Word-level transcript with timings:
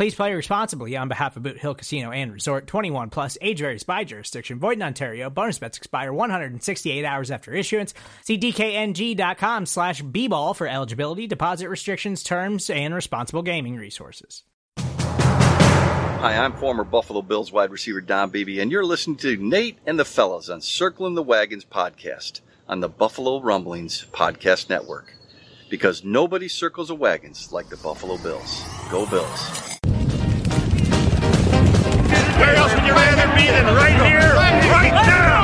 Please 0.00 0.14
play 0.14 0.32
responsibly 0.32 0.96
on 0.96 1.08
behalf 1.08 1.36
of 1.36 1.42
Boot 1.42 1.58
Hill 1.58 1.74
Casino 1.74 2.10
and 2.10 2.32
Resort 2.32 2.66
21 2.66 3.10
plus 3.10 3.36
age 3.42 3.60
varies 3.60 3.82
by 3.82 4.02
jurisdiction. 4.02 4.58
Void 4.58 4.78
in 4.78 4.82
Ontario. 4.82 5.28
Bonus 5.28 5.58
bets 5.58 5.76
expire 5.76 6.10
168 6.10 7.04
hours 7.04 7.30
after 7.30 7.52
issuance. 7.52 7.92
See 8.22 8.38
DKNG.com 8.38 9.66
slash 9.66 10.00
B 10.00 10.26
ball 10.26 10.54
for 10.54 10.66
eligibility, 10.66 11.26
deposit 11.26 11.68
restrictions, 11.68 12.22
terms, 12.22 12.70
and 12.70 12.94
responsible 12.94 13.42
gaming 13.42 13.76
resources. 13.76 14.44
Hi, 14.78 16.34
I'm 16.34 16.54
former 16.54 16.84
Buffalo 16.84 17.20
Bills 17.20 17.52
wide 17.52 17.70
receiver 17.70 18.00
Don 18.00 18.30
Beebe, 18.30 18.58
and 18.58 18.72
you're 18.72 18.86
listening 18.86 19.18
to 19.18 19.36
Nate 19.36 19.76
and 19.84 19.98
the 19.98 20.06
Fellas 20.06 20.48
on 20.48 20.62
Circling 20.62 21.14
the 21.14 21.22
Wagons 21.22 21.66
podcast 21.66 22.40
on 22.66 22.80
the 22.80 22.88
Buffalo 22.88 23.42
Rumblings 23.42 24.06
Podcast 24.12 24.70
Network. 24.70 25.12
Because 25.68 26.02
nobody 26.02 26.48
circles 26.48 26.88
the 26.88 26.94
wagons 26.94 27.52
like 27.52 27.68
the 27.68 27.76
Buffalo 27.76 28.16
Bills. 28.16 28.64
Go 28.90 29.04
Bills. 29.04 29.79
Where 32.40 32.56
else 32.56 32.74
would 32.74 32.86
you 32.86 32.94
rather 32.94 33.26
be 33.36 33.48
than 33.48 33.66
right 33.66 34.00
here, 34.00 34.32
right 34.32 34.94
now? 35.06 35.42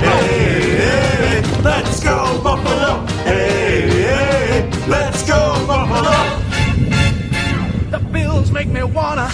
Hey, 0.00 0.76
hey, 0.78 1.42
let's 1.62 2.02
go 2.02 2.40
Buffalo. 2.42 3.04
Hey, 3.24 3.90
hey, 3.90 4.70
let's 4.88 5.28
go 5.28 5.66
Buffalo. 5.66 6.40
The 7.90 7.98
Bills 8.10 8.50
make 8.50 8.68
me 8.68 8.82
wanna. 8.82 9.30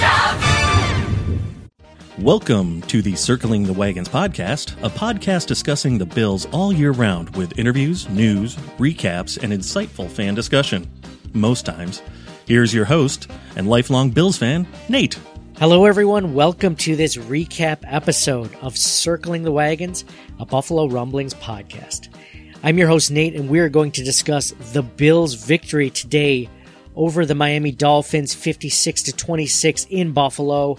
Welcome 2.19 2.83
to 2.83 3.01
the 3.01 3.15
Circling 3.15 3.63
the 3.63 3.73
Wagons 3.73 4.09
podcast, 4.09 4.73
a 4.83 4.91
podcast 4.91 5.47
discussing 5.47 5.99
the 5.99 6.07
Bills 6.07 6.47
all 6.47 6.73
year 6.73 6.91
round 6.91 7.37
with 7.37 7.57
interviews, 7.57 8.09
news, 8.09 8.57
recaps, 8.79 9.41
and 9.41 9.53
insightful 9.53 10.11
fan 10.11 10.35
discussion. 10.35 10.91
Most 11.33 11.65
times. 11.65 12.03
Here's 12.45 12.75
your 12.75 12.87
host 12.87 13.31
and 13.55 13.69
lifelong 13.71 14.11
Bills 14.11 14.37
fan, 14.37 14.67
Nate. 14.89 15.17
Hello, 15.59 15.87
everyone. 15.87 16.35
Welcome 16.35 16.77
to 16.77 16.95
this 16.95 17.17
recap 17.17 17.79
episode 17.83 18.55
of 18.63 18.79
Circling 18.79 19.43
the 19.43 19.51
Wagons, 19.51 20.05
a 20.39 20.47
Buffalo 20.47 20.87
Rumblings 20.87 21.35
podcast. 21.35 22.11
I'm 22.63 22.79
your 22.79 22.87
host, 22.87 23.11
Nate, 23.11 23.35
and 23.35 23.49
we're 23.49 23.69
going 23.69 23.91
to 23.91 24.05
discuss 24.05 24.53
the 24.73 24.85
Bills' 24.85 25.35
victory 25.35 25.91
today 25.91 26.49
over 26.95 27.27
the 27.27 27.35
Miami 27.35 27.73
Dolphins 27.73 28.35
56 28.35 29.03
to 29.03 29.13
26 29.13 29.87
in 29.91 30.13
Buffalo. 30.13 30.79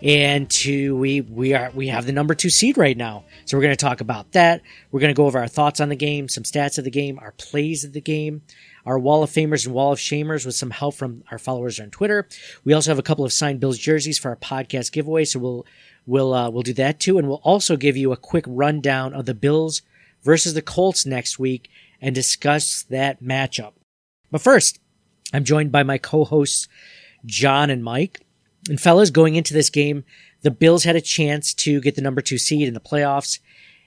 And 0.00 0.48
to 0.50 0.96
we 0.96 1.20
we 1.20 1.52
are 1.52 1.70
we 1.74 1.88
have 1.88 2.06
the 2.06 2.12
number 2.12 2.34
two 2.34 2.50
seed 2.50 2.78
right 2.78 2.96
now. 2.96 3.24
So 3.44 3.58
we're 3.58 3.62
going 3.62 3.76
to 3.76 3.84
talk 3.84 4.00
about 4.00 4.32
that. 4.32 4.62
We're 4.90 5.00
going 5.00 5.14
to 5.14 5.16
go 5.16 5.26
over 5.26 5.38
our 5.38 5.48
thoughts 5.48 5.80
on 5.80 5.90
the 5.90 5.96
game, 5.96 6.30
some 6.30 6.44
stats 6.44 6.78
of 6.78 6.84
the 6.84 6.90
game, 6.90 7.18
our 7.20 7.32
plays 7.32 7.84
of 7.84 7.92
the 7.92 8.00
game, 8.00 8.40
our 8.86 8.98
Wall 8.98 9.22
of 9.22 9.30
Famers 9.30 9.66
and 9.66 9.74
Wall 9.74 9.92
of 9.92 9.98
Shamers 9.98 10.44
with 10.44 10.54
some 10.54 10.70
help 10.70 10.94
from 10.94 11.24
our 11.30 11.38
followers 11.38 11.80
on 11.80 11.90
Twitter. 11.90 12.28
We 12.64 12.72
also 12.72 12.90
have 12.90 12.98
a 12.98 13.02
couple 13.02 13.24
of 13.24 13.32
signed 13.32 13.60
Bills 13.60 13.78
jerseys 13.78 14.18
for 14.18 14.30
our 14.30 14.36
podcast 14.36 14.92
giveaway, 14.92 15.24
so 15.24 15.38
we'll 15.38 15.66
we'll 16.06 16.34
uh, 16.34 16.50
we'll 16.50 16.62
do 16.62 16.74
that 16.74 17.00
too, 17.00 17.18
and 17.18 17.28
we'll 17.28 17.40
also 17.44 17.76
give 17.76 17.96
you 17.96 18.12
a 18.12 18.16
quick 18.16 18.44
rundown 18.46 19.14
of 19.14 19.26
the 19.26 19.34
Bills 19.34 19.82
versus 20.22 20.54
the 20.54 20.62
Colts 20.62 21.06
next 21.06 21.38
week 21.38 21.70
and 22.00 22.14
discuss 22.14 22.82
that 22.84 23.22
matchup. 23.22 23.72
But 24.30 24.40
first, 24.40 24.78
I'm 25.32 25.44
joined 25.44 25.72
by 25.72 25.82
my 25.82 25.98
co-hosts 25.98 26.68
John 27.24 27.70
and 27.70 27.82
Mike. 27.82 28.20
And 28.68 28.80
fellas, 28.80 29.10
going 29.10 29.34
into 29.34 29.52
this 29.52 29.68
game, 29.68 30.04
the 30.42 30.50
Bills 30.50 30.84
had 30.84 30.96
a 30.96 31.00
chance 31.00 31.52
to 31.54 31.80
get 31.80 31.96
the 31.96 32.02
number 32.02 32.20
two 32.20 32.38
seed 32.38 32.66
in 32.66 32.74
the 32.74 32.80
playoffs, 32.80 33.38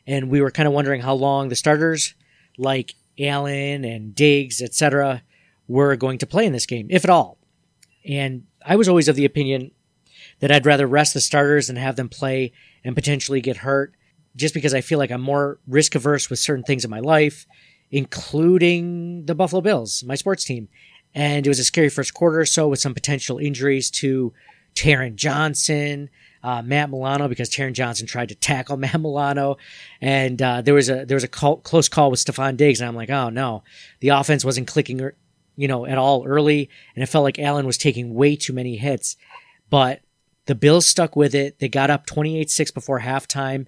and 0.06 0.30
we 0.30 0.42
were 0.42 0.52
kind 0.52 0.68
of 0.68 0.74
wondering 0.74 1.02
how 1.02 1.14
long 1.14 1.50
the 1.50 1.56
starters 1.56 2.14
like 2.58 2.96
Allen 3.20 3.84
and 3.84 4.14
Diggs, 4.14 4.62
etc., 4.62 5.24
were 5.68 5.96
going 5.96 6.18
to 6.20 6.28
play 6.28 6.46
in 6.46 6.54
this 6.54 6.66
game, 6.66 6.88
if 6.90 7.04
at 7.04 7.10
all. 7.10 7.38
And 8.06 8.44
I 8.66 8.76
was 8.76 8.88
always 8.88 9.08
of 9.08 9.16
the 9.16 9.26
opinion 9.26 9.72
that 10.40 10.52
I'd 10.52 10.66
rather 10.66 10.88
rest 10.88 11.14
the 11.14 11.22
starters 11.22 11.68
than 11.68 11.76
have 11.76 11.96
them 11.96 12.10
play 12.10 12.54
and 12.84 12.96
potentially 12.96 13.42
get 13.42 13.58
hurt, 13.58 13.94
just 14.36 14.54
because 14.54 14.74
I 14.74 14.82
feel 14.82 15.00
like 15.00 15.12
I'm 15.12 15.22
more 15.22 15.60
risk 15.68 15.96
averse 15.96 16.30
with 16.30 16.40
certain 16.40 16.64
things 16.64 16.86
in 16.86 16.92
my 16.92 17.00
life, 17.00 17.46
including 17.92 19.26
the 19.26 19.36
Buffalo 19.36 19.62
Bills, 19.62 20.04
my 20.04 20.16
sports 20.16 20.44
team. 20.44 20.70
And 21.14 21.46
it 21.46 21.50
was 21.50 21.60
a 21.60 21.64
scary 21.64 21.90
first 21.90 22.14
quarter 22.14 22.40
or 22.40 22.46
so 22.46 22.68
with 22.68 22.80
some 22.80 22.94
potential 22.94 23.40
injuries 23.40 23.90
to 23.92 24.34
Taron 24.76 25.16
Johnson, 25.16 26.10
uh, 26.44 26.62
Matt 26.62 26.90
Milano, 26.90 27.28
because 27.28 27.50
Taron 27.50 27.74
Johnson 27.74 28.08
tried 28.08 28.30
to 28.30 28.36
tackle 28.36 28.78
Matt 28.78 29.00
Milano, 29.00 29.58
and 30.02 30.42
uh, 30.42 30.62
there 30.62 30.74
was 30.74 30.90
a 30.90 31.06
there 31.06 31.16
was 31.16 31.24
a 31.24 31.30
call, 31.30 31.58
close 31.58 31.90
call 31.90 32.12
with 32.12 32.20
Stefon 32.20 32.58
Diggs, 32.58 32.80
and 32.82 32.88
I'm 32.88 32.96
like, 32.96 33.10
oh 33.10 33.30
no, 33.30 33.64
the 34.00 34.10
offense 34.10 34.46
wasn't 34.46 34.68
clicking, 34.68 35.02
er, 35.02 35.16
you 35.56 35.68
know, 35.68 35.86
at 35.86 35.98
all 35.98 36.26
early, 36.26 36.70
and 36.96 37.04
it 37.04 37.08
felt 37.08 37.24
like 37.24 37.40
Allen 37.40 37.66
was 37.66 37.78
taking 37.78 38.14
way 38.14 38.36
too 38.36 38.54
many 38.54 38.78
hits, 38.78 39.18
but 39.70 40.02
the 40.46 40.56
Bills 40.56 40.86
stuck 40.86 41.16
with 41.16 41.36
it. 41.36 41.60
They 41.60 41.68
got 41.68 41.90
up 41.90 42.08
28-6 42.08 42.74
before 42.74 43.02
halftime, 43.02 43.68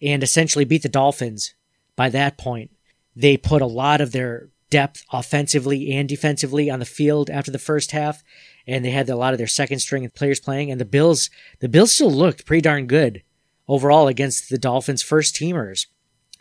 and 0.00 0.22
essentially 0.22 0.64
beat 0.64 0.82
the 0.82 0.88
Dolphins. 0.88 1.54
By 1.96 2.08
that 2.10 2.38
point, 2.38 2.70
they 3.14 3.36
put 3.36 3.62
a 3.62 3.66
lot 3.66 4.00
of 4.00 4.12
their 4.12 4.48
depth 4.70 5.04
offensively 5.12 5.92
and 5.92 6.08
defensively 6.08 6.70
on 6.70 6.78
the 6.78 6.84
field 6.84 7.28
after 7.28 7.50
the 7.50 7.58
first 7.58 7.90
half 7.90 8.22
and 8.70 8.84
they 8.84 8.90
had 8.90 9.08
a 9.08 9.16
lot 9.16 9.34
of 9.34 9.38
their 9.38 9.46
second 9.46 9.80
string 9.80 10.08
players 10.10 10.38
playing 10.38 10.70
and 10.70 10.80
the 10.80 10.84
Bills 10.84 11.28
the 11.58 11.68
Bills 11.68 11.92
still 11.92 12.10
looked 12.10 12.46
pretty 12.46 12.62
darn 12.62 12.86
good 12.86 13.22
overall 13.68 14.08
against 14.08 14.48
the 14.48 14.58
Dolphins 14.58 15.02
first 15.02 15.34
teamers. 15.34 15.86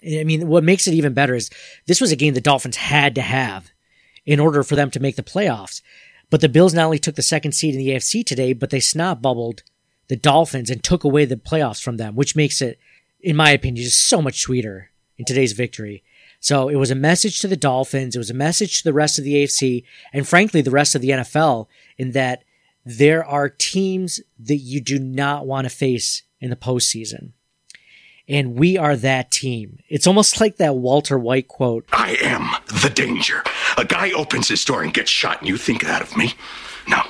I 0.03 0.23
mean, 0.23 0.47
what 0.47 0.63
makes 0.63 0.88
it 0.88 0.94
even 0.94 1.13
better 1.13 1.35
is 1.35 1.50
this 1.88 2.00
was 2.00 2.12
a 2.12 2.16
game 2.16 2.34
the 2.34 2.41
Dolphins 2.41 2.78
had 2.78 3.16
to 3.16 3.22
have 3.22 3.72
in 4.25 4.40
order 4.40 4.63
for 4.63 4.75
them 4.75 4.91
to 4.91 5.00
make 5.00 5.16
the 5.16 5.23
playoffs. 5.23 5.81
But 6.29 6.41
the 6.41 6.50
Bills 6.50 6.73
not 6.73 6.85
only 6.85 7.00
took 7.00 7.16
the 7.16 7.22
second 7.23 7.53
seed 7.53 7.73
in 7.73 7.79
the 7.79 7.90
AFC 7.90 8.23
today, 8.23 8.53
but 8.53 8.69
they 8.69 8.79
snot 8.79 9.22
bubbled 9.22 9.63
the 10.07 10.16
Dolphins 10.16 10.69
and 10.69 10.84
took 10.84 11.03
away 11.03 11.25
the 11.25 11.35
playoffs 11.35 11.81
from 11.81 11.97
them, 11.97 12.16
which 12.16 12.35
makes 12.35 12.61
it, 12.61 12.79
in 13.19 13.35
my 13.35 13.50
opinion, 13.51 13.84
just 13.84 14.07
so 14.07 14.22
much 14.22 14.40
sweeter 14.40 14.91
in 15.17 15.25
today's 15.25 15.53
victory. 15.53 16.03
So 16.40 16.70
it 16.70 16.76
was 16.76 16.92
a 16.92 16.96
message 16.96 17.40
to 17.42 17.48
the 17.48 17.58
Dolphins. 17.58 18.16
It 18.16 18.20
was 18.20 18.30
a 18.30 18.36
message 18.36 18.78
to 18.78 18.84
the 18.84 18.94
rest 18.94 19.18
of 19.18 19.26
the 19.26 19.36
AFC 19.36 19.84
and 20.14 20.28
frankly, 20.28 20.62
the 20.62 20.72
rest 20.72 20.96
of 20.96 21.02
the 21.02 21.10
NFL 21.10 21.68
in 21.98 22.12
that 22.12 22.44
there 22.86 23.26
are 23.26 23.50
teams 23.50 24.22
that 24.40 24.58
you 24.58 24.82
do 24.82 25.00
not 25.00 25.46
want 25.46 25.66
to 25.66 25.70
face 25.70 26.24
in 26.40 26.50
the 26.50 26.56
postseason. 26.56 27.34
And 28.28 28.58
we 28.60 28.78
are 28.78 28.96
that 28.96 29.32
team. 29.32 29.80
It's 29.90 30.06
almost 30.06 30.40
like 30.40 30.58
that 30.58 30.76
Walter 30.76 31.18
White 31.18 31.48
quote. 31.48 31.86
I 31.92 32.16
am 32.22 32.50
the 32.82 32.90
danger. 32.90 33.44
A 33.78 33.84
guy 33.84 34.12
opens 34.12 34.47
his 34.47 34.64
door 34.64 34.84
and 34.84 34.94
gets 34.94 35.09
shot, 35.09 35.40
and 35.40 35.47
you 35.47 35.58
think 35.58 35.84
that 35.84 36.03
of 36.03 36.16
me? 36.16 36.35
No. 36.88 37.02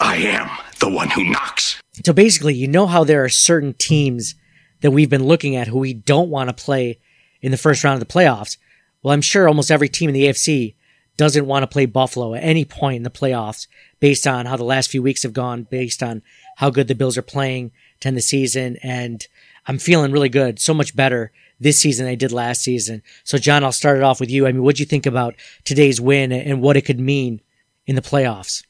I 0.00 0.16
am 0.16 0.50
the 0.80 0.88
one 0.88 1.10
who 1.10 1.24
knocks. 1.24 1.80
So 2.04 2.14
basically, 2.14 2.54
you 2.54 2.66
know 2.66 2.86
how 2.86 3.04
there 3.04 3.22
are 3.22 3.28
certain 3.28 3.74
teams 3.74 4.34
that 4.80 4.90
we've 4.90 5.10
been 5.10 5.24
looking 5.24 5.56
at 5.56 5.68
who 5.68 5.78
we 5.78 5.92
don't 5.92 6.30
want 6.30 6.48
to 6.48 6.64
play 6.64 7.00
in 7.44 7.50
the 7.50 7.58
first 7.58 7.84
round 7.84 8.00
of 8.00 8.08
the 8.08 8.12
playoffs. 8.12 8.56
Well, 9.02 9.12
I'm 9.12 9.20
sure 9.20 9.46
almost 9.46 9.70
every 9.70 9.90
team 9.90 10.08
in 10.08 10.14
the 10.14 10.24
AFC 10.24 10.74
doesn't 11.18 11.44
want 11.44 11.62
to 11.62 11.66
play 11.66 11.84
Buffalo 11.84 12.34
at 12.34 12.42
any 12.42 12.64
point 12.64 12.96
in 12.96 13.02
the 13.02 13.10
playoffs 13.10 13.66
based 14.00 14.26
on 14.26 14.46
how 14.46 14.56
the 14.56 14.64
last 14.64 14.90
few 14.90 15.02
weeks 15.02 15.22
have 15.24 15.34
gone, 15.34 15.64
based 15.64 16.02
on 16.02 16.22
how 16.56 16.70
good 16.70 16.88
the 16.88 16.94
Bills 16.94 17.18
are 17.18 17.22
playing 17.22 17.70
to 18.00 18.08
end 18.08 18.16
the 18.16 18.22
season. 18.22 18.78
And 18.82 19.28
I'm 19.66 19.76
feeling 19.76 20.10
really 20.10 20.30
good, 20.30 20.58
so 20.58 20.72
much 20.72 20.96
better 20.96 21.32
this 21.60 21.78
season 21.78 22.06
than 22.06 22.12
I 22.12 22.16
did 22.16 22.32
last 22.32 22.62
season. 22.62 23.02
So, 23.24 23.36
John, 23.36 23.62
I'll 23.62 23.72
start 23.72 23.98
it 23.98 24.02
off 24.02 24.20
with 24.20 24.30
you. 24.30 24.46
I 24.46 24.52
mean, 24.52 24.62
what 24.62 24.76
do 24.76 24.82
you 24.82 24.86
think 24.86 25.04
about 25.04 25.34
today's 25.64 26.00
win 26.00 26.32
and 26.32 26.62
what 26.62 26.78
it 26.78 26.86
could 26.86 26.98
mean 26.98 27.42
in 27.86 27.94
the 27.94 28.02
playoffs? 28.02 28.64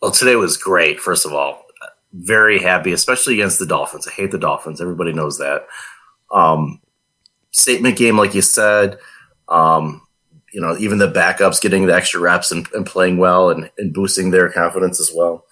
Well, 0.00 0.12
today 0.12 0.36
was 0.36 0.56
great, 0.56 1.00
first 1.00 1.26
of 1.26 1.32
all. 1.32 1.64
Very 2.12 2.60
happy, 2.60 2.92
especially 2.92 3.34
against 3.34 3.58
the 3.58 3.66
Dolphins. 3.66 4.06
I 4.06 4.12
hate 4.12 4.30
the 4.30 4.38
Dolphins. 4.38 4.80
Everybody 4.80 5.12
knows 5.12 5.38
that. 5.38 5.66
Um, 6.30 6.80
statement 7.58 7.96
game, 7.96 8.16
like 8.16 8.34
you 8.34 8.42
said. 8.42 8.98
Um, 9.48 10.02
you 10.52 10.60
know, 10.60 10.76
even 10.78 10.98
the 10.98 11.10
backups 11.10 11.60
getting 11.60 11.86
the 11.86 11.94
extra 11.94 12.20
reps 12.20 12.50
and, 12.50 12.66
and 12.72 12.86
playing 12.86 13.18
well 13.18 13.50
and, 13.50 13.70
and 13.78 13.92
boosting 13.92 14.30
their 14.30 14.50
confidence 14.50 15.00
as 15.00 15.10
well. 15.14 15.44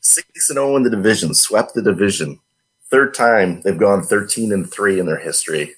Six 0.00 0.50
and 0.50 0.56
zero 0.56 0.72
oh 0.72 0.76
in 0.76 0.82
the 0.82 0.90
division, 0.90 1.34
swept 1.34 1.74
the 1.74 1.82
division. 1.82 2.40
Third 2.90 3.14
time 3.14 3.62
they've 3.62 3.78
gone 3.78 4.02
thirteen 4.02 4.52
and 4.52 4.70
three 4.70 5.00
in 5.00 5.06
their 5.06 5.18
history. 5.18 5.74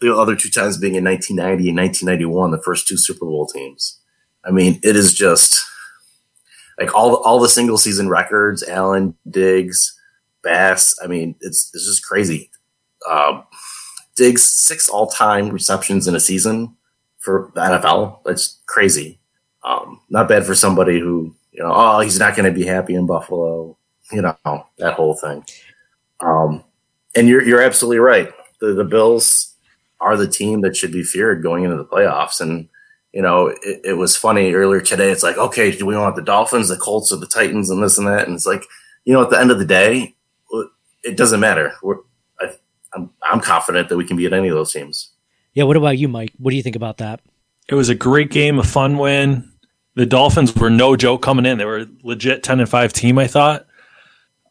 The 0.00 0.14
other 0.14 0.36
two 0.36 0.50
times 0.50 0.76
being 0.76 0.94
in 0.94 1.04
1990 1.04 1.70
and 1.70 1.78
1991, 1.78 2.50
the 2.50 2.62
first 2.62 2.86
two 2.86 2.98
Super 2.98 3.24
Bowl 3.24 3.46
teams. 3.46 3.98
I 4.44 4.50
mean, 4.50 4.78
it 4.82 4.94
is 4.94 5.14
just 5.14 5.64
like 6.78 6.94
all 6.94 7.16
all 7.16 7.40
the 7.40 7.48
single 7.48 7.78
season 7.78 8.08
records. 8.08 8.62
Allen, 8.62 9.14
Diggs, 9.28 9.98
Bass. 10.42 10.94
I 11.02 11.06
mean, 11.06 11.34
it's 11.40 11.70
it's 11.74 11.86
just 11.86 12.04
crazy. 12.04 12.50
Um, 13.10 13.44
Diggs 14.16 14.42
six 14.42 14.88
all 14.88 15.06
time 15.06 15.50
receptions 15.50 16.08
in 16.08 16.14
a 16.14 16.20
season 16.20 16.76
for 17.18 17.50
the 17.54 17.60
NFL. 17.60 18.20
That's 18.24 18.60
crazy. 18.66 19.18
Um, 19.64 20.00
not 20.10 20.28
bad 20.28 20.46
for 20.46 20.54
somebody 20.54 20.98
who 20.98 21.34
you 21.52 21.62
know, 21.62 21.72
oh, 21.74 22.00
he's 22.00 22.18
not 22.18 22.36
going 22.36 22.52
to 22.52 22.58
be 22.58 22.66
happy 22.66 22.94
in 22.94 23.06
Buffalo. 23.06 23.76
You 24.12 24.22
know 24.22 24.36
that 24.78 24.94
whole 24.94 25.14
thing. 25.14 25.44
Um, 26.20 26.62
and 27.16 27.28
you're 27.28 27.42
you're 27.42 27.62
absolutely 27.62 27.98
right. 27.98 28.30
The 28.60 28.72
the 28.74 28.84
Bills 28.84 29.54
are 30.00 30.16
the 30.16 30.28
team 30.28 30.60
that 30.60 30.76
should 30.76 30.92
be 30.92 31.02
feared 31.02 31.42
going 31.42 31.64
into 31.64 31.76
the 31.76 31.84
playoffs. 31.84 32.40
And 32.40 32.68
you 33.12 33.22
know, 33.22 33.48
it, 33.62 33.80
it 33.84 33.94
was 33.94 34.16
funny 34.16 34.52
earlier 34.52 34.80
today. 34.80 35.10
It's 35.10 35.22
like, 35.22 35.38
okay, 35.38 35.70
do 35.74 35.86
we 35.86 35.96
want 35.96 36.16
the 36.16 36.22
Dolphins, 36.22 36.68
the 36.68 36.76
Colts, 36.76 37.12
or 37.12 37.16
the 37.16 37.26
Titans, 37.26 37.70
and 37.70 37.82
this 37.82 37.96
and 37.98 38.06
that? 38.06 38.26
And 38.26 38.36
it's 38.36 38.46
like, 38.46 38.62
you 39.04 39.14
know, 39.14 39.22
at 39.22 39.30
the 39.30 39.40
end 39.40 39.50
of 39.50 39.58
the 39.58 39.64
day, 39.64 40.14
it 41.02 41.16
doesn't 41.16 41.40
matter. 41.40 41.72
We're, 41.82 42.00
I'm 42.96 43.10
I'm 43.22 43.40
confident 43.40 43.88
that 43.88 43.96
we 43.96 44.06
can 44.06 44.16
beat 44.16 44.32
any 44.32 44.48
of 44.48 44.54
those 44.54 44.72
teams. 44.72 45.12
Yeah. 45.54 45.64
What 45.64 45.76
about 45.76 45.98
you, 45.98 46.08
Mike? 46.08 46.32
What 46.38 46.50
do 46.50 46.56
you 46.56 46.62
think 46.62 46.76
about 46.76 46.98
that? 46.98 47.20
It 47.68 47.74
was 47.74 47.88
a 47.88 47.94
great 47.94 48.30
game, 48.30 48.58
a 48.58 48.64
fun 48.64 48.98
win. 48.98 49.52
The 49.94 50.06
Dolphins 50.06 50.54
were 50.54 50.70
no 50.70 50.96
joke 50.96 51.22
coming 51.22 51.46
in. 51.46 51.58
They 51.58 51.64
were 51.64 51.86
legit 52.02 52.42
ten 52.42 52.60
and 52.60 52.68
five 52.68 52.92
team. 52.92 53.18
I 53.18 53.26
thought. 53.26 53.66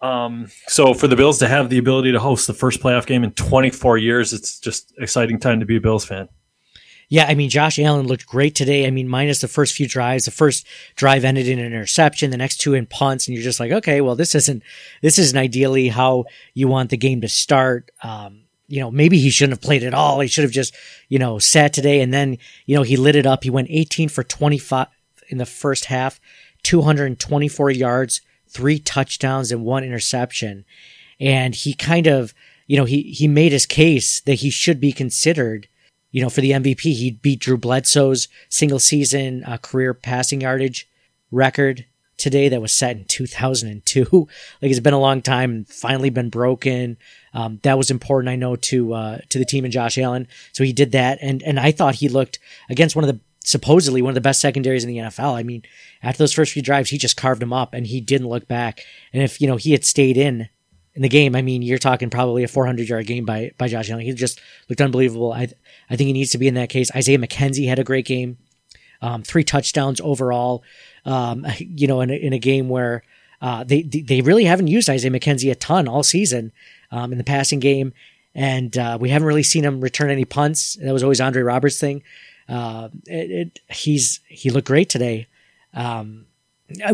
Um, 0.02 0.52
so 0.68 0.94
for 0.94 1.08
the 1.08 1.16
Bills 1.16 1.40
to 1.40 1.48
have 1.48 1.70
the 1.70 1.80
ability 1.80 2.12
to 2.12 2.20
host 2.20 2.46
the 2.46 2.54
first 2.54 2.80
playoff 2.80 3.08
game 3.08 3.24
in 3.24 3.32
24 3.32 3.98
years, 3.98 4.34
it's 4.34 4.60
just 4.60 4.94
exciting 5.00 5.40
time 5.40 5.60
to 5.62 5.66
be 5.66 5.78
a 5.78 5.82
Bills 5.82 6.06
fan. 6.06 6.30
Yeah, 7.07 7.25
I 7.28 7.36
mean, 7.36 7.50
Josh 7.50 7.78
Allen 7.78 8.07
looked 8.07 8.25
great 8.25 8.56
today. 8.56 8.88
I 8.88 8.92
mean, 8.92 9.07
minus 9.07 9.42
the 9.42 9.48
first 9.48 9.75
few 9.75 9.88
drives, 9.88 10.25
the 10.25 10.31
first 10.31 10.66
drive 10.96 11.24
ended 11.24 11.48
in 11.48 11.60
an 11.60 11.66
interception, 11.66 12.31
the 12.31 12.38
next 12.38 12.57
two 12.57 12.74
in 12.74 12.86
punts, 12.88 13.28
and 13.28 13.36
you're 13.36 13.44
just 13.44 13.60
like, 13.60 13.72
okay, 13.72 14.02
well, 14.02 14.16
this 14.16 14.34
isn't 14.36 14.63
this 15.02 15.19
isn't 15.19 15.38
ideally 15.38 15.90
how 15.90 16.25
you 16.54 16.68
want 16.68 16.90
the 16.90 16.98
game 16.98 17.22
to 17.22 17.30
start. 17.30 17.92
Um, 18.02 18.42
you 18.68 18.80
know, 18.80 18.90
maybe 18.90 19.19
he 19.19 19.30
shouldn't 19.30 19.54
have 19.54 19.62
played 19.62 19.84
at 19.84 19.94
all. 19.94 20.19
He 20.19 20.28
should 20.28 20.44
have 20.44 20.52
just, 20.52 20.75
you 21.07 21.19
know, 21.19 21.38
sat 21.38 21.74
today, 21.74 22.02
and 22.02 22.13
then 22.13 22.38
you 22.66 22.75
know 22.75 22.84
he 22.84 22.98
lit 22.98 23.16
it 23.16 23.28
up. 23.28 23.44
He 23.44 23.50
went 23.50 23.68
18 23.69 24.10
for 24.10 24.24
25 24.24 24.88
in 25.30 25.38
the 25.38 25.46
first 25.46 25.86
half, 25.86 26.19
224 26.63 27.72
yards, 27.72 28.22
three 28.48 28.80
touchdowns, 28.80 29.51
and 29.51 29.63
one 29.63 29.84
interception, 29.84 30.66
and 31.19 31.54
he 31.54 31.74
kind 31.74 32.08
of, 32.08 32.34
you 32.66 32.78
know, 32.78 32.86
he 32.86 33.04
he 33.04 33.28
made 33.28 33.51
his 33.51 33.68
case 33.68 34.22
that 34.22 34.36
he 34.36 34.50
should 34.50 34.80
be 34.80 34.92
considered 34.92 35.68
you 36.16 36.22
know, 36.22 36.30
for 36.30 36.40
the 36.40 36.52
MVP, 36.52 36.80
he 36.80 37.12
beat 37.12 37.42
Drew 37.42 37.58
Bledsoe's 37.58 38.30
single 38.48 38.80
season 38.80 39.44
uh, 39.44 39.58
career 39.58 39.94
passing 39.94 40.40
yardage 40.40 40.90
record 41.30 41.86
today 42.16 42.48
that 42.48 42.62
was 42.62 42.72
set 42.72 42.96
in 42.96 43.04
2002. 43.04 44.08
like 44.62 44.72
it's 44.72 44.80
been 44.80 44.94
a 44.94 44.98
long 44.98 45.22
time, 45.22 45.66
finally 45.66 46.10
been 46.10 46.30
broken. 46.30 46.96
Um, 47.34 47.60
that 47.64 47.78
was 47.78 47.92
important, 47.92 48.30
I 48.30 48.38
know, 48.38 48.56
to 48.56 48.94
uh, 48.94 49.18
to 49.28 49.38
the 49.38 49.44
team 49.44 49.66
and 49.66 49.74
Josh 49.74 49.98
Allen. 49.98 50.30
So 50.54 50.64
he 50.64 50.72
did 50.72 50.94
that, 50.94 51.20
and 51.22 51.44
and 51.44 51.60
I 51.60 51.74
thought 51.74 51.96
he 51.96 52.08
looked 52.08 52.40
against 52.70 52.96
one 52.96 53.04
of 53.04 53.14
the 53.14 53.20
supposedly 53.44 54.02
one 54.02 54.12
of 54.12 54.16
the 54.16 54.22
best 54.22 54.40
secondaries 54.40 54.86
in 54.86 54.90
the 54.90 55.00
NFL. 55.00 55.38
I 55.38 55.44
mean, 55.44 55.64
after 56.02 56.20
those 56.20 56.32
first 56.32 56.54
few 56.54 56.62
drives, 56.62 56.92
he 56.92 56.98
just 56.98 57.18
carved 57.18 57.44
him 57.44 57.52
up, 57.52 57.74
and 57.74 57.86
he 57.86 58.00
didn't 58.00 58.30
look 58.30 58.48
back. 58.48 58.86
And 59.12 59.22
if 59.22 59.42
you 59.42 59.48
know 59.48 59.58
he 59.58 59.74
had 59.74 59.84
stayed 59.84 60.16
in 60.16 60.48
in 60.96 61.02
the 61.02 61.10
game, 61.10 61.36
I 61.36 61.42
mean, 61.42 61.62
you're 61.62 61.78
talking 61.78 62.10
probably 62.10 62.44
a 62.44 62.48
400 62.48 62.88
yard 62.88 63.06
game 63.06 63.26
by 63.26 63.52
by 63.58 63.68
Josh 63.68 63.90
Allen. 63.90 64.06
He 64.06 64.14
just 64.14 64.40
looked 64.70 64.82
unbelievable. 64.82 65.34
I 65.34 65.50
I 65.90 65.96
think 65.96 66.08
he 66.08 66.14
needs 66.14 66.32
to 66.32 66.38
be 66.38 66.48
in 66.48 66.54
that 66.56 66.70
case. 66.70 66.90
Isaiah 66.96 67.18
McKenzie 67.18 67.68
had 67.68 67.80
a 67.80 67.84
great 67.84 68.06
game, 68.06 68.38
um, 69.02 69.22
three 69.22 69.44
touchdowns 69.44 70.00
overall. 70.02 70.64
Um, 71.06 71.46
you 71.60 71.88
know, 71.88 72.02
in 72.02 72.10
a, 72.10 72.16
in 72.16 72.34
a 72.34 72.40
game 72.40 72.70
where 72.70 73.04
uh, 73.42 73.64
they 73.64 73.84
they 73.84 74.22
really 74.22 74.46
haven't 74.46 74.68
used 74.68 74.90
Isaiah 74.90 75.12
McKenzie 75.12 75.52
a 75.52 75.56
ton 75.56 75.88
all 75.88 76.04
season 76.04 76.54
um, 76.92 77.12
in 77.12 77.18
the 77.18 77.24
passing 77.24 77.60
game, 77.60 77.94
and 78.34 78.78
uh, 78.78 78.98
we 79.00 79.10
haven't 79.10 79.28
really 79.28 79.44
seen 79.44 79.66
him 79.66 79.82
return 79.82 80.10
any 80.10 80.26
punts. 80.26 80.76
That 80.76 80.94
was 80.94 81.04
always 81.04 81.20
Andre 81.20 81.42
Roberts' 81.42 81.80
thing. 81.80 82.04
Uh, 82.48 82.90
it, 83.06 83.32
it, 83.32 83.60
he's 83.70 84.22
he 84.28 84.50
looked 84.50 84.68
great 84.68 84.88
today. 84.88 85.28
Um, 85.74 86.28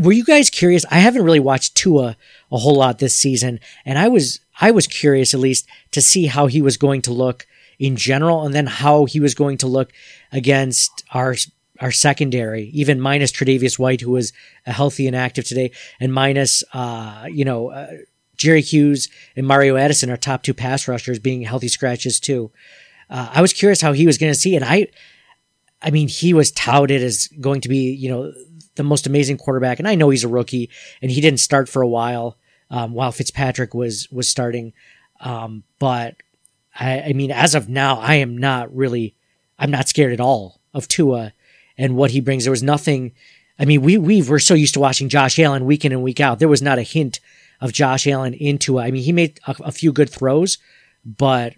were 0.01 0.11
you 0.11 0.25
guys 0.25 0.49
curious? 0.49 0.85
I 0.91 0.99
haven't 0.99 1.23
really 1.23 1.39
watched 1.39 1.75
Tua 1.75 2.17
a 2.51 2.57
whole 2.57 2.75
lot 2.75 2.99
this 2.99 3.15
season, 3.15 3.59
and 3.85 3.97
I 3.97 4.07
was 4.07 4.39
I 4.59 4.71
was 4.71 4.87
curious 4.87 5.33
at 5.33 5.39
least 5.39 5.67
to 5.91 6.01
see 6.01 6.25
how 6.27 6.47
he 6.47 6.61
was 6.61 6.77
going 6.77 7.01
to 7.03 7.13
look 7.13 7.47
in 7.79 7.95
general, 7.95 8.45
and 8.45 8.53
then 8.53 8.67
how 8.67 9.05
he 9.05 9.19
was 9.19 9.33
going 9.33 9.57
to 9.59 9.67
look 9.67 9.91
against 10.31 11.03
our 11.13 11.35
our 11.79 11.91
secondary, 11.91 12.65
even 12.65 12.99
minus 12.99 13.31
Tre'Davious 13.31 13.79
White, 13.79 14.01
who 14.01 14.11
was 14.11 14.33
healthy 14.65 15.07
and 15.07 15.15
active 15.15 15.45
today, 15.45 15.71
and 15.99 16.13
minus 16.13 16.63
uh, 16.73 17.27
you 17.31 17.45
know 17.45 17.69
uh, 17.69 17.91
Jerry 18.35 18.61
Hughes 18.61 19.09
and 19.35 19.47
Mario 19.47 19.77
Addison, 19.77 20.09
our 20.09 20.17
top 20.17 20.43
two 20.43 20.53
pass 20.53 20.87
rushers, 20.87 21.17
being 21.17 21.43
healthy 21.43 21.69
scratches 21.69 22.19
too. 22.19 22.51
Uh, 23.09 23.29
I 23.33 23.41
was 23.41 23.53
curious 23.53 23.81
how 23.81 23.93
he 23.93 24.05
was 24.05 24.17
going 24.17 24.33
to 24.33 24.39
see, 24.39 24.55
and 24.55 24.65
I, 24.65 24.87
I 25.81 25.91
mean, 25.91 26.07
he 26.07 26.33
was 26.33 26.51
touted 26.51 27.01
as 27.01 27.27
going 27.39 27.61
to 27.61 27.69
be 27.69 27.93
you 27.93 28.09
know 28.09 28.33
the 28.81 28.89
most 28.89 29.07
amazing 29.07 29.37
quarterback, 29.37 29.79
and 29.79 29.87
I 29.87 29.95
know 29.95 30.09
he's 30.09 30.23
a 30.23 30.29
rookie 30.29 30.69
and 31.01 31.11
he 31.11 31.21
didn't 31.21 31.39
start 31.39 31.69
for 31.69 31.81
a 31.81 31.87
while 31.87 32.37
um, 32.69 32.93
while 32.93 33.11
Fitzpatrick 33.11 33.73
was 33.73 34.09
was 34.11 34.27
starting. 34.27 34.73
Um, 35.19 35.63
but 35.79 36.15
I, 36.79 37.01
I, 37.01 37.13
mean, 37.13 37.31
as 37.31 37.53
of 37.53 37.69
now, 37.69 37.99
I 37.99 38.15
am 38.15 38.37
not 38.37 38.75
really, 38.75 39.15
I'm 39.59 39.69
not 39.69 39.87
scared 39.87 40.13
at 40.13 40.19
all 40.19 40.61
of 40.73 40.87
Tua 40.87 41.33
and 41.77 41.95
what 41.95 42.11
he 42.11 42.21
brings. 42.21 42.45
There 42.45 42.51
was 42.51 42.63
nothing. 42.63 43.13
I 43.59 43.65
mean, 43.65 43.81
we 43.81 43.97
we 43.97 44.23
were 44.23 44.39
so 44.39 44.55
used 44.55 44.73
to 44.73 44.79
watching 44.79 45.09
Josh 45.09 45.37
Allen 45.37 45.65
week 45.65 45.85
in 45.85 45.91
and 45.91 46.01
week 46.01 46.19
out. 46.19 46.39
There 46.39 46.47
was 46.47 46.61
not 46.61 46.79
a 46.79 46.83
hint 46.83 47.19
of 47.59 47.73
Josh 47.73 48.07
Allen 48.07 48.33
into. 48.33 48.79
I 48.79 48.89
mean, 48.89 49.03
he 49.03 49.11
made 49.11 49.39
a, 49.45 49.55
a 49.65 49.71
few 49.71 49.91
good 49.91 50.09
throws, 50.09 50.57
but 51.05 51.53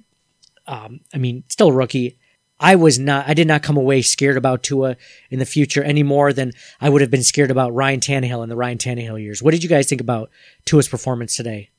um, 0.67 1.01
I 1.13 1.17
mean, 1.17 1.43
still 1.47 1.69
a 1.69 1.73
rookie. 1.73 2.19
I 2.63 2.75
was 2.75 2.97
not, 2.97 3.27
I 3.27 3.33
did 3.33 3.45
not 3.45 3.61
come 3.61 3.75
away 3.75 4.01
scared 4.01 4.37
about 4.37 4.63
Tua 4.63 4.95
in 5.29 5.39
the 5.39 5.45
future 5.45 5.83
any 5.83 6.01
more 6.01 6.31
than 6.31 6.53
I 6.79 6.89
would 6.89 7.01
have 7.01 7.11
been 7.11 7.21
scared 7.21 7.51
about 7.51 7.73
Ryan 7.73 7.99
Tannehill 7.99 8.41
in 8.41 8.47
the 8.47 8.55
Ryan 8.55 8.77
Tannehill 8.77 9.21
years. 9.21 9.43
What 9.43 9.51
did 9.51 9.63
you 9.63 9.69
guys 9.69 9.89
think 9.89 9.99
about 9.99 10.31
Tua's 10.63 10.87
performance 10.87 11.35
today? 11.35 11.71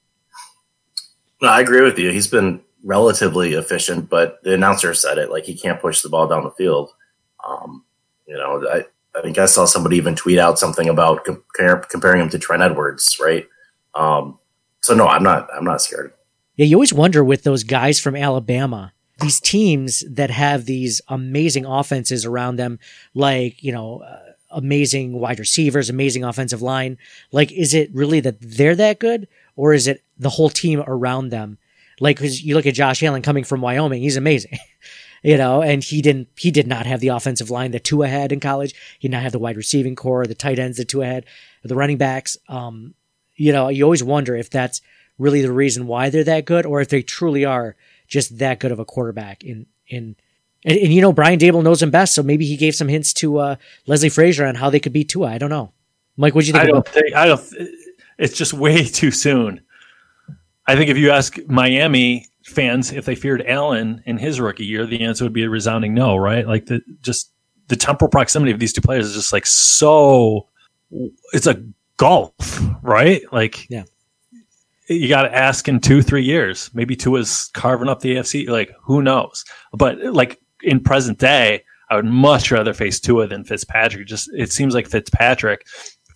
No, 1.40 1.48
I 1.48 1.60
agree 1.60 1.80
with 1.80 1.98
you. 1.98 2.10
He's 2.10 2.28
been 2.28 2.60
relatively 2.84 3.54
efficient, 3.54 4.10
but 4.10 4.42
the 4.44 4.52
announcer 4.52 4.92
said 4.92 5.16
it 5.16 5.30
like 5.30 5.46
he 5.46 5.54
can't 5.54 5.80
push 5.80 6.02
the 6.02 6.10
ball 6.10 6.28
down 6.28 6.44
the 6.44 6.50
field. 6.50 6.90
Um, 7.48 7.82
you 8.26 8.36
know, 8.36 8.66
I, 8.70 8.84
I 9.18 9.22
think 9.22 9.38
I 9.38 9.46
saw 9.46 9.64
somebody 9.64 9.96
even 9.96 10.14
tweet 10.14 10.38
out 10.38 10.58
something 10.58 10.90
about 10.90 11.24
compare, 11.24 11.78
comparing 11.78 12.20
him 12.20 12.28
to 12.28 12.38
Trent 12.38 12.62
Edwards, 12.62 13.18
right? 13.18 13.48
Um, 13.94 14.38
so 14.82 14.94
no, 14.94 15.06
I'm 15.06 15.22
not, 15.22 15.48
I'm 15.56 15.64
not 15.64 15.80
scared. 15.80 16.12
Yeah, 16.56 16.66
you 16.66 16.76
always 16.76 16.92
wonder 16.92 17.24
with 17.24 17.42
those 17.42 17.64
guys 17.64 17.98
from 17.98 18.14
Alabama 18.14 18.92
these 19.20 19.40
teams 19.40 20.04
that 20.08 20.30
have 20.30 20.64
these 20.64 21.00
amazing 21.08 21.64
offenses 21.64 22.24
around 22.24 22.56
them, 22.56 22.78
like, 23.14 23.62
you 23.62 23.72
know, 23.72 24.00
uh, 24.00 24.20
amazing 24.50 25.18
wide 25.18 25.38
receivers, 25.38 25.90
amazing 25.90 26.24
offensive 26.24 26.62
line. 26.62 26.98
Like, 27.32 27.52
is 27.52 27.74
it 27.74 27.90
really 27.92 28.20
that 28.20 28.40
they're 28.40 28.76
that 28.76 28.98
good 28.98 29.28
or 29.56 29.72
is 29.72 29.86
it 29.86 30.02
the 30.18 30.30
whole 30.30 30.50
team 30.50 30.82
around 30.86 31.28
them? 31.28 31.58
Like, 32.00 32.18
cause 32.18 32.40
you 32.40 32.54
look 32.54 32.66
at 32.66 32.74
Josh 32.74 33.02
Allen 33.02 33.22
coming 33.22 33.44
from 33.44 33.60
Wyoming, 33.60 34.02
he's 34.02 34.16
amazing. 34.16 34.58
you 35.22 35.36
know, 35.36 35.62
and 35.62 35.82
he 35.82 36.02
didn't, 36.02 36.28
he 36.36 36.50
did 36.50 36.66
not 36.66 36.86
have 36.86 37.00
the 37.00 37.08
offensive 37.08 37.50
line 37.50 37.70
that 37.70 37.84
Tua 37.84 38.08
had 38.08 38.32
in 38.32 38.40
college. 38.40 38.74
He 38.98 39.08
did 39.08 39.12
not 39.12 39.22
have 39.22 39.32
the 39.32 39.38
wide 39.38 39.56
receiving 39.56 39.94
corps, 39.94 40.26
the 40.26 40.34
tight 40.34 40.58
ends 40.58 40.78
that 40.78 40.88
Tua 40.88 41.06
had, 41.06 41.24
the 41.62 41.76
running 41.76 41.98
backs. 41.98 42.36
Um, 42.48 42.94
you 43.36 43.52
know, 43.52 43.68
you 43.68 43.84
always 43.84 44.02
wonder 44.02 44.34
if 44.34 44.50
that's 44.50 44.80
really 45.18 45.42
the 45.42 45.52
reason 45.52 45.86
why 45.86 46.10
they're 46.10 46.24
that 46.24 46.44
good 46.44 46.66
or 46.66 46.80
if 46.80 46.88
they 46.88 47.02
truly 47.02 47.44
are 47.44 47.76
just 48.06 48.38
that 48.38 48.60
good 48.60 48.72
of 48.72 48.78
a 48.78 48.84
quarterback 48.84 49.42
in 49.44 49.66
in 49.88 50.16
and, 50.64 50.78
and, 50.78 50.92
you 50.92 51.02
know 51.02 51.12
Brian 51.12 51.38
Daboll 51.38 51.62
knows 51.62 51.82
him 51.82 51.90
best, 51.90 52.14
so 52.14 52.22
maybe 52.22 52.46
he 52.46 52.56
gave 52.56 52.74
some 52.74 52.88
hints 52.88 53.12
to 53.14 53.38
uh, 53.38 53.56
Leslie 53.86 54.08
Frazier 54.08 54.46
on 54.46 54.54
how 54.54 54.70
they 54.70 54.80
could 54.80 54.92
beat 54.92 55.10
Tua. 55.10 55.28
I 55.28 55.38
don't 55.38 55.50
know, 55.50 55.72
Mike. 56.16 56.34
What 56.34 56.42
do 56.42 56.46
you 56.46 56.52
think? 56.54 56.64
I 56.64 56.66
don't 56.66 56.88
think 56.88 57.14
I 57.14 57.26
don't. 57.26 57.42
It's 58.18 58.36
just 58.36 58.54
way 58.54 58.84
too 58.84 59.10
soon. 59.10 59.60
I 60.66 60.76
think 60.76 60.90
if 60.90 60.96
you 60.96 61.10
ask 61.10 61.38
Miami 61.46 62.26
fans 62.44 62.92
if 62.92 63.04
they 63.04 63.14
feared 63.14 63.44
Allen 63.46 64.02
in 64.06 64.16
his 64.16 64.40
rookie 64.40 64.64
year, 64.64 64.86
the 64.86 65.02
answer 65.02 65.24
would 65.24 65.32
be 65.32 65.44
a 65.44 65.50
resounding 65.50 65.92
no. 65.92 66.16
Right? 66.16 66.46
Like 66.46 66.66
the 66.66 66.80
just 67.00 67.30
the 67.68 67.76
temporal 67.76 68.10
proximity 68.10 68.52
of 68.52 68.58
these 68.58 68.72
two 68.72 68.80
players 68.80 69.06
is 69.06 69.14
just 69.14 69.32
like 69.32 69.46
so. 69.46 70.48
It's 71.32 71.46
a 71.46 71.62
golf, 71.98 72.62
right? 72.82 73.20
Like 73.32 73.68
yeah 73.68 73.84
you 74.88 75.08
got 75.08 75.22
to 75.22 75.34
ask 75.34 75.68
in 75.68 75.80
two, 75.80 76.02
three 76.02 76.24
years. 76.24 76.70
Maybe 76.74 76.96
two 76.96 77.12
Tua's 77.12 77.50
carving 77.54 77.88
up 77.88 78.00
the 78.00 78.16
AFC. 78.16 78.48
Like, 78.48 78.72
who 78.82 79.02
knows? 79.02 79.44
But 79.72 79.98
like 80.02 80.40
in 80.62 80.80
present 80.80 81.18
day, 81.18 81.64
I 81.90 81.96
would 81.96 82.04
much 82.06 82.50
rather 82.50 82.74
face 82.74 83.00
Tua 83.00 83.26
than 83.26 83.44
Fitzpatrick. 83.44 84.06
Just 84.06 84.30
it 84.34 84.52
seems 84.52 84.74
like 84.74 84.88
Fitzpatrick, 84.88 85.66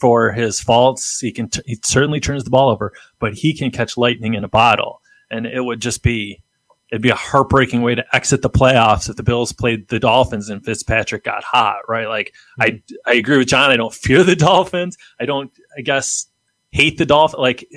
for 0.01 0.33
his 0.33 0.61
faults, 0.61 1.19
he 1.21 1.33
can 1.33 1.49
t- 1.49 1.63
he 1.67 1.79
certainly 1.85 2.21
turns 2.21 2.45
the 2.45 2.51
ball 2.51 2.71
over, 2.71 2.93
but 3.19 3.35
he 3.35 3.55
can 3.55 3.71
catch 3.71 3.97
lightning 3.97 4.35
in 4.35 4.45
a 4.45 4.49
bottle, 4.49 5.01
and 5.31 5.47
it 5.47 5.65
would 5.65 5.81
just 5.81 6.03
be 6.03 6.43
it'd 6.91 7.03
be 7.03 7.11
a 7.11 7.15
heartbreaking 7.15 7.83
way 7.83 7.95
to 7.95 8.17
exit 8.17 8.41
the 8.41 8.49
playoffs 8.49 9.11
if 9.11 9.17
the 9.17 9.23
Bills 9.23 9.53
played 9.53 9.89
the 9.89 9.99
Dolphins 9.99 10.49
and 10.49 10.65
Fitzpatrick 10.65 11.25
got 11.25 11.45
hot, 11.45 11.81
right? 11.89 12.09
Like 12.09 12.33
I 12.59 12.71
mm-hmm. 12.71 12.95
I 13.07 13.15
agree 13.15 13.39
with 13.39 13.49
John. 13.49 13.71
I 13.71 13.77
don't 13.77 13.95
fear 13.95 14.23
the 14.23 14.37
Dolphins. 14.37 14.97
I 15.21 15.27
don't. 15.27 15.51
I 15.77 15.83
guess 15.83 16.27
hate 16.71 16.99
the 16.99 17.07
Dolphins. 17.07 17.41
Like 17.41 17.69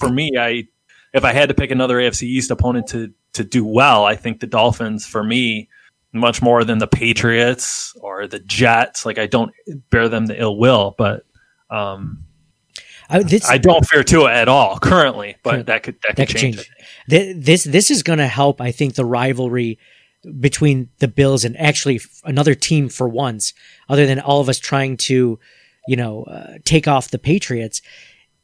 for 0.00 0.10
me, 0.10 0.32
I 0.38 0.64
if 1.12 1.24
I 1.24 1.32
had 1.32 1.48
to 1.48 1.54
pick 1.54 1.70
another 1.70 1.98
AFC 1.98 2.22
East 2.22 2.50
opponent 2.50 2.88
to 2.88 3.12
to 3.34 3.44
do 3.44 3.64
well, 3.64 4.04
I 4.04 4.16
think 4.16 4.40
the 4.40 4.46
Dolphins 4.46 5.06
for 5.06 5.22
me 5.22 5.68
much 6.12 6.42
more 6.42 6.64
than 6.64 6.78
the 6.78 6.88
Patriots 6.88 7.94
or 8.00 8.26
the 8.26 8.40
Jets. 8.40 9.06
Like 9.06 9.18
I 9.18 9.26
don't 9.26 9.52
bear 9.90 10.08
them 10.08 10.26
the 10.26 10.40
ill 10.40 10.58
will, 10.58 10.94
but 10.98 11.24
um, 11.70 12.24
I, 13.08 13.22
this, 13.22 13.48
I 13.48 13.58
don't 13.58 13.84
fear 13.86 14.02
Tua 14.02 14.32
at 14.32 14.48
all 14.48 14.78
currently, 14.78 15.36
but 15.42 15.66
that 15.66 15.82
could 15.82 15.96
that 16.02 16.16
could, 16.16 16.16
that 16.16 16.28
could 16.28 16.36
change. 16.36 16.70
This 17.08 17.64
this 17.64 17.90
is 17.90 18.02
going 18.02 18.18
to 18.18 18.26
help. 18.28 18.60
I 18.60 18.72
think 18.72 18.94
the 18.94 19.04
rivalry 19.04 19.78
between 20.38 20.90
the 20.98 21.08
Bills 21.08 21.44
and 21.44 21.58
actually 21.58 22.00
another 22.24 22.54
team 22.54 22.88
for 22.88 23.08
once, 23.08 23.52
other 23.88 24.06
than 24.06 24.20
all 24.20 24.40
of 24.40 24.48
us 24.48 24.58
trying 24.58 24.96
to, 24.96 25.38
you 25.88 25.96
know, 25.96 26.24
uh, 26.24 26.58
take 26.64 26.86
off 26.86 27.10
the 27.10 27.18
Patriots. 27.18 27.82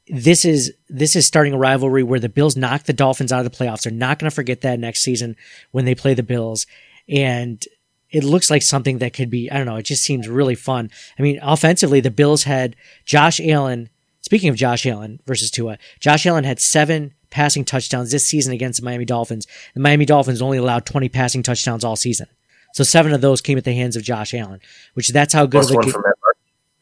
This 0.09 0.45
is 0.45 0.73
this 0.89 1.17
is 1.17 1.27
starting 1.27 1.53
a 1.53 1.59
rivalry 1.59 2.03
where 2.03 2.21
the 2.21 2.29
Bills 2.29 2.57
knock 2.57 2.85
the 2.85 2.93
Dolphins 2.93 3.33
out 3.33 3.45
of 3.45 3.51
the 3.51 3.57
playoffs. 3.57 3.83
They're 3.83 3.93
not 3.93 4.19
going 4.19 4.31
to 4.31 4.35
forget 4.35 4.61
that 4.61 4.79
next 4.79 5.03
season 5.03 5.37
when 5.73 5.85
they 5.85 5.95
play 5.95 6.15
the 6.15 6.23
Bills, 6.23 6.67
and 7.09 7.65
it 8.11 8.23
looks 8.23 8.51
like 8.51 8.63
something 8.63 8.99
that 8.99 9.13
could 9.13 9.31
be. 9.31 9.51
I 9.51 9.57
don't 9.57 9.67
know. 9.67 9.77
It 9.77 9.83
just 9.83 10.05
seems 10.05 10.29
really 10.29 10.55
fun. 10.55 10.91
I 11.19 11.23
mean, 11.23 11.41
offensively, 11.43 12.01
the 12.01 12.11
Bills 12.11 12.45
had 12.45 12.77
Josh 13.05 13.41
Allen. 13.41 13.91
Speaking 14.21 14.49
of 14.49 14.57
Josh 14.57 14.87
Allen 14.87 15.21
versus 15.27 15.51
Tua, 15.51 15.79
Josh 16.01 16.27
Allen 16.27 16.45
had 16.45 16.61
seven 16.61 17.15
passing 17.31 17.65
touchdowns 17.65 18.11
this 18.11 18.25
season 18.25 18.53
against 18.53 18.81
the 18.81 18.85
Miami 18.85 19.05
Dolphins. 19.05 19.47
The 19.75 19.81
Miami 19.81 20.05
Dolphins 20.05 20.43
only 20.43 20.59
allowed 20.59 20.87
20 20.87 21.09
passing 21.09 21.43
touchdowns 21.43 21.85
all 21.85 21.97
season. 21.97 22.27
So 22.73 22.85
seven 22.85 23.13
of 23.13 23.21
those 23.21 23.41
came 23.41 23.57
at 23.57 23.65
the 23.65 23.75
hands 23.75 23.97
of 23.97 24.03
Josh 24.03 24.35
Allen, 24.35 24.61
which 24.95 25.09
that's 25.09 25.33
how 25.33 25.47
good 25.47 25.63
Plus 25.63 25.71
of 25.71 25.73
a 25.73 25.77
one 25.77 25.87
ga- 25.87 25.93
from 25.93 26.03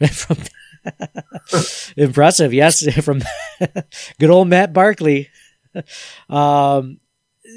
Matt 0.01 0.11
from 0.11 0.37
impressive. 1.97 2.53
Yes 2.53 2.85
from 3.05 3.23
good 4.19 4.31
old 4.31 4.49
matt 4.49 4.73
barkley. 4.73 5.29
Um 6.29 7.01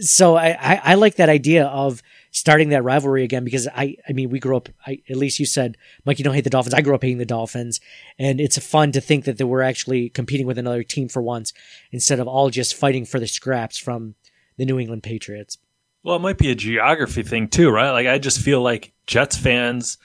so 0.02 0.36
I, 0.36 0.50
I 0.50 0.82
i 0.84 0.94
like 0.96 1.16
that 1.16 1.30
idea 1.30 1.66
of 1.66 2.04
starting 2.32 2.70
that 2.70 2.84
rivalry 2.84 3.24
again 3.24 3.46
because 3.46 3.68
i 3.70 3.96
i 4.08 4.12
mean 4.12 4.30
we 4.30 4.40
grew 4.40 4.58
up 4.58 4.68
I, 4.86 5.02
at 5.10 5.16
least 5.16 5.40
you 5.40 5.46
said 5.46 5.78
mike 6.04 6.20
you 6.20 6.26
don't 6.26 6.34
hate 6.34 6.44
the 6.44 6.50
dolphins. 6.50 6.74
I 6.74 6.82
grew 6.82 6.94
up 6.94 7.02
hating 7.02 7.20
the 7.20 7.26
dolphins. 7.26 7.80
And 8.20 8.42
it's 8.42 8.58
fun 8.58 8.92
to 8.92 9.02
think 9.02 9.26
that 9.26 9.38
they 9.38 9.44
were 9.44 9.62
actually 9.62 10.10
competing 10.10 10.46
with 10.46 10.58
another 10.58 10.84
team 10.84 11.08
for 11.08 11.22
once 11.22 11.54
instead 11.92 12.20
of 12.20 12.28
all 12.28 12.50
just 12.50 12.76
fighting 12.76 13.06
for 13.06 13.20
the 13.20 13.28
scraps 13.28 13.78
from 13.78 14.16
the 14.58 14.66
new 14.66 14.78
england 14.78 15.04
patriots. 15.04 15.58
Well, 16.04 16.18
it 16.18 16.22
might 16.22 16.38
be 16.38 16.52
a 16.52 16.56
geography 16.56 17.24
thing 17.24 17.48
too, 17.48 17.70
right? 17.70 17.92
Like 17.92 18.08
I 18.08 18.18
just 18.18 18.40
feel 18.40 18.62
like 18.62 18.94
Jets 19.08 19.38
fans, 19.38 19.98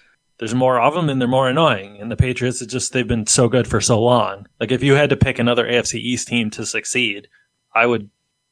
there's 0.43 0.57
more 0.57 0.81
of 0.81 0.93
them 0.93 1.09
and 1.09 1.21
they're 1.21 1.29
more 1.29 1.49
annoying. 1.49 1.99
And 2.01 2.11
the 2.11 2.17
Patriots, 2.17 2.61
it's 2.61 2.73
just 2.73 2.93
they've 2.93 3.07
been 3.07 3.29
so 3.29 3.49
good 3.49 3.69
for 3.69 3.81
so 3.81 4.03
long. 4.03 4.49
Like 4.59 4.73
if 4.73 4.83
you 4.83 4.95
had 4.95 5.11
to 5.11 5.17
pick 5.17 5.39
another 5.39 5.65
AFC 5.65 6.01
East 6.01 6.27
team 6.27 6.51
to 6.51 6.67
succeed, 6.67 7.29
I 7.73 7.87
would 7.87 8.11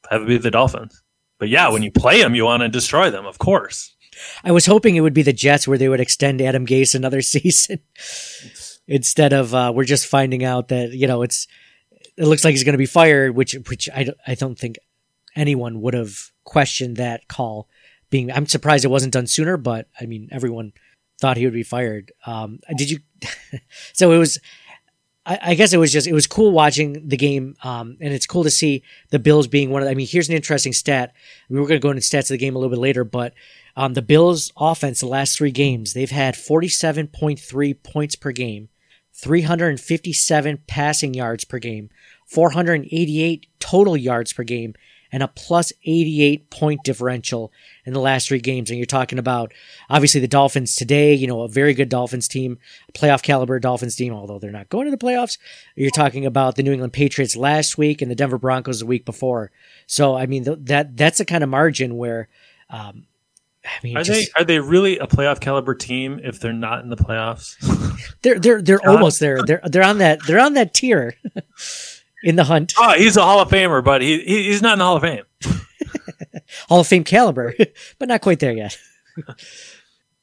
have 0.09 0.23
it 0.23 0.29
be 0.29 0.39
the 0.39 0.53
Dolphins. 0.53 1.03
But 1.41 1.49
yeah, 1.49 1.69
when 1.69 1.83
you 1.83 1.91
play 1.91 2.23
them, 2.23 2.37
you 2.37 2.45
want 2.45 2.63
to 2.63 2.69
destroy 2.69 3.11
them, 3.11 3.27
of 3.27 3.39
course. 3.41 3.97
I 4.45 4.53
was 4.53 4.67
hoping 4.67 4.95
it 4.95 5.01
would 5.01 5.15
be 5.15 5.23
the 5.25 5.33
Jets 5.33 5.67
where 5.67 5.79
they 5.79 5.89
would 5.89 5.99
extend 5.99 6.41
Adam 6.41 6.65
Gase 6.65 6.95
another 6.95 7.23
season 7.35 7.81
instead 8.87 9.33
of 9.33 9.53
uh, 9.53 9.73
we're 9.75 9.83
just 9.85 10.07
finding 10.07 10.45
out 10.45 10.69
that 10.69 10.93
you 10.93 11.09
know 11.09 11.23
it's 11.23 11.49
it 12.17 12.27
looks 12.27 12.45
like 12.45 12.53
he's 12.53 12.63
going 12.65 12.75
to 12.75 12.79
be 12.79 12.87
fired, 12.87 13.35
which 13.35 13.55
which 13.69 13.89
I, 13.93 14.05
don't- 14.05 14.19
I 14.29 14.35
don't 14.37 14.57
think 14.59 14.79
anyone 15.35 15.81
would 15.81 15.95
have 15.95 16.31
questioned 16.45 16.99
that 16.99 17.27
call 17.29 17.69
being. 18.11 18.31
I'm 18.31 18.47
surprised 18.47 18.85
it 18.85 18.89
wasn't 18.89 19.13
done 19.13 19.27
sooner, 19.27 19.57
but 19.57 19.89
I 20.01 20.07
mean 20.07 20.29
everyone 20.31 20.73
thought 21.21 21.37
he 21.37 21.45
would 21.45 21.55
be 21.55 21.63
fired. 21.63 22.13
Um, 22.27 22.61
did 22.77 22.91
you? 22.91 22.99
so 23.93 24.13
it 24.13 24.19
was. 24.19 24.39
I, 25.27 25.55
guess 25.55 25.73
it 25.73 25.77
was 25.77 25.93
just 25.93 26.09
it 26.09 26.13
was 26.13 26.27
cool 26.27 26.51
watching 26.51 27.07
the 27.07 27.17
game, 27.17 27.55
um, 27.63 27.97
and 28.01 28.13
it's 28.13 28.27
cool 28.27 28.43
to 28.43 28.51
see 28.51 28.83
the 29.11 29.19
Bills 29.21 29.47
being 29.47 29.71
one 29.71 29.83
of. 29.83 29.89
I 29.89 29.95
mean, 29.95 30.09
here's 30.09 30.29
an 30.29 30.35
interesting 30.35 30.73
stat. 30.73 31.13
We 31.49 31.61
were 31.61 31.67
going 31.67 31.79
to 31.81 31.83
go 31.83 31.91
into 31.91 32.01
stats 32.01 32.23
of 32.23 32.29
the 32.29 32.39
game 32.39 32.57
a 32.57 32.59
little 32.59 32.75
bit 32.75 32.81
later, 32.81 33.05
but 33.05 33.35
um, 33.77 33.95
the 33.95 34.03
Bills' 34.03 34.51
offense 34.57 35.01
the 35.01 35.07
last 35.07 35.37
three 35.37 35.53
games 35.53 35.93
they've 35.93 36.11
had 36.11 36.35
47.3 36.35 37.83
points 37.83 38.17
per 38.17 38.33
game, 38.33 38.71
357 39.13 40.63
passing 40.67 41.15
yards 41.15 41.45
per 41.45 41.59
game, 41.59 41.91
488 42.27 43.47
total 43.61 43.97
yards 43.97 44.33
per 44.33 44.43
game, 44.43 44.75
and 45.13 45.23
a 45.23 45.29
plus 45.29 45.73
88 45.85 46.51
point 46.51 46.81
differential 46.85 47.53
in 47.85 47.93
the 47.93 48.01
last 48.01 48.29
three 48.29 48.41
games. 48.41 48.71
And 48.71 48.79
you're 48.79 48.87
talking 48.87 49.19
about 49.19 49.53
obviously 49.89 50.21
the 50.21 50.29
Dolphins 50.29 50.75
today, 50.77 51.15
you 51.15 51.27
know, 51.27 51.43
a 51.43 51.49
very 51.49 51.75
good 51.75 51.89
Dolphins 51.89 52.29
team, 52.29 52.59
playoff 52.95 53.23
caliber 53.23 53.59
Dolphins 53.59 53.97
team, 53.97 54.13
although 54.13 54.39
they're 54.39 54.51
not 54.51 54.69
going 54.69 54.87
to 54.87 54.91
the 54.91 54.97
playoffs. 54.97 55.39
You're 55.75 55.91
talking 55.91 56.27
about 56.27 56.57
the 56.57 56.63
New 56.63 56.73
England 56.73 56.93
Patriots 56.93 57.37
last 57.37 57.79
week 57.79 58.03
and 58.03 58.11
the 58.11 58.15
Denver 58.15 58.39
Broncos 58.39 58.81
the 58.81 58.87
week 58.87 59.05
before. 59.05 59.51
So, 59.87 60.17
I 60.17 60.27
mean, 60.27 60.45
th- 60.45 60.59
that 60.63 60.97
that's 60.97 61.19
the 61.19 61.25
kind 61.25 61.43
of 61.43 61.51
margin 61.51 61.97
where, 61.97 62.29
um, 62.69 63.07
I 63.65 63.69
mean, 63.83 63.97
Are 63.99 64.03
just- 64.03 64.31
they 64.35 64.41
are 64.41 64.45
they 64.45 64.59
really 64.59 64.99
a 64.99 65.07
playoff 65.07 65.41
caliber 65.41 65.75
team 65.75 66.21
if 66.23 66.41
they're 66.41 66.53
not 66.53 66.83
in 66.83 66.89
the 66.89 66.97
playoffs? 66.97 67.57
they're 68.23 68.39
they're 68.39 68.63
they're 68.63 68.89
almost 68.89 69.21
there. 69.21 69.43
They're 69.45 69.61
they're 69.65 69.85
on 69.85 69.99
that 69.99 70.21
they're 70.27 70.41
on 70.41 70.55
that 70.55 70.73
tier 70.73 71.17
in 72.23 72.37
the 72.37 72.45
hunt. 72.45 72.75
oh, 72.79 72.95
he's 72.97 73.17
a 73.17 73.23
Hall 73.23 73.41
of 73.41 73.49
Famer, 73.49 73.83
but 73.83 74.03
he, 74.03 74.21
he 74.21 74.45
he's 74.45 74.63
not 74.63 74.75
in 74.75 74.79
the 74.79 74.85
Hall 74.85 74.97
of 74.97 75.03
Fame. 75.03 75.25
Hall 76.69 76.81
of 76.81 76.87
Fame 76.87 77.05
caliber, 77.05 77.55
but 77.99 78.09
not 78.09 78.21
quite 78.21 78.41
there 78.41 78.53
yet. 78.53 78.79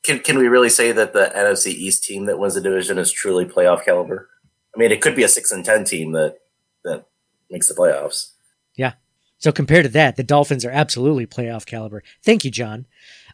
Can 0.04 0.20
can 0.20 0.38
we 0.38 0.48
really 0.48 0.70
say 0.70 0.94
that 0.94 1.12
the 1.12 1.30
NFC 1.36 1.68
East 1.68 2.06
team 2.06 2.27
that 2.27 2.39
wins 2.39 2.54
the 2.54 2.62
division 2.62 2.98
is 2.98 3.12
truly 3.12 3.44
playoff 3.44 3.84
caliber? 3.84 4.30
I 4.74 4.80
mean, 4.80 4.89
it 4.89 5.01
could 5.01 5.18
be 5.18 5.24
a 5.24 5.27
six 5.27 5.51
and 5.51 5.66
ten 5.66 5.84
team 5.84 6.13
that 6.13 6.38
that 6.86 7.08
makes 7.51 7.68
the 7.68 7.74
playoffs. 7.74 8.32
Yeah. 8.75 8.94
So 9.38 9.51
compared 9.51 9.84
to 9.84 9.89
that, 9.89 10.16
the 10.16 10.24
Dolphins 10.24 10.63
are 10.63 10.72
absolutely 10.72 11.27
playoff 11.27 11.66
caliber. 11.66 12.04
Thank 12.24 12.46
you, 12.46 12.51
John. 12.51 12.86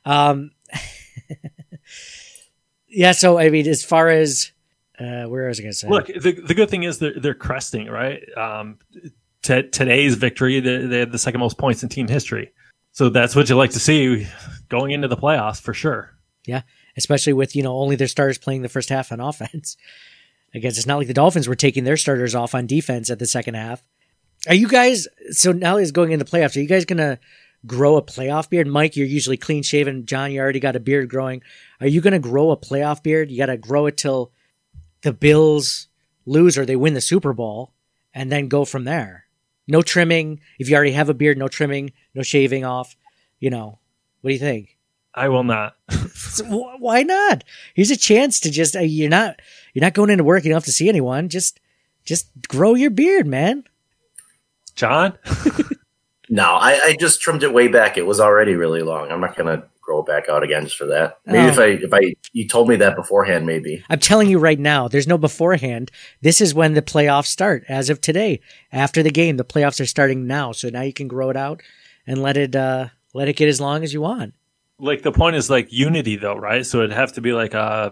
Um, 0.04 0.50
yeah. 2.88 3.12
So 3.12 3.38
I 3.38 3.52
mean, 3.52 3.68
as 3.68 3.84
far 3.84 4.10
as 4.10 4.52
uh, 5.00 5.24
where 5.24 5.48
was 5.48 5.60
I 5.60 5.64
going 5.64 5.72
to 5.72 5.78
say? 5.78 5.88
Look, 5.88 6.08
the 6.08 6.34
the 6.34 6.54
good 6.54 6.70
thing 6.70 6.84
is 6.84 7.00
they're 7.00 7.20
they're 7.20 7.34
cresting, 7.34 7.88
right? 7.88 8.22
Um, 8.38 8.78
t- 9.42 9.64
today's 9.64 10.16
victory, 10.16 10.60
they, 10.60 10.86
they 10.86 11.00
had 11.00 11.12
the 11.12 11.18
second 11.18 11.40
most 11.40 11.58
points 11.58 11.82
in 11.84 11.90
team 11.90 12.08
history, 12.08 12.52
so 12.92 13.10
that's 13.10 13.36
what 13.36 13.50
you 13.50 13.56
like 13.56 13.72
to 13.72 13.80
see 13.80 14.28
going 14.70 14.92
into 14.92 15.08
the 15.08 15.18
playoffs 15.18 15.60
for 15.60 15.74
sure. 15.74 16.12
Yeah, 16.46 16.62
especially 16.96 17.34
with 17.34 17.56
you 17.56 17.64
know 17.64 17.76
only 17.76 17.96
their 17.96 18.08
starters 18.08 18.38
playing 18.38 18.62
the 18.62 18.70
first 18.70 18.90
half 18.90 19.12
on 19.12 19.20
offense. 19.20 19.78
I 20.56 20.60
guess 20.60 20.78
it's 20.78 20.86
not 20.86 20.98
like 20.98 21.08
the 21.08 21.14
Dolphins 21.16 21.48
were 21.48 21.56
taking 21.56 21.84
their 21.84 21.98
starters 21.98 22.36
off 22.36 22.54
on 22.54 22.68
defense 22.68 23.10
at 23.10 23.18
the 23.18 23.26
second 23.26 23.56
half. 23.56 23.84
Are 24.48 24.54
you 24.54 24.68
guys? 24.68 25.08
So 25.32 25.52
now 25.52 25.78
he's 25.78 25.92
going 25.92 26.12
into 26.12 26.26
playoffs. 26.26 26.56
Are 26.56 26.62
you 26.62 26.68
guys 26.68 26.86
gonna 26.86 27.18
grow 27.66 27.96
a 27.98 28.04
playoff 28.04 28.48
beard? 28.50 28.68
Mike, 28.68 28.96
you're 28.96 29.08
usually 29.08 29.38
clean 29.38 29.64
shaven. 29.64 30.06
John, 30.06 30.32
you 30.32 30.40
already 30.40 30.60
got 30.60 30.76
a 30.76 30.80
beard 30.80 31.10
growing. 31.10 31.42
Are 31.82 31.88
you 31.88 32.00
gonna 32.00 32.20
grow 32.20 32.52
a 32.52 32.58
playoff 32.58 33.02
beard? 33.02 33.32
You 33.32 33.38
got 33.38 33.48
to 33.48 33.58
grow 33.58 33.88
it 33.88 33.98
till 33.98 34.32
the 35.04 35.14
Bills 35.14 35.88
lose 36.26 36.58
or 36.58 36.66
they 36.66 36.76
win 36.76 36.94
the 36.94 37.02
Super 37.02 37.34
Bowl, 37.34 37.74
and 38.14 38.32
then 38.32 38.48
go 38.48 38.66
from 38.66 38.84
there. 38.86 39.26
No 39.68 39.82
trimming. 39.82 40.40
If 40.60 40.70
you 40.70 40.76
already 40.76 40.92
have 40.94 41.10
a 41.10 41.14
beard, 41.14 41.38
no 41.38 41.48
trimming, 41.48 41.94
no 42.14 42.24
shaving 42.24 42.66
off. 42.66 42.96
You 43.40 43.50
know, 43.50 43.80
what 44.22 44.30
do 44.30 44.34
you 44.34 44.40
think? 44.40 44.78
I 45.14 45.30
will 45.30 45.44
not. 45.44 45.76
So 46.34 46.46
wh- 46.46 46.82
why 46.82 47.04
not? 47.04 47.44
Here's 47.76 47.92
a 47.92 47.98
chance 47.98 48.40
to 48.40 48.50
just 48.50 48.76
uh, 48.76 48.80
you're 48.80 49.10
not 49.10 49.40
you're 49.74 49.84
not 49.84 49.94
going 49.94 50.10
into 50.10 50.24
work. 50.24 50.44
You 50.44 50.50
don't 50.50 50.56
have 50.56 50.66
to 50.66 50.72
see 50.72 50.90
anyone. 50.90 51.30
Just 51.30 51.60
just 52.06 52.28
grow 52.48 52.74
your 52.74 52.90
beard, 52.90 53.28
man. 53.28 53.66
John, 54.74 55.14
No, 56.30 56.46
I, 56.56 56.80
I 56.84 56.96
just 57.00 57.22
trimmed 57.22 57.44
it 57.44 57.54
way 57.54 57.68
back. 57.68 57.98
It 57.98 58.08
was 58.08 58.20
already 58.20 58.56
really 58.56 58.82
long. 58.82 59.12
I'm 59.12 59.22
not 59.22 59.36
gonna 59.36 59.64
grow 59.84 60.00
it 60.00 60.06
back 60.08 60.30
out 60.30 60.44
again 60.44 60.64
just 60.64 60.78
for 60.78 60.86
that. 60.88 61.20
Maybe 61.26 61.40
Oh. 61.40 61.48
if 61.50 61.60
I 61.60 61.66
if 61.66 61.94
I 61.94 62.16
you 62.32 62.48
told 62.48 62.70
me 62.70 62.76
that 62.78 62.96
beforehand, 62.96 63.46
maybe. 63.46 63.84
I'm 63.90 64.00
telling 64.00 64.30
you 64.30 64.40
right 64.40 64.60
now, 64.60 64.88
there's 64.88 65.08
no 65.08 65.18
beforehand. 65.18 65.92
This 66.22 66.40
is 66.42 66.54
when 66.54 66.74
the 66.74 66.82
playoffs 66.82 67.28
start. 67.28 67.64
As 67.68 67.90
of 67.90 68.00
today, 68.02 68.40
after 68.72 69.04
the 69.04 69.12
game, 69.12 69.38
the 69.38 69.44
playoffs 69.46 69.80
are 69.82 69.86
starting 69.86 70.26
now. 70.26 70.52
So 70.54 70.70
now 70.70 70.82
you 70.82 70.94
can 70.94 71.08
grow 71.08 71.30
it 71.30 71.38
out 71.38 71.62
and 72.08 72.22
let 72.22 72.38
it 72.38 72.56
uh 72.56 72.88
let 73.14 73.28
it 73.28 73.36
get 73.36 73.50
as 73.50 73.60
long 73.62 73.84
as 73.84 73.94
you 73.94 74.02
want. 74.02 74.34
like 74.80 75.02
the 75.04 75.12
point 75.12 75.36
is 75.36 75.50
like 75.50 75.72
unity 75.72 76.16
though, 76.16 76.36
right? 76.38 76.66
So 76.66 76.80
it'd 76.80 76.92
have 76.94 77.14
to 77.14 77.22
be 77.22 77.34
like 77.34 77.54
uh 77.54 77.92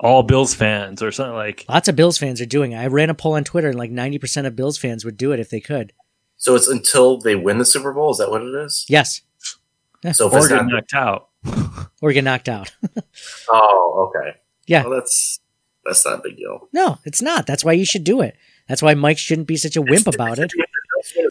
all 0.00 0.22
Bills 0.22 0.54
fans 0.54 1.02
or 1.02 1.10
something 1.12 1.34
like. 1.34 1.64
Lots 1.68 1.88
of 1.88 1.96
Bills 1.96 2.18
fans 2.18 2.40
are 2.40 2.46
doing 2.46 2.72
it. 2.72 2.76
I 2.78 2.86
ran 2.88 3.08
a 3.08 3.14
poll 3.14 3.32
on 3.34 3.44
Twitter, 3.44 3.68
and 3.70 3.78
like 3.78 3.90
90% 3.90 4.46
of 4.46 4.54
Bills 4.54 4.76
fans 4.76 5.04
would 5.06 5.16
do 5.16 5.32
it 5.32 5.40
if 5.40 5.48
they 5.48 5.60
could. 5.60 5.92
So 6.36 6.54
it's 6.54 6.68
until 6.68 7.16
they 7.18 7.34
win 7.34 7.56
the 7.56 7.64
Super 7.64 7.94
Bowl. 7.94 8.10
Is 8.10 8.18
that 8.18 8.30
what 8.30 8.42
it 8.42 8.54
is? 8.54 8.84
Yes. 8.90 9.22
So 10.12 10.28
if 10.28 10.32
Or 10.32 10.48
get 10.48 10.54
not, 10.56 10.66
knocked 10.66 10.94
out. 10.94 11.28
Or 12.02 12.12
get 12.12 12.24
knocked 12.24 12.48
out. 12.48 12.74
oh, 13.50 14.10
okay. 14.10 14.36
Yeah. 14.66 14.84
Well, 14.84 14.94
that's 14.94 15.40
that's 15.84 16.04
not 16.04 16.18
a 16.18 16.22
big 16.22 16.36
deal. 16.36 16.68
No, 16.72 16.98
it's 17.04 17.22
not. 17.22 17.46
That's 17.46 17.64
why 17.64 17.72
you 17.72 17.86
should 17.86 18.04
do 18.04 18.20
it. 18.20 18.36
That's 18.68 18.82
why 18.82 18.94
Mike 18.94 19.18
shouldn't 19.18 19.46
be 19.46 19.56
such 19.56 19.76
a 19.76 19.82
wimp 19.82 20.06
about 20.06 20.38
it. 20.38 20.52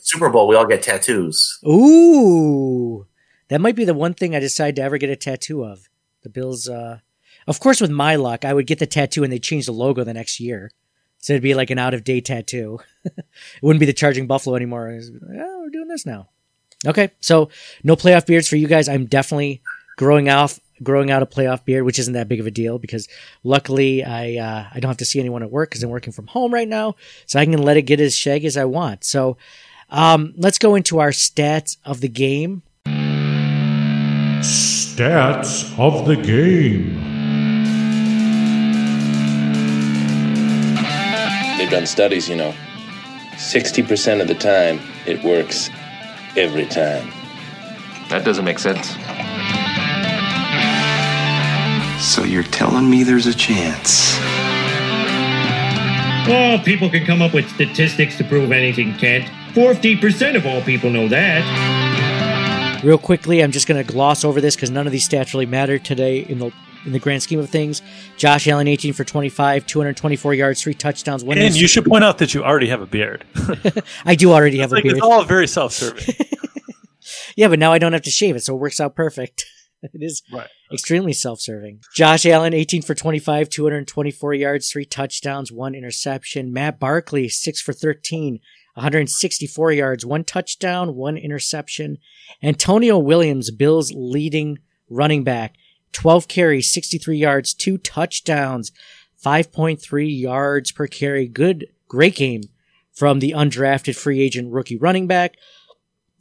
Super 0.02 0.30
Bowl, 0.30 0.48
we 0.48 0.56
all 0.56 0.66
get 0.66 0.82
tattoos. 0.82 1.60
Ooh. 1.68 3.06
That 3.50 3.62
might 3.62 3.76
be 3.76 3.86
the 3.86 3.94
one 3.94 4.14
thing 4.14 4.36
I 4.36 4.40
decide 4.40 4.76
to 4.78 4.82
ever 4.82 4.98
get 4.98 5.10
a 5.10 5.16
tattoo 5.16 5.64
of. 5.64 5.88
The 6.24 6.30
Bills, 6.30 6.68
uh, 6.68 7.00
of 7.46 7.60
course, 7.60 7.82
with 7.82 7.92
my 7.92 8.16
luck, 8.16 8.46
I 8.46 8.54
would 8.54 8.66
get 8.66 8.80
the 8.80 8.88
tattoo 8.88 9.24
and 9.24 9.32
they'd 9.32 9.44
change 9.44 9.66
the 9.68 9.72
logo 9.72 10.04
the 10.04 10.14
next 10.14 10.40
year. 10.40 10.72
So 11.20 11.34
it'd 11.34 11.44
be 11.44 11.54
like 11.54 11.70
an 11.70 11.80
out 11.80 11.94
of 11.94 12.04
date 12.04 12.26
tattoo. 12.26 12.80
it 13.04 13.26
wouldn't 13.62 13.80
be 13.80 13.86
the 13.86 13.94
Charging 13.94 14.28
Buffalo 14.28 14.56
anymore. 14.56 14.90
It's, 14.90 15.10
oh, 15.10 15.60
we're 15.62 15.70
doing 15.70 15.88
this 15.88 16.06
now. 16.06 16.30
Okay. 16.86 17.12
So 17.22 17.50
no 17.84 17.96
playoff 17.96 18.26
beards 18.26 18.48
for 18.48 18.56
you 18.56 18.68
guys. 18.68 18.88
I'm 18.88 19.06
definitely 19.06 19.62
growing 19.98 20.30
out, 20.30 20.58
growing 20.84 21.12
out 21.12 21.24
a 21.24 21.26
playoff 21.26 21.66
beard, 21.66 21.86
which 21.86 22.00
isn't 22.00 22.14
that 22.14 22.28
big 22.28 22.40
of 22.40 22.48
a 22.48 22.52
deal 22.52 22.80
because 22.80 23.08
luckily 23.44 24.04
I, 24.04 24.36
uh, 24.36 24.68
I 24.74 24.80
don't 24.80 24.90
have 24.90 24.98
to 24.98 25.06
see 25.06 25.20
anyone 25.20 25.44
at 25.44 25.52
work 25.52 25.70
because 25.70 25.84
I'm 25.84 25.90
working 25.90 26.14
from 26.14 26.28
home 26.28 26.54
right 26.54 26.68
now. 26.68 26.96
So 27.26 27.40
I 27.40 27.46
can 27.46 27.62
let 27.62 27.78
it 27.78 27.84
get 27.84 28.00
as 28.00 28.16
shaggy 28.16 28.48
as 28.48 28.58
I 28.58 28.66
want. 28.66 29.04
So, 29.04 29.38
um, 29.90 30.34
let's 30.36 30.58
go 30.58 30.76
into 30.76 31.00
our 31.00 31.12
stats 31.12 31.78
of 31.86 32.02
the 32.02 32.08
game. 32.08 32.64
Stats 34.42 35.78
of 35.80 36.08
the 36.08 36.16
game. 36.16 36.96
They've 41.58 41.70
done 41.70 41.86
studies, 41.86 42.28
you 42.28 42.36
know. 42.36 42.54
60% 43.36 44.22
of 44.22 44.28
the 44.28 44.36
time, 44.36 44.80
it 45.06 45.24
works 45.24 45.70
every 46.38 46.66
time. 46.66 47.12
That 48.10 48.24
doesn't 48.24 48.46
make 48.46 48.60
sense. 48.60 48.96
So 52.04 52.24
you're 52.24 52.44
telling 52.44 52.90
me 52.90 53.04
there's 53.04 53.26
a 53.26 53.34
chance? 53.34 54.16
Well, 56.28 56.60
people 56.60 56.90
can 56.90 57.06
come 57.06 57.22
up 57.22 57.34
with 57.34 57.50
statistics 57.50 58.18
to 58.18 58.24
prove 58.24 58.52
anything, 58.52 58.94
Kent. 58.96 59.26
40% 59.54 60.36
of 60.36 60.46
all 60.46 60.62
people 60.62 60.90
know 60.90 61.08
that. 61.08 62.84
Real 62.84 62.98
quickly, 62.98 63.44
I'm 63.44 63.52
just 63.52 63.68
going 63.68 63.84
to 63.84 63.92
gloss 63.92 64.24
over 64.24 64.42
this 64.42 64.56
because 64.56 64.70
none 64.70 64.86
of 64.86 64.92
these 64.92 65.08
stats 65.08 65.34
really 65.34 65.46
matter 65.46 65.80
today 65.80 66.20
in 66.20 66.40
the 66.40 66.52
in 66.86 66.92
the 66.92 67.00
grand 67.00 67.24
scheme 67.24 67.40
of 67.40 67.50
things. 67.50 67.82
Josh 68.18 68.48
Allen, 68.48 68.68
18 68.68 68.94
for 68.94 69.04
25, 69.04 69.66
224 69.66 70.34
yards, 70.34 70.62
three 70.62 70.74
touchdowns, 70.74 71.24
one. 71.24 71.38
And 71.38 71.56
you 71.56 71.68
should 71.68 71.86
point 71.86 72.04
out 72.04 72.20
that 72.20 72.34
you 72.34 72.44
already 72.44 72.70
have 72.70 72.82
a 72.82 72.86
beard. 72.86 73.26
I 74.06 74.16
do 74.16 74.32
already 74.32 74.60
have 74.60 74.72
a 74.72 74.82
beard. 74.82 74.98
it's 74.98 75.02
all 75.06 75.24
very 75.24 75.48
self-serving. 75.48 76.16
Yeah, 77.36 77.50
but 77.50 77.60
now 77.60 77.74
I 77.74 77.80
don't 77.80 77.94
have 77.94 78.02
to 78.04 78.10
shave 78.10 78.36
it, 78.36 78.44
so 78.44 78.56
it 78.56 78.60
works 78.60 78.80
out 78.80 78.96
perfect. 78.96 79.46
it 79.84 79.92
is 79.96 80.24
Right. 80.34 80.48
extremely 80.72 81.12
self-serving. 81.14 81.82
Josh 81.94 82.26
Allen, 82.26 82.54
18 82.54 82.82
for 82.82 82.96
25, 82.96 83.50
224 83.50 84.34
yards, 84.34 84.72
three 84.72 84.86
touchdowns, 84.86 85.52
one 85.52 85.76
interception. 85.76 86.54
Matt 86.54 86.80
Barkley, 86.80 87.28
6 87.28 87.62
for 87.62 87.74
13, 87.74 88.40
164 88.76 89.72
yards, 89.74 90.06
one 90.06 90.24
touchdown, 90.24 90.96
one 90.96 91.18
interception. 91.18 91.98
Antonio 92.42 92.98
Williams, 92.98 93.52
Bills 93.52 93.92
leading 93.94 94.58
running 94.90 95.24
back, 95.24 95.56
12 95.96 96.28
carries, 96.28 96.72
63 96.72 97.18
yards, 97.18 97.54
two 97.54 97.78
touchdowns, 97.78 98.72
5.3 99.24 100.22
yards 100.22 100.72
per 100.72 100.88
carry. 100.88 101.28
Good, 101.28 101.68
great 101.88 102.16
game 102.16 102.44
from 102.94 103.20
the 103.20 103.32
undrafted 103.32 103.96
free 103.96 104.22
agent 104.22 104.52
rookie 104.52 104.78
running 104.78 105.08
back. 105.08 105.36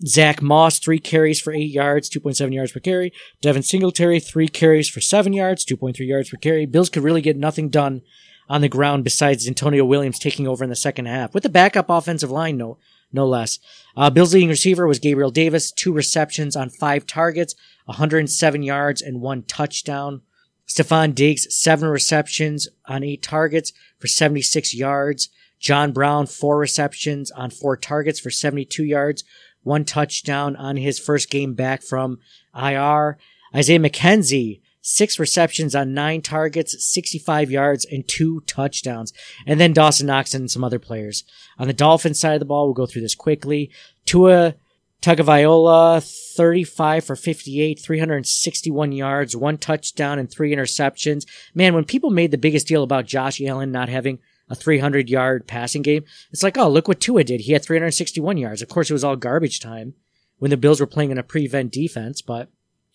Zach 0.06 0.40
Moss, 0.40 0.78
three 0.78 0.98
carries 0.98 1.40
for 1.40 1.52
eight 1.52 1.70
yards, 1.70 2.08
2.7 2.08 2.54
yards 2.54 2.72
per 2.72 2.80
carry. 2.80 3.12
Devin 3.40 3.62
Singletary, 3.62 4.20
three 4.20 4.48
carries 4.48 4.88
for 4.88 5.00
seven 5.00 5.32
yards, 5.32 5.64
2.3 5.64 6.06
yards 6.06 6.30
per 6.30 6.36
carry. 6.36 6.66
Bills 6.66 6.88
could 6.88 7.02
really 7.02 7.20
get 7.20 7.36
nothing 7.36 7.68
done 7.68 8.02
on 8.48 8.60
the 8.60 8.68
ground 8.68 9.02
besides 9.02 9.48
Antonio 9.48 9.84
Williams 9.84 10.18
taking 10.18 10.46
over 10.46 10.62
in 10.62 10.70
the 10.70 10.76
second 10.76 11.06
half 11.06 11.34
with 11.34 11.42
the 11.42 11.48
backup 11.48 11.90
offensive 11.90 12.30
line, 12.30 12.56
no, 12.56 12.78
no 13.12 13.26
less. 13.26 13.58
Uh, 13.96 14.10
Bills 14.10 14.34
leading 14.34 14.50
receiver 14.50 14.86
was 14.86 14.98
Gabriel 14.98 15.30
Davis, 15.30 15.72
two 15.72 15.92
receptions 15.92 16.54
on 16.54 16.70
five 16.70 17.06
targets, 17.06 17.54
107 17.84 18.62
yards 18.62 19.02
and 19.02 19.20
one 19.20 19.42
touchdown. 19.42 20.22
Stefon 20.66 21.14
Diggs, 21.14 21.46
seven 21.54 21.88
receptions 21.88 22.68
on 22.86 23.04
eight 23.04 23.22
targets 23.22 23.72
for 23.98 24.06
76 24.06 24.74
yards. 24.74 25.28
John 25.60 25.92
Brown, 25.92 26.26
four 26.26 26.58
receptions 26.58 27.30
on 27.30 27.50
four 27.50 27.76
targets 27.76 28.20
for 28.20 28.30
72 28.30 28.84
yards, 28.84 29.24
one 29.62 29.84
touchdown 29.84 30.56
on 30.56 30.76
his 30.76 30.98
first 30.98 31.30
game 31.30 31.54
back 31.54 31.82
from 31.82 32.18
IR. 32.54 33.18
Isaiah 33.54 33.78
McKenzie, 33.78 34.60
six 34.82 35.18
receptions 35.18 35.74
on 35.74 35.94
nine 35.94 36.20
targets, 36.20 36.84
65 36.84 37.50
yards, 37.50 37.86
and 37.86 38.06
two 38.06 38.40
touchdowns. 38.42 39.12
And 39.46 39.58
then 39.58 39.72
Dawson 39.72 40.06
Knox 40.06 40.34
and 40.34 40.50
some 40.50 40.64
other 40.64 40.78
players. 40.78 41.24
On 41.58 41.66
the 41.66 41.72
Dolphins 41.72 42.20
side 42.20 42.34
of 42.34 42.40
the 42.40 42.46
ball, 42.46 42.66
we'll 42.66 42.74
go 42.74 42.86
through 42.86 43.02
this 43.02 43.14
quickly. 43.14 43.70
Tua 44.04 44.56
Tagovailoa, 45.04 46.02
35 46.34 47.04
for 47.04 47.14
58, 47.14 47.78
361 47.78 48.92
yards, 48.92 49.36
one 49.36 49.58
touchdown, 49.58 50.18
and 50.18 50.30
three 50.30 50.54
interceptions. 50.54 51.26
Man, 51.54 51.74
when 51.74 51.84
people 51.84 52.08
made 52.08 52.30
the 52.30 52.38
biggest 52.38 52.66
deal 52.66 52.82
about 52.82 53.04
Josh 53.04 53.38
Allen 53.42 53.70
not 53.70 53.90
having 53.90 54.18
a 54.48 54.54
300 54.54 55.10
yard 55.10 55.46
passing 55.46 55.82
game, 55.82 56.04
it's 56.30 56.42
like, 56.42 56.56
oh, 56.56 56.70
look 56.70 56.88
what 56.88 57.00
Tua 57.00 57.22
did. 57.22 57.42
He 57.42 57.52
had 57.52 57.62
361 57.62 58.38
yards. 58.38 58.62
Of 58.62 58.70
course, 58.70 58.88
it 58.88 58.94
was 58.94 59.04
all 59.04 59.16
garbage 59.16 59.60
time 59.60 59.92
when 60.38 60.50
the 60.50 60.56
Bills 60.56 60.80
were 60.80 60.86
playing 60.86 61.10
in 61.10 61.18
a 61.18 61.22
prevent 61.22 61.70
defense, 61.70 62.22
but 62.22 62.48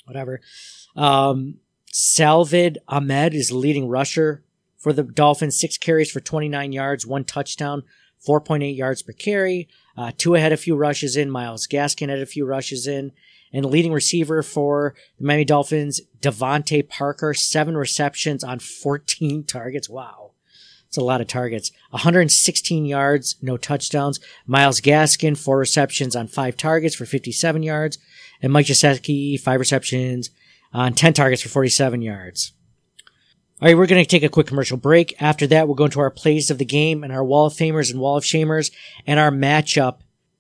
whatever. 0.06 0.42
Um, 0.96 1.60
Salvon 1.92 2.78
Ahmed 2.88 3.36
is 3.36 3.52
leading 3.52 3.88
rusher 3.88 4.44
for 4.80 4.94
the 4.94 5.04
Dolphins, 5.04 5.60
six 5.60 5.78
carries 5.78 6.10
for 6.10 6.22
29 6.22 6.72
yards, 6.72 7.06
one 7.06 7.24
touchdown, 7.24 7.84
4.8 8.28 8.76
yards 8.76 9.02
per 9.02 9.14
carry. 9.14 9.68
Uh, 9.98 10.12
Tua 10.18 10.40
had 10.40 10.54
a 10.54 10.58
few 10.58 10.76
rushes 10.76 11.16
in. 11.16 11.30
Myles 11.30 11.68
Gaskin 11.68 12.10
had 12.10 12.20
a 12.20 12.26
few 12.26 12.46
rushes 12.46 12.88
in. 12.88 13.12
And 13.52 13.66
leading 13.66 13.92
receiver 13.92 14.44
for 14.44 14.94
the 15.18 15.26
Miami 15.26 15.46
Dolphins, 15.46 16.02
DeVante 16.22 16.88
Parker, 16.88 17.34
seven 17.34 17.76
receptions 17.76 18.44
on 18.44 18.60
14 18.60 19.44
targets. 19.48 19.90
Wow. 19.90 20.32
It's 20.88 20.98
a 20.98 21.04
lot 21.04 21.22
of 21.22 21.28
targets. 21.28 21.72
116 21.92 22.86
yards, 22.86 23.36
no 23.44 23.58
touchdowns. 23.58 24.20
Myles 24.48 24.82
Gaskin, 24.82 25.38
four 25.38 25.60
receptions 25.60 26.16
on 26.16 26.28
five 26.28 26.58
targets 26.58 26.96
for 26.96 27.06
57 27.06 27.62
yards. 27.62 28.00
And 28.42 28.52
Mike 28.52 28.66
Gesicki, 28.66 29.40
five 29.40 29.60
receptions 29.60 30.32
on 30.74 30.94
10 30.94 31.14
targets 31.14 31.44
for 31.44 31.50
47 31.50 32.02
yards. 32.02 32.54
All 33.62 33.68
right, 33.68 33.76
we're 33.76 33.88
going 33.88 34.02
to 34.02 34.08
take 34.08 34.24
a 34.24 34.30
quick 34.30 34.48
commercial 34.48 34.78
break. 34.78 35.22
After 35.22 35.46
that, 35.48 35.68
we'll 35.68 35.76
go 35.76 35.84
into 35.84 36.00
our 36.00 36.10
plays 36.10 36.50
of 36.50 36.60
the 36.60 36.66
game 36.66 37.04
and 37.04 37.12
our 37.12 37.26
Wall 37.26 37.48
of 37.48 37.54
Famers 37.54 37.92
and 37.92 38.00
Wall 38.00 38.16
of 38.16 38.24
Shamers 38.24 38.72
and 39.06 39.20
our 39.20 39.32
matchup 39.32 39.98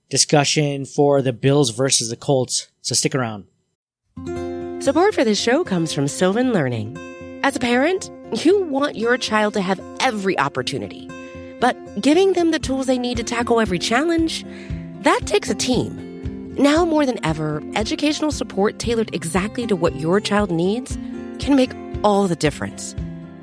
discussion 0.10 0.86
for 0.86 1.22
the 1.22 1.34
Bills 1.34 1.72
versus 1.72 2.10
the 2.10 2.16
Colts. 2.16 2.70
So 2.82 2.96
stick 2.96 3.14
around. 3.14 3.44
Support 4.82 5.16
for 5.16 5.26
this 5.26 5.38
show 5.38 5.66
comes 5.66 5.92
from 5.92 6.08
Sylvan 6.08 6.54
Learning. 6.54 6.98
As 7.44 7.58
a 7.58 7.60
parent, 7.60 8.10
you 8.46 8.64
want 8.64 8.96
your 8.96 9.18
child 9.18 9.54
to 9.56 9.62
have 9.62 9.82
every 10.00 10.40
opportunity, 10.40 11.10
but 11.60 11.76
giving 12.00 12.32
them 12.32 12.52
the 12.52 12.60
tools 12.60 12.86
they 12.86 12.98
need 12.98 13.18
to 13.18 13.24
tackle 13.26 13.60
every 13.60 13.80
challenge, 13.80 14.46
that 15.02 15.24
takes 15.26 15.50
a 15.50 15.56
team. 15.56 16.56
Now 16.56 16.86
more 16.86 17.06
than 17.06 17.20
ever, 17.26 17.62
educational 17.76 18.32
support 18.32 18.80
tailored 18.80 19.14
exactly 19.14 19.68
to 19.68 19.76
what 19.76 19.98
your 19.98 20.22
child 20.22 20.52
needs 20.52 20.98
can 21.40 21.58
make 21.58 21.74
all 22.02 22.30
the 22.30 22.38
difference. 22.38 22.96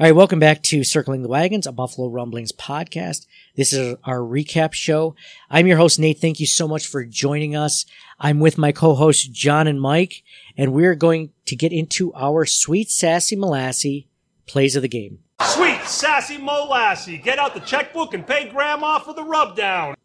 All 0.00 0.06
right, 0.06 0.16
welcome 0.16 0.38
back 0.38 0.62
to 0.62 0.82
Circling 0.82 1.20
the 1.20 1.28
Wagons, 1.28 1.66
a 1.66 1.72
Buffalo 1.72 2.08
Rumblings 2.08 2.52
podcast. 2.52 3.26
This 3.54 3.74
is 3.74 3.96
our 4.02 4.20
recap 4.20 4.72
show. 4.72 5.14
I'm 5.50 5.66
your 5.66 5.76
host, 5.76 5.98
Nate. 5.98 6.18
Thank 6.18 6.40
you 6.40 6.46
so 6.46 6.66
much 6.66 6.86
for 6.86 7.04
joining 7.04 7.54
us. 7.54 7.84
I'm 8.18 8.40
with 8.40 8.56
my 8.56 8.72
co-hosts, 8.72 9.28
John 9.28 9.66
and 9.66 9.78
Mike, 9.78 10.22
and 10.56 10.72
we're 10.72 10.94
going 10.94 11.32
to 11.44 11.54
get 11.54 11.70
into 11.74 12.14
our 12.14 12.46
sweet, 12.46 12.90
sassy, 12.90 13.36
molassy 13.36 14.06
plays 14.46 14.74
of 14.74 14.80
the 14.80 14.88
game. 14.88 15.18
Sweet, 15.42 15.82
sassy 15.82 16.38
Molassy, 16.38 17.22
Get 17.22 17.38
out 17.38 17.52
the 17.52 17.60
checkbook 17.60 18.14
and 18.14 18.26
pay 18.26 18.48
Grandma 18.48 19.00
for 19.00 19.12
the 19.12 19.22
rubdown. 19.22 19.96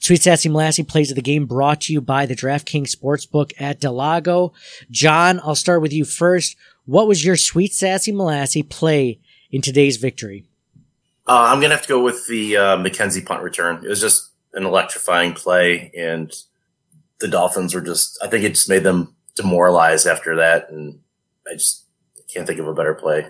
Sweet 0.00 0.22
Sassy 0.22 0.50
Molassy 0.50 0.86
plays 0.86 1.10
of 1.10 1.14
the 1.14 1.22
game 1.22 1.46
brought 1.46 1.82
to 1.82 1.94
you 1.94 2.02
by 2.02 2.26
the 2.26 2.36
DraftKings 2.36 2.94
Sportsbook 2.94 3.52
at 3.58 3.80
Del 3.80 3.94
Lago. 3.94 4.52
John, 4.90 5.40
I'll 5.42 5.54
start 5.54 5.80
with 5.80 5.94
you 5.94 6.04
first. 6.04 6.56
What 6.84 7.08
was 7.08 7.24
your 7.24 7.36
Sweet 7.36 7.72
Sassy 7.72 8.12
Molassy 8.12 8.68
play 8.68 9.20
in 9.50 9.62
today's 9.62 9.96
victory? 9.96 10.44
Uh, 11.26 11.48
I'm 11.52 11.60
gonna 11.60 11.74
have 11.74 11.82
to 11.82 11.88
go 11.88 12.02
with 12.02 12.26
the 12.26 12.56
uh, 12.56 12.76
McKenzie 12.76 13.24
punt 13.24 13.42
return. 13.42 13.84
It 13.84 13.88
was 13.88 14.00
just 14.00 14.30
an 14.54 14.64
electrifying 14.64 15.32
play, 15.34 15.92
and 15.96 16.32
the 17.20 17.28
Dolphins 17.28 17.74
were 17.74 17.80
just. 17.80 18.18
I 18.22 18.26
think 18.28 18.44
it 18.44 18.50
just 18.50 18.68
made 18.68 18.82
them 18.82 19.14
demoralized 19.36 20.06
after 20.06 20.36
that, 20.36 20.70
and 20.70 21.00
I 21.48 21.54
just 21.54 21.84
can't 22.32 22.46
think 22.46 22.58
of 22.58 22.66
a 22.66 22.74
better 22.74 22.94
play. 22.94 23.28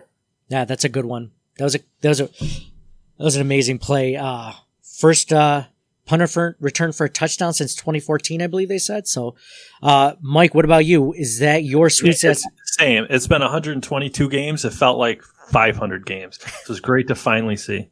Yeah, 0.48 0.64
that's 0.64 0.84
a 0.84 0.88
good 0.88 1.04
one. 1.04 1.30
That 1.58 1.64
was 1.64 1.74
a 1.74 1.80
that 2.00 2.08
was 2.08 2.20
a 2.20 2.24
that 2.26 3.24
was 3.24 3.36
an 3.36 3.42
amazing 3.42 3.78
play. 3.78 4.16
Uh 4.16 4.52
first 4.82 5.32
uh 5.32 5.64
punter 6.06 6.26
for 6.26 6.56
return 6.58 6.92
for 6.92 7.04
a 7.04 7.08
touchdown 7.10 7.52
since 7.52 7.74
2014, 7.74 8.42
I 8.42 8.46
believe 8.46 8.68
they 8.68 8.78
said. 8.78 9.06
So, 9.06 9.34
uh 9.82 10.14
Mike, 10.20 10.54
what 10.54 10.64
about 10.64 10.86
you? 10.86 11.12
Is 11.12 11.38
that 11.40 11.64
your 11.64 11.90
sweet 11.90 12.08
Yeah, 12.22 12.32
sass? 12.32 12.44
it's 12.46 12.76
same. 12.78 13.06
It's 13.10 13.26
been 13.26 13.42
122 13.42 14.28
games. 14.30 14.64
It 14.64 14.72
felt 14.72 14.98
like 14.98 15.22
500 15.50 16.06
games. 16.06 16.38
So 16.40 16.48
it 16.48 16.68
was 16.68 16.80
great 16.80 17.08
to 17.08 17.14
finally 17.14 17.56
see. 17.56 17.90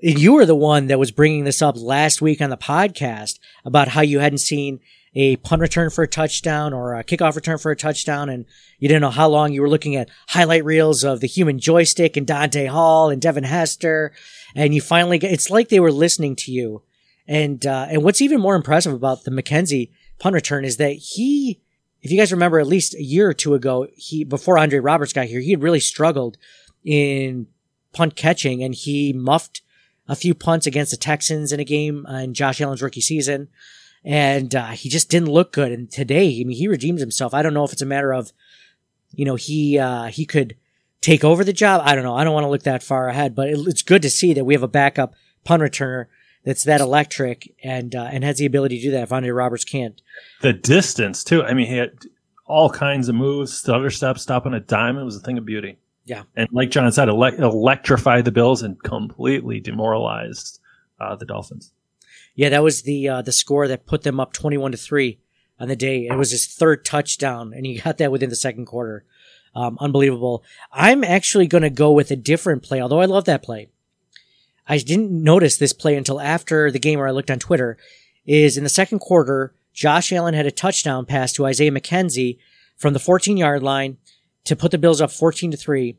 You 0.00 0.34
were 0.34 0.46
the 0.46 0.54
one 0.54 0.86
that 0.86 0.98
was 0.98 1.10
bringing 1.10 1.44
this 1.44 1.60
up 1.60 1.76
last 1.76 2.22
week 2.22 2.40
on 2.40 2.50
the 2.50 2.56
podcast 2.56 3.38
about 3.64 3.88
how 3.88 4.00
you 4.00 4.20
hadn't 4.20 4.38
seen 4.38 4.80
a 5.14 5.36
punt 5.36 5.60
return 5.60 5.90
for 5.90 6.04
a 6.04 6.08
touchdown 6.08 6.72
or 6.72 6.94
a 6.94 7.02
kickoff 7.02 7.34
return 7.34 7.58
for 7.58 7.70
a 7.72 7.76
touchdown, 7.76 8.28
and 8.28 8.44
you 8.78 8.88
didn't 8.88 9.00
know 9.00 9.10
how 9.10 9.28
long 9.28 9.52
you 9.52 9.62
were 9.62 9.68
looking 9.68 9.96
at 9.96 10.10
highlight 10.28 10.64
reels 10.64 11.02
of 11.02 11.20
the 11.20 11.26
human 11.26 11.58
joystick 11.58 12.16
and 12.16 12.26
Dante 12.26 12.66
Hall 12.66 13.10
and 13.10 13.20
Devin 13.20 13.44
Hester, 13.44 14.12
and 14.54 14.74
you 14.74 14.80
finally 14.80 15.18
get. 15.18 15.32
It's 15.32 15.50
like 15.50 15.68
they 15.68 15.80
were 15.80 15.90
listening 15.90 16.36
to 16.36 16.52
you, 16.52 16.82
and 17.26 17.66
uh, 17.66 17.88
and 17.90 18.04
what's 18.04 18.20
even 18.20 18.40
more 18.40 18.54
impressive 18.54 18.92
about 18.92 19.24
the 19.24 19.30
McKenzie 19.30 19.90
punt 20.18 20.34
return 20.34 20.64
is 20.64 20.76
that 20.76 20.92
he, 20.92 21.60
if 22.02 22.10
you 22.10 22.18
guys 22.18 22.32
remember, 22.32 22.60
at 22.60 22.66
least 22.66 22.94
a 22.94 23.02
year 23.02 23.28
or 23.28 23.34
two 23.34 23.54
ago, 23.54 23.88
he 23.96 24.24
before 24.24 24.58
Andre 24.58 24.78
Roberts 24.78 25.12
got 25.12 25.26
here, 25.26 25.40
he 25.40 25.50
had 25.50 25.62
really 25.62 25.80
struggled 25.80 26.36
in 26.88 27.46
punt 27.92 28.16
catching, 28.16 28.62
and 28.62 28.74
he 28.74 29.12
muffed 29.12 29.60
a 30.08 30.16
few 30.16 30.34
punts 30.34 30.66
against 30.66 30.90
the 30.90 30.96
Texans 30.96 31.52
in 31.52 31.60
a 31.60 31.64
game 31.64 32.06
in 32.06 32.32
Josh 32.32 32.62
Allen's 32.62 32.80
rookie 32.80 33.02
season. 33.02 33.48
And, 34.04 34.54
uh, 34.54 34.68
he 34.68 34.88
just 34.88 35.10
didn't 35.10 35.28
look 35.28 35.52
good. 35.52 35.70
And 35.70 35.90
today, 35.90 36.40
I 36.40 36.44
mean, 36.44 36.56
he 36.56 36.66
redeemed 36.66 37.00
himself. 37.00 37.34
I 37.34 37.42
don't 37.42 37.52
know 37.52 37.64
if 37.64 37.74
it's 37.74 37.82
a 37.82 37.86
matter 37.86 38.14
of, 38.14 38.32
you 39.12 39.26
know, 39.26 39.34
he, 39.34 39.78
uh, 39.78 40.04
he 40.04 40.24
could 40.24 40.56
take 41.02 41.24
over 41.24 41.44
the 41.44 41.52
job. 41.52 41.82
I 41.84 41.94
don't 41.94 42.04
know. 42.04 42.16
I 42.16 42.24
don't 42.24 42.32
want 42.32 42.44
to 42.44 42.48
look 42.48 42.62
that 42.62 42.82
far 42.82 43.08
ahead, 43.08 43.34
but 43.34 43.48
it, 43.48 43.58
it's 43.66 43.82
good 43.82 44.00
to 44.00 44.08
see 44.08 44.32
that 44.32 44.46
we 44.46 44.54
have 44.54 44.62
a 44.62 44.68
backup 44.68 45.14
punt 45.44 45.62
returner 45.62 46.06
that's 46.42 46.64
that 46.64 46.80
electric 46.80 47.54
and, 47.62 47.94
uh, 47.94 48.08
and 48.10 48.24
has 48.24 48.38
the 48.38 48.46
ability 48.46 48.78
to 48.78 48.82
do 48.84 48.90
that 48.92 49.12
if 49.12 49.34
Roberts 49.34 49.64
can't. 49.64 50.00
The 50.40 50.54
distance 50.54 51.22
too. 51.22 51.42
I 51.42 51.52
mean, 51.52 51.66
he 51.66 51.76
had 51.76 51.98
all 52.46 52.70
kinds 52.70 53.10
of 53.10 53.14
moves, 53.14 53.52
stutter 53.52 53.90
steps, 53.90 54.22
stopping 54.22 54.54
a 54.54 54.60
dime. 54.60 54.96
It 54.96 55.04
was 55.04 55.16
a 55.16 55.20
thing 55.20 55.36
of 55.36 55.44
beauty. 55.44 55.76
Yeah. 56.08 56.22
And 56.34 56.48
like 56.52 56.70
John 56.70 56.90
said, 56.90 57.08
ele- 57.08 57.24
electrified 57.24 58.24
the 58.24 58.32
Bills 58.32 58.62
and 58.62 58.82
completely 58.82 59.60
demoralized 59.60 60.58
uh, 60.98 61.16
the 61.16 61.26
Dolphins. 61.26 61.72
Yeah, 62.34 62.48
that 62.48 62.62
was 62.62 62.82
the 62.82 63.08
uh, 63.08 63.22
the 63.22 63.32
score 63.32 63.68
that 63.68 63.86
put 63.86 64.02
them 64.02 64.18
up 64.18 64.32
twenty 64.32 64.56
one 64.56 64.72
to 64.72 64.78
three 64.78 65.18
on 65.60 65.68
the 65.68 65.76
day. 65.76 66.06
It 66.06 66.16
was 66.16 66.30
his 66.30 66.46
third 66.46 66.84
touchdown, 66.84 67.52
and 67.54 67.66
he 67.66 67.78
got 67.78 67.98
that 67.98 68.10
within 68.10 68.30
the 68.30 68.36
second 68.36 68.66
quarter. 68.66 69.04
Um, 69.54 69.76
unbelievable. 69.80 70.44
I'm 70.72 71.04
actually 71.04 71.46
going 71.46 71.62
to 71.62 71.70
go 71.70 71.92
with 71.92 72.10
a 72.10 72.16
different 72.16 72.62
play, 72.62 72.80
although 72.80 73.00
I 73.00 73.06
love 73.06 73.24
that 73.24 73.42
play. 73.42 73.68
I 74.66 74.78
didn't 74.78 75.10
notice 75.10 75.56
this 75.56 75.72
play 75.72 75.96
until 75.96 76.20
after 76.20 76.70
the 76.70 76.78
game 76.78 76.98
where 76.98 77.08
I 77.08 77.12
looked 77.12 77.30
on 77.30 77.38
Twitter. 77.38 77.76
Is 78.24 78.56
in 78.56 78.62
the 78.62 78.70
second 78.70 79.00
quarter, 79.00 79.54
Josh 79.72 80.12
Allen 80.12 80.34
had 80.34 80.46
a 80.46 80.50
touchdown 80.50 81.06
pass 81.06 81.32
to 81.32 81.46
Isaiah 81.46 81.70
McKenzie 81.70 82.38
from 82.76 82.92
the 82.92 82.98
14 82.98 83.36
yard 83.36 83.62
line 83.62 83.96
to 84.44 84.56
put 84.56 84.70
the 84.70 84.78
Bills 84.78 85.00
up 85.00 85.10
14 85.10 85.52
to 85.52 85.56
3. 85.56 85.96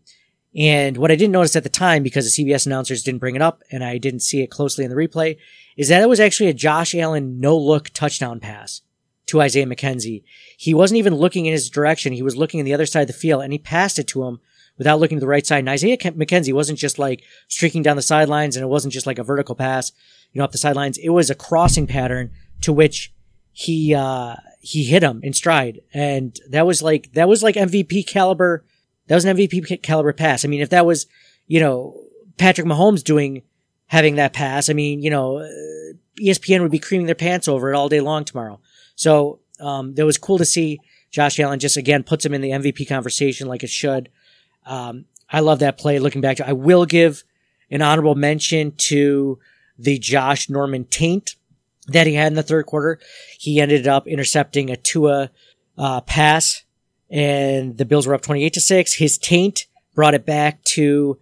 And 0.56 0.98
what 0.98 1.12
I 1.12 1.16
didn't 1.16 1.34
notice 1.34 1.56
at 1.56 1.64
the 1.64 1.70
time 1.70 2.02
because 2.02 2.26
the 2.26 2.44
CBS 2.44 2.66
announcers 2.66 3.04
didn't 3.04 3.20
bring 3.20 3.36
it 3.36 3.42
up 3.42 3.62
and 3.72 3.84
I 3.84 3.98
didn't 3.98 4.22
see 4.22 4.42
it 4.42 4.50
closely 4.50 4.84
in 4.84 4.90
the 4.90 4.98
replay 4.98 5.38
is 5.78 5.90
that 5.90 6.02
it 6.02 6.10
was 6.10 6.20
actually 6.20 6.50
a 6.50 6.54
Josh 6.54 6.96
Allen 6.96 7.40
no 7.40 7.58
look 7.58 7.90
touchdown 7.90 8.40
pass 8.40 8.82
to 9.28 9.42
Isaiah 9.42 9.68
McKenzie. 9.68 10.24
He 10.58 10.74
wasn't 10.74 10.98
even 10.98 11.16
looking 11.16 11.46
in 11.46 11.54
his 11.54 11.70
direction. 11.70 12.14
He 12.14 12.24
was 12.24 12.36
looking 12.36 12.60
in 12.60 12.66
the 12.66 12.74
other 12.74 12.88
side 12.88 13.02
of 13.02 13.08
the 13.08 13.14
field 13.14 13.44
and 13.44 13.54
he 13.54 13.60
passed 13.60 14.00
it 14.00 14.08
to 14.08 14.24
him 14.24 14.40
without 14.80 15.00
looking 15.00 15.18
to 15.18 15.22
the 15.22 15.28
right 15.28 15.46
side. 15.46 15.60
And 15.60 15.70
Isaiah 15.70 15.98
McKenzie 15.98 16.54
wasn't 16.54 16.80
just 16.80 16.98
like 16.98 17.24
streaking 17.48 17.84
down 17.84 17.96
the 17.96 18.02
sidelines 18.02 18.56
and 18.56 18.64
it 18.64 18.70
wasn't 18.70 18.94
just 18.94 19.06
like 19.06 19.20
a 19.20 19.24
vertical 19.24 19.54
pass, 19.54 19.92
you 20.32 20.40
know, 20.40 20.46
up 20.46 20.52
the 20.52 20.58
sidelines. 20.58 20.98
It 20.98 21.10
was 21.10 21.30
a 21.30 21.36
crossing 21.36 21.86
pattern 21.86 22.32
to 22.62 22.74
which 22.74 23.14
he, 23.52 23.94
uh, 23.94 24.36
he 24.60 24.84
hit 24.84 25.04
him 25.04 25.22
in 25.24 25.34
stride. 25.34 25.82
And 25.94 26.38
that 26.50 26.68
was 26.68 26.82
like, 26.82 27.12
that 27.14 27.28
was 27.28 27.42
like 27.42 27.56
MVP 27.56 28.08
caliber. 28.08 28.66
That 29.08 29.16
was 29.16 29.26
an 29.26 29.36
MVP 29.36 29.82
caliber 29.82 30.14
pass. 30.14 30.46
I 30.46 30.48
mean, 30.48 30.62
if 30.62 30.70
that 30.70 30.86
was, 30.86 31.08
you 31.48 31.60
know, 31.60 32.00
Patrick 32.38 32.68
Mahomes 32.68 33.04
doing, 33.04 33.44
having 33.88 34.16
that 34.16 34.34
pass, 34.34 34.70
I 34.70 34.74
mean, 34.74 35.02
you 35.02 35.10
know, 35.10 35.38
uh, 35.40 35.48
ESPN 36.22 36.62
would 36.62 36.72
be 36.72 36.80
creaming 36.80 37.08
their 37.08 37.16
pants 37.16 37.48
over 37.48 37.72
it 37.72 37.76
all 37.76 37.90
day 37.90 38.02
long 38.02 38.26
tomorrow. 38.26 38.60
So, 38.96 39.40
um, 39.60 39.96
that 39.96 40.06
was 40.06 40.18
cool 40.18 40.38
to 40.38 40.46
see 40.46 40.80
Josh 41.10 41.40
Allen 41.40 41.60
just 41.60 41.78
again 41.78 42.04
puts 42.04 42.26
him 42.26 42.34
in 42.34 42.42
the 42.42 42.52
MVP 42.52 42.88
conversation 42.88 43.48
like 43.48 43.64
it 43.64 43.70
should. 43.70 44.10
Um, 44.66 45.06
I 45.30 45.40
love 45.40 45.60
that 45.60 45.78
play 45.78 46.00
looking 46.00 46.22
back 46.22 46.38
to, 46.38 46.48
I 46.48 46.54
will 46.54 46.86
give 46.86 47.24
an 47.72 47.82
honorable 47.82 48.16
mention 48.16 48.74
to 48.74 49.40
the 49.78 49.98
Josh 49.98 50.50
Norman 50.50 50.86
taint 50.86 51.36
that 51.92 52.08
he 52.08 52.14
had 52.14 52.28
in 52.28 52.36
the 52.36 52.44
third 52.44 52.66
quarter. 52.66 53.00
He 53.38 53.60
ended 53.60 53.88
up 53.88 54.08
intercepting 54.08 54.70
a 54.70 54.78
Tua 54.78 55.32
uh, 55.78 56.02
pass, 56.02 56.64
and 57.10 57.78
the 57.78 57.86
Bills 57.86 58.08
were 58.08 58.14
up 58.14 58.22
twenty-eight 58.22 58.54
to 58.54 58.62
six. 58.62 58.96
His 58.96 59.18
taint 59.18 59.68
brought 59.96 60.14
it 60.14 60.26
back 60.26 60.64
to 60.64 61.18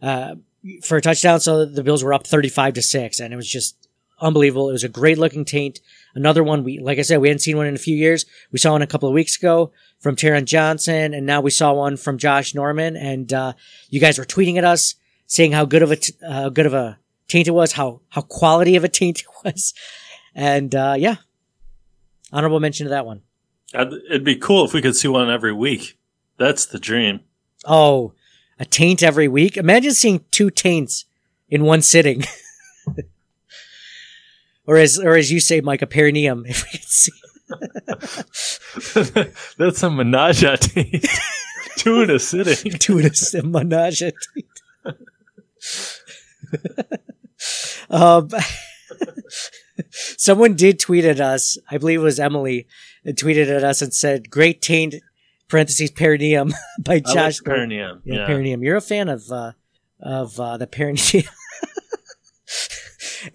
uh, 0.00 0.34
for 0.82 0.96
a 0.96 1.02
touchdown, 1.02 1.40
so 1.40 1.64
the 1.64 1.82
Bills 1.82 2.04
were 2.04 2.14
up 2.14 2.26
thirty-five 2.26 2.74
to 2.74 2.82
six, 2.82 3.20
and 3.20 3.32
it 3.32 3.36
was 3.36 3.48
just 3.48 3.76
unbelievable. 4.20 4.68
It 4.68 4.72
was 4.72 4.84
a 4.84 4.88
great-looking 4.88 5.44
taint. 5.44 5.80
Another 6.14 6.44
one 6.44 6.62
we, 6.62 6.78
like 6.78 6.98
I 6.98 7.02
said, 7.02 7.20
we 7.20 7.28
hadn't 7.28 7.40
seen 7.40 7.56
one 7.56 7.66
in 7.66 7.74
a 7.74 7.78
few 7.78 7.96
years. 7.96 8.26
We 8.52 8.58
saw 8.58 8.72
one 8.72 8.82
a 8.82 8.86
couple 8.86 9.08
of 9.08 9.14
weeks 9.14 9.36
ago 9.36 9.72
from 9.98 10.14
Taron 10.14 10.44
Johnson, 10.44 11.14
and 11.14 11.26
now 11.26 11.40
we 11.40 11.50
saw 11.50 11.72
one 11.72 11.96
from 11.96 12.18
Josh 12.18 12.54
Norman. 12.54 12.96
And 12.96 13.32
uh, 13.32 13.54
you 13.88 13.98
guys 13.98 14.18
were 14.18 14.24
tweeting 14.24 14.58
at 14.58 14.64
us 14.64 14.94
saying 15.26 15.52
how 15.52 15.64
good 15.64 15.82
of 15.82 15.90
a 15.90 15.96
t- 15.96 16.12
uh, 16.26 16.50
good 16.50 16.66
of 16.66 16.74
a 16.74 16.98
taint 17.28 17.48
it 17.48 17.52
was, 17.52 17.72
how 17.72 18.02
how 18.10 18.20
quality 18.20 18.76
of 18.76 18.84
a 18.84 18.88
taint 18.88 19.22
it 19.22 19.26
was. 19.42 19.72
And 20.34 20.74
uh, 20.74 20.94
yeah, 20.98 21.16
honorable 22.32 22.60
mention 22.60 22.86
to 22.86 22.90
that 22.90 23.06
one. 23.06 23.22
It'd 23.74 24.24
be 24.24 24.36
cool 24.36 24.64
if 24.64 24.72
we 24.72 24.82
could 24.82 24.96
see 24.96 25.08
one 25.08 25.30
every 25.30 25.52
week. 25.52 25.98
That's 26.36 26.66
the 26.66 26.78
dream. 26.78 27.20
Oh, 27.64 28.12
a 28.58 28.64
taint 28.64 29.02
every 29.02 29.28
week. 29.28 29.56
Imagine 29.56 29.92
seeing 29.92 30.24
two 30.30 30.50
taints 30.50 31.04
in 31.48 31.64
one 31.64 31.82
sitting. 31.82 32.24
or 34.66 34.76
as 34.76 34.98
or 34.98 35.16
as 35.16 35.30
you 35.30 35.40
say, 35.40 35.60
Mike, 35.60 35.82
a 35.82 35.86
perineum. 35.86 36.44
If 36.46 36.64
we 36.64 36.78
could 36.78 36.88
see. 36.88 37.12
That's 39.58 39.82
a 39.82 39.90
menage 39.90 40.42
a 40.42 40.56
teeth. 40.56 41.20
Two 41.76 42.02
in 42.02 42.10
a 42.10 42.18
sitting. 42.18 42.72
Two 42.78 42.98
in 42.98 43.06
a 43.06 43.42
menage 43.42 44.02
a 44.02 44.12
teeth. 44.12 44.62
um, 47.90 48.28
someone 49.90 50.54
did 50.54 50.78
tweet 50.78 51.04
at 51.04 51.20
us. 51.20 51.58
I 51.70 51.78
believe 51.78 52.00
it 52.00 52.04
was 52.04 52.20
Emily. 52.20 52.66
That 53.04 53.16
tweeted 53.16 53.48
at 53.54 53.64
us 53.64 53.82
and 53.82 53.92
said, 53.92 54.30
"Great 54.30 54.62
taint." 54.62 54.94
Parentheses 55.48 55.90
perineum 55.90 56.54
by 56.78 56.94
I 56.94 57.00
Josh. 57.00 57.40
like 57.40 57.44
perineum. 57.44 58.00
Yeah, 58.04 58.14
Yeah. 58.20 58.26
perineum. 58.26 58.62
You're 58.62 58.76
a 58.76 58.80
fan 58.80 59.08
of 59.10 59.30
uh, 59.30 59.52
of 60.00 60.40
uh, 60.40 60.56
the 60.56 60.66
perineum. 60.66 61.24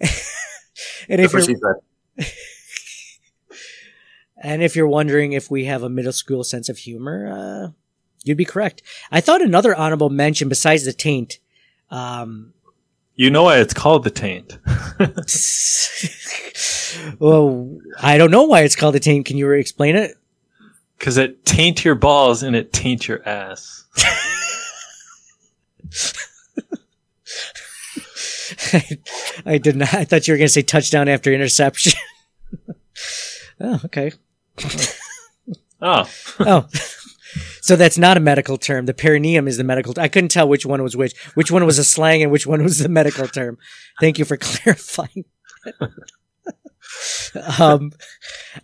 and 1.08 1.20
if 1.20 1.32
you're 1.32 1.42
she 1.42 1.54
and 4.42 4.62
if 4.62 4.74
you're 4.76 4.88
wondering 4.88 5.32
if 5.32 5.50
we 5.50 5.64
have 5.66 5.82
a 5.82 5.88
middle 5.88 6.12
school 6.12 6.44
sense 6.44 6.68
of 6.68 6.78
humor, 6.78 7.28
uh, 7.32 7.68
you'd 8.24 8.36
be 8.38 8.44
correct. 8.44 8.82
I 9.10 9.20
thought 9.20 9.42
another 9.42 9.74
honorable 9.74 10.10
mention 10.10 10.48
besides 10.48 10.84
the 10.84 10.92
taint. 10.92 11.38
Um, 11.90 12.52
You 13.18 13.30
know 13.30 13.42
why 13.42 13.58
it's 13.58 13.74
called 13.74 14.04
the 14.04 14.10
taint. 14.10 14.56
well, 17.18 17.78
I 18.00 18.16
don't 18.16 18.30
know 18.30 18.44
why 18.44 18.60
it's 18.60 18.76
called 18.76 18.94
the 18.94 19.00
taint. 19.00 19.26
Can 19.26 19.36
you 19.36 19.50
explain 19.50 19.96
it? 19.96 20.16
Because 20.96 21.16
it 21.16 21.44
taint 21.44 21.84
your 21.84 21.96
balls 21.96 22.44
and 22.44 22.54
it 22.54 22.72
taint 22.72 23.08
your 23.08 23.28
ass. 23.28 23.86
I 29.44 29.58
did 29.58 29.74
not. 29.74 29.92
I 29.94 30.04
thought 30.04 30.28
you 30.28 30.34
were 30.34 30.38
going 30.38 30.46
to 30.46 30.52
say 30.52 30.62
touchdown 30.62 31.08
after 31.08 31.32
interception. 31.32 31.94
oh, 33.60 33.80
okay. 33.86 34.12
Oh. 35.82 36.08
oh. 36.38 36.68
So 37.60 37.76
that's 37.76 37.98
not 37.98 38.16
a 38.16 38.20
medical 38.20 38.58
term. 38.58 38.86
The 38.86 38.94
perineum 38.94 39.48
is 39.48 39.56
the 39.56 39.64
medical. 39.64 39.94
I 39.98 40.08
couldn't 40.08 40.30
tell 40.30 40.48
which 40.48 40.66
one 40.66 40.82
was 40.82 40.96
which. 40.96 41.16
Which 41.34 41.50
one 41.50 41.64
was 41.66 41.78
a 41.78 41.84
slang 41.84 42.22
and 42.22 42.32
which 42.32 42.46
one 42.46 42.62
was 42.62 42.78
the 42.78 42.88
medical 42.88 43.26
term. 43.28 43.58
Thank 44.00 44.18
you 44.18 44.24
for 44.24 44.36
clarifying. 44.40 45.24
um, 47.58 47.92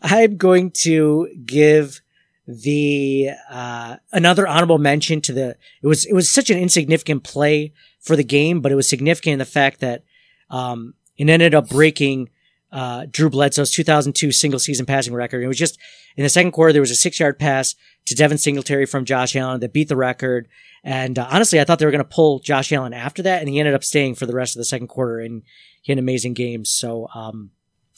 I'm 0.03 0.37
going 0.37 0.71
to 0.83 1.29
give 1.45 2.01
the 2.47 3.31
uh, 3.51 3.97
another 4.13 4.47
honorable 4.47 4.79
mention 4.79 5.21
to 5.23 5.33
the. 5.33 5.57
It 5.83 5.87
was 5.87 6.05
it 6.05 6.13
was 6.13 6.31
such 6.31 6.51
an 6.51 6.59
insignificant 6.59 7.25
play 7.25 7.73
for 8.01 8.17
the 8.17 8.25
game, 8.25 8.61
but 8.61 8.73
it 8.73 8.77
was 8.77 8.89
significant 8.89 9.35
in 9.35 9.39
the 9.39 9.45
fact 9.45 9.81
that 9.81 10.05
um, 10.51 10.95
it 11.17 11.29
ended 11.29 11.55
up 11.55 11.69
breaking 11.69 12.29
uh, 12.75 13.07
Drew 13.09 13.31
Bledsoe's 13.31 13.71
2002 13.71 14.33
single 14.33 14.59
season 14.59 14.85
passing 14.85 15.15
record. 15.15 15.43
It 15.43 15.47
was 15.47 15.59
just 15.59 15.79
in 16.17 16.25
the 16.25 16.29
second 16.29 16.51
quarter, 16.51 16.73
there 16.73 16.83
was 16.83 16.91
a 16.91 16.97
six 16.97 17.21
yard 17.21 17.39
pass 17.39 17.77
to 18.07 18.17
Devin 18.17 18.37
Singletary 18.37 18.85
from 18.85 19.05
Josh 19.05 19.37
Allen 19.37 19.61
that 19.61 19.73
beat 19.73 19.89
the 19.89 19.97
record. 19.97 20.49
And 20.83 21.19
uh, 21.19 21.29
honestly, 21.31 21.61
I 21.61 21.65
thought 21.65 21.79
they 21.79 21.87
were 21.87 21.93
going 21.93 22.05
to 22.05 22.05
pull 22.05 22.41
Josh 22.41 22.73
Allen 22.73 22.93
after 22.93 23.23
that, 23.23 23.41
and 23.41 23.49
he 23.49 23.59
ended 23.59 23.75
up 23.75 23.85
staying 23.85 24.17
for 24.17 24.27
the 24.27 24.35
rest 24.35 24.57
of 24.57 24.59
the 24.59 24.65
second 24.65 24.89
quarter 24.89 25.21
and 25.21 25.43
he 25.83 25.93
had 25.93 25.99
an 25.99 26.05
amazing 26.05 26.35
game. 26.35 26.65
So, 26.65 27.09
um, 27.15 27.53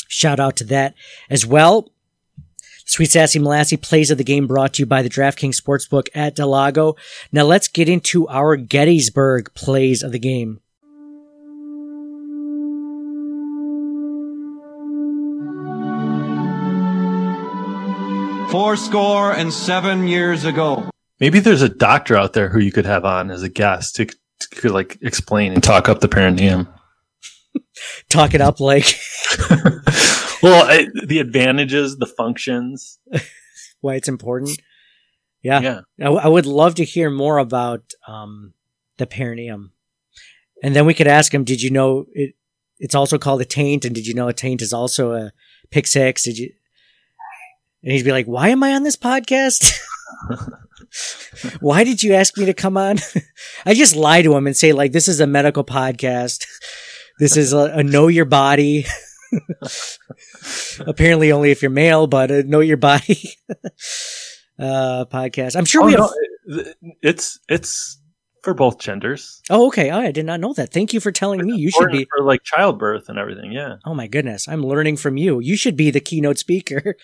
shout 0.08 0.38
out 0.38 0.56
to 0.56 0.64
that 0.64 0.94
as 1.30 1.46
well. 1.46 1.90
Sweet 2.84 3.10
Sassy 3.10 3.40
Molassy 3.40 3.80
plays 3.80 4.10
of 4.10 4.18
the 4.18 4.24
game 4.24 4.46
brought 4.46 4.74
to 4.74 4.82
you 4.82 4.86
by 4.86 5.02
the 5.02 5.08
DraftKings 5.08 5.60
Sportsbook 5.60 6.08
at 6.14 6.36
Del 6.36 6.48
Lago. 6.48 6.94
Now 7.32 7.42
let's 7.42 7.66
get 7.66 7.88
into 7.88 8.28
our 8.28 8.56
Gettysburg 8.56 9.52
plays 9.54 10.04
of 10.04 10.12
the 10.12 10.20
game. 10.20 10.60
Four 18.50 18.76
score 18.76 19.32
and 19.32 19.52
seven 19.52 20.06
years 20.06 20.44
ago. 20.44 20.90
Maybe 21.20 21.40
there's 21.40 21.62
a 21.62 21.68
doctor 21.68 22.16
out 22.16 22.32
there 22.32 22.48
who 22.48 22.58
you 22.58 22.72
could 22.72 22.86
have 22.86 23.04
on 23.04 23.30
as 23.30 23.42
a 23.42 23.48
guest 23.48 23.96
to, 23.96 24.06
to 24.06 24.48
could 24.50 24.70
like 24.70 24.98
explain 25.02 25.52
and 25.52 25.62
talk 25.62 25.88
up 25.88 26.00
the 26.00 26.08
perineum. 26.08 26.68
talk 28.08 28.34
it 28.34 28.40
up 28.40 28.60
like. 28.60 28.98
Well 30.42 30.70
I, 30.70 30.86
the 31.06 31.18
advantages 31.18 31.96
the 31.96 32.06
functions. 32.06 32.98
Why 33.80 33.94
it's 33.94 34.08
important? 34.08 34.60
Yeah. 35.42 35.60
Yeah. 35.60 35.80
I, 36.00 36.10
I, 36.10 36.28
would 36.28 36.46
love 36.46 36.74
to 36.76 36.84
hear 36.84 37.10
more 37.10 37.38
about 37.38 37.92
um, 38.06 38.52
the 38.98 39.06
perineum. 39.06 39.72
And 40.62 40.74
then 40.74 40.86
we 40.86 40.94
could 40.94 41.06
ask 41.06 41.32
him 41.32 41.44
did 41.44 41.62
you 41.62 41.70
know 41.70 42.06
it 42.12 42.34
it's 42.78 42.94
also 42.94 43.18
called 43.18 43.40
a 43.40 43.44
taint 43.44 43.84
and 43.84 43.94
did 43.94 44.06
you 44.06 44.14
know 44.14 44.28
a 44.28 44.32
taint 44.32 44.60
is 44.60 44.72
also 44.72 45.12
a 45.12 45.32
pick 45.70 45.86
six 45.86 46.24
did 46.24 46.38
you 46.38 46.50
and 47.86 47.94
he'd 47.94 48.04
be 48.04 48.12
like 48.12 48.26
why 48.26 48.50
am 48.50 48.62
i 48.62 48.74
on 48.74 48.82
this 48.82 48.96
podcast 48.96 49.80
why 51.60 51.82
did 51.84 52.02
you 52.02 52.12
ask 52.12 52.36
me 52.36 52.44
to 52.44 52.52
come 52.52 52.76
on 52.76 52.98
i 53.64 53.72
just 53.72 53.96
lie 53.96 54.20
to 54.20 54.36
him 54.36 54.46
and 54.46 54.56
say 54.56 54.74
like 54.74 54.92
this 54.92 55.08
is 55.08 55.20
a 55.20 55.26
medical 55.26 55.64
podcast 55.64 56.44
this 57.18 57.36
is 57.36 57.52
a, 57.52 57.72
a 57.76 57.82
know 57.82 58.08
your 58.08 58.24
body. 58.24 58.84
Apparently, 60.80 61.32
only 61.32 61.50
if 61.50 61.62
you're 61.62 61.70
male, 61.70 62.06
but 62.06 62.30
a 62.30 62.42
know 62.42 62.60
your 62.60 62.76
body 62.76 63.30
uh, 64.58 65.06
podcast. 65.06 65.56
I'm 65.56 65.64
sure 65.64 65.82
oh, 65.82 65.86
we 65.86 65.92
have. 65.92 66.10
No, 66.46 66.64
it's 67.02 67.38
it's 67.48 67.98
for 68.42 68.54
both 68.54 68.78
genders. 68.78 69.40
Oh, 69.50 69.66
okay. 69.68 69.90
Oh, 69.90 69.98
I 69.98 70.12
did 70.12 70.26
not 70.26 70.40
know 70.40 70.52
that. 70.54 70.72
Thank 70.72 70.92
you 70.92 71.00
for 71.00 71.10
telling 71.10 71.40
it's 71.40 71.46
me. 71.46 71.56
You 71.56 71.70
should 71.70 71.90
be 71.90 72.06
for 72.16 72.24
like 72.24 72.42
childbirth 72.44 73.08
and 73.08 73.18
everything. 73.18 73.50
Yeah. 73.50 73.76
Oh 73.84 73.94
my 73.94 74.06
goodness, 74.06 74.46
I'm 74.46 74.62
learning 74.62 74.98
from 74.98 75.16
you. 75.16 75.40
You 75.40 75.56
should 75.56 75.76
be 75.76 75.90
the 75.90 76.00
keynote 76.00 76.38
speaker 76.38 76.96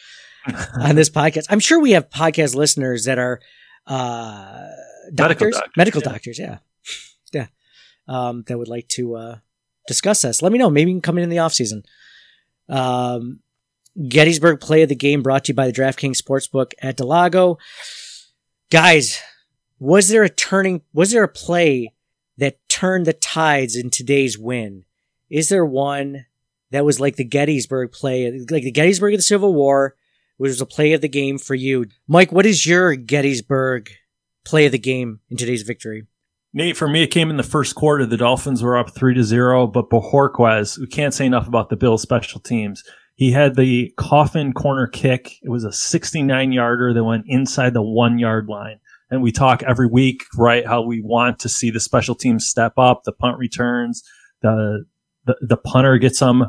on 0.80 0.94
this 0.94 1.10
podcast. 1.10 1.46
I'm 1.50 1.60
sure 1.60 1.80
we 1.80 1.92
have 1.92 2.10
podcast 2.10 2.54
listeners 2.54 3.04
that 3.04 3.18
are 3.18 3.40
uh, 3.86 4.68
doctors, 5.14 5.16
medical 5.16 5.50
doctors, 5.50 5.76
medical 5.76 6.02
yeah. 6.02 6.08
doctors. 6.08 6.38
Yeah, 6.38 6.58
yeah, 7.32 7.46
um, 8.08 8.44
that 8.46 8.58
would 8.58 8.68
like 8.68 8.88
to 8.88 9.16
uh, 9.16 9.36
discuss 9.86 10.22
this. 10.22 10.42
Let 10.42 10.52
me 10.52 10.58
know. 10.58 10.70
Maybe 10.70 10.90
you 10.90 10.96
can 10.96 11.02
come 11.02 11.18
in 11.18 11.24
in 11.24 11.30
the 11.30 11.38
off 11.38 11.54
season. 11.54 11.82
Um, 12.68 13.40
Gettysburg 14.08 14.60
play 14.60 14.82
of 14.82 14.88
the 14.88 14.94
game 14.94 15.22
brought 15.22 15.44
to 15.44 15.52
you 15.52 15.54
by 15.54 15.66
the 15.66 15.72
DraftKings 15.72 16.20
Sportsbook 16.20 16.72
at 16.80 16.96
Del 16.96 17.08
Lago. 17.08 17.58
Guys, 18.70 19.20
was 19.78 20.08
there 20.08 20.22
a 20.22 20.30
turning, 20.30 20.82
was 20.94 21.10
there 21.10 21.24
a 21.24 21.28
play 21.28 21.92
that 22.38 22.58
turned 22.68 23.06
the 23.06 23.12
tides 23.12 23.76
in 23.76 23.90
today's 23.90 24.38
win? 24.38 24.84
Is 25.28 25.48
there 25.48 25.64
one 25.64 26.26
that 26.70 26.84
was 26.84 27.00
like 27.00 27.16
the 27.16 27.24
Gettysburg 27.24 27.92
play, 27.92 28.30
like 28.50 28.62
the 28.62 28.70
Gettysburg 28.70 29.14
of 29.14 29.18
the 29.18 29.22
Civil 29.22 29.52
War, 29.52 29.94
which 30.36 30.50
was 30.50 30.60
a 30.60 30.66
play 30.66 30.92
of 30.92 31.00
the 31.00 31.08
game 31.08 31.38
for 31.38 31.54
you? 31.54 31.86
Mike, 32.08 32.32
what 32.32 32.46
is 32.46 32.66
your 32.66 32.94
Gettysburg 32.94 33.90
play 34.44 34.66
of 34.66 34.72
the 34.72 34.78
game 34.78 35.20
in 35.30 35.36
today's 35.36 35.62
victory? 35.62 36.06
Nate, 36.54 36.76
for 36.76 36.86
me, 36.86 37.02
it 37.02 37.10
came 37.10 37.30
in 37.30 37.38
the 37.38 37.42
first 37.42 37.74
quarter. 37.74 38.04
The 38.04 38.18
Dolphins 38.18 38.62
were 38.62 38.76
up 38.76 38.94
three 38.94 39.14
to 39.14 39.24
zero, 39.24 39.66
but 39.66 39.88
Bojorquez, 39.88 40.78
we 40.78 40.86
can't 40.86 41.14
say 41.14 41.24
enough 41.24 41.48
about 41.48 41.70
the 41.70 41.76
Bills 41.76 42.02
special 42.02 42.40
teams. 42.40 42.84
He 43.14 43.32
had 43.32 43.56
the 43.56 43.92
coffin 43.96 44.52
corner 44.52 44.86
kick. 44.86 45.36
It 45.42 45.48
was 45.48 45.64
a 45.64 45.72
69 45.72 46.52
yarder 46.52 46.92
that 46.92 47.04
went 47.04 47.24
inside 47.26 47.72
the 47.72 47.82
one 47.82 48.18
yard 48.18 48.48
line. 48.48 48.80
And 49.10 49.22
we 49.22 49.32
talk 49.32 49.62
every 49.62 49.86
week, 49.86 50.24
right? 50.36 50.66
How 50.66 50.82
we 50.82 51.02
want 51.02 51.38
to 51.40 51.48
see 51.48 51.70
the 51.70 51.80
special 51.80 52.14
teams 52.14 52.46
step 52.46 52.72
up, 52.78 53.04
the 53.04 53.12
punt 53.12 53.38
returns, 53.38 54.02
the, 54.40 54.84
the, 55.24 55.36
the 55.40 55.56
punter 55.56 55.98
gets 55.98 56.18
them 56.18 56.46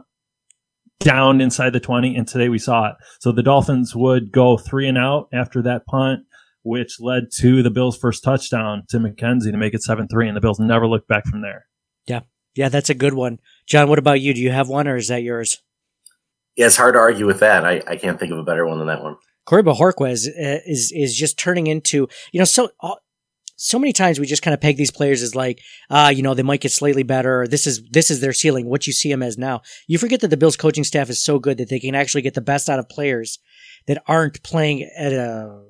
down 0.99 1.41
inside 1.41 1.73
the 1.73 1.79
20. 1.79 2.15
And 2.15 2.27
today 2.27 2.49
we 2.49 2.59
saw 2.59 2.89
it. 2.89 2.95
So 3.19 3.31
the 3.31 3.43
Dolphins 3.43 3.95
would 3.95 4.31
go 4.31 4.57
three 4.57 4.87
and 4.87 4.97
out 4.97 5.27
after 5.33 5.61
that 5.63 5.85
punt 5.85 6.25
which 6.63 6.99
led 6.99 7.29
to 7.39 7.61
the 7.61 7.69
Bills' 7.69 7.97
first 7.97 8.23
touchdown 8.23 8.83
to 8.89 8.97
McKenzie 8.97 9.51
to 9.51 9.57
make 9.57 9.73
it 9.73 9.83
7 9.83 10.07
3, 10.07 10.27
and 10.27 10.35
the 10.35 10.41
Bills 10.41 10.59
never 10.59 10.87
looked 10.87 11.07
back 11.07 11.25
from 11.25 11.41
there. 11.41 11.67
Yeah. 12.07 12.21
Yeah, 12.55 12.69
that's 12.69 12.89
a 12.89 12.95
good 12.95 13.13
one. 13.13 13.39
John, 13.65 13.89
what 13.89 13.99
about 13.99 14.21
you? 14.21 14.33
Do 14.33 14.41
you 14.41 14.51
have 14.51 14.69
one 14.69 14.87
or 14.87 14.95
is 14.95 15.07
that 15.07 15.23
yours? 15.23 15.61
Yeah, 16.55 16.67
it's 16.67 16.77
hard 16.77 16.93
to 16.93 16.99
argue 16.99 17.25
with 17.25 17.39
that. 17.39 17.65
I, 17.65 17.81
I 17.87 17.95
can't 17.95 18.19
think 18.19 18.31
of 18.31 18.37
a 18.37 18.43
better 18.43 18.65
one 18.65 18.77
than 18.77 18.87
that 18.87 19.01
one. 19.01 19.15
Corey 19.45 19.63
Bojorquez 19.63 20.27
uh, 20.27 20.61
is 20.65 20.91
is 20.95 21.17
just 21.17 21.37
turning 21.37 21.67
into 21.67 22.07
you 22.31 22.39
know 22.39 22.45
so 22.45 22.69
uh, 22.79 22.95
so 23.55 23.77
many 23.77 23.93
times 23.93 24.19
we 24.19 24.25
just 24.25 24.41
kind 24.41 24.53
of 24.53 24.61
peg 24.61 24.77
these 24.77 24.91
players 24.91 25.21
as 25.21 25.35
like 25.35 25.61
ah 25.89 26.05
uh, 26.05 26.09
you 26.09 26.23
know 26.23 26.33
they 26.33 26.43
might 26.43 26.61
get 26.61 26.71
slightly 26.71 27.03
better 27.03 27.47
this 27.47 27.67
is 27.67 27.81
this 27.91 28.09
is 28.09 28.19
their 28.19 28.33
ceiling 28.33 28.67
what 28.67 28.87
you 28.87 28.93
see 28.93 29.09
them 29.09 29.23
as 29.23 29.37
now 29.37 29.61
you 29.87 29.97
forget 29.97 30.21
that 30.21 30.29
the 30.29 30.37
Bills 30.37 30.57
coaching 30.57 30.83
staff 30.83 31.09
is 31.09 31.23
so 31.23 31.39
good 31.39 31.57
that 31.57 31.69
they 31.69 31.79
can 31.79 31.95
actually 31.95 32.21
get 32.21 32.33
the 32.33 32.41
best 32.41 32.69
out 32.69 32.79
of 32.79 32.89
players 32.89 33.39
that 33.87 34.01
aren't 34.07 34.43
playing 34.43 34.89
at 34.97 35.13
a 35.13 35.63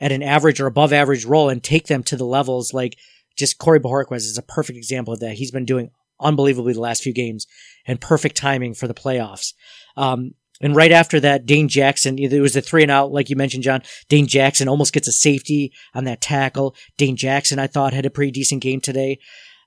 at 0.00 0.12
an 0.12 0.22
average 0.22 0.60
or 0.60 0.66
above 0.66 0.92
average 0.92 1.24
role 1.24 1.48
and 1.48 1.62
take 1.62 1.86
them 1.86 2.02
to 2.02 2.16
the 2.16 2.26
levels 2.26 2.74
like 2.74 2.96
just 3.36 3.58
Corey 3.58 3.80
Bojorquez 3.80 4.16
is 4.16 4.38
a 4.38 4.42
perfect 4.42 4.76
example 4.76 5.14
of 5.14 5.20
that. 5.20 5.34
He's 5.34 5.50
been 5.50 5.64
doing 5.64 5.90
unbelievably 6.20 6.74
the 6.74 6.80
last 6.80 7.02
few 7.02 7.12
games 7.12 7.46
and 7.86 8.00
perfect 8.00 8.36
timing 8.36 8.74
for 8.74 8.86
the 8.86 8.94
playoffs. 8.94 9.54
Um, 9.96 10.32
and 10.62 10.76
right 10.76 10.92
after 10.92 11.18
that, 11.20 11.44
Dane 11.44 11.68
Jackson, 11.68 12.18
it 12.18 12.40
was 12.40 12.56
a 12.56 12.60
three 12.60 12.82
and 12.82 12.90
out, 12.90 13.12
like 13.12 13.28
you 13.28 13.36
mentioned, 13.36 13.64
John. 13.64 13.82
Dane 14.08 14.28
Jackson 14.28 14.68
almost 14.68 14.92
gets 14.92 15.08
a 15.08 15.12
safety 15.12 15.72
on 15.92 16.04
that 16.04 16.20
tackle. 16.20 16.76
Dane 16.96 17.16
Jackson, 17.16 17.58
I 17.58 17.66
thought, 17.66 17.92
had 17.92 18.06
a 18.06 18.10
pretty 18.10 18.30
decent 18.30 18.62
game 18.62 18.80
today. 18.80 19.18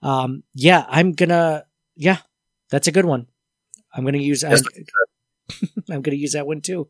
Um, 0.01 0.43
yeah, 0.53 0.85
I'm 0.87 1.11
gonna, 1.13 1.65
yeah, 1.95 2.19
that's 2.69 2.87
a 2.87 2.91
good 2.91 3.05
one. 3.05 3.27
I'm 3.93 4.05
gonna 4.05 4.17
use, 4.17 4.43
I'm, 4.43 4.57
I'm 5.91 6.01
gonna 6.01 6.17
use 6.17 6.33
that 6.33 6.47
one 6.47 6.61
too. 6.61 6.87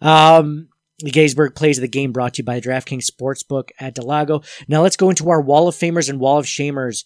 Um, 0.00 0.68
the 0.98 1.10
Gettysburg 1.10 1.54
plays 1.54 1.78
of 1.78 1.82
the 1.82 1.88
game 1.88 2.12
brought 2.12 2.34
to 2.34 2.42
you 2.42 2.44
by 2.44 2.60
DraftKings 2.60 3.10
Sportsbook 3.10 3.70
at 3.78 3.94
Del 3.94 4.06
Lago. 4.06 4.42
Now 4.68 4.82
let's 4.82 4.96
go 4.96 5.10
into 5.10 5.30
our 5.30 5.40
Wall 5.40 5.68
of 5.68 5.74
Famers 5.74 6.08
and 6.08 6.20
Wall 6.20 6.38
of 6.38 6.46
Shamers 6.46 7.04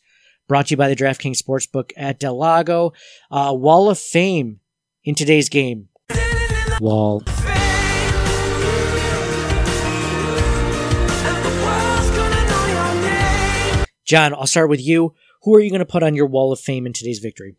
brought 0.48 0.66
to 0.66 0.72
you 0.72 0.76
by 0.76 0.88
the 0.88 0.96
DraftKings 0.96 1.40
Sportsbook 1.40 1.92
at 1.96 2.18
Del 2.18 2.36
Lago. 2.36 2.92
Uh, 3.30 3.54
Wall 3.56 3.88
of 3.88 3.98
Fame 3.98 4.60
in 5.04 5.14
today's 5.14 5.48
game. 5.48 5.88
Wall. 6.80 7.22
John, 14.04 14.34
I'll 14.34 14.46
start 14.46 14.70
with 14.70 14.80
you. 14.80 15.14
Who 15.42 15.54
are 15.54 15.60
you 15.60 15.70
going 15.70 15.80
to 15.80 15.86
put 15.86 16.02
on 16.02 16.14
your 16.14 16.26
Wall 16.26 16.52
of 16.52 16.60
Fame 16.60 16.86
in 16.86 16.92
today's 16.92 17.18
victory? 17.18 17.56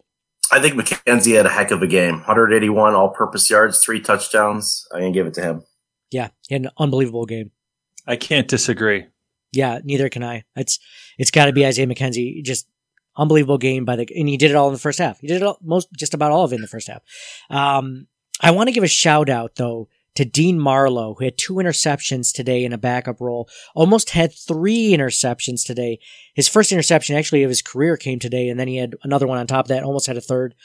I 0.51 0.62
think 0.62 0.75
McKenzie 0.75 1.36
had 1.36 1.45
a 1.45 1.49
heck 1.49 1.71
of 1.71 1.82
a 1.82 1.88
game. 1.88 2.15
181 2.19 2.93
all 2.93 3.10
purpose 3.10 3.49
yards, 3.49 3.84
three 3.84 3.99
touchdowns. 3.99 4.88
I'm 4.93 5.01
going 5.01 5.13
to 5.13 5.19
give 5.19 5.27
it 5.27 5.34
to 5.36 5.41
him. 5.41 5.63
Yeah, 6.10 6.30
he 6.47 6.56
had 6.56 6.63
an 6.63 6.71
unbelievable 6.77 7.25
game. 7.25 7.51
I 8.06 8.15
can't 8.15 8.47
disagree. 8.47 9.08
Yeah, 9.51 9.80
neither 9.84 10.08
can 10.10 10.23
I. 10.23 10.43
It's 10.56 10.80
it's 11.17 11.32
got 11.32 11.45
to 11.45 11.53
be 11.53 11.65
Isaiah 11.65 11.88
McKenzie. 11.88 12.43
Just 12.43 12.67
unbelievable 13.17 13.58
game 13.58 13.84
by 13.84 13.95
the 13.95 14.08
and 14.15 14.30
he 14.30 14.38
did 14.38 14.51
it 14.51 14.56
all 14.56 14.67
in 14.67 14.73
the 14.73 14.80
first 14.80 14.99
half. 14.99 15.19
He 15.19 15.27
did 15.27 15.38
it 15.38 15.43
all, 15.43 15.58
most 15.62 15.89
just 15.97 16.13
about 16.13 16.32
all 16.32 16.45
of 16.45 16.53
it 16.53 16.56
in 16.56 16.62
the 16.62 16.67
first 16.67 16.88
half. 16.88 17.01
Um, 17.49 18.08
I 18.41 18.52
want 18.52 18.67
to 18.67 18.73
give 18.73 18.84
a 18.84 18.88
shout 18.88 19.30
out 19.30 19.56
though 19.56 19.89
to 20.15 20.26
Dean 20.26 20.60
Marlowe, 20.60 21.13
who 21.13 21.26
had 21.26 21.38
two 21.38 21.56
interceptions 21.56 22.34
today 22.34 22.65
in 22.65 22.73
a 22.73 22.78
backup 22.78 23.21
role, 23.21 23.47
almost 23.76 24.10
had 24.10 24.34
three 24.34 24.91
interceptions 24.91 25.63
today. 25.63 26.00
His 26.34 26.47
first 26.47 26.71
interception 26.71 27.15
actually 27.15 27.43
of 27.43 27.50
his 27.50 27.62
career 27.62 27.97
came 27.97 28.17
today, 28.17 28.50
and 28.50 28.60
then 28.60 28.67
he 28.67 28.78
had 28.78 28.95
another 29.04 29.28
one 29.28 29.38
on 29.38 29.45
top 29.45 29.65
of 29.65 29.69
that, 29.69 29.84
almost 29.84 30.08
had 30.08 30.17
a 30.17 30.21
third. 30.21 30.56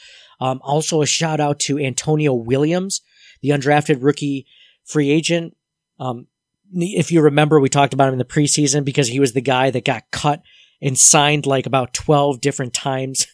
Um, 0.41 0.59
also 0.63 1.03
a 1.03 1.05
shout 1.05 1.39
out 1.39 1.59
to 1.61 1.77
Antonio 1.77 2.33
Williams, 2.33 3.01
the 3.41 3.49
undrafted 3.49 4.01
rookie 4.01 4.47
free 4.85 5.11
agent. 5.11 5.55
Um, 5.99 6.25
if 6.73 7.11
you 7.11 7.21
remember, 7.21 7.59
we 7.59 7.69
talked 7.69 7.93
about 7.93 8.07
him 8.07 8.15
in 8.15 8.19
the 8.19 8.25
preseason 8.25 8.83
because 8.83 9.07
he 9.07 9.19
was 9.19 9.33
the 9.33 9.41
guy 9.41 9.69
that 9.69 9.85
got 9.85 10.09
cut 10.11 10.41
and 10.81 10.97
signed 10.97 11.45
like 11.45 11.67
about 11.67 11.93
12 11.93 12.41
different 12.41 12.73
times. 12.73 13.27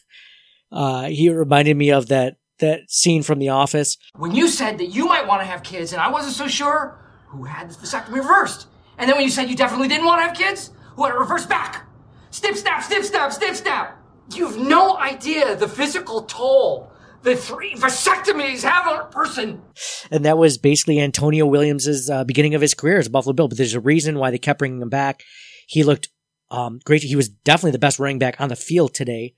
Uh, 0.70 1.04
he 1.04 1.30
reminded 1.30 1.76
me 1.76 1.90
of 1.90 2.08
that, 2.08 2.36
that 2.60 2.90
scene 2.90 3.22
from 3.22 3.38
The 3.38 3.48
Office. 3.48 3.96
When 4.16 4.34
you 4.34 4.48
said 4.48 4.78
that 4.78 4.86
you 4.86 5.06
might 5.06 5.26
want 5.26 5.42
to 5.42 5.46
have 5.46 5.62
kids 5.62 5.92
and 5.92 6.00
I 6.00 6.10
wasn't 6.10 6.34
so 6.34 6.46
sure, 6.46 6.98
who 7.26 7.44
had 7.44 7.70
the 7.70 7.74
vasectomy 7.74 8.14
reversed? 8.14 8.66
And 8.98 9.08
then 9.08 9.16
when 9.16 9.24
you 9.24 9.30
said 9.30 9.48
you 9.48 9.56
definitely 9.56 9.88
didn't 9.88 10.06
want 10.06 10.20
to 10.20 10.28
have 10.28 10.36
kids, 10.36 10.70
who 10.96 11.04
had 11.04 11.14
it 11.14 11.18
reversed 11.18 11.48
back? 11.48 11.86
Snip, 12.30 12.56
snap, 12.56 12.82
snip, 12.82 13.04
snap, 13.04 13.32
snip, 13.32 13.54
snap. 13.56 13.98
You 14.34 14.46
have 14.46 14.58
no 14.58 14.96
idea 14.96 15.56
the 15.56 15.68
physical 15.68 16.22
toll 16.22 16.90
the 17.22 17.36
three 17.36 17.74
vasectomies 17.74 18.62
have 18.62 18.86
on 18.86 19.00
a 19.00 19.04
person. 19.04 19.62
And 20.10 20.24
that 20.24 20.38
was 20.38 20.58
basically 20.58 20.98
Antonio 21.00 21.46
Williams's 21.46 22.08
uh, 22.08 22.24
beginning 22.24 22.54
of 22.54 22.60
his 22.60 22.74
career 22.74 22.98
as 22.98 23.06
a 23.06 23.10
Buffalo 23.10 23.32
Bill. 23.32 23.48
But 23.48 23.58
there's 23.58 23.74
a 23.74 23.80
reason 23.80 24.18
why 24.18 24.30
they 24.30 24.38
kept 24.38 24.58
bringing 24.58 24.80
him 24.80 24.88
back. 24.88 25.22
He 25.66 25.82
looked 25.82 26.08
um, 26.50 26.80
great. 26.84 27.02
He 27.02 27.16
was 27.16 27.28
definitely 27.28 27.72
the 27.72 27.78
best 27.78 27.98
running 27.98 28.18
back 28.18 28.40
on 28.40 28.48
the 28.48 28.56
field 28.56 28.94
today, 28.94 29.34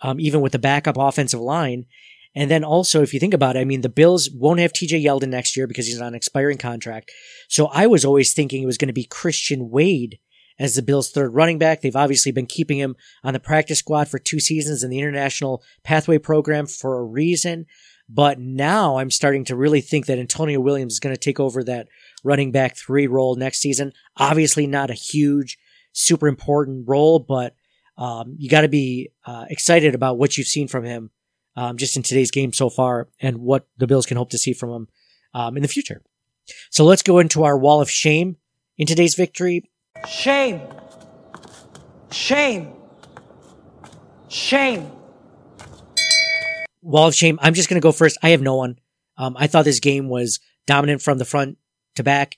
um, 0.00 0.20
even 0.20 0.40
with 0.40 0.52
the 0.52 0.58
backup 0.58 0.96
offensive 0.96 1.40
line. 1.40 1.86
And 2.38 2.48
then 2.48 2.62
also, 2.62 3.02
if 3.02 3.12
you 3.12 3.18
think 3.18 3.34
about 3.34 3.56
it, 3.56 3.58
I 3.58 3.64
mean, 3.64 3.80
the 3.80 3.88
Bills 3.88 4.30
won't 4.30 4.60
have 4.60 4.72
TJ 4.72 5.02
Yeldon 5.02 5.30
next 5.30 5.56
year 5.56 5.66
because 5.66 5.88
he's 5.88 6.00
on 6.00 6.06
an 6.06 6.14
expiring 6.14 6.56
contract. 6.56 7.10
So 7.48 7.66
I 7.66 7.88
was 7.88 8.04
always 8.04 8.32
thinking 8.32 8.62
it 8.62 8.66
was 8.66 8.78
going 8.78 8.86
to 8.86 8.92
be 8.92 9.02
Christian 9.02 9.70
Wade 9.70 10.20
as 10.56 10.76
the 10.76 10.82
Bills' 10.82 11.10
third 11.10 11.34
running 11.34 11.58
back. 11.58 11.80
They've 11.80 11.96
obviously 11.96 12.30
been 12.30 12.46
keeping 12.46 12.78
him 12.78 12.94
on 13.24 13.32
the 13.32 13.40
practice 13.40 13.80
squad 13.80 14.06
for 14.06 14.20
two 14.20 14.38
seasons 14.38 14.84
in 14.84 14.90
the 14.90 15.00
International 15.00 15.64
Pathway 15.82 16.18
Program 16.18 16.68
for 16.68 17.00
a 17.00 17.04
reason. 17.04 17.66
But 18.08 18.38
now 18.38 18.98
I'm 18.98 19.10
starting 19.10 19.44
to 19.46 19.56
really 19.56 19.80
think 19.80 20.06
that 20.06 20.20
Antonio 20.20 20.60
Williams 20.60 20.92
is 20.92 21.00
going 21.00 21.16
to 21.16 21.20
take 21.20 21.40
over 21.40 21.64
that 21.64 21.88
running 22.22 22.52
back 22.52 22.76
three 22.76 23.08
role 23.08 23.34
next 23.34 23.58
season. 23.58 23.92
Obviously, 24.16 24.68
not 24.68 24.90
a 24.90 24.94
huge, 24.94 25.58
super 25.90 26.28
important 26.28 26.84
role, 26.86 27.18
but 27.18 27.56
um, 27.96 28.36
you 28.38 28.48
got 28.48 28.60
to 28.60 28.68
be 28.68 29.10
uh, 29.26 29.46
excited 29.50 29.96
about 29.96 30.18
what 30.18 30.38
you've 30.38 30.46
seen 30.46 30.68
from 30.68 30.84
him 30.84 31.10
um, 31.58 31.76
just 31.76 31.96
in 31.96 32.04
today's 32.04 32.30
game 32.30 32.52
so 32.52 32.70
far 32.70 33.08
and 33.20 33.38
what 33.38 33.66
the 33.78 33.88
Bills 33.88 34.06
can 34.06 34.16
hope 34.16 34.30
to 34.30 34.38
see 34.38 34.52
from 34.52 34.70
him 34.70 34.88
um, 35.34 35.56
in 35.56 35.62
the 35.62 35.68
future. 35.68 36.02
So 36.70 36.84
let's 36.84 37.02
go 37.02 37.18
into 37.18 37.42
our 37.42 37.58
wall 37.58 37.80
of 37.80 37.90
shame 37.90 38.36
in 38.76 38.86
today's 38.86 39.16
victory. 39.16 39.68
Shame. 40.06 40.60
Shame. 42.12 42.74
Shame. 44.28 44.92
Wall 46.80 47.08
of 47.08 47.14
shame. 47.16 47.40
I'm 47.42 47.54
just 47.54 47.68
going 47.68 47.80
to 47.80 47.84
go 47.84 47.90
first. 47.90 48.16
I 48.22 48.28
have 48.28 48.40
no 48.40 48.54
one. 48.54 48.78
Um, 49.16 49.36
I 49.36 49.48
thought 49.48 49.64
this 49.64 49.80
game 49.80 50.08
was 50.08 50.38
dominant 50.68 51.02
from 51.02 51.18
the 51.18 51.24
front 51.24 51.58
to 51.96 52.04
back. 52.04 52.36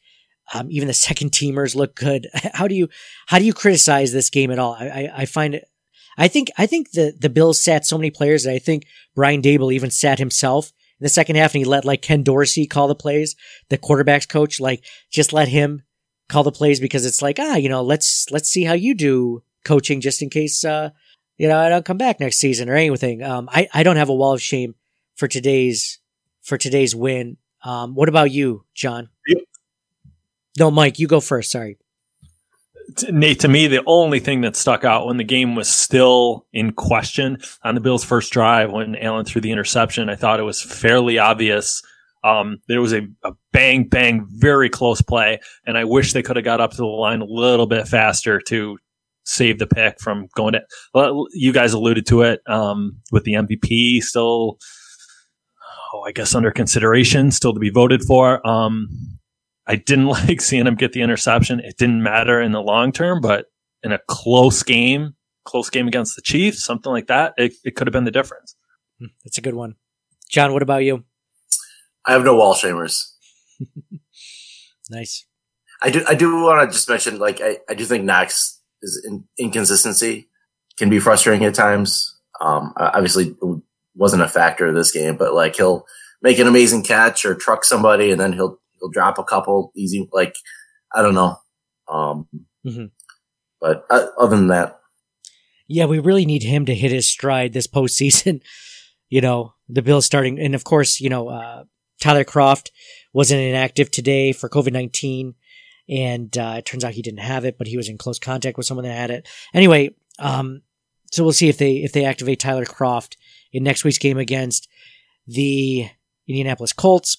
Um, 0.54 0.68
even 0.70 0.88
the 0.88 0.94
second 0.94 1.32
teamers 1.32 1.74
look 1.74 1.94
good. 1.94 2.26
How 2.54 2.66
do 2.66 2.74
you, 2.74 2.88
how 3.26 3.38
do 3.38 3.44
you 3.44 3.52
criticize 3.52 4.12
this 4.12 4.30
game 4.30 4.50
at 4.50 4.58
all? 4.58 4.74
I, 4.80 4.86
I, 4.86 5.12
I 5.18 5.24
find 5.26 5.54
it, 5.54 5.69
I 6.20 6.28
think, 6.28 6.50
I 6.58 6.66
think 6.66 6.92
the, 6.92 7.14
the 7.18 7.30
Bills 7.30 7.60
sat 7.60 7.86
so 7.86 7.96
many 7.96 8.10
players 8.10 8.44
that 8.44 8.54
I 8.54 8.58
think 8.58 8.84
Brian 9.14 9.40
Daboll 9.40 9.72
even 9.72 9.90
sat 9.90 10.18
himself 10.18 10.68
in 11.00 11.04
the 11.04 11.08
second 11.08 11.36
half 11.36 11.54
and 11.54 11.60
he 11.60 11.64
let 11.64 11.86
like 11.86 12.02
Ken 12.02 12.22
Dorsey 12.22 12.66
call 12.66 12.88
the 12.88 12.94
plays, 12.94 13.34
the 13.70 13.78
quarterbacks 13.78 14.28
coach, 14.28 14.60
like 14.60 14.84
just 15.10 15.32
let 15.32 15.48
him 15.48 15.82
call 16.28 16.44
the 16.44 16.52
plays 16.52 16.78
because 16.78 17.06
it's 17.06 17.22
like, 17.22 17.38
ah, 17.40 17.56
you 17.56 17.70
know, 17.70 17.82
let's, 17.82 18.26
let's 18.30 18.50
see 18.50 18.64
how 18.64 18.74
you 18.74 18.94
do 18.94 19.42
coaching 19.64 20.02
just 20.02 20.20
in 20.20 20.28
case, 20.28 20.62
uh, 20.62 20.90
you 21.38 21.48
know, 21.48 21.58
I 21.58 21.70
don't 21.70 21.86
come 21.86 21.96
back 21.96 22.20
next 22.20 22.36
season 22.36 22.68
or 22.68 22.76
anything. 22.76 23.22
Um, 23.22 23.48
I, 23.50 23.66
I 23.72 23.82
don't 23.82 23.96
have 23.96 24.10
a 24.10 24.14
wall 24.14 24.34
of 24.34 24.42
shame 24.42 24.74
for 25.16 25.26
today's, 25.26 26.00
for 26.42 26.58
today's 26.58 26.94
win. 26.94 27.38
Um, 27.64 27.94
what 27.94 28.10
about 28.10 28.30
you, 28.30 28.66
John? 28.74 29.08
Yep. 29.26 29.44
No, 30.58 30.70
Mike, 30.70 30.98
you 30.98 31.06
go 31.08 31.20
first. 31.20 31.50
Sorry. 31.50 31.78
Nate, 33.10 33.40
to 33.40 33.48
me, 33.48 33.66
the 33.66 33.82
only 33.86 34.20
thing 34.20 34.40
that 34.42 34.56
stuck 34.56 34.84
out 34.84 35.06
when 35.06 35.16
the 35.16 35.24
game 35.24 35.54
was 35.54 35.68
still 35.68 36.46
in 36.52 36.72
question 36.72 37.38
on 37.62 37.74
the 37.74 37.80
Bills' 37.80 38.04
first 38.04 38.32
drive 38.32 38.70
when 38.70 38.96
Allen 38.96 39.24
threw 39.24 39.40
the 39.40 39.52
interception, 39.52 40.08
I 40.08 40.16
thought 40.16 40.40
it 40.40 40.44
was 40.44 40.62
fairly 40.62 41.18
obvious 41.18 41.82
um, 42.22 42.58
there 42.68 42.80
was 42.80 42.92
a, 42.92 43.08
a, 43.24 43.32
bang, 43.52 43.84
bang, 43.84 44.26
very 44.28 44.68
close 44.68 45.00
play, 45.00 45.40
and 45.66 45.78
I 45.78 45.84
wish 45.84 46.12
they 46.12 46.22
could 46.22 46.36
have 46.36 46.44
got 46.44 46.60
up 46.60 46.72
to 46.72 46.76
the 46.76 46.86
line 46.86 47.22
a 47.22 47.26
little 47.26 47.66
bit 47.66 47.88
faster 47.88 48.40
to 48.48 48.78
save 49.24 49.58
the 49.58 49.66
pick 49.66 50.00
from 50.00 50.28
going 50.34 50.52
to. 50.54 50.60
Well, 50.92 51.26
you 51.32 51.52
guys 51.52 51.72
alluded 51.72 52.06
to 52.06 52.22
it 52.22 52.40
um, 52.46 52.98
with 53.10 53.24
the 53.24 53.34
MVP 53.34 54.02
still, 54.02 54.58
oh, 55.94 56.02
I 56.02 56.12
guess 56.12 56.34
under 56.34 56.50
consideration, 56.50 57.30
still 57.30 57.54
to 57.54 57.60
be 57.60 57.70
voted 57.70 58.02
for. 58.02 58.46
Um, 58.46 58.88
I 59.70 59.76
didn't 59.76 60.06
like 60.08 60.40
seeing 60.40 60.66
him 60.66 60.74
get 60.74 60.92
the 60.92 61.02
interception. 61.02 61.60
It 61.60 61.76
didn't 61.78 62.02
matter 62.02 62.42
in 62.42 62.52
the 62.52 62.60
long 62.60 62.90
term, 62.90 63.20
but 63.20 63.46
in 63.82 63.92
a 63.92 64.00
close 64.08 64.62
game, 64.64 65.14
close 65.44 65.70
game 65.70 65.86
against 65.86 66.16
the 66.16 66.22
Chiefs, 66.22 66.64
something 66.64 66.90
like 66.90 67.06
that, 67.06 67.34
it, 67.38 67.54
it 67.64 67.76
could 67.76 67.86
have 67.86 67.92
been 67.92 68.04
the 68.04 68.10
difference. 68.10 68.56
Hmm, 68.98 69.06
that's 69.24 69.38
a 69.38 69.40
good 69.40 69.54
one. 69.54 69.76
John, 70.28 70.52
what 70.52 70.62
about 70.62 70.84
you? 70.84 71.04
I 72.04 72.12
have 72.12 72.24
no 72.24 72.34
wall 72.34 72.54
shamers. 72.54 73.12
nice. 74.90 75.24
I 75.82 75.90
do. 75.90 76.04
I 76.06 76.14
do 76.14 76.42
want 76.42 76.68
to 76.68 76.74
just 76.74 76.88
mention, 76.88 77.18
like, 77.18 77.40
I, 77.40 77.58
I 77.68 77.74
do 77.74 77.84
think 77.84 78.04
Knox 78.04 78.60
is 78.82 79.02
in, 79.06 79.24
inconsistency 79.38 80.28
can 80.76 80.90
be 80.90 80.98
frustrating 80.98 81.44
at 81.46 81.54
times. 81.54 82.18
Um, 82.40 82.72
obviously, 82.76 83.34
wasn't 83.94 84.22
a 84.22 84.28
factor 84.28 84.66
of 84.66 84.74
this 84.74 84.90
game, 84.90 85.16
but 85.16 85.34
like 85.34 85.56
he'll 85.56 85.86
make 86.22 86.38
an 86.38 86.46
amazing 86.46 86.82
catch 86.82 87.24
or 87.24 87.34
truck 87.34 87.64
somebody, 87.64 88.10
and 88.10 88.20
then 88.20 88.32
he'll 88.32 88.58
he'll 88.80 88.90
drop 88.90 89.18
a 89.18 89.24
couple 89.24 89.72
easy. 89.76 90.08
Like, 90.12 90.34
I 90.92 91.02
don't 91.02 91.14
know. 91.14 91.36
Um, 91.88 92.28
mm-hmm. 92.66 92.86
but 93.60 93.84
uh, 93.90 94.06
other 94.18 94.36
than 94.36 94.48
that, 94.48 94.78
yeah, 95.66 95.84
we 95.84 95.98
really 95.98 96.26
need 96.26 96.42
him 96.42 96.66
to 96.66 96.74
hit 96.74 96.90
his 96.90 97.08
stride 97.08 97.52
this 97.52 97.66
postseason. 97.68 98.42
you 99.08 99.20
know, 99.20 99.54
the 99.68 99.82
Bills 99.82 100.06
starting, 100.06 100.38
and 100.38 100.54
of 100.54 100.64
course, 100.64 101.00
you 101.00 101.08
know, 101.08 101.28
uh, 101.28 101.64
Tyler 102.00 102.24
Kroft 102.24 102.70
wasn't 103.12 103.40
inactive 103.40 103.90
today 103.90 104.32
for 104.32 104.48
COVID 104.48 104.72
19. 104.72 105.34
And 105.88 106.36
uh, 106.38 106.54
it 106.58 106.66
turns 106.66 106.84
out 106.84 106.92
he 106.92 107.02
didn't 107.02 107.18
have 107.20 107.44
it, 107.44 107.58
but 107.58 107.66
he 107.66 107.76
was 107.76 107.88
in 107.88 107.98
close 107.98 108.20
contact 108.20 108.56
with 108.56 108.66
someone 108.66 108.84
that 108.84 108.96
had 108.96 109.10
it. 109.10 109.28
Anyway, 109.52 109.96
um, 110.20 110.62
so 111.10 111.24
we'll 111.24 111.32
see 111.32 111.48
if 111.48 111.58
they 111.58 111.78
if 111.78 111.92
they 111.92 112.04
activate 112.04 112.38
Tyler 112.38 112.64
Kroft 112.64 113.16
in 113.52 113.64
next 113.64 113.82
week's 113.82 113.98
game 113.98 114.16
against 114.16 114.68
the 115.26 115.88
Indianapolis 116.28 116.72
Colts. 116.72 117.18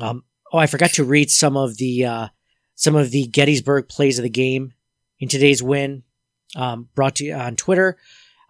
Um, 0.00 0.24
oh, 0.52 0.58
I 0.58 0.66
forgot 0.66 0.92
to 0.94 1.04
read 1.04 1.30
some 1.30 1.56
of 1.56 1.76
the 1.76 2.04
uh, 2.04 2.28
some 2.74 2.96
of 2.96 3.10
the 3.10 3.26
Gettysburg 3.26 3.88
plays 3.88 4.18
of 4.18 4.22
the 4.22 4.30
game 4.30 4.72
in 5.18 5.28
today's 5.28 5.62
win. 5.62 6.02
Um, 6.56 6.88
brought 6.94 7.16
to 7.16 7.24
you 7.24 7.34
on 7.34 7.56
Twitter. 7.56 7.98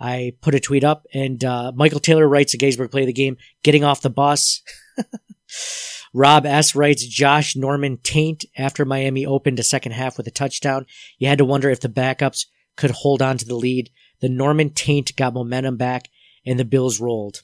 I 0.01 0.35
put 0.41 0.55
a 0.55 0.61
tweet 0.61 0.85
up, 0.85 1.07
and 1.13 1.43
uh, 1.43 1.73
Michael 1.75 1.99
Taylor 1.99 2.29
writes 2.29 2.55
a 2.55 2.57
Gettysburg 2.57 2.91
play 2.91 3.03
of 3.03 3.09
the 3.09 3.13
game, 3.13 3.37
getting 3.65 3.83
off 3.83 4.03
the 4.03 4.11
bus. 4.11 4.63
Rob 6.15 6.47
S. 6.47 6.75
writes 6.75 7.07
Josh 7.07 7.57
Norman 7.57 7.99
taint 8.03 8.45
after 8.57 8.85
Miami 8.85 9.27
opened 9.27 9.59
a 9.59 9.65
second 9.65 9.93
half 9.93 10.17
with 10.17 10.27
a 10.27 10.31
touchdown. 10.31 10.87
You 11.19 11.29
had 11.29 11.39
to 11.39 11.45
wonder 11.45 11.71
if 11.71 11.81
the 11.81 11.89
backups 11.89 12.47
could 12.77 12.91
hold 12.91 13.21
on 13.21 13.39
to 13.39 13.45
the 13.45 13.57
lead. 13.57 13.91
The 14.21 14.29
Norman 14.29 14.71
taint 14.71 15.15
got 15.17 15.35
momentum 15.35 15.77
back 15.77 16.09
and 16.47 16.59
the 16.59 16.65
Bills 16.65 17.01
rolled. 17.01 17.43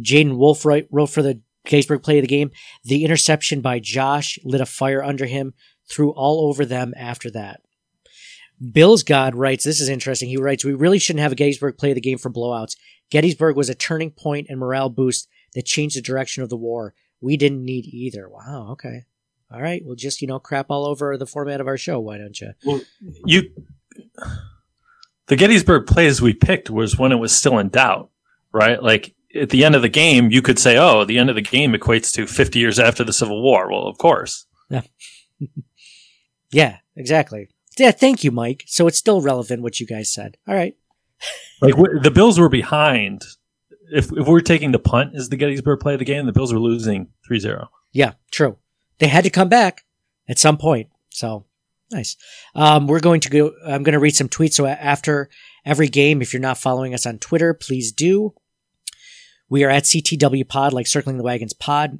Jaden 0.00 0.36
Wolf 0.36 0.64
wrote, 0.64 0.86
wrote 0.90 1.10
for 1.10 1.22
the 1.22 1.40
Gettysburg 1.66 2.02
play 2.02 2.18
of 2.18 2.22
the 2.22 2.28
game. 2.28 2.50
The 2.84 3.04
interception 3.04 3.60
by 3.60 3.78
Josh 3.78 4.38
lit 4.44 4.60
a 4.60 4.66
fire 4.66 5.02
under 5.02 5.26
him, 5.26 5.54
threw 5.88 6.10
all 6.10 6.48
over 6.48 6.64
them 6.64 6.94
after 6.96 7.30
that. 7.32 7.60
Bills 8.72 9.02
God 9.02 9.34
writes, 9.34 9.64
this 9.64 9.80
is 9.80 9.88
interesting. 9.88 10.28
He 10.28 10.36
writes, 10.36 10.64
we 10.64 10.74
really 10.74 10.98
shouldn't 10.98 11.22
have 11.22 11.32
a 11.32 11.36
Gettysburg 11.36 11.78
play 11.78 11.92
the 11.92 12.00
game 12.00 12.18
for 12.18 12.30
blowouts. 12.30 12.76
Gettysburg 13.10 13.56
was 13.56 13.70
a 13.70 13.74
turning 13.74 14.10
point 14.10 14.46
and 14.50 14.58
morale 14.58 14.90
boost 14.90 15.28
that 15.54 15.64
changed 15.64 15.96
the 15.96 16.02
direction 16.02 16.42
of 16.42 16.48
the 16.48 16.56
war. 16.56 16.94
We 17.20 17.36
didn't 17.36 17.64
need 17.64 17.86
either. 17.86 18.28
Wow. 18.28 18.68
Okay. 18.72 19.04
All 19.50 19.60
right. 19.60 19.82
We'll 19.84 19.96
just, 19.96 20.20
you 20.22 20.28
know, 20.28 20.38
crap 20.38 20.66
all 20.68 20.86
over 20.86 21.16
the 21.16 21.26
format 21.26 21.60
of 21.60 21.66
our 21.66 21.76
show. 21.76 21.98
Why 21.98 22.18
don't 22.18 22.38
you? 22.40 22.52
Well, 22.64 22.80
you, 23.24 23.50
the 25.26 25.36
Gettysburg 25.36 25.86
plays 25.86 26.20
we 26.22 26.34
picked 26.34 26.70
was 26.70 26.98
when 26.98 27.12
it 27.12 27.16
was 27.16 27.32
still 27.32 27.58
in 27.58 27.68
doubt, 27.68 28.10
right? 28.52 28.82
Like 28.82 29.14
at 29.34 29.50
the 29.50 29.64
end 29.64 29.74
of 29.74 29.82
the 29.82 29.88
game, 29.88 30.30
you 30.30 30.42
could 30.42 30.58
say, 30.58 30.76
oh, 30.76 31.04
the 31.04 31.18
end 31.18 31.30
of 31.30 31.36
the 31.36 31.42
game 31.42 31.72
equates 31.72 32.12
to 32.14 32.26
50 32.26 32.58
years 32.58 32.78
after 32.78 33.04
the 33.04 33.12
Civil 33.12 33.42
War. 33.42 33.70
Well, 33.70 33.86
of 33.86 33.98
course. 33.98 34.46
Yeah. 34.68 34.82
yeah, 36.52 36.78
exactly. 36.96 37.48
Yeah. 37.78 37.92
Thank 37.92 38.24
you, 38.24 38.30
Mike. 38.30 38.64
So 38.66 38.86
it's 38.86 38.98
still 38.98 39.20
relevant 39.20 39.62
what 39.62 39.80
you 39.80 39.86
guys 39.86 40.12
said. 40.12 40.36
All 40.46 40.54
right. 40.54 40.76
like 41.60 41.74
the 42.02 42.10
Bills 42.10 42.38
were 42.38 42.48
behind 42.48 43.24
if 43.90 44.12
if 44.12 44.26
we're 44.26 44.40
taking 44.40 44.72
the 44.72 44.78
punt 44.78 45.14
as 45.14 45.28
the 45.28 45.36
Gettysburg 45.36 45.80
play 45.80 45.94
of 45.94 45.98
the 45.98 46.04
game, 46.04 46.26
the 46.26 46.32
Bills 46.32 46.52
were 46.52 46.60
losing 46.60 47.08
3-0. 47.30 47.66
Yeah, 47.92 48.12
true. 48.30 48.56
they 48.98 49.08
had 49.08 49.24
to 49.24 49.30
come 49.30 49.48
back 49.48 49.84
at 50.28 50.38
some 50.38 50.56
point. 50.56 50.88
So 51.10 51.44
nice. 51.90 52.16
Um, 52.54 52.86
we're 52.86 53.00
going 53.00 53.20
to 53.20 53.30
go, 53.30 53.52
I'm 53.66 53.82
going 53.82 53.94
to 53.94 53.98
read 53.98 54.14
some 54.14 54.28
tweets. 54.28 54.54
So 54.54 54.66
after 54.66 55.28
every 55.64 55.88
game, 55.88 56.22
if 56.22 56.32
you're 56.32 56.40
not 56.40 56.58
following 56.58 56.94
us 56.94 57.06
on 57.06 57.18
Twitter, 57.18 57.52
please 57.52 57.92
do. 57.92 58.34
We 59.50 59.64
are 59.64 59.70
at 59.70 59.82
CTW 59.82 60.48
pod, 60.48 60.72
like 60.72 60.86
circling 60.86 61.18
the 61.18 61.24
wagons 61.24 61.52
pod. 61.52 61.98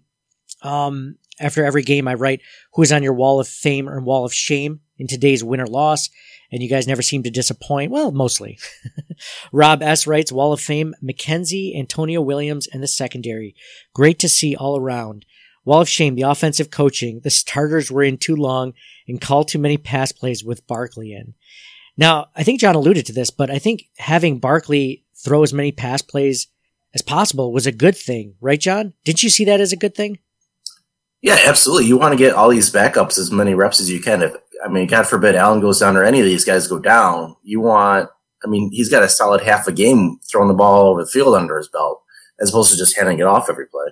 Um, 0.62 1.16
after 1.40 1.64
every 1.64 1.82
game, 1.82 2.06
I 2.06 2.14
write 2.14 2.42
who 2.74 2.82
is 2.82 2.92
on 2.92 3.02
your 3.02 3.12
wall 3.12 3.40
of 3.40 3.48
fame 3.48 3.88
or 3.88 4.00
wall 4.00 4.24
of 4.24 4.32
shame 4.32 4.80
in 4.98 5.06
today's 5.06 5.42
win 5.42 5.60
or 5.60 5.66
loss. 5.66 6.08
And 6.52 6.62
you 6.62 6.68
guys 6.68 6.86
never 6.86 7.02
seem 7.02 7.22
to 7.24 7.30
disappoint. 7.30 7.92
Well, 7.92 8.12
mostly. 8.12 8.58
Rob 9.52 9.82
S 9.82 10.06
writes 10.06 10.32
wall 10.32 10.52
of 10.52 10.60
fame, 10.60 10.94
McKenzie, 11.02 11.78
Antonio 11.78 12.20
Williams, 12.20 12.66
and 12.66 12.82
the 12.82 12.88
secondary. 12.88 13.54
Great 13.94 14.18
to 14.20 14.28
see 14.28 14.56
all 14.56 14.76
around. 14.76 15.26
Wall 15.64 15.80
of 15.80 15.88
shame, 15.88 16.14
the 16.14 16.22
offensive 16.22 16.70
coaching. 16.70 17.20
The 17.22 17.30
starters 17.30 17.90
were 17.90 18.02
in 18.02 18.18
too 18.18 18.34
long 18.34 18.72
and 19.06 19.20
called 19.20 19.48
too 19.48 19.58
many 19.58 19.76
pass 19.76 20.10
plays 20.10 20.42
with 20.42 20.66
Barkley 20.66 21.12
in. 21.12 21.34
Now, 21.96 22.28
I 22.34 22.42
think 22.42 22.60
John 22.60 22.74
alluded 22.74 23.06
to 23.06 23.12
this, 23.12 23.30
but 23.30 23.50
I 23.50 23.58
think 23.58 23.84
having 23.98 24.38
Barkley 24.38 25.04
throw 25.14 25.42
as 25.42 25.52
many 25.52 25.70
pass 25.70 26.02
plays 26.02 26.48
as 26.94 27.02
possible 27.02 27.52
was 27.52 27.66
a 27.66 27.72
good 27.72 27.96
thing, 27.96 28.34
right, 28.40 28.60
John? 28.60 28.94
Didn't 29.04 29.22
you 29.22 29.30
see 29.30 29.44
that 29.44 29.60
as 29.60 29.72
a 29.72 29.76
good 29.76 29.94
thing? 29.94 30.18
Yeah, 31.22 31.38
absolutely. 31.44 31.86
You 31.86 31.98
want 31.98 32.12
to 32.12 32.18
get 32.18 32.34
all 32.34 32.48
these 32.48 32.72
backups 32.72 33.18
as 33.18 33.30
many 33.30 33.54
reps 33.54 33.80
as 33.80 33.90
you 33.90 34.00
can. 34.00 34.22
If 34.22 34.34
I 34.64 34.68
mean, 34.68 34.86
God 34.86 35.06
forbid 35.06 35.34
Allen 35.34 35.60
goes 35.60 35.80
down 35.80 35.96
or 35.96 36.04
any 36.04 36.20
of 36.20 36.26
these 36.26 36.44
guys 36.44 36.66
go 36.66 36.78
down, 36.78 37.36
you 37.42 37.60
want. 37.60 38.08
I 38.42 38.48
mean, 38.48 38.70
he's 38.72 38.88
got 38.88 39.02
a 39.02 39.08
solid 39.08 39.42
half 39.42 39.68
a 39.68 39.72
game 39.72 40.18
throwing 40.30 40.48
the 40.48 40.54
ball 40.54 40.86
over 40.86 41.04
the 41.04 41.10
field 41.10 41.34
under 41.34 41.58
his 41.58 41.68
belt, 41.68 42.02
as 42.40 42.48
opposed 42.48 42.72
to 42.72 42.78
just 42.78 42.96
handing 42.96 43.18
it 43.18 43.26
off 43.26 43.50
every 43.50 43.66
play. 43.66 43.88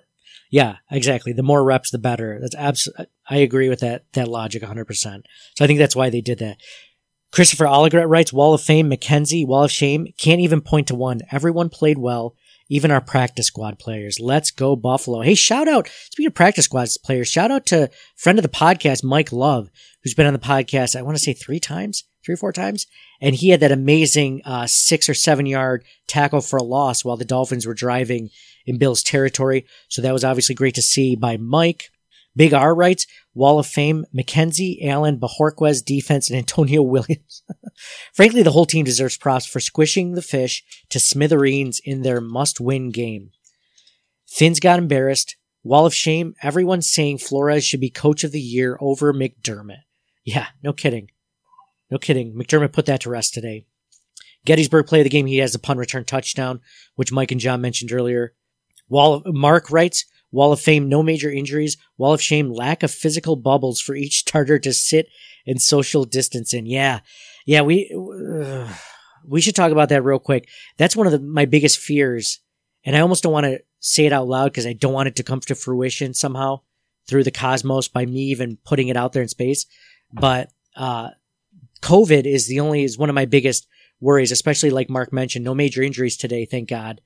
Yeah, 0.50 0.76
exactly. 0.90 1.34
The 1.34 1.42
more 1.42 1.62
reps, 1.62 1.90
the 1.90 1.98
better. 1.98 2.38
That's 2.40 2.54
absolutely. 2.54 3.06
I 3.28 3.36
agree 3.36 3.68
with 3.68 3.80
that 3.80 4.04
that 4.14 4.28
logic 4.28 4.62
100. 4.62 4.86
percent 4.86 5.26
So 5.54 5.64
I 5.64 5.68
think 5.68 5.78
that's 5.78 5.96
why 5.96 6.08
they 6.08 6.22
did 6.22 6.38
that. 6.38 6.56
Christopher 7.30 7.66
Allegret 7.66 8.08
writes, 8.08 8.32
Wall 8.32 8.54
of 8.54 8.62
Fame, 8.62 8.90
McKenzie, 8.90 9.46
Wall 9.46 9.64
of 9.64 9.70
Shame, 9.70 10.06
can't 10.16 10.40
even 10.40 10.62
point 10.62 10.86
to 10.86 10.94
one. 10.94 11.20
Everyone 11.30 11.68
played 11.68 11.98
well 11.98 12.34
even 12.68 12.90
our 12.90 13.00
practice 13.00 13.46
squad 13.46 13.78
players. 13.78 14.20
Let's 14.20 14.50
go 14.50 14.76
Buffalo. 14.76 15.22
Hey, 15.22 15.34
shout 15.34 15.68
out, 15.68 15.88
speaking 15.88 16.28
of 16.28 16.34
practice 16.34 16.66
squad 16.66 16.88
players, 17.04 17.28
shout 17.28 17.50
out 17.50 17.66
to 17.66 17.90
friend 18.16 18.38
of 18.38 18.42
the 18.42 18.48
podcast, 18.48 19.04
Mike 19.04 19.32
Love, 19.32 19.70
who's 20.02 20.14
been 20.14 20.26
on 20.26 20.32
the 20.32 20.38
podcast, 20.38 20.96
I 20.96 21.02
want 21.02 21.16
to 21.16 21.22
say 21.22 21.32
three 21.32 21.60
times, 21.60 22.04
three 22.24 22.34
or 22.34 22.38
four 22.38 22.52
times. 22.52 22.86
And 23.20 23.34
he 23.34 23.48
had 23.48 23.60
that 23.60 23.72
amazing, 23.72 24.42
uh, 24.44 24.66
six 24.66 25.08
or 25.08 25.14
seven 25.14 25.46
yard 25.46 25.84
tackle 26.06 26.40
for 26.40 26.56
a 26.56 26.62
loss 26.62 27.04
while 27.04 27.16
the 27.16 27.24
Dolphins 27.24 27.66
were 27.66 27.74
driving 27.74 28.30
in 28.66 28.78
Bill's 28.78 29.02
territory. 29.02 29.66
So 29.88 30.02
that 30.02 30.12
was 30.12 30.24
obviously 30.24 30.54
great 30.54 30.74
to 30.76 30.82
see 30.82 31.16
by 31.16 31.36
Mike. 31.36 31.90
Big 32.38 32.54
R 32.54 32.72
writes, 32.72 33.04
Wall 33.34 33.58
of 33.58 33.66
Fame, 33.66 34.06
McKenzie, 34.14 34.86
Allen, 34.86 35.18
Bojorquez, 35.18 35.84
defense, 35.84 36.30
and 36.30 36.38
Antonio 36.38 36.82
Williams. 36.94 37.42
Frankly, 38.14 38.44
the 38.44 38.52
whole 38.52 38.64
team 38.64 38.84
deserves 38.84 39.18
props 39.18 39.44
for 39.44 39.58
squishing 39.58 40.12
the 40.12 40.22
fish 40.22 40.62
to 40.90 41.00
smithereens 41.00 41.80
in 41.84 42.02
their 42.02 42.20
must 42.20 42.60
win 42.60 42.90
game. 42.90 43.32
Fins 44.24 44.60
got 44.60 44.78
embarrassed. 44.78 45.34
Wall 45.64 45.84
of 45.84 45.92
Shame, 45.92 46.34
everyone's 46.40 46.88
saying 46.88 47.18
Flores 47.18 47.64
should 47.64 47.80
be 47.80 47.90
coach 47.90 48.22
of 48.22 48.30
the 48.30 48.40
year 48.40 48.78
over 48.80 49.12
McDermott. 49.12 49.82
Yeah, 50.24 50.46
no 50.62 50.72
kidding. 50.72 51.10
No 51.90 51.98
kidding. 51.98 52.34
McDermott 52.34 52.72
put 52.72 52.86
that 52.86 53.00
to 53.00 53.10
rest 53.10 53.34
today. 53.34 53.66
Gettysburg 54.44 54.86
play 54.86 55.00
of 55.00 55.04
the 55.04 55.10
game, 55.10 55.26
he 55.26 55.38
has 55.38 55.56
a 55.56 55.58
punt 55.58 55.80
return 55.80 56.04
touchdown, 56.04 56.60
which 56.94 57.10
Mike 57.10 57.32
and 57.32 57.40
John 57.40 57.60
mentioned 57.60 57.90
earlier. 57.90 58.34
Wall 58.88 59.14
of, 59.14 59.34
Mark 59.34 59.72
writes, 59.72 60.04
Wall 60.30 60.52
of 60.52 60.60
Fame, 60.60 60.88
no 60.88 61.02
major 61.02 61.30
injuries. 61.30 61.76
Wall 61.96 62.12
of 62.12 62.22
Shame, 62.22 62.50
lack 62.50 62.82
of 62.82 62.90
physical 62.90 63.36
bubbles 63.36 63.80
for 63.80 63.94
each 63.94 64.18
starter 64.18 64.58
to 64.58 64.72
sit 64.72 65.08
and 65.46 65.60
social 65.60 66.04
distance 66.04 66.52
in. 66.52 66.66
Yeah. 66.66 67.00
Yeah. 67.46 67.62
We, 67.62 67.90
uh, 67.94 68.72
we 69.26 69.40
should 69.40 69.56
talk 69.56 69.72
about 69.72 69.88
that 69.88 70.02
real 70.02 70.18
quick. 70.18 70.48
That's 70.76 70.96
one 70.96 71.06
of 71.06 71.12
the, 71.12 71.18
my 71.18 71.46
biggest 71.46 71.78
fears. 71.78 72.40
And 72.84 72.96
I 72.96 73.00
almost 73.00 73.22
don't 73.22 73.32
want 73.32 73.46
to 73.46 73.60
say 73.80 74.06
it 74.06 74.12
out 74.12 74.28
loud 74.28 74.52
because 74.52 74.66
I 74.66 74.72
don't 74.72 74.92
want 74.92 75.08
it 75.08 75.16
to 75.16 75.22
come 75.22 75.40
to 75.40 75.54
fruition 75.54 76.14
somehow 76.14 76.60
through 77.06 77.24
the 77.24 77.30
cosmos 77.30 77.88
by 77.88 78.04
me 78.04 78.20
even 78.20 78.58
putting 78.64 78.88
it 78.88 78.96
out 78.96 79.12
there 79.12 79.22
in 79.22 79.28
space. 79.28 79.66
But, 80.12 80.50
uh, 80.76 81.10
COVID 81.82 82.24
is 82.24 82.48
the 82.48 82.60
only, 82.60 82.84
is 82.84 82.98
one 82.98 83.08
of 83.08 83.14
my 83.14 83.24
biggest 83.24 83.66
worries, 84.00 84.32
especially 84.32 84.70
like 84.70 84.90
Mark 84.90 85.12
mentioned, 85.12 85.44
no 85.44 85.54
major 85.54 85.82
injuries 85.82 86.16
today. 86.16 86.44
Thank 86.44 86.68
God. 86.68 87.00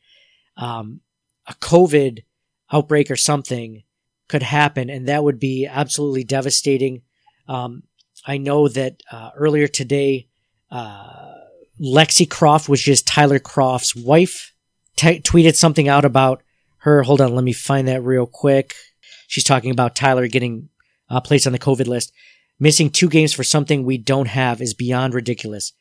Um, 0.57 1.01
a 1.47 1.55
COVID 1.55 2.25
outbreak 2.73 3.11
or 3.11 3.17
something 3.17 3.83
could 4.29 4.43
happen, 4.43 4.89
and 4.89 5.09
that 5.09 5.23
would 5.23 5.39
be 5.39 5.67
absolutely 5.67 6.25
devastating. 6.25 7.03
Um, 7.49 7.83
I 8.27 8.39
know 8.39 8.69
that 8.69 9.03
uh, 9.11 9.31
earlier 9.37 9.69
today, 9.69 10.29
uh, 10.71 11.33
Lexi 11.81 12.27
Kroft, 12.27 12.69
which 12.69 12.89
is 12.89 13.03
Tyler 13.03 13.39
Kroft's 13.39 13.95
wife, 13.95 14.55
t- 14.97 15.21
tweeted 15.21 15.57
something 15.57 15.89
out 15.89 16.05
about 16.05 16.43
her. 16.79 17.03
Hold 17.03 17.21
on, 17.21 17.35
let 17.35 17.45
me 17.45 17.53
find 17.53 17.89
that 17.89 18.03
real 18.03 18.27
quick. 18.27 18.75
She's 19.27 19.45
talking 19.45 19.71
about 19.71 19.97
Tyler 19.97 20.27
getting 20.29 20.69
uh, 21.11 21.21
placed 21.21 21.47
on 21.47 21.53
the 21.53 21.59
COVID 21.59 21.87
list. 21.87 22.13
Missing 22.61 22.91
two 22.91 23.09
games 23.09 23.33
for 23.33 23.45
something 23.45 23.83
we 23.85 23.99
don't 23.99 24.29
have 24.29 24.63
is 24.63 24.75
beyond 24.75 25.15
ridiculous. 25.15 25.73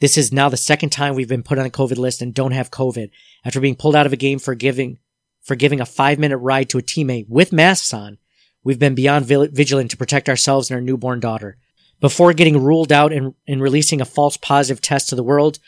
This 0.00 0.16
is 0.16 0.32
now 0.32 0.48
the 0.48 0.56
second 0.56 0.90
time 0.90 1.14
we've 1.14 1.28
been 1.28 1.42
put 1.42 1.58
on 1.58 1.64
the 1.64 1.70
COVID 1.70 1.96
list 1.96 2.22
and 2.22 2.34
don't 2.34 2.52
have 2.52 2.70
COVID 2.70 3.10
after 3.44 3.60
being 3.60 3.74
pulled 3.74 3.96
out 3.96 4.06
of 4.06 4.12
a 4.12 4.16
game 4.16 4.38
for 4.38 4.54
giving 4.54 4.98
for 5.44 5.54
giving 5.54 5.80
a 5.80 5.86
five 5.86 6.18
minute 6.18 6.38
ride 6.38 6.68
to 6.70 6.78
a 6.78 6.82
teammate 6.82 7.28
with 7.28 7.52
masks 7.52 7.94
on, 7.94 8.18
we've 8.64 8.78
been 8.78 8.94
beyond 8.94 9.26
vigilant 9.26 9.90
to 9.92 9.96
protect 9.96 10.28
ourselves 10.28 10.70
and 10.70 10.76
our 10.76 10.80
newborn 10.80 11.20
daughter. 11.20 11.58
Before 12.00 12.32
getting 12.32 12.62
ruled 12.62 12.90
out 12.90 13.12
and, 13.12 13.34
and 13.46 13.62
releasing 13.62 14.00
a 14.00 14.06
false 14.06 14.36
positive 14.36 14.82
test 14.82 15.10
to 15.10 15.16
the 15.16 15.22
world, 15.22 15.58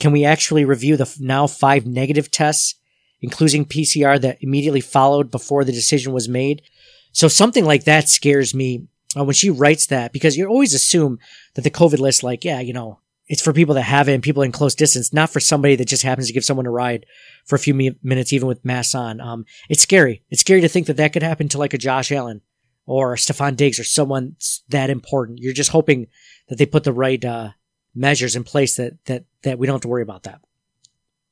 can 0.00 0.12
we 0.12 0.24
actually 0.24 0.64
review 0.64 0.96
the 0.96 1.14
now 1.20 1.46
five 1.46 1.86
negative 1.86 2.30
tests, 2.30 2.74
including 3.20 3.64
PCR 3.64 4.20
that 4.20 4.38
immediately 4.40 4.80
followed 4.80 5.30
before 5.30 5.64
the 5.64 5.72
decision 5.72 6.12
was 6.12 6.28
made? 6.28 6.62
So 7.12 7.28
something 7.28 7.64
like 7.64 7.84
that 7.84 8.08
scares 8.08 8.54
me 8.54 8.86
uh, 9.16 9.24
when 9.24 9.34
she 9.34 9.50
writes 9.50 9.86
that 9.86 10.12
because 10.12 10.36
you 10.36 10.46
always 10.46 10.74
assume 10.74 11.18
that 11.54 11.62
the 11.62 11.70
COVID 11.70 11.98
list, 11.98 12.22
like, 12.22 12.44
yeah, 12.44 12.60
you 12.60 12.72
know, 12.72 13.00
it's 13.28 13.42
for 13.42 13.52
people 13.52 13.74
that 13.74 13.82
have 13.82 14.08
it 14.08 14.14
and 14.14 14.22
people 14.22 14.42
in 14.42 14.52
close 14.52 14.74
distance, 14.74 15.12
not 15.12 15.30
for 15.30 15.40
somebody 15.40 15.76
that 15.76 15.88
just 15.88 16.02
happens 16.02 16.28
to 16.28 16.32
give 16.32 16.44
someone 16.44 16.66
a 16.66 16.70
ride 16.70 17.04
for 17.44 17.56
a 17.56 17.58
few 17.58 17.74
minutes, 18.02 18.32
even 18.32 18.48
with 18.48 18.64
masks 18.64 18.94
on. 18.94 19.20
Um, 19.20 19.44
it's 19.68 19.82
scary. 19.82 20.22
It's 20.30 20.40
scary 20.40 20.62
to 20.62 20.68
think 20.68 20.86
that 20.86 20.96
that 20.96 21.12
could 21.12 21.22
happen 21.22 21.48
to 21.48 21.58
like 21.58 21.74
a 21.74 21.78
Josh 21.78 22.10
Allen 22.10 22.40
or 22.86 23.16
Stefon 23.16 23.54
Diggs 23.54 23.78
or 23.78 23.84
someone 23.84 24.36
that 24.70 24.88
important. 24.88 25.40
You're 25.40 25.52
just 25.52 25.70
hoping 25.70 26.06
that 26.48 26.56
they 26.56 26.66
put 26.66 26.84
the 26.84 26.92
right, 26.92 27.22
uh, 27.22 27.50
measures 27.94 28.36
in 28.36 28.44
place 28.44 28.76
that, 28.76 29.04
that, 29.06 29.24
that 29.42 29.58
we 29.58 29.66
don't 29.66 29.74
have 29.74 29.82
to 29.82 29.88
worry 29.88 30.02
about 30.02 30.22
that. 30.22 30.40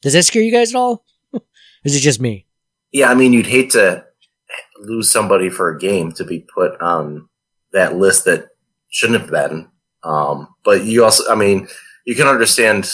Does 0.03 0.12
that 0.12 0.24
scare 0.24 0.42
you 0.42 0.53
guys 0.53 0.74
at 0.74 0.78
all? 0.78 1.05
Is 1.84 1.97
it 1.97 2.01
just 2.01 2.20
me? 2.20 2.47
Yeah. 2.92 3.11
I 3.11 3.14
mean, 3.14 3.32
you'd 3.32 3.47
hate 3.47 3.70
to 3.70 4.05
lose 4.80 5.11
somebody 5.11 5.49
for 5.49 5.70
a 5.70 5.78
game 5.78 6.12
to 6.12 6.24
be 6.24 6.40
put 6.55 6.78
on 6.80 7.28
that 7.72 7.97
list 7.97 8.26
that 8.26 8.49
shouldn't 8.90 9.20
have 9.20 9.30
been. 9.30 9.68
Um, 10.03 10.49
but 10.64 10.84
you 10.84 11.05
also, 11.05 11.30
I 11.30 11.34
mean, 11.34 11.68
you 12.07 12.14
can 12.14 12.26
understand 12.26 12.90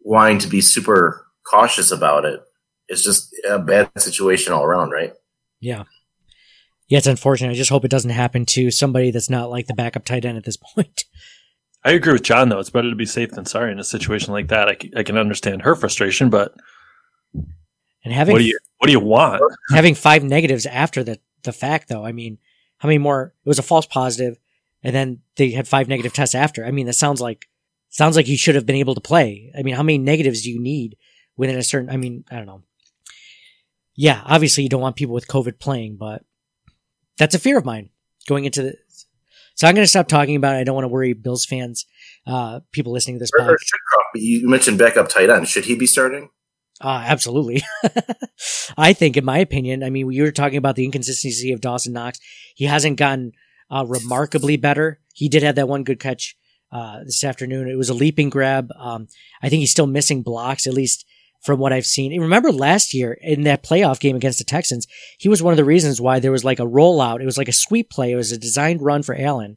wanting 0.00 0.38
to 0.38 0.48
be 0.48 0.60
super 0.60 1.26
cautious 1.50 1.90
about 1.90 2.24
it. 2.24 2.40
It's 2.86 3.02
just 3.02 3.34
a 3.48 3.58
bad 3.58 3.90
situation 3.96 4.52
all 4.52 4.62
around, 4.62 4.90
right? 4.90 5.12
Yeah. 5.60 5.84
Yeah, 6.86 6.98
it's 6.98 7.06
unfortunate. 7.06 7.50
I 7.50 7.54
just 7.54 7.70
hope 7.70 7.84
it 7.84 7.90
doesn't 7.90 8.10
happen 8.10 8.44
to 8.46 8.70
somebody 8.70 9.10
that's 9.10 9.30
not 9.30 9.50
like 9.50 9.66
the 9.66 9.74
backup 9.74 10.04
tight 10.04 10.26
end 10.26 10.36
at 10.36 10.44
this 10.44 10.56
point. 10.74 11.04
I 11.82 11.92
agree 11.92 12.12
with 12.12 12.22
John, 12.22 12.50
though. 12.50 12.60
It's 12.60 12.70
better 12.70 12.90
to 12.90 12.96
be 12.96 13.06
safe 13.06 13.30
than 13.32 13.46
sorry 13.46 13.72
in 13.72 13.78
a 13.78 13.84
situation 13.84 14.32
like 14.32 14.48
that. 14.48 14.68
I, 14.68 14.76
c- 14.80 14.92
I 14.96 15.02
can 15.02 15.18
understand 15.18 15.62
her 15.62 15.74
frustration, 15.74 16.30
but 16.30 16.54
and 18.04 18.12
having 18.12 18.32
what 18.32 18.38
do 18.38 18.44
you 18.44 18.58
what 18.78 18.86
do 18.86 18.92
you 18.92 19.00
want? 19.00 19.42
having 19.70 19.94
five 19.94 20.24
negatives 20.24 20.64
after 20.64 21.02
the 21.02 21.18
the 21.42 21.52
fact, 21.52 21.88
though. 21.88 22.04
I 22.04 22.12
mean, 22.12 22.38
how 22.78 22.86
many 22.88 22.96
more? 22.96 23.34
It 23.44 23.48
was 23.48 23.58
a 23.58 23.62
false 23.62 23.84
positive, 23.84 24.38
and 24.82 24.94
then 24.94 25.20
they 25.36 25.50
had 25.50 25.68
five 25.68 25.86
negative 25.88 26.14
tests 26.14 26.34
after. 26.34 26.64
I 26.64 26.70
mean, 26.70 26.86
that 26.86 26.94
sounds 26.94 27.20
like 27.20 27.48
sounds 27.94 28.16
like 28.16 28.26
you 28.26 28.36
should 28.36 28.56
have 28.56 28.66
been 28.66 28.76
able 28.76 28.94
to 28.96 29.00
play. 29.00 29.52
I 29.56 29.62
mean, 29.62 29.74
how 29.74 29.82
many 29.84 29.98
negatives 29.98 30.42
do 30.42 30.50
you 30.50 30.60
need 30.60 30.96
within 31.36 31.56
a 31.56 31.62
certain? 31.62 31.88
I 31.88 31.96
mean, 31.96 32.24
I 32.30 32.36
don't 32.36 32.46
know. 32.46 32.62
Yeah, 33.96 34.20
obviously 34.24 34.64
you 34.64 34.68
don't 34.68 34.80
want 34.80 34.96
people 34.96 35.14
with 35.14 35.28
COVID 35.28 35.60
playing, 35.60 35.96
but 35.96 36.24
that's 37.16 37.36
a 37.36 37.38
fear 37.38 37.56
of 37.56 37.64
mine 37.64 37.90
going 38.28 38.44
into 38.44 38.62
the. 38.62 38.76
So 39.54 39.68
I'm 39.68 39.76
going 39.76 39.84
to 39.84 39.88
stop 39.88 40.08
talking 40.08 40.34
about 40.34 40.56
it. 40.56 40.58
I 40.58 40.64
don't 40.64 40.74
want 40.74 40.84
to 40.84 40.88
worry 40.88 41.12
Bills 41.12 41.46
fans, 41.46 41.86
uh, 42.26 42.58
people 42.72 42.92
listening 42.92 43.16
to 43.16 43.20
this. 43.20 43.30
Or, 43.38 43.52
or 43.52 43.58
you 44.16 44.48
mentioned 44.48 44.78
backup 44.78 45.08
tight 45.08 45.30
end. 45.30 45.46
Should 45.46 45.66
he 45.66 45.76
be 45.76 45.86
starting? 45.86 46.30
Uh, 46.80 47.04
absolutely. 47.06 47.62
I 48.76 48.92
think, 48.92 49.16
in 49.16 49.24
my 49.24 49.38
opinion, 49.38 49.84
I 49.84 49.90
mean, 49.90 50.10
you 50.10 50.24
were 50.24 50.32
talking 50.32 50.58
about 50.58 50.74
the 50.74 50.84
inconsistency 50.84 51.52
of 51.52 51.60
Dawson 51.60 51.92
Knox. 51.92 52.18
He 52.56 52.64
hasn't 52.64 52.96
gotten 52.96 53.30
uh, 53.70 53.84
remarkably 53.86 54.56
better. 54.56 54.98
He 55.12 55.28
did 55.28 55.44
have 55.44 55.54
that 55.54 55.68
one 55.68 55.84
good 55.84 56.00
catch 56.00 56.36
uh, 56.72 57.04
this 57.04 57.24
afternoon. 57.24 57.68
It 57.68 57.76
was 57.76 57.88
a 57.88 57.94
leaping 57.94 58.30
grab. 58.30 58.70
Um, 58.78 59.08
I 59.42 59.48
think 59.48 59.60
he's 59.60 59.70
still 59.70 59.86
missing 59.86 60.22
blocks, 60.22 60.66
at 60.66 60.74
least 60.74 61.06
from 61.42 61.58
what 61.58 61.72
I've 61.72 61.86
seen. 61.86 62.12
And 62.12 62.22
remember 62.22 62.50
last 62.50 62.94
year 62.94 63.18
in 63.20 63.42
that 63.42 63.62
playoff 63.62 64.00
game 64.00 64.16
against 64.16 64.38
the 64.38 64.44
Texans, 64.44 64.86
he 65.18 65.28
was 65.28 65.42
one 65.42 65.52
of 65.52 65.58
the 65.58 65.64
reasons 65.64 66.00
why 66.00 66.18
there 66.18 66.32
was 66.32 66.44
like 66.44 66.58
a 66.58 66.66
rollout. 66.66 67.20
It 67.20 67.26
was 67.26 67.38
like 67.38 67.48
a 67.48 67.52
sweep 67.52 67.90
play. 67.90 68.12
It 68.12 68.16
was 68.16 68.32
a 68.32 68.38
designed 68.38 68.82
run 68.82 69.02
for 69.02 69.14
Allen. 69.14 69.46
And 69.46 69.56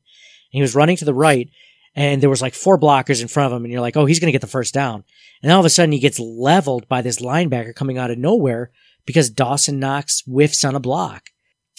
he 0.49 0.62
was 0.62 0.76
running 0.76 0.97
to 0.97 1.05
the 1.05 1.14
right 1.14 1.49
and 1.97 2.22
there 2.22 2.30
was 2.30 2.43
like 2.43 2.53
four 2.53 2.80
blockers 2.80 3.24
in 3.24 3.28
front 3.28 3.51
of 3.51 3.58
him 3.58 3.66
and 3.66 3.72
you're 3.72 3.82
like, 3.82 3.97
oh, 3.97 4.05
he's 4.05 4.20
going 4.20 4.28
to 4.28 4.32
get 4.32 4.41
the 4.41 4.47
first 4.47 4.72
down. 4.72 5.03
And 5.41 5.51
all 5.51 5.60
of 5.60 5.66
a 5.66 5.70
sudden 5.70 5.91
he 5.91 5.99
gets 5.99 6.20
leveled 6.20 6.88
by 6.88 7.01
this 7.01 7.20
linebacker 7.20 7.74
coming 7.74 7.97
out 7.97 8.12
of 8.12 8.20
nowhere 8.20 8.72
because 9.05 9.32
Dawson 9.32 9.80
Knox 9.80 10.22
whiffs 10.28 10.64
on 10.64 10.76
a 10.76 10.80
block. 10.80 11.32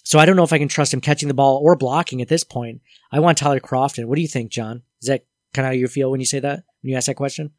So 0.09 0.19
I 0.19 0.25
don't 0.25 0.37
know 0.37 0.43
if 0.43 0.55
I 0.55 0.59
can 0.59 0.69
trust 0.69 0.95
him 0.95 1.03
catching 1.03 1.29
the 1.29 1.35
ball 1.35 1.61
or 1.63 1.77
blocking 1.77 2.23
at 2.23 2.29
this 2.29 2.43
point. 2.43 2.81
I 3.13 3.21
want 3.21 3.37
Tyler 3.37 3.61
Crofton. 3.61 4.09
What 4.09 4.17
do 4.17 4.23
you 4.23 4.27
think, 4.27 4.51
John? 4.51 4.81
Is 5.03 5.09
that 5.09 5.27
kind 5.53 5.67
of 5.67 5.69
how 5.69 5.75
you 5.75 5.87
feel 5.87 6.11
when 6.11 6.19
you 6.19 6.25
say 6.25 6.41
that? 6.41 6.65
When 6.81 6.93
you 6.93 6.97
ask 6.97 7.09
that 7.09 7.17
question? 7.17 7.51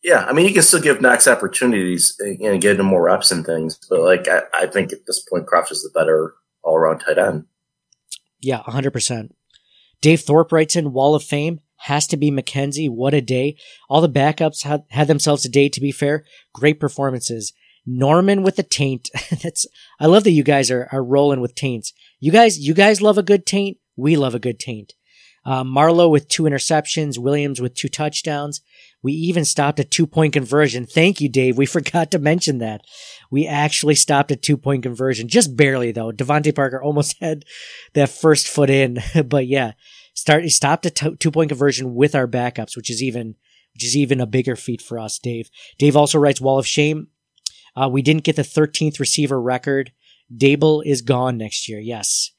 Yeah, 0.00 0.24
I 0.24 0.32
mean, 0.32 0.46
you 0.46 0.52
can 0.52 0.62
still 0.62 0.80
give 0.80 1.00
Knox 1.00 1.26
opportunities 1.26 2.16
and 2.20 2.62
get 2.62 2.78
him 2.78 2.86
more 2.86 3.02
reps 3.02 3.32
and 3.32 3.44
things, 3.44 3.76
but 3.90 4.02
like 4.02 4.28
I, 4.28 4.42
I 4.56 4.66
think 4.66 4.92
at 4.92 5.04
this 5.08 5.18
point, 5.18 5.46
Kroft 5.46 5.72
is 5.72 5.82
the 5.82 5.90
better 5.92 6.34
all 6.62 6.76
around 6.76 7.00
tight 7.00 7.18
end. 7.18 7.46
Yeah, 8.38 8.62
hundred 8.62 8.92
percent. 8.92 9.34
Dave 10.00 10.20
Thorpe 10.20 10.52
writes 10.52 10.76
in 10.76 10.92
Wall 10.92 11.16
of 11.16 11.24
Fame 11.24 11.58
has 11.86 12.06
to 12.06 12.16
be 12.16 12.30
McKenzie. 12.30 12.88
What 12.88 13.14
a 13.14 13.20
day! 13.20 13.56
All 13.88 14.00
the 14.00 14.08
backups 14.08 14.62
had 14.62 14.84
had 14.90 15.08
themselves 15.08 15.44
a 15.44 15.48
day. 15.48 15.68
To 15.68 15.80
be 15.80 15.90
fair, 15.90 16.24
great 16.52 16.78
performances. 16.78 17.52
Norman 17.86 18.42
with 18.42 18.56
the 18.56 18.62
taint. 18.62 19.10
That's 19.42 19.66
I 19.98 20.06
love 20.06 20.24
that 20.24 20.30
you 20.30 20.42
guys 20.42 20.70
are 20.70 20.88
are 20.92 21.04
rolling 21.04 21.40
with 21.40 21.54
taints. 21.54 21.92
You 22.18 22.32
guys, 22.32 22.58
you 22.58 22.74
guys 22.74 23.00
love 23.00 23.18
a 23.18 23.22
good 23.22 23.46
taint. 23.46 23.78
We 23.96 24.16
love 24.16 24.34
a 24.34 24.38
good 24.40 24.58
taint. 24.58 24.94
Uh, 25.44 25.64
Marlowe 25.64 26.08
with 26.08 26.28
two 26.28 26.42
interceptions. 26.42 27.18
Williams 27.18 27.60
with 27.60 27.74
two 27.74 27.88
touchdowns. 27.88 28.60
We 29.02 29.12
even 29.12 29.44
stopped 29.44 29.80
a 29.80 29.84
two 29.84 30.06
point 30.06 30.32
conversion. 30.32 30.86
Thank 30.86 31.20
you, 31.20 31.28
Dave. 31.28 31.56
We 31.56 31.66
forgot 31.66 32.10
to 32.10 32.18
mention 32.18 32.58
that. 32.58 32.82
We 33.30 33.46
actually 33.46 33.94
stopped 33.94 34.30
a 34.30 34.36
two 34.36 34.56
point 34.56 34.82
conversion, 34.82 35.28
just 35.28 35.56
barely 35.56 35.92
though. 35.92 36.12
DeVante 36.12 36.54
Parker 36.54 36.82
almost 36.82 37.16
had 37.20 37.44
that 37.94 38.10
first 38.10 38.48
foot 38.48 38.70
in, 38.70 38.98
but 39.26 39.46
yeah, 39.46 39.72
start, 40.14 40.44
he 40.44 40.50
stopped 40.50 40.86
a 40.86 40.90
t- 40.90 41.16
two 41.16 41.30
point 41.30 41.48
conversion 41.48 41.94
with 41.94 42.14
our 42.14 42.28
backups, 42.28 42.76
which 42.76 42.90
is 42.90 43.02
even, 43.02 43.36
which 43.74 43.84
is 43.84 43.96
even 43.96 44.20
a 44.20 44.26
bigger 44.26 44.56
feat 44.56 44.82
for 44.82 44.98
us, 44.98 45.18
Dave. 45.18 45.50
Dave 45.78 45.96
also 45.96 46.18
writes 46.18 46.40
Wall 46.40 46.58
of 46.58 46.66
Shame. 46.66 47.08
Uh, 47.76 47.88
we 47.90 48.02
didn't 48.02 48.24
get 48.24 48.36
the 48.36 48.42
13th 48.42 49.00
receiver 49.00 49.40
record. 49.40 49.92
Daboll 50.34 50.84
is 50.84 51.02
gone 51.02 51.38
next 51.38 51.68
year. 51.68 51.80
Yes. 51.80 52.30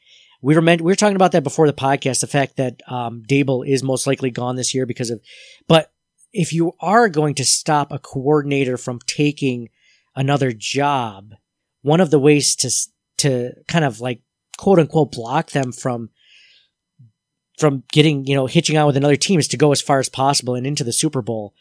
We 0.42 0.56
were 0.56 0.62
meant, 0.62 0.82
we 0.82 0.92
were 0.92 0.96
talking 0.96 1.16
about 1.16 1.34
that 1.34 1.44
before 1.44 1.68
the 1.68 1.74
podcast, 1.74 2.22
the 2.22 2.28
fact 2.28 2.58
that, 2.58 2.82
um, 2.88 3.24
Daboll 3.28 3.68
is 3.68 3.84
most 3.84 4.08
likely 4.08 4.32
gone 4.32 4.56
this 4.56 4.74
year 4.74 4.86
because 4.86 5.12
of, 5.12 5.22
but 5.68 5.92
if 6.34 6.54
you 6.54 6.74
are 6.80 7.10
going 7.10 7.36
to 7.36 7.46
stop 7.46 7.92
a 7.92 8.00
coordinator 8.00 8.78
from 8.78 9.00
taking 9.06 9.70
another 10.16 10.52
job, 10.52 11.34
one 11.82 12.02
of 12.02 12.12
the 12.12 12.20
ways 12.20 12.56
to 12.58 12.72
to 13.18 13.54
kind 13.68 13.86
of 13.86 14.02
like 14.02 14.22
quote 14.58 14.80
unquote 14.80 15.12
block 15.12 15.52
them 15.52 15.72
from 15.72 16.10
from 17.58 17.84
getting 17.92 18.26
you 18.26 18.36
know 18.36 18.48
hitching 18.48 18.78
on 18.78 18.88
with 18.88 18.98
another 18.98 19.16
team 19.16 19.40
is 19.40 19.48
to 19.50 19.58
go 19.58 19.72
as 19.72 19.82
far 19.82 20.00
as 20.00 20.10
possible 20.10 20.56
and 20.56 20.66
into 20.66 20.84
the 20.84 20.94
Super 20.94 21.22
Bowl, 21.22 21.54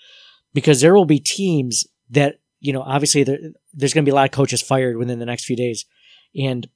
because 0.55 0.81
there 0.81 0.95
will 0.95 1.05
be 1.05 1.21
teams 1.21 1.87
that 2.11 2.41
you 2.61 2.73
know 2.73 2.83
obviously 2.83 3.25
there, 3.25 3.39
there's 3.73 3.95
going 3.95 4.05
to 4.05 4.09
be 4.09 4.13
a 4.13 4.15
lot 4.15 4.27
of 4.27 4.31
coaches 4.31 4.63
fired 4.63 4.97
within 4.97 5.19
the 5.19 5.27
next 5.27 5.45
few 5.45 5.57
days, 5.57 5.85
and 6.35 6.69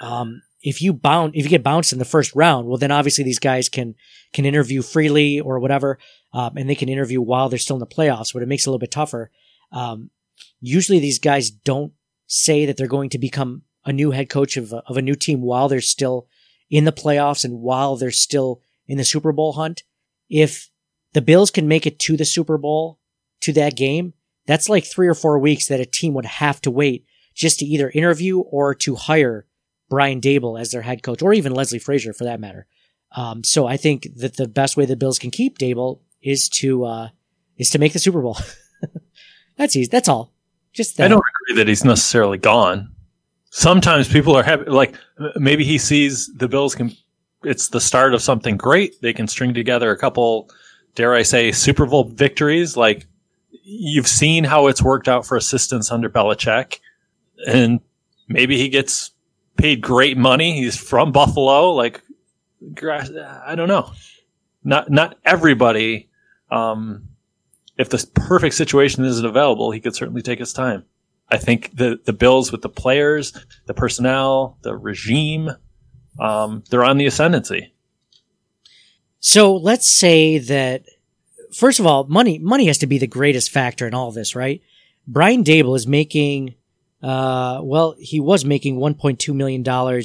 um, 0.00 0.42
if 0.62 0.80
you 0.80 0.92
bound 0.92 1.34
if 1.36 1.44
you 1.44 1.50
get 1.50 1.62
bounced 1.62 1.92
in 1.92 1.98
the 1.98 2.04
first 2.04 2.34
round, 2.34 2.66
well 2.66 2.78
then 2.78 2.90
obviously 2.90 3.24
these 3.24 3.38
guys 3.38 3.68
can 3.68 3.94
can 4.32 4.46
interview 4.46 4.82
freely 4.82 5.40
or 5.40 5.58
whatever 5.58 5.98
um, 6.32 6.56
and 6.56 6.68
they 6.68 6.74
can 6.74 6.88
interview 6.88 7.20
while 7.20 7.48
they're 7.48 7.58
still 7.58 7.76
in 7.76 7.80
the 7.80 7.86
playoffs, 7.86 8.32
but 8.32 8.42
it 8.42 8.48
makes 8.48 8.66
it 8.66 8.68
a 8.68 8.70
little 8.70 8.78
bit 8.78 8.90
tougher. 8.90 9.30
Um, 9.70 10.10
usually 10.60 10.98
these 10.98 11.18
guys 11.18 11.50
don't 11.50 11.92
say 12.26 12.64
that 12.66 12.76
they're 12.76 12.86
going 12.86 13.10
to 13.10 13.18
become 13.18 13.62
a 13.84 13.92
new 13.92 14.12
head 14.12 14.30
coach 14.30 14.56
of 14.56 14.72
a, 14.72 14.82
of 14.86 14.96
a 14.96 15.02
new 15.02 15.14
team 15.14 15.42
while 15.42 15.68
they're 15.68 15.80
still 15.80 16.26
in 16.70 16.84
the 16.84 16.92
playoffs 16.92 17.44
and 17.44 17.60
while 17.60 17.96
they're 17.96 18.10
still 18.10 18.62
in 18.86 18.96
the 18.96 19.04
Super 19.04 19.32
Bowl 19.32 19.52
hunt. 19.52 19.82
If 20.30 20.70
the 21.12 21.20
Bills 21.20 21.50
can 21.50 21.68
make 21.68 21.86
it 21.86 21.98
to 22.00 22.16
the 22.16 22.24
Super 22.24 22.56
Bowl, 22.56 22.98
to 23.40 23.52
that 23.52 23.76
game, 23.76 24.14
that's 24.46 24.68
like 24.68 24.84
three 24.84 25.08
or 25.08 25.14
four 25.14 25.38
weeks 25.38 25.68
that 25.68 25.80
a 25.80 25.86
team 25.86 26.14
would 26.14 26.26
have 26.26 26.60
to 26.62 26.70
wait 26.70 27.06
just 27.34 27.60
to 27.60 27.64
either 27.64 27.90
interview 27.90 28.40
or 28.40 28.74
to 28.74 28.94
hire 28.94 29.46
Brian 29.88 30.20
Daboll 30.20 30.60
as 30.60 30.70
their 30.70 30.82
head 30.82 31.02
coach, 31.02 31.22
or 31.22 31.32
even 31.34 31.52
Leslie 31.52 31.78
Frazier 31.78 32.12
for 32.12 32.24
that 32.24 32.40
matter. 32.40 32.66
Um, 33.14 33.44
so 33.44 33.66
I 33.66 33.76
think 33.76 34.08
that 34.16 34.36
the 34.36 34.48
best 34.48 34.76
way 34.76 34.86
the 34.86 34.96
Bills 34.96 35.18
can 35.18 35.30
keep 35.30 35.58
Daboll 35.58 36.00
is 36.22 36.48
to 36.48 36.84
uh, 36.84 37.08
is 37.58 37.70
to 37.70 37.78
make 37.78 37.92
the 37.92 37.98
Super 37.98 38.22
Bowl. 38.22 38.38
that's 39.56 39.76
easy. 39.76 39.88
That's 39.90 40.08
all. 40.08 40.32
Just 40.72 40.96
that. 40.96 41.04
I 41.04 41.08
don't 41.08 41.22
agree 41.42 41.56
that 41.56 41.68
he's 41.68 41.84
necessarily 41.84 42.38
gone. 42.38 42.94
Sometimes 43.50 44.08
people 44.08 44.34
are 44.34 44.42
happy. 44.42 44.64
Like 44.64 44.94
maybe 45.36 45.64
he 45.64 45.76
sees 45.76 46.32
the 46.34 46.48
Bills 46.48 46.74
can. 46.74 46.96
It's 47.44 47.68
the 47.68 47.80
start 47.80 48.14
of 48.14 48.22
something 48.22 48.56
great. 48.56 49.00
They 49.02 49.12
can 49.12 49.28
string 49.28 49.52
together 49.52 49.90
a 49.90 49.98
couple, 49.98 50.48
dare 50.94 51.12
I 51.12 51.22
say, 51.22 51.52
Super 51.52 51.84
Bowl 51.84 52.04
victories. 52.04 52.76
Like 52.76 53.06
you've 53.62 54.08
seen 54.08 54.44
how 54.44 54.66
it's 54.66 54.82
worked 54.82 55.08
out 55.08 55.26
for 55.26 55.36
assistants 55.36 55.90
under 55.90 56.08
Belichick, 56.08 56.80
and 57.46 57.80
maybe 58.28 58.58
he 58.58 58.68
gets 58.68 59.12
paid 59.56 59.80
great 59.80 60.16
money. 60.16 60.54
He's 60.60 60.76
from 60.76 61.12
Buffalo. 61.12 61.72
Like 61.72 62.02
I 63.46 63.54
don't 63.54 63.68
know. 63.68 63.92
Not 64.64 64.90
not 64.90 65.16
everybody 65.24 66.08
um, 66.50 67.08
if 67.78 67.88
the 67.88 68.06
perfect 68.14 68.54
situation 68.54 69.04
isn't 69.04 69.24
available, 69.24 69.70
he 69.70 69.80
could 69.80 69.96
certainly 69.96 70.22
take 70.22 70.38
his 70.38 70.52
time. 70.52 70.84
I 71.28 71.38
think 71.38 71.74
the 71.74 71.98
the 72.04 72.12
Bills 72.12 72.52
with 72.52 72.62
the 72.62 72.68
players, 72.68 73.32
the 73.66 73.74
personnel, 73.74 74.58
the 74.62 74.76
regime, 74.76 75.50
um, 76.20 76.62
they're 76.70 76.84
on 76.84 76.98
the 76.98 77.06
ascendancy. 77.06 77.72
So 79.18 79.56
let's 79.56 79.88
say 79.88 80.38
that 80.38 80.84
first 81.54 81.80
of 81.80 81.86
all, 81.86 82.04
money 82.04 82.38
money 82.38 82.66
has 82.66 82.78
to 82.78 82.86
be 82.86 82.98
the 82.98 83.06
greatest 83.06 83.50
factor 83.50 83.86
in 83.86 83.94
all 83.94 84.10
this, 84.12 84.34
right? 84.34 84.62
Brian 85.06 85.44
Daboll 85.44 85.76
is 85.76 85.86
making 85.86 86.54
uh, 87.02 87.60
well, 87.62 87.96
he 87.98 88.20
was 88.20 88.44
making 88.44 88.78
$1.2 88.78 89.34
million 89.34 89.64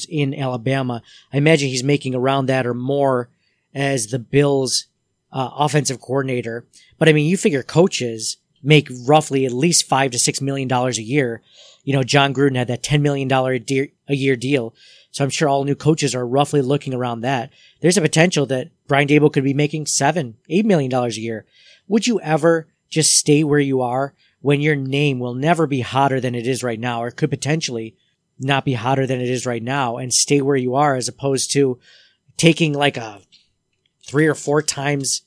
in 0.09 0.39
Alabama. 0.39 1.03
I 1.31 1.37
imagine 1.37 1.69
he's 1.69 1.83
making 1.83 2.15
around 2.15 2.47
that 2.47 2.65
or 2.65 2.73
more 2.73 3.29
as 3.75 4.07
the 4.07 4.17
Bills 4.17 4.87
uh, 5.31 5.51
offensive 5.57 6.01
coordinator. 6.01 6.65
But 6.97 7.07
I 7.07 7.13
mean, 7.13 7.27
you 7.27 7.37
figure 7.37 7.61
coaches 7.61 8.37
make 8.63 8.89
roughly 9.05 9.45
at 9.45 9.51
least 9.51 9.87
five 9.87 10.11
to 10.11 10.19
six 10.19 10.41
million 10.41 10.67
dollars 10.67 10.97
a 10.97 11.03
year. 11.03 11.43
You 11.83 11.93
know, 11.93 12.03
Jon 12.03 12.33
Gruden 12.33 12.55
had 12.55 12.67
that 12.67 12.83
ten 12.83 13.01
million 13.03 13.27
dollar 13.27 13.53
a 13.53 14.15
year 14.15 14.35
deal, 14.35 14.73
so 15.17 15.23
I'm 15.23 15.31
sure 15.31 15.49
all 15.49 15.63
new 15.63 15.73
coaches 15.73 16.13
are 16.13 16.27
roughly 16.27 16.61
looking 16.61 16.93
around 16.93 17.21
that. 17.21 17.51
There's 17.81 17.97
a 17.97 18.01
potential 18.01 18.45
that 18.45 18.69
Brian 18.87 19.07
Daboll 19.07 19.33
could 19.33 19.43
be 19.43 19.55
making 19.55 19.87
seven, 19.87 20.37
eight 20.47 20.63
million 20.63 20.91
dollars 20.91 21.17
a 21.17 21.21
year. 21.21 21.47
Would 21.87 22.05
you 22.05 22.21
ever 22.21 22.67
just 22.87 23.17
stay 23.17 23.43
where 23.43 23.59
you 23.59 23.81
are 23.81 24.13
when 24.41 24.61
your 24.61 24.75
name 24.75 25.17
will 25.17 25.33
never 25.33 25.65
be 25.65 25.79
hotter 25.79 26.21
than 26.21 26.35
it 26.35 26.45
is 26.45 26.61
right 26.61 26.79
now, 26.79 27.01
or 27.01 27.09
could 27.09 27.31
potentially 27.31 27.95
not 28.37 28.63
be 28.63 28.75
hotter 28.75 29.07
than 29.07 29.19
it 29.19 29.27
is 29.27 29.47
right 29.47 29.63
now, 29.63 29.97
and 29.97 30.13
stay 30.13 30.39
where 30.39 30.55
you 30.55 30.75
are 30.75 30.93
as 30.93 31.07
opposed 31.07 31.51
to 31.53 31.79
taking 32.37 32.73
like 32.73 32.95
a 32.95 33.19
three 34.05 34.27
or 34.27 34.35
four 34.35 34.61
times 34.61 35.23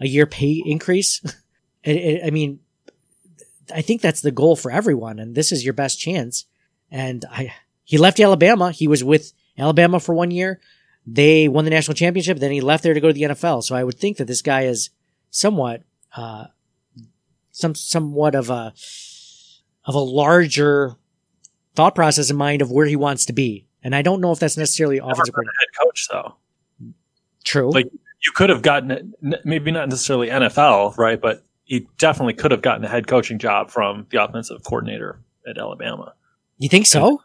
a 0.00 0.06
year 0.06 0.24
pay 0.24 0.62
increase. 0.64 1.20
I 1.86 2.30
mean, 2.32 2.60
I 3.70 3.82
think 3.82 4.00
that's 4.00 4.22
the 4.22 4.30
goal 4.30 4.56
for 4.56 4.70
everyone, 4.70 5.18
and 5.18 5.34
this 5.34 5.52
is 5.52 5.62
your 5.62 5.74
best 5.74 6.00
chance. 6.00 6.46
And 6.90 7.26
I, 7.30 7.52
he 7.86 7.96
left 7.98 8.20
Alabama. 8.20 8.72
He 8.72 8.88
was 8.88 9.02
with 9.02 9.32
Alabama 9.56 10.00
for 10.00 10.14
one 10.14 10.30
year. 10.30 10.60
They 11.06 11.46
won 11.46 11.64
the 11.64 11.70
national 11.70 11.94
championship. 11.94 12.38
Then 12.38 12.50
he 12.50 12.60
left 12.60 12.82
there 12.82 12.92
to 12.92 13.00
go 13.00 13.08
to 13.08 13.14
the 13.14 13.22
NFL. 13.22 13.62
So 13.62 13.76
I 13.76 13.84
would 13.84 13.98
think 13.98 14.16
that 14.16 14.26
this 14.26 14.42
guy 14.42 14.62
is 14.62 14.90
somewhat, 15.30 15.84
uh, 16.14 16.46
some 17.52 17.76
somewhat 17.76 18.34
of 18.34 18.50
a 18.50 18.74
of 19.84 19.94
a 19.94 20.00
larger 20.00 20.96
thought 21.76 21.94
process 21.94 22.28
in 22.28 22.36
mind 22.36 22.60
of 22.60 22.72
where 22.72 22.86
he 22.86 22.96
wants 22.96 23.24
to 23.26 23.32
be. 23.32 23.68
And 23.84 23.94
I 23.94 24.02
don't 24.02 24.20
know 24.20 24.32
if 24.32 24.40
that's 24.40 24.56
necessarily 24.56 24.98
offensive 24.98 25.34
head 25.36 25.80
coach 25.80 26.08
though. 26.10 26.34
True. 27.44 27.70
Like 27.70 27.86
you 28.24 28.32
could 28.34 28.50
have 28.50 28.62
gotten 28.62 28.90
it, 28.90 29.44
maybe 29.44 29.70
not 29.70 29.88
necessarily 29.88 30.28
NFL, 30.28 30.98
right? 30.98 31.20
But 31.20 31.44
he 31.62 31.86
definitely 31.98 32.34
could 32.34 32.50
have 32.50 32.62
gotten 32.62 32.84
a 32.84 32.88
head 32.88 33.06
coaching 33.06 33.38
job 33.38 33.70
from 33.70 34.08
the 34.10 34.22
offensive 34.24 34.64
coordinator 34.64 35.20
at 35.48 35.56
Alabama. 35.56 36.14
You 36.58 36.68
think 36.68 36.86
so? 36.86 37.22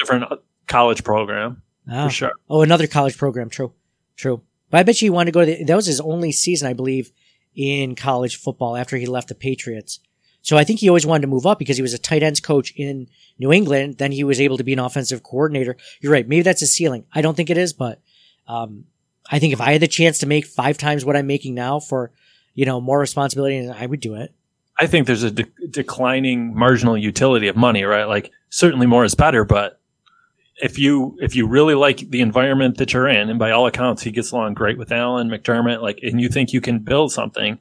Different 0.00 0.32
uh, 0.32 0.36
college 0.66 1.04
program, 1.04 1.62
oh. 1.90 2.04
for 2.06 2.10
sure. 2.10 2.32
Oh, 2.48 2.62
another 2.62 2.86
college 2.86 3.16
program. 3.16 3.50
True, 3.50 3.72
true. 4.16 4.42
But 4.70 4.78
I 4.78 4.82
bet 4.82 5.00
you 5.00 5.06
he 5.06 5.10
wanted 5.10 5.32
to 5.32 5.32
go 5.32 5.40
to 5.40 5.46
the, 5.46 5.64
that 5.64 5.76
was 5.76 5.86
his 5.86 6.00
only 6.00 6.32
season, 6.32 6.68
I 6.68 6.72
believe, 6.72 7.12
in 7.54 7.94
college 7.94 8.36
football 8.36 8.76
after 8.76 8.96
he 8.96 9.06
left 9.06 9.28
the 9.28 9.34
Patriots. 9.34 10.00
So 10.42 10.56
I 10.56 10.64
think 10.64 10.80
he 10.80 10.88
always 10.88 11.06
wanted 11.06 11.22
to 11.22 11.28
move 11.28 11.46
up 11.46 11.58
because 11.58 11.76
he 11.76 11.82
was 11.82 11.92
a 11.92 11.98
tight 11.98 12.22
ends 12.22 12.40
coach 12.40 12.72
in 12.76 13.08
New 13.38 13.52
England. 13.52 13.98
Then 13.98 14.12
he 14.12 14.24
was 14.24 14.40
able 14.40 14.56
to 14.56 14.64
be 14.64 14.72
an 14.72 14.78
offensive 14.78 15.22
coordinator. 15.22 15.76
You're 16.00 16.12
right. 16.12 16.26
Maybe 16.26 16.42
that's 16.42 16.62
a 16.62 16.66
ceiling. 16.66 17.04
I 17.12 17.20
don't 17.20 17.36
think 17.36 17.50
it 17.50 17.58
is, 17.58 17.72
but 17.72 18.00
um, 18.48 18.84
I 19.30 19.38
think 19.38 19.52
if 19.52 19.60
I 19.60 19.72
had 19.72 19.82
the 19.82 19.88
chance 19.88 20.18
to 20.20 20.26
make 20.26 20.46
five 20.46 20.78
times 20.78 21.04
what 21.04 21.16
I'm 21.16 21.26
making 21.26 21.54
now 21.54 21.78
for, 21.78 22.12
you 22.54 22.64
know, 22.64 22.80
more 22.80 22.98
responsibility, 22.98 23.68
I 23.68 23.86
would 23.86 24.00
do 24.00 24.14
it. 24.14 24.34
I 24.78 24.86
think 24.86 25.06
there's 25.06 25.22
a 25.22 25.30
de- 25.30 25.68
declining 25.68 26.56
marginal 26.56 26.96
utility 26.96 27.48
of 27.48 27.56
money, 27.56 27.84
right? 27.84 28.04
Like 28.04 28.30
certainly 28.48 28.86
more 28.86 29.04
is 29.04 29.14
better, 29.14 29.44
but 29.44 29.79
if 30.62 30.78
you 30.78 31.16
if 31.20 31.34
you 31.34 31.46
really 31.46 31.74
like 31.74 32.10
the 32.10 32.20
environment 32.20 32.78
that 32.78 32.92
you're 32.92 33.08
in, 33.08 33.30
and 33.30 33.38
by 33.38 33.50
all 33.50 33.66
accounts 33.66 34.02
he 34.02 34.10
gets 34.10 34.30
along 34.30 34.54
great 34.54 34.78
with 34.78 34.92
Allen 34.92 35.28
McDermott, 35.28 35.82
like, 35.82 36.00
and 36.02 36.20
you 36.20 36.28
think 36.28 36.52
you 36.52 36.60
can 36.60 36.78
build 36.78 37.12
something, 37.12 37.58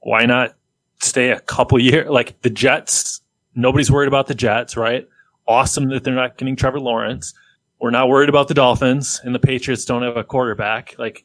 why 0.00 0.24
not 0.26 0.54
stay 1.00 1.30
a 1.30 1.40
couple 1.40 1.78
years? 1.78 2.08
Like 2.08 2.40
the 2.42 2.50
Jets, 2.50 3.20
nobody's 3.54 3.90
worried 3.90 4.08
about 4.08 4.26
the 4.26 4.34
Jets, 4.34 4.76
right? 4.76 5.08
Awesome 5.48 5.88
that 5.90 6.04
they're 6.04 6.14
not 6.14 6.38
getting 6.38 6.56
Trevor 6.56 6.80
Lawrence. 6.80 7.34
We're 7.80 7.90
not 7.90 8.08
worried 8.08 8.28
about 8.28 8.48
the 8.48 8.54
Dolphins, 8.54 9.20
and 9.24 9.34
the 9.34 9.38
Patriots 9.38 9.84
don't 9.84 10.02
have 10.02 10.16
a 10.16 10.24
quarterback. 10.24 10.94
Like 10.98 11.24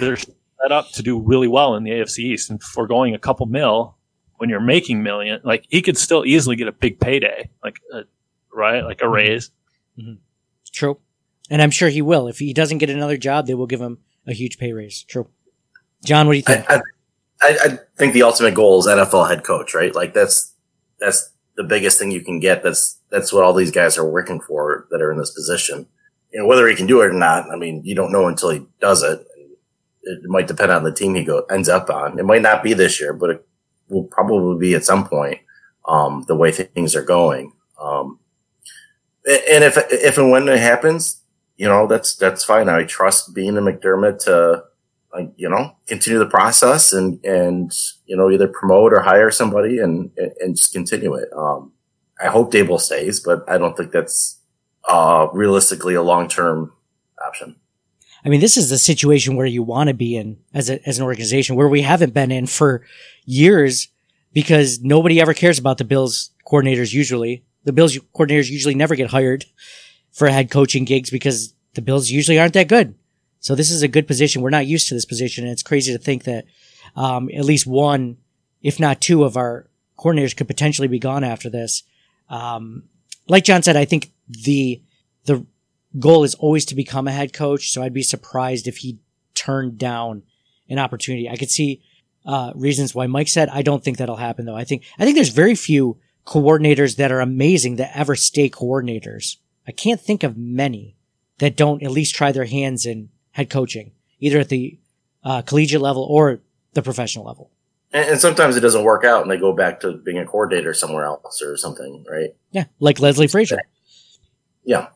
they're 0.00 0.16
set 0.16 0.70
up 0.70 0.90
to 0.92 1.02
do 1.02 1.20
really 1.20 1.48
well 1.48 1.74
in 1.74 1.84
the 1.84 1.90
AFC 1.90 2.18
East, 2.20 2.50
and 2.50 2.62
foregoing 2.62 3.14
a 3.14 3.18
couple 3.18 3.46
mil 3.46 3.96
when 4.42 4.50
you're 4.50 4.60
making 4.60 5.04
million, 5.04 5.40
like 5.44 5.64
he 5.68 5.80
could 5.80 5.96
still 5.96 6.24
easily 6.26 6.56
get 6.56 6.66
a 6.66 6.72
big 6.72 6.98
payday, 6.98 7.48
like 7.62 7.80
a, 7.92 8.00
right, 8.52 8.82
like 8.82 9.00
a 9.00 9.08
raise. 9.08 9.52
Mm-hmm. 9.98 10.14
True. 10.72 10.98
And 11.50 11.60
I'm 11.60 11.70
sure 11.70 11.88
he 11.88 12.02
will. 12.02 12.28
If 12.28 12.38
he 12.38 12.52
doesn't 12.52 12.78
get 12.78 12.90
another 12.90 13.16
job, 13.16 13.46
they 13.46 13.54
will 13.54 13.66
give 13.66 13.80
him 13.80 13.98
a 14.26 14.32
huge 14.32 14.58
pay 14.58 14.72
raise. 14.72 15.02
True. 15.04 15.28
John, 16.04 16.26
what 16.26 16.32
do 16.32 16.36
you 16.38 16.42
think? 16.42 16.64
I, 16.68 16.80
I, 17.42 17.58
I 17.64 17.78
think 17.96 18.12
the 18.12 18.22
ultimate 18.22 18.54
goal 18.54 18.80
is 18.80 18.86
NFL 18.86 19.28
head 19.28 19.44
coach, 19.44 19.74
right? 19.74 19.94
Like 19.94 20.14
that's 20.14 20.54
that's 20.98 21.30
the 21.56 21.64
biggest 21.64 21.98
thing 21.98 22.10
you 22.10 22.22
can 22.22 22.40
get. 22.40 22.62
That's 22.62 22.98
that's 23.10 23.32
what 23.32 23.44
all 23.44 23.52
these 23.52 23.70
guys 23.70 23.98
are 23.98 24.08
working 24.08 24.40
for 24.40 24.86
that 24.90 25.02
are 25.02 25.12
in 25.12 25.18
this 25.18 25.30
position. 25.30 25.86
You 26.32 26.40
know, 26.40 26.46
whether 26.46 26.66
he 26.66 26.74
can 26.74 26.86
do 26.86 27.02
it 27.02 27.06
or 27.06 27.12
not, 27.12 27.50
I 27.50 27.56
mean, 27.56 27.82
you 27.84 27.94
don't 27.94 28.12
know 28.12 28.26
until 28.26 28.50
he 28.50 28.66
does 28.80 29.02
it. 29.02 29.26
It 30.04 30.24
might 30.24 30.48
depend 30.48 30.72
on 30.72 30.82
the 30.82 30.92
team 30.92 31.14
he 31.14 31.24
go 31.24 31.44
ends 31.50 31.68
up 31.68 31.90
on. 31.90 32.18
It 32.18 32.24
might 32.24 32.42
not 32.42 32.62
be 32.62 32.74
this 32.74 33.00
year, 33.00 33.12
but 33.12 33.30
it 33.30 33.46
will 33.88 34.04
probably 34.04 34.58
be 34.58 34.74
at 34.74 34.84
some 34.84 35.06
point. 35.06 35.40
Um, 35.86 36.24
the 36.28 36.36
way 36.36 36.52
things 36.52 36.94
are 36.94 37.04
going. 37.04 37.52
Um, 37.80 38.20
and 39.26 39.64
if 39.64 39.76
if 39.90 40.18
and 40.18 40.30
when 40.30 40.48
it 40.48 40.58
happens, 40.58 41.22
you 41.56 41.68
know 41.68 41.86
that's 41.86 42.16
that's 42.16 42.44
fine. 42.44 42.68
I 42.68 42.84
trust 42.84 43.34
Beane 43.34 43.56
and 43.56 43.66
McDermott 43.66 44.24
to, 44.24 44.64
uh, 45.14 45.22
you 45.36 45.48
know, 45.48 45.76
continue 45.86 46.18
the 46.18 46.26
process 46.26 46.92
and 46.92 47.24
and 47.24 47.72
you 48.06 48.16
know 48.16 48.30
either 48.30 48.48
promote 48.48 48.92
or 48.92 49.00
hire 49.00 49.30
somebody 49.30 49.78
and 49.78 50.10
and 50.40 50.56
just 50.56 50.72
continue 50.72 51.14
it. 51.14 51.28
Um, 51.36 51.72
I 52.20 52.28
hope 52.28 52.52
Daboll 52.52 52.80
stays, 52.80 53.20
but 53.20 53.48
I 53.48 53.58
don't 53.58 53.76
think 53.76 53.92
that's 53.92 54.38
uh, 54.88 55.28
realistically 55.32 55.94
a 55.94 56.02
long 56.02 56.28
term 56.28 56.72
option. 57.24 57.56
I 58.24 58.28
mean, 58.28 58.40
this 58.40 58.56
is 58.56 58.70
the 58.70 58.78
situation 58.78 59.36
where 59.36 59.46
you 59.46 59.62
want 59.64 59.88
to 59.88 59.94
be 59.94 60.16
in 60.16 60.38
as 60.54 60.70
a, 60.70 60.86
as 60.88 60.98
an 60.98 61.04
organization 61.04 61.56
where 61.56 61.68
we 61.68 61.82
haven't 61.82 62.14
been 62.14 62.30
in 62.30 62.46
for 62.46 62.84
years 63.24 63.88
because 64.32 64.80
nobody 64.80 65.20
ever 65.20 65.34
cares 65.34 65.58
about 65.58 65.78
the 65.78 65.84
Bills 65.84 66.30
coordinators 66.46 66.92
usually 66.92 67.44
the 67.64 67.72
Bills 67.72 67.98
coordinators 68.14 68.50
usually 68.50 68.74
never 68.74 68.96
get 68.96 69.10
hired 69.10 69.44
for 70.10 70.28
head 70.28 70.50
coaching 70.50 70.84
gigs 70.84 71.10
because 71.10 71.54
the 71.74 71.82
Bills 71.82 72.10
usually 72.10 72.38
aren't 72.38 72.54
that 72.54 72.68
good. 72.68 72.94
So 73.40 73.54
this 73.54 73.70
is 73.70 73.82
a 73.82 73.88
good 73.88 74.06
position. 74.06 74.42
We're 74.42 74.50
not 74.50 74.66
used 74.66 74.88
to 74.88 74.94
this 74.94 75.04
position. 75.04 75.44
And 75.44 75.52
it's 75.52 75.62
crazy 75.62 75.92
to 75.92 75.98
think 75.98 76.24
that, 76.24 76.44
um, 76.94 77.28
at 77.34 77.44
least 77.44 77.66
one, 77.66 78.18
if 78.62 78.78
not 78.78 79.00
two 79.00 79.24
of 79.24 79.36
our 79.36 79.68
coordinators 79.98 80.36
could 80.36 80.46
potentially 80.46 80.88
be 80.88 80.98
gone 80.98 81.24
after 81.24 81.50
this. 81.50 81.82
Um, 82.28 82.84
like 83.26 83.44
John 83.44 83.62
said, 83.62 83.76
I 83.76 83.84
think 83.84 84.12
the, 84.28 84.82
the 85.24 85.44
goal 85.98 86.24
is 86.24 86.34
always 86.36 86.64
to 86.66 86.74
become 86.74 87.08
a 87.08 87.12
head 87.12 87.32
coach. 87.32 87.70
So 87.70 87.82
I'd 87.82 87.92
be 87.92 88.02
surprised 88.02 88.68
if 88.68 88.78
he 88.78 88.98
turned 89.34 89.78
down 89.78 90.22
an 90.68 90.78
opportunity. 90.78 91.28
I 91.28 91.36
could 91.36 91.50
see, 91.50 91.82
uh, 92.24 92.52
reasons 92.54 92.94
why 92.94 93.06
Mike 93.08 93.28
said, 93.28 93.48
I 93.48 93.62
don't 93.62 93.82
think 93.82 93.98
that'll 93.98 94.16
happen 94.16 94.44
though. 94.44 94.54
I 94.54 94.64
think, 94.64 94.84
I 94.98 95.04
think 95.04 95.16
there's 95.16 95.30
very 95.30 95.56
few 95.56 95.98
coordinators 96.26 96.96
that 96.96 97.12
are 97.12 97.20
amazing 97.20 97.76
that 97.76 97.96
ever 97.96 98.14
stay 98.14 98.48
coordinators. 98.48 99.36
I 99.66 99.72
can't 99.72 100.00
think 100.00 100.22
of 100.22 100.36
many 100.36 100.96
that 101.38 101.56
don't 101.56 101.82
at 101.82 101.90
least 101.90 102.14
try 102.14 102.32
their 102.32 102.44
hands 102.44 102.86
in 102.86 103.08
head 103.32 103.50
coaching, 103.50 103.92
either 104.20 104.38
at 104.38 104.48
the 104.48 104.78
uh, 105.24 105.42
collegiate 105.42 105.80
level 105.80 106.02
or 106.02 106.40
the 106.74 106.82
professional 106.82 107.24
level. 107.24 107.50
And, 107.92 108.10
and, 108.10 108.20
sometimes 108.20 108.56
it 108.56 108.60
doesn't 108.60 108.84
work 108.84 109.04
out 109.04 109.22
and 109.22 109.30
they 109.30 109.36
go 109.36 109.52
back 109.52 109.80
to 109.80 109.92
being 109.92 110.18
a 110.18 110.24
coordinator 110.24 110.72
somewhere 110.72 111.04
else 111.04 111.42
or 111.42 111.56
something, 111.56 112.04
right? 112.10 112.34
Yeah, 112.50 112.64
like 112.80 113.00
Leslie 113.00 113.26
Frazier. 113.26 113.58
Yeah. 114.64 114.88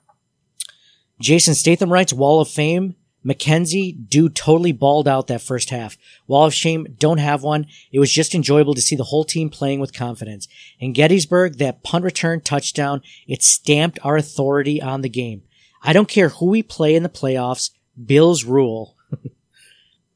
Jason 1.21 1.55
Statham 1.55 1.93
writes 1.93 2.13
Wall 2.13 2.41
of 2.41 2.49
Fame 2.49 2.95
McKenzie, 3.27 4.09
do 4.09 4.29
totally 4.29 4.71
balled 4.71 5.09
out 5.09 5.27
that 5.27 5.43
first 5.43 5.71
half. 5.71 5.99
Wall 6.29 6.47
of 6.47 6.55
Shame, 6.55 6.95
don't 6.99 7.19
have 7.19 7.43
one. 7.43 7.67
It 7.91 7.99
was 7.99 8.13
just 8.13 8.35
enjoyable 8.35 8.75
to 8.75 8.81
see 8.81 8.95
the 8.95 9.05
whole 9.05 9.25
team 9.25 9.51
playing 9.51 9.81
with 9.81 9.93
confidence. 9.93 10.47
In 10.79 10.93
Gettysburg, 10.93 11.59
that 11.59 11.83
punt 11.83 12.05
return 12.05 12.41
touchdown, 12.41 13.03
it 13.27 13.43
stamped 13.43 13.99
our 14.05 14.17
authority 14.17 14.81
on 14.81 15.03
the 15.03 15.09
game. 15.09 15.43
I 15.83 15.93
don't 15.93 16.09
care 16.09 16.29
who 16.29 16.47
we 16.47 16.63
play 16.63 16.95
in 16.95 17.03
the 17.03 17.09
playoffs. 17.09 17.71
Bills 18.03 18.45
rule. 18.45 18.97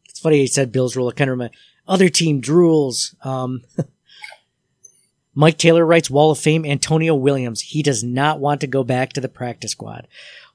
it's 0.09 0.21
funny 0.21 0.39
he 0.39 0.47
said 0.47 0.71
Bills 0.73 0.95
rule. 0.95 1.11
Kind 1.11 1.31
of 1.31 1.33
remember 1.33 1.55
other 1.89 2.09
team 2.09 2.41
drools. 2.41 3.15
Um, 3.27 3.63
Mike 5.35 5.59
Taylor 5.59 5.85
writes 5.85 6.11
Wall 6.11 6.31
of 6.31 6.39
Fame 6.39 6.65
Antonio 6.65 7.15
Williams. 7.15 7.61
He 7.61 7.83
does 7.83 8.05
not 8.05 8.41
want 8.41 8.61
to 8.61 8.67
go 8.67 8.85
back 8.85 9.13
to 9.13 9.21
the 9.21 9.29
practice 9.29 9.73
squad. 9.73 10.07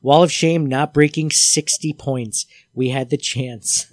Wall 0.05 0.21
of 0.21 0.31
Shame 0.31 0.67
not 0.67 0.93
breaking 0.93 1.31
60 1.31 1.91
points. 1.93 2.45
We 2.75 2.89
had 2.89 3.09
the 3.09 3.17
chance. 3.17 3.91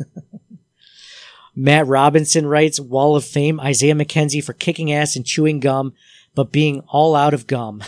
Matt 1.57 1.87
Robinson 1.87 2.45
writes 2.45 2.79
Wall 2.79 3.17
of 3.17 3.25
Fame 3.25 3.59
Isaiah 3.59 3.95
McKenzie 3.95 4.45
for 4.45 4.53
kicking 4.53 4.93
ass 4.93 5.17
and 5.17 5.25
chewing 5.25 5.59
gum, 5.59 5.95
but 6.35 6.53
being 6.53 6.81
all 6.89 7.17
out 7.17 7.33
of 7.33 7.47
gum. 7.47 7.83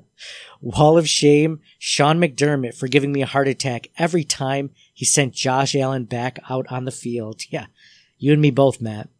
Wall 0.62 0.96
of 0.96 1.10
Shame 1.10 1.60
Sean 1.78 2.18
McDermott 2.18 2.74
for 2.74 2.88
giving 2.88 3.12
me 3.12 3.20
a 3.20 3.26
heart 3.26 3.48
attack 3.48 3.88
every 3.98 4.24
time 4.24 4.70
he 4.94 5.04
sent 5.04 5.34
Josh 5.34 5.74
Allen 5.74 6.04
back 6.04 6.38
out 6.48 6.66
on 6.72 6.86
the 6.86 6.90
field. 6.90 7.42
Yeah, 7.50 7.66
you 8.16 8.32
and 8.32 8.40
me 8.40 8.50
both, 8.50 8.80
Matt. 8.80 9.10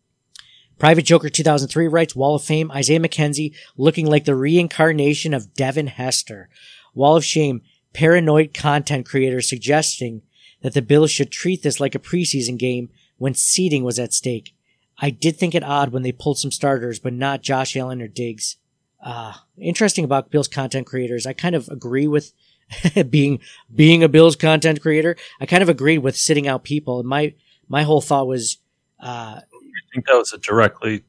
Private 0.79 1.03
Joker 1.03 1.29
2003 1.29 1.87
writes 1.87 2.17
Wall 2.17 2.37
of 2.37 2.43
Fame 2.43 2.71
Isaiah 2.71 2.99
McKenzie 2.99 3.55
looking 3.77 4.07
like 4.07 4.25
the 4.25 4.35
reincarnation 4.35 5.35
of 5.35 5.53
Devin 5.53 5.89
Hester. 5.89 6.49
Wall 6.95 7.15
of 7.15 7.27
Shame 7.27 7.61
paranoid 7.93 8.55
content 8.55 9.07
creators 9.07 9.49
suggesting 9.49 10.23
that 10.63 10.75
the 10.75 10.83
Bills 10.83 11.11
should 11.11 11.31
treat 11.31 11.63
this 11.63 11.81
like 11.81 11.95
a 11.95 12.01
preseason 12.01 12.59
game 12.59 12.91
when 13.17 13.35
seeding 13.35 13.85
was 13.85 13.99
at 13.99 14.13
stake. 14.13 14.55
I 15.01 15.11
did 15.11 15.37
think 15.37 15.55
it 15.55 15.63
odd 15.63 15.93
when 15.93 16.03
they 16.03 16.13
pulled 16.13 16.39
some 16.39 16.51
starters, 16.51 16.99
but 16.99 17.13
not 17.13 17.43
Josh 17.43 17.77
Allen 17.77 18.03
or 18.03 18.09
Diggs. 18.09 18.57
Uh, 19.05 19.33
interesting 19.57 20.05
about 20.05 20.31
Bills 20.31 20.49
content 20.49 20.87
creators. 20.87 21.27
I 21.27 21.33
kind 21.33 21.55
of 21.55 21.69
agree 21.69 22.09
with 22.09 22.33
being, 23.11 23.41
being 23.73 24.03
a 24.03 24.09
Bills 24.09 24.35
content 24.35 24.81
creator. 24.81 25.17
I 25.41 25.47
kind 25.47 25.63
of 25.63 25.69
agreed 25.69 25.99
with 25.99 26.17
sitting 26.17 26.49
out 26.49 26.65
people. 26.65 27.03
My, 27.05 27.35
my 27.69 27.85
whole 27.85 28.01
thought 28.01 28.27
was, 28.27 28.59
uh, 29.01 29.41
I 29.41 29.95
think 29.95 30.07
that 30.07 30.17
was 30.17 30.33
a 30.33 30.39
directly 30.39 31.05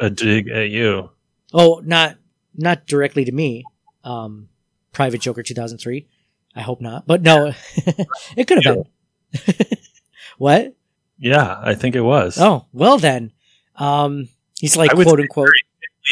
a 0.00 0.10
dig 0.10 0.48
at 0.48 0.70
you. 0.70 1.10
Oh, 1.52 1.80
not, 1.84 2.16
not 2.56 2.86
directly 2.86 3.24
to 3.24 3.32
me. 3.32 3.64
Um, 4.02 4.48
Private 4.92 5.20
Joker 5.20 5.42
2003. 5.42 6.06
I 6.54 6.62
hope 6.62 6.80
not, 6.80 7.06
but 7.06 7.22
no, 7.22 7.52
it 8.36 8.46
could 8.46 8.64
have 8.64 8.84
been. 9.32 9.54
what? 10.38 10.74
Yeah, 11.18 11.60
I 11.62 11.74
think 11.74 11.94
it 11.94 12.00
was. 12.00 12.38
Oh, 12.40 12.66
well 12.72 12.98
then. 12.98 13.32
Um, 13.76 14.28
he's 14.58 14.76
like 14.76 14.90
quote 14.90 15.20
unquote 15.20 15.50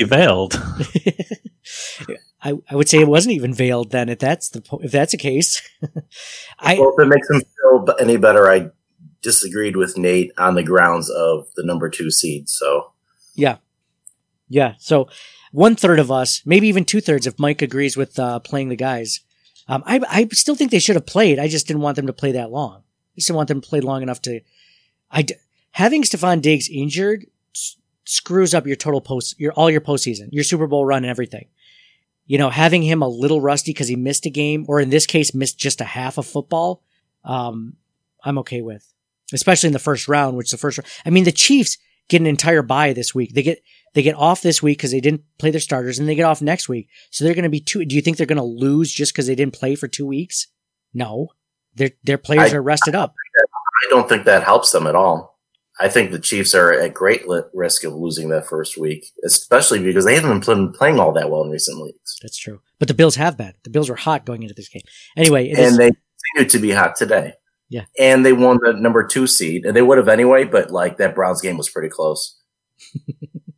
veiled. 0.04 0.54
I, 2.40 2.54
I 2.70 2.76
would 2.76 2.88
say 2.88 3.00
it 3.00 3.08
wasn't 3.08 3.34
even 3.34 3.52
veiled 3.52 3.90
then. 3.90 4.08
If 4.08 4.20
that's 4.20 4.48
the 4.50 4.62
if 4.80 4.92
that's 4.92 5.12
the 5.12 5.18
case, 5.18 5.60
I 6.60 6.78
well, 6.78 6.94
if 6.96 7.04
it 7.04 7.08
makes 7.08 7.28
him 7.28 7.40
feel 7.40 7.86
any 8.00 8.16
better, 8.16 8.48
I 8.50 8.70
disagreed 9.22 9.76
with 9.76 9.98
Nate 9.98 10.32
on 10.38 10.54
the 10.54 10.62
grounds 10.62 11.10
of 11.10 11.48
the 11.56 11.64
number 11.64 11.90
two 11.90 12.10
seed. 12.10 12.48
So 12.48 12.92
yeah, 13.34 13.56
yeah. 14.48 14.74
So 14.78 15.08
one 15.52 15.76
third 15.76 15.98
of 15.98 16.10
us, 16.10 16.42
maybe 16.44 16.68
even 16.68 16.84
two 16.84 17.00
thirds, 17.00 17.26
if 17.26 17.38
Mike 17.38 17.62
agrees 17.62 17.96
with 17.96 18.18
uh, 18.18 18.38
playing 18.40 18.68
the 18.68 18.76
guys. 18.76 19.20
Um, 19.66 19.82
I, 19.86 20.00
I 20.08 20.28
still 20.32 20.54
think 20.54 20.70
they 20.70 20.78
should 20.78 20.96
have 20.96 21.06
played. 21.06 21.38
I 21.38 21.48
just 21.48 21.66
didn't 21.66 21.82
want 21.82 21.96
them 21.96 22.06
to 22.06 22.12
play 22.12 22.32
that 22.32 22.50
long. 22.50 22.78
I 22.78 23.16
just 23.16 23.28
didn't 23.28 23.36
want 23.36 23.48
them 23.48 23.60
to 23.60 23.68
play 23.68 23.80
long 23.80 24.02
enough 24.02 24.22
to. 24.22 24.40
I 25.10 25.26
having 25.72 26.02
Stefon 26.02 26.40
Diggs 26.40 26.68
injured 26.68 27.26
s- 27.54 27.76
screws 28.04 28.54
up 28.54 28.66
your 28.66 28.76
total 28.76 29.00
post, 29.00 29.38
your 29.38 29.52
all 29.52 29.70
your 29.70 29.80
postseason, 29.80 30.28
your 30.32 30.44
Super 30.44 30.66
Bowl 30.66 30.86
run, 30.86 31.04
and 31.04 31.10
everything. 31.10 31.48
You 32.26 32.38
know, 32.38 32.50
having 32.50 32.82
him 32.82 33.02
a 33.02 33.08
little 33.08 33.40
rusty 33.40 33.72
because 33.72 33.88
he 33.88 33.96
missed 33.96 34.26
a 34.26 34.30
game, 34.30 34.64
or 34.68 34.80
in 34.80 34.90
this 34.90 35.06
case, 35.06 35.34
missed 35.34 35.58
just 35.58 35.80
a 35.80 35.84
half 35.84 36.18
of 36.18 36.26
football. 36.26 36.82
Um, 37.24 37.76
I'm 38.22 38.38
okay 38.38 38.60
with, 38.60 38.92
especially 39.32 39.68
in 39.68 39.72
the 39.72 39.78
first 39.78 40.08
round, 40.08 40.36
which 40.36 40.50
the 40.50 40.58
first. 40.58 40.80
I 41.04 41.10
mean, 41.10 41.24
the 41.24 41.32
Chiefs 41.32 41.78
get 42.08 42.20
an 42.20 42.26
entire 42.26 42.62
bye 42.62 42.92
this 42.92 43.14
week. 43.14 43.34
They 43.34 43.42
get 43.42 43.62
they 43.98 44.02
get 44.04 44.14
off 44.14 44.42
this 44.42 44.62
week 44.62 44.78
because 44.78 44.92
they 44.92 45.00
didn't 45.00 45.22
play 45.40 45.50
their 45.50 45.60
starters, 45.60 45.98
and 45.98 46.08
they 46.08 46.14
get 46.14 46.22
off 46.22 46.40
next 46.40 46.68
week. 46.68 46.88
So 47.10 47.24
they're 47.24 47.34
going 47.34 47.42
to 47.42 47.48
be 47.48 47.58
two. 47.58 47.84
Do 47.84 47.96
you 47.96 48.00
think 48.00 48.16
they're 48.16 48.26
going 48.26 48.36
to 48.36 48.44
lose 48.44 48.92
just 48.92 49.12
because 49.12 49.26
they 49.26 49.34
didn't 49.34 49.54
play 49.54 49.74
for 49.74 49.88
two 49.88 50.06
weeks? 50.06 50.46
No, 50.94 51.30
their 51.74 51.90
their 52.04 52.16
players 52.16 52.52
I, 52.52 52.58
are 52.58 52.62
rested 52.62 52.94
up. 52.94 53.12
I 53.40 53.90
don't 53.90 54.08
think 54.08 54.24
that 54.26 54.44
helps 54.44 54.70
them 54.70 54.86
at 54.86 54.94
all. 54.94 55.40
I 55.80 55.88
think 55.88 56.12
the 56.12 56.20
Chiefs 56.20 56.54
are 56.54 56.72
at 56.72 56.94
great 56.94 57.28
li- 57.28 57.42
risk 57.52 57.82
of 57.82 57.92
losing 57.92 58.28
that 58.28 58.46
first 58.46 58.78
week, 58.78 59.06
especially 59.24 59.82
because 59.82 60.04
they 60.04 60.14
haven't 60.14 60.46
been 60.46 60.70
playing 60.70 61.00
all 61.00 61.10
that 61.14 61.28
well 61.28 61.42
in 61.42 61.50
recent 61.50 61.82
weeks. 61.82 62.20
That's 62.22 62.38
true. 62.38 62.60
But 62.78 62.86
the 62.86 62.94
Bills 62.94 63.16
have 63.16 63.36
been. 63.36 63.54
The 63.64 63.70
Bills 63.70 63.90
were 63.90 63.96
hot 63.96 64.24
going 64.24 64.44
into 64.44 64.54
this 64.54 64.68
game. 64.68 64.82
Anyway, 65.16 65.50
and 65.50 65.58
is, 65.58 65.76
they 65.76 65.90
continue 66.36 66.50
to 66.50 66.58
be 66.60 66.70
hot 66.70 66.94
today. 66.94 67.32
Yeah. 67.68 67.86
And 67.98 68.24
they 68.24 68.32
won 68.32 68.60
the 68.62 68.74
number 68.74 69.04
two 69.04 69.26
seed, 69.26 69.64
and 69.64 69.74
they 69.74 69.82
would 69.82 69.98
have 69.98 70.08
anyway, 70.08 70.44
but 70.44 70.70
like 70.70 70.98
that 70.98 71.16
Browns 71.16 71.40
game 71.40 71.56
was 71.56 71.68
pretty 71.68 71.88
close. 71.88 72.40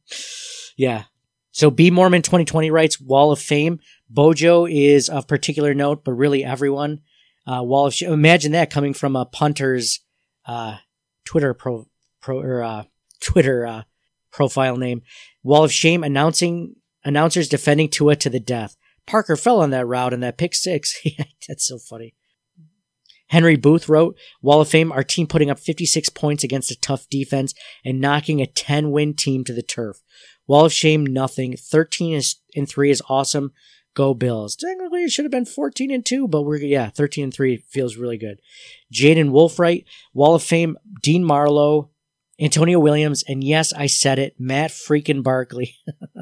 yeah. 0.76 1.04
So 1.52 1.70
B 1.70 1.90
Mormon 1.90 2.22
2020 2.22 2.70
writes 2.70 3.00
Wall 3.00 3.32
of 3.32 3.38
Fame. 3.38 3.80
Bojo 4.08 4.66
is 4.66 5.08
of 5.08 5.28
particular 5.28 5.74
note, 5.74 6.04
but 6.04 6.12
really 6.12 6.44
everyone. 6.44 7.00
Uh, 7.46 7.62
Wall 7.62 7.86
of 7.86 7.94
Shame. 7.94 8.12
Imagine 8.12 8.52
that 8.52 8.70
coming 8.70 8.94
from 8.94 9.16
a 9.16 9.24
punter's 9.24 10.00
uh, 10.46 10.76
Twitter 11.24 11.54
pro, 11.54 11.86
pro 12.20 12.40
or 12.40 12.62
uh, 12.62 12.84
Twitter 13.20 13.66
uh, 13.66 13.82
profile 14.30 14.76
name. 14.76 15.02
Wall 15.42 15.64
of 15.64 15.72
Shame 15.72 16.04
announcing 16.04 16.76
announcers 17.04 17.48
defending 17.48 17.88
Tua 17.88 18.16
to 18.16 18.30
the 18.30 18.40
death. 18.40 18.76
Parker 19.06 19.36
fell 19.36 19.60
on 19.60 19.70
that 19.70 19.86
route 19.86 20.12
and 20.12 20.22
that 20.22 20.38
pick 20.38 20.54
six. 20.54 21.00
That's 21.48 21.66
so 21.66 21.78
funny. 21.78 22.14
Henry 23.30 23.56
Booth 23.56 23.88
wrote, 23.88 24.16
Wall 24.42 24.60
of 24.60 24.68
Fame, 24.68 24.90
our 24.90 25.04
team 25.04 25.28
putting 25.28 25.50
up 25.50 25.58
56 25.58 26.08
points 26.10 26.42
against 26.42 26.72
a 26.72 26.80
tough 26.80 27.08
defense 27.08 27.54
and 27.84 28.00
knocking 28.00 28.40
a 28.40 28.46
10 28.46 28.90
win 28.90 29.14
team 29.14 29.44
to 29.44 29.52
the 29.52 29.62
turf. 29.62 30.02
Wall 30.48 30.64
of 30.64 30.72
Shame, 30.72 31.06
nothing. 31.06 31.56
13 31.56 32.14
is, 32.14 32.36
and 32.56 32.68
3 32.68 32.90
is 32.90 33.02
awesome. 33.08 33.52
Go 33.94 34.14
Bills. 34.14 34.56
Technically, 34.56 35.04
it 35.04 35.12
should 35.12 35.24
have 35.24 35.30
been 35.30 35.44
14 35.44 35.92
and 35.92 36.04
2, 36.04 36.26
but 36.26 36.42
we're, 36.42 36.56
yeah, 36.56 36.90
13 36.90 37.24
and 37.24 37.34
3 37.34 37.58
feels 37.68 37.96
really 37.96 38.18
good. 38.18 38.40
Jaden 38.92 39.30
Wolfright, 39.30 39.84
Wall 40.12 40.34
of 40.34 40.42
Fame, 40.42 40.76
Dean 41.00 41.24
Marlowe, 41.24 41.90
Antonio 42.40 42.80
Williams, 42.80 43.22
and 43.28 43.44
yes, 43.44 43.72
I 43.72 43.86
said 43.86 44.18
it, 44.18 44.34
Matt 44.40 44.72
freaking 44.72 45.22
Barkley. 45.22 45.76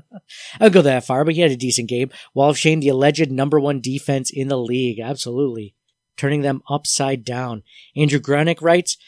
I'll 0.60 0.68
go 0.68 0.82
that 0.82 1.06
far, 1.06 1.24
but 1.24 1.34
he 1.34 1.40
had 1.40 1.52
a 1.52 1.56
decent 1.56 1.88
game. 1.88 2.10
Wall 2.34 2.50
of 2.50 2.58
Shame, 2.58 2.80
the 2.80 2.88
alleged 2.88 3.30
number 3.30 3.58
one 3.58 3.80
defense 3.80 4.30
in 4.30 4.48
the 4.48 4.58
league. 4.58 5.00
Absolutely 5.00 5.74
turning 6.18 6.42
them 6.42 6.62
upside 6.68 7.24
down. 7.24 7.62
Andrew 7.96 8.18
Granick 8.18 8.60
writes, 8.60 8.98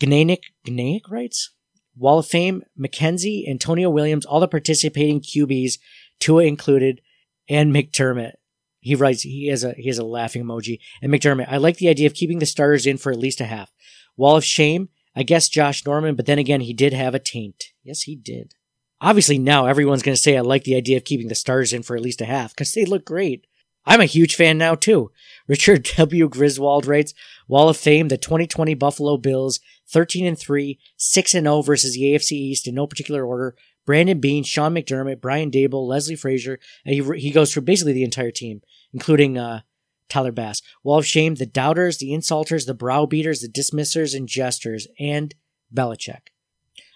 Gnanick, 0.00 0.44
Gnanick 0.66 1.10
writes, 1.10 1.50
Wall 1.96 2.20
of 2.20 2.26
Fame, 2.26 2.62
McKenzie, 2.78 3.48
Antonio 3.48 3.90
Williams, 3.90 4.24
all 4.24 4.40
the 4.40 4.48
participating 4.48 5.20
QBs, 5.20 5.74
Tua 6.18 6.44
included, 6.44 7.02
and 7.48 7.74
McDermott. 7.74 8.32
He 8.80 8.94
writes, 8.94 9.22
he 9.22 9.48
has 9.48 9.62
a, 9.62 9.74
he 9.74 9.88
has 9.88 9.98
a 9.98 10.04
laughing 10.04 10.42
emoji. 10.42 10.78
And 11.02 11.12
McDermott, 11.12 11.48
I 11.48 11.58
like 11.58 11.76
the 11.76 11.88
idea 11.88 12.06
of 12.06 12.14
keeping 12.14 12.38
the 12.38 12.46
starters 12.46 12.86
in 12.86 12.96
for 12.96 13.12
at 13.12 13.18
least 13.18 13.40
a 13.40 13.44
half. 13.44 13.70
Wall 14.16 14.36
of 14.36 14.44
Shame, 14.44 14.88
I 15.14 15.22
guess 15.22 15.48
Josh 15.48 15.84
Norman, 15.84 16.14
but 16.14 16.26
then 16.26 16.38
again, 16.38 16.62
he 16.62 16.72
did 16.72 16.92
have 16.92 17.14
a 17.14 17.18
taint. 17.18 17.64
Yes, 17.82 18.02
he 18.02 18.16
did. 18.16 18.54
Obviously 19.00 19.38
now 19.38 19.66
everyone's 19.66 20.02
going 20.02 20.14
to 20.14 20.22
say 20.22 20.36
I 20.36 20.40
like 20.40 20.64
the 20.64 20.76
idea 20.76 20.96
of 20.96 21.04
keeping 21.04 21.28
the 21.28 21.34
starters 21.34 21.72
in 21.72 21.82
for 21.82 21.96
at 21.96 22.02
least 22.02 22.20
a 22.20 22.24
half 22.24 22.54
because 22.54 22.72
they 22.72 22.84
look 22.84 23.04
great. 23.04 23.46
I'm 23.84 24.00
a 24.00 24.06
huge 24.06 24.36
fan 24.36 24.58
now 24.58 24.74
too. 24.74 25.10
Richard 25.48 25.84
W. 25.96 26.28
Griswold 26.28 26.86
writes, 26.86 27.14
Wall 27.48 27.68
of 27.68 27.76
Fame, 27.76 28.08
the 28.08 28.16
2020 28.16 28.74
Buffalo 28.74 29.16
Bills, 29.16 29.60
13 29.88 30.26
and 30.26 30.38
3, 30.38 30.78
6 30.96 31.34
and 31.34 31.44
0 31.46 31.62
versus 31.62 31.94
the 31.94 32.02
AFC 32.02 32.32
East 32.32 32.66
in 32.66 32.74
no 32.74 32.86
particular 32.86 33.24
order. 33.24 33.56
Brandon 33.84 34.20
Beane, 34.20 34.44
Sean 34.44 34.74
McDermott, 34.74 35.20
Brian 35.20 35.50
Daboll, 35.50 35.88
Leslie 35.88 36.14
Frazier. 36.14 36.58
And 36.86 36.94
he, 36.94 37.20
he 37.20 37.30
goes 37.30 37.52
through 37.52 37.62
basically 37.62 37.92
the 37.92 38.04
entire 38.04 38.30
team, 38.30 38.62
including 38.92 39.36
uh, 39.36 39.62
Tyler 40.08 40.30
Bass. 40.30 40.62
Wall 40.84 40.98
of 40.98 41.06
Shame, 41.06 41.34
the 41.34 41.46
doubters, 41.46 41.98
the 41.98 42.10
insulters, 42.10 42.66
the 42.66 42.74
browbeaters, 42.74 43.40
the 43.40 43.48
dismissers 43.48 44.14
and 44.14 44.28
jesters, 44.28 44.86
and 45.00 45.34
Belichick. 45.74 46.28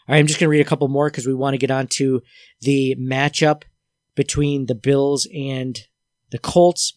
All 0.09 0.13
right, 0.13 0.19
I'm 0.19 0.27
just 0.29 0.39
going 0.39 0.47
to 0.47 0.51
read 0.51 0.61
a 0.61 0.69
couple 0.69 0.87
more 0.87 1.11
because 1.11 1.27
we 1.27 1.35
want 1.35 1.55
to 1.55 1.59
get 1.59 1.73
on 1.73 1.89
to 1.89 2.23
the 2.61 2.95
matchup 2.97 3.65
between 4.15 4.67
the 4.67 4.77
Bills 4.77 5.27
and 5.35 5.81
the 6.31 6.39
Colts. 6.39 6.95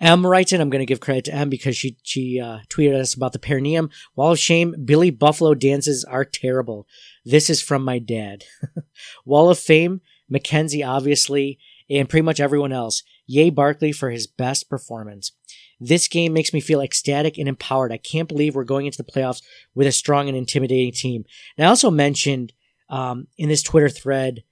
M 0.00 0.26
writes 0.26 0.52
in, 0.52 0.60
I'm 0.60 0.70
going 0.70 0.80
to 0.80 0.86
give 0.86 0.98
credit 0.98 1.26
to 1.26 1.34
M 1.34 1.48
because 1.48 1.76
she, 1.76 1.96
she, 2.02 2.40
uh, 2.40 2.58
tweeted 2.68 2.98
us 2.98 3.14
about 3.14 3.32
the 3.32 3.38
perineum. 3.38 3.88
Wall 4.16 4.32
of 4.32 4.38
shame, 4.38 4.74
Billy 4.84 5.10
Buffalo 5.10 5.54
dances 5.54 6.04
are 6.04 6.24
terrible. 6.24 6.88
This 7.24 7.48
is 7.48 7.62
from 7.62 7.84
my 7.84 8.00
dad. 8.00 8.44
Wall 9.24 9.48
of 9.48 9.60
fame, 9.60 10.00
McKenzie, 10.32 10.86
obviously, 10.86 11.58
and 11.88 12.08
pretty 12.08 12.24
much 12.24 12.40
everyone 12.40 12.72
else. 12.72 13.04
Yay, 13.26 13.50
Barkley 13.50 13.92
for 13.92 14.10
his 14.10 14.26
best 14.26 14.68
performance. 14.68 15.32
This 15.78 16.08
game 16.08 16.32
makes 16.32 16.52
me 16.52 16.60
feel 16.60 16.80
ecstatic 16.80 17.38
and 17.38 17.48
empowered. 17.48 17.92
I 17.92 17.96
can't 17.96 18.28
believe 18.28 18.54
we're 18.54 18.64
going 18.64 18.86
into 18.86 19.02
the 19.02 19.10
playoffs 19.10 19.42
with 19.74 19.86
a 19.86 19.92
strong 19.92 20.28
and 20.28 20.36
intimidating 20.36 20.92
team. 20.92 21.24
And 21.56 21.64
I 21.66 21.68
also 21.68 21.90
mentioned, 21.90 22.52
um, 22.88 23.26
in 23.36 23.48
this 23.48 23.62
Twitter 23.62 23.88
thread, 23.88 24.42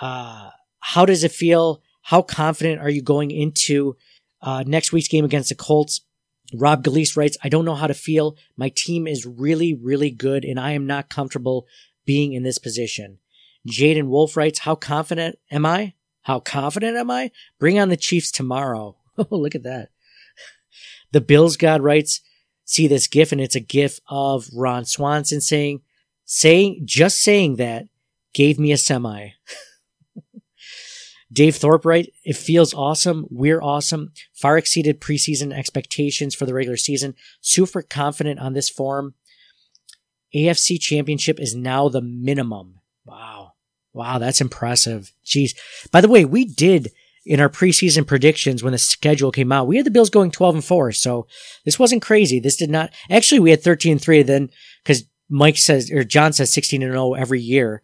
uh, 0.00 0.50
how 0.80 1.04
does 1.04 1.24
it 1.24 1.32
feel? 1.32 1.82
How 2.08 2.22
confident 2.22 2.80
are 2.80 2.88
you 2.88 3.02
going 3.02 3.30
into 3.30 3.94
uh, 4.40 4.64
next 4.66 4.94
week's 4.94 5.08
game 5.08 5.26
against 5.26 5.50
the 5.50 5.54
Colts? 5.54 6.00
Rob 6.54 6.82
Galeese 6.82 7.18
writes, 7.18 7.36
I 7.44 7.50
don't 7.50 7.66
know 7.66 7.74
how 7.74 7.86
to 7.86 7.92
feel. 7.92 8.34
My 8.56 8.70
team 8.74 9.06
is 9.06 9.26
really, 9.26 9.74
really 9.74 10.10
good, 10.10 10.42
and 10.42 10.58
I 10.58 10.72
am 10.72 10.86
not 10.86 11.10
comfortable 11.10 11.66
being 12.06 12.32
in 12.32 12.44
this 12.44 12.56
position. 12.56 13.18
Jaden 13.68 14.06
Wolf 14.08 14.38
writes, 14.38 14.60
How 14.60 14.74
confident 14.74 15.38
am 15.50 15.66
I? 15.66 15.92
How 16.22 16.40
confident 16.40 16.96
am 16.96 17.10
I? 17.10 17.30
Bring 17.58 17.78
on 17.78 17.90
the 17.90 17.96
Chiefs 17.98 18.30
tomorrow. 18.30 18.96
Oh, 19.18 19.36
look 19.36 19.54
at 19.56 19.64
that. 19.64 19.90
The 21.12 21.20
Bills 21.20 21.58
God 21.58 21.82
writes, 21.82 22.22
See 22.64 22.86
this 22.86 23.06
gif, 23.06 23.32
and 23.32 23.40
it's 23.40 23.56
a 23.56 23.60
gif 23.60 24.00
of 24.08 24.48
Ron 24.54 24.86
Swanson 24.86 25.42
saying, 25.42 25.82
saying, 26.24 26.82
just 26.86 27.20
saying 27.20 27.56
that 27.56 27.84
gave 28.32 28.58
me 28.58 28.72
a 28.72 28.78
semi. 28.78 29.30
Dave 31.32 31.56
Thorpe 31.56 31.84
right? 31.84 32.10
It 32.24 32.36
feels 32.36 32.72
awesome. 32.72 33.26
We're 33.30 33.62
awesome. 33.62 34.12
Far 34.34 34.56
exceeded 34.56 35.00
preseason 35.00 35.52
expectations 35.52 36.34
for 36.34 36.46
the 36.46 36.54
regular 36.54 36.76
season. 36.76 37.14
Super 37.40 37.82
confident 37.82 38.40
on 38.40 38.54
this 38.54 38.70
form. 38.70 39.14
AFC 40.34 40.80
championship 40.80 41.40
is 41.40 41.54
now 41.54 41.88
the 41.88 42.02
minimum. 42.02 42.80
Wow. 43.04 43.52
Wow, 43.92 44.18
that's 44.18 44.40
impressive. 44.40 45.12
Jeez. 45.24 45.56
By 45.90 46.00
the 46.00 46.08
way, 46.08 46.24
we 46.24 46.44
did 46.44 46.92
in 47.28 47.40
our 47.40 47.48
preseason 47.50 48.06
predictions 48.06 48.62
when 48.62 48.72
the 48.72 48.78
schedule 48.78 49.30
came 49.30 49.52
out, 49.52 49.66
we 49.66 49.76
had 49.76 49.84
the 49.84 49.90
Bills 49.90 50.08
going 50.08 50.30
12 50.30 50.54
and 50.56 50.64
4. 50.64 50.92
So 50.92 51.26
this 51.64 51.78
wasn't 51.78 52.02
crazy. 52.02 52.40
This 52.40 52.56
did 52.56 52.70
not, 52.70 52.90
actually, 53.10 53.40
we 53.40 53.50
had 53.50 53.62
13 53.62 53.92
and 53.92 54.00
3 54.00 54.22
then 54.22 54.50
because 54.82 55.04
Mike 55.28 55.58
says, 55.58 55.90
or 55.90 56.04
John 56.04 56.32
says 56.32 56.52
16 56.52 56.82
and 56.82 56.92
0 56.92 57.12
every 57.14 57.40
year. 57.40 57.82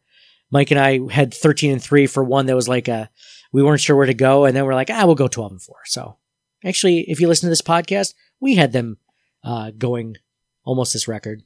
Mike 0.50 0.70
and 0.70 0.80
I 0.80 1.00
had 1.12 1.34
13 1.34 1.72
and 1.72 1.82
3 1.82 2.06
for 2.06 2.24
one 2.24 2.46
that 2.46 2.56
was 2.56 2.68
like 2.68 2.88
a, 2.88 3.10
we 3.54 3.62
weren't 3.62 3.80
sure 3.80 3.94
where 3.94 4.04
to 4.04 4.14
go. 4.14 4.44
And 4.44 4.56
then 4.56 4.64
we're 4.64 4.74
like, 4.74 4.90
ah, 4.90 5.06
we'll 5.06 5.14
go 5.14 5.28
12 5.28 5.52
and 5.52 5.62
4. 5.62 5.76
So 5.84 6.16
actually, 6.64 7.08
if 7.08 7.20
you 7.20 7.28
listen 7.28 7.46
to 7.46 7.50
this 7.50 7.62
podcast, 7.62 8.12
we 8.40 8.56
had 8.56 8.72
them 8.72 8.98
uh, 9.44 9.70
going 9.78 10.16
almost 10.64 10.92
this 10.92 11.06
record. 11.06 11.44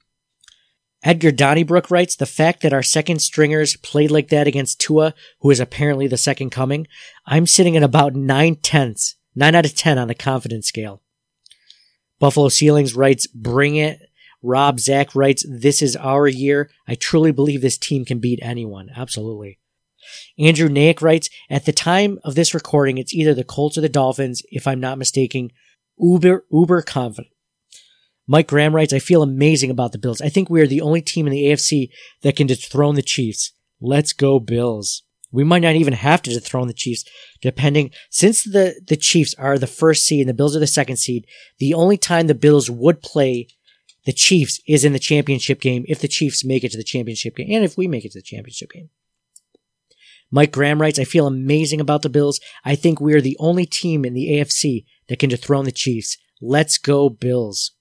Edgar 1.04 1.30
Donnybrook 1.30 1.90
writes, 1.90 2.16
the 2.16 2.24
fact 2.24 2.62
that 2.62 2.72
our 2.72 2.82
second 2.82 3.20
stringers 3.20 3.76
played 3.76 4.10
like 4.10 4.28
that 4.28 4.46
against 4.46 4.80
Tua, 4.80 5.12
who 5.40 5.50
is 5.50 5.60
apparently 5.60 6.06
the 6.06 6.16
second 6.16 6.48
coming, 6.48 6.86
I'm 7.26 7.46
sitting 7.46 7.76
at 7.76 7.82
about 7.82 8.14
nine 8.14 8.56
tenths, 8.56 9.16
nine 9.36 9.54
out 9.54 9.66
of 9.66 9.74
10 9.74 9.98
on 9.98 10.08
the 10.08 10.14
confidence 10.14 10.66
scale. 10.66 11.02
Buffalo 12.18 12.48
Ceilings 12.48 12.96
writes, 12.96 13.26
bring 13.26 13.76
it. 13.76 14.00
Rob 14.42 14.80
Zach 14.80 15.14
writes, 15.14 15.44
this 15.46 15.82
is 15.82 15.94
our 15.94 16.26
year. 16.26 16.70
I 16.86 16.94
truly 16.94 17.32
believe 17.32 17.60
this 17.60 17.76
team 17.76 18.06
can 18.06 18.18
beat 18.18 18.38
anyone. 18.40 18.88
Absolutely. 18.96 19.58
Andrew 20.38 20.68
Naik 20.68 21.02
writes, 21.02 21.28
at 21.50 21.64
the 21.64 21.72
time 21.72 22.18
of 22.24 22.34
this 22.34 22.54
recording, 22.54 22.98
it's 22.98 23.14
either 23.14 23.34
the 23.34 23.44
Colts 23.44 23.78
or 23.78 23.80
the 23.80 23.88
Dolphins, 23.88 24.42
if 24.50 24.66
I'm 24.66 24.80
not 24.80 24.98
mistaken. 24.98 25.50
Uber, 25.98 26.44
uber 26.52 26.82
confident. 26.82 27.32
Mike 28.26 28.46
Graham 28.46 28.74
writes, 28.74 28.92
I 28.92 28.98
feel 28.98 29.22
amazing 29.22 29.70
about 29.70 29.92
the 29.92 29.98
Bills. 29.98 30.20
I 30.20 30.28
think 30.28 30.50
we 30.50 30.60
are 30.60 30.66
the 30.66 30.82
only 30.82 31.00
team 31.00 31.26
in 31.26 31.32
the 31.32 31.44
AFC 31.44 31.88
that 32.22 32.36
can 32.36 32.46
dethrone 32.46 32.94
the 32.94 33.02
Chiefs. 33.02 33.52
Let's 33.80 34.12
go 34.12 34.38
Bills. 34.38 35.02
We 35.32 35.44
might 35.44 35.62
not 35.62 35.74
even 35.74 35.94
have 35.94 36.22
to 36.22 36.30
dethrone 36.30 36.68
the 36.68 36.74
Chiefs, 36.74 37.04
depending, 37.40 37.90
since 38.10 38.44
the, 38.44 38.80
the 38.86 38.96
Chiefs 38.96 39.34
are 39.34 39.58
the 39.58 39.66
first 39.66 40.04
seed 40.04 40.20
and 40.20 40.28
the 40.28 40.34
Bills 40.34 40.56
are 40.56 40.60
the 40.60 40.66
second 40.66 40.96
seed, 40.98 41.26
the 41.58 41.74
only 41.74 41.96
time 41.96 42.26
the 42.26 42.34
Bills 42.34 42.70
would 42.70 43.02
play 43.02 43.48
the 44.04 44.12
Chiefs 44.12 44.60
is 44.66 44.84
in 44.84 44.92
the 44.92 44.98
championship 44.98 45.60
game 45.60 45.84
if 45.88 46.00
the 46.00 46.08
Chiefs 46.08 46.44
make 46.44 46.64
it 46.64 46.70
to 46.72 46.78
the 46.78 46.84
championship 46.84 47.36
game 47.36 47.48
and 47.50 47.64
if 47.64 47.76
we 47.76 47.86
make 47.86 48.04
it 48.04 48.12
to 48.12 48.18
the 48.18 48.22
championship 48.22 48.70
game. 48.72 48.88
Mike 50.30 50.52
Graham 50.52 50.80
writes, 50.80 50.98
I 50.98 51.04
feel 51.04 51.26
amazing 51.26 51.80
about 51.80 52.02
the 52.02 52.08
Bills. 52.08 52.40
I 52.64 52.74
think 52.74 53.00
we 53.00 53.14
are 53.14 53.20
the 53.20 53.36
only 53.38 53.66
team 53.66 54.04
in 54.04 54.14
the 54.14 54.28
AFC 54.28 54.84
that 55.08 55.18
can 55.18 55.30
dethrone 55.30 55.64
the 55.64 55.72
Chiefs. 55.72 56.18
Let's 56.40 56.78
go 56.78 57.08
Bills. 57.08 57.72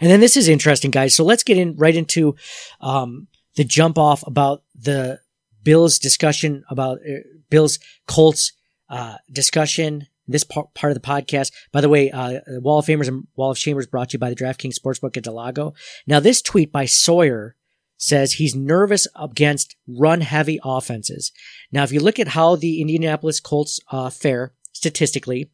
And 0.00 0.10
then 0.10 0.20
this 0.20 0.36
is 0.36 0.48
interesting, 0.48 0.90
guys. 0.90 1.14
So 1.14 1.24
let's 1.24 1.42
get 1.42 1.58
in 1.58 1.76
right 1.76 1.94
into 1.94 2.36
um, 2.80 3.26
the 3.56 3.64
jump 3.64 3.98
off 3.98 4.24
about 4.26 4.62
the 4.74 5.20
Bills 5.62 5.98
discussion 5.98 6.64
about 6.68 6.98
uh, 6.98 7.20
Bills 7.50 7.78
Colts 8.06 8.52
uh, 8.88 9.16
discussion. 9.30 10.06
This 10.28 10.44
part, 10.44 10.68
of 10.84 10.94
the 10.94 11.00
podcast, 11.00 11.52
by 11.72 11.80
the 11.80 11.88
way, 11.88 12.10
uh, 12.10 12.38
Wall 12.60 12.78
of 12.78 12.86
Famers 12.86 13.08
and 13.08 13.26
Wall 13.34 13.50
of 13.50 13.58
Shamers 13.58 13.90
brought 13.90 14.10
to 14.10 14.14
you 14.14 14.18
by 14.20 14.30
the 14.30 14.36
DraftKings 14.36 14.78
Sportsbook 14.78 15.16
at 15.16 15.24
Del 15.24 15.34
Lago. 15.34 15.74
Now, 16.06 16.20
this 16.20 16.40
tweet 16.40 16.70
by 16.70 16.86
Sawyer 16.86 17.56
says 18.02 18.32
he's 18.32 18.56
nervous 18.56 19.06
against 19.14 19.76
run 19.86 20.22
heavy 20.22 20.58
offenses. 20.64 21.30
Now, 21.70 21.84
if 21.84 21.92
you 21.92 22.00
look 22.00 22.18
at 22.18 22.28
how 22.28 22.56
the 22.56 22.80
Indianapolis 22.80 23.38
Colts 23.38 23.78
uh, 23.92 24.10
fare 24.10 24.52
statistically, 24.72 25.52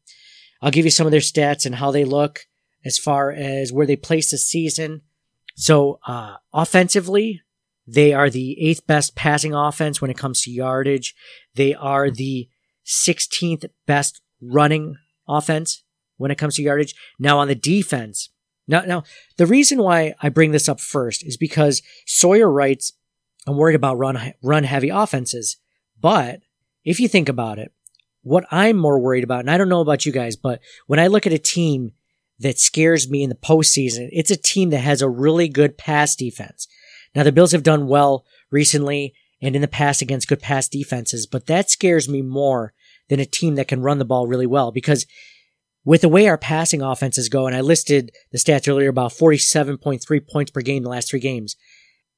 I'll 0.63 0.71
give 0.71 0.87
you 0.87 0.91
some 0.91 1.07
of 1.07 1.11
their 1.11 1.21
stats 1.21 1.67
and 1.67 1.75
how 1.75 1.91
they 1.91 2.07
look 2.07 2.47
as 2.87 2.97
far 2.97 3.31
as 3.31 3.71
where 3.71 3.87
they 3.87 3.97
place 3.97 4.31
the 4.31 4.39
season. 4.39 5.03
So, 5.57 6.01
uh, 6.07 6.37
offensively, 6.55 7.43
they 7.87 8.15
are 8.15 8.31
the 8.31 8.59
eighth 8.59 8.87
best 8.87 9.15
passing 9.15 9.53
offense 9.53 10.01
when 10.01 10.11
it 10.11 10.17
comes 10.17 10.41
to 10.43 10.51
yardage. 10.51 11.15
They 11.55 11.75
are 11.75 12.11
the 12.11 12.49
16th 12.87 13.67
best 13.87 14.23
running 14.41 14.97
offense 15.29 15.85
when 16.17 16.31
it 16.31 16.39
comes 16.39 16.57
to 16.57 16.63
yardage. 16.63 16.95
Now 17.19 17.41
on 17.41 17.49
the 17.49 17.55
defense, 17.55 18.31
now, 18.69 18.83
now 18.83 19.03
the 19.39 19.47
reason 19.47 19.83
why 19.83 20.15
I 20.21 20.29
bring 20.29 20.53
this 20.53 20.69
up 20.69 20.79
first 20.79 21.25
is 21.25 21.37
because 21.37 21.83
Sawyer 22.07 22.51
writes, 22.51 22.93
I'm 23.47 23.57
worried 23.57 23.75
about 23.75 23.99
run, 23.99 24.35
run 24.43 24.65
heavy 24.65 24.91
offenses. 24.91 25.57
But 25.99 26.41
if 26.85 27.01
you 27.01 27.09
think 27.09 27.29
about 27.29 27.59
it, 27.59 27.73
what 28.23 28.45
I'm 28.51 28.77
more 28.77 29.01
worried 29.01 29.25
about, 29.25 29.41
and 29.41 29.51
I 29.51 29.57
don't 29.57 29.71
know 29.71 29.81
about 29.81 30.05
you 30.05 30.13
guys, 30.13 30.37
but 30.37 30.61
when 30.87 31.01
I 31.01 31.07
look 31.07 31.27
at 31.27 31.33
a 31.33 31.39
team 31.39 31.93
that 32.39 32.59
scares 32.59 33.09
me 33.09 33.23
in 33.23 33.31
the 33.31 33.35
postseason, 33.35 34.11
it's 34.13 34.31
a 34.31 34.37
team 34.37 34.71
that 34.71 34.79
has 34.79 35.01
a 35.01 35.09
really 35.09 35.49
good 35.49 35.79
pass 35.79 36.15
defense. 36.15 36.69
Now 37.15 37.23
the 37.23 37.33
Bills 37.33 37.53
have 37.53 37.63
done 37.63 37.89
well 37.89 38.27
recently 38.51 39.15
and 39.41 39.57
in 39.57 39.63
the 39.63 39.69
past 39.69 40.03
against 40.03 40.29
good 40.29 40.41
pass 40.41 40.69
defenses, 40.69 41.27
but 41.27 41.47
that 41.47 41.71
scares 41.71 42.09
me 42.09 42.23
more 42.23 42.75
than 43.09 43.19
a 43.19 43.25
team 43.25 43.55
that 43.55 43.69
can 43.69 43.81
run 43.81 43.99
the 43.99 44.05
ball 44.05 44.27
really 44.27 44.47
well 44.47 44.71
because 44.73 45.07
with 45.89 46.03
the 46.03 46.09
way 46.11 46.29
our 46.29 46.37
passing 46.37 46.83
offenses 46.83 47.31
go, 47.31 47.47
and 47.47 47.57
I 47.57 47.63
listed 47.63 48.13
the 48.31 48.37
stats 48.37 48.69
earlier 48.69 48.91
about 48.91 49.13
47.3 49.13 50.29
points 50.29 50.51
per 50.51 50.61
game 50.61 50.77
in 50.77 50.83
the 50.83 50.91
last 50.91 51.09
three 51.09 51.19
games. 51.19 51.57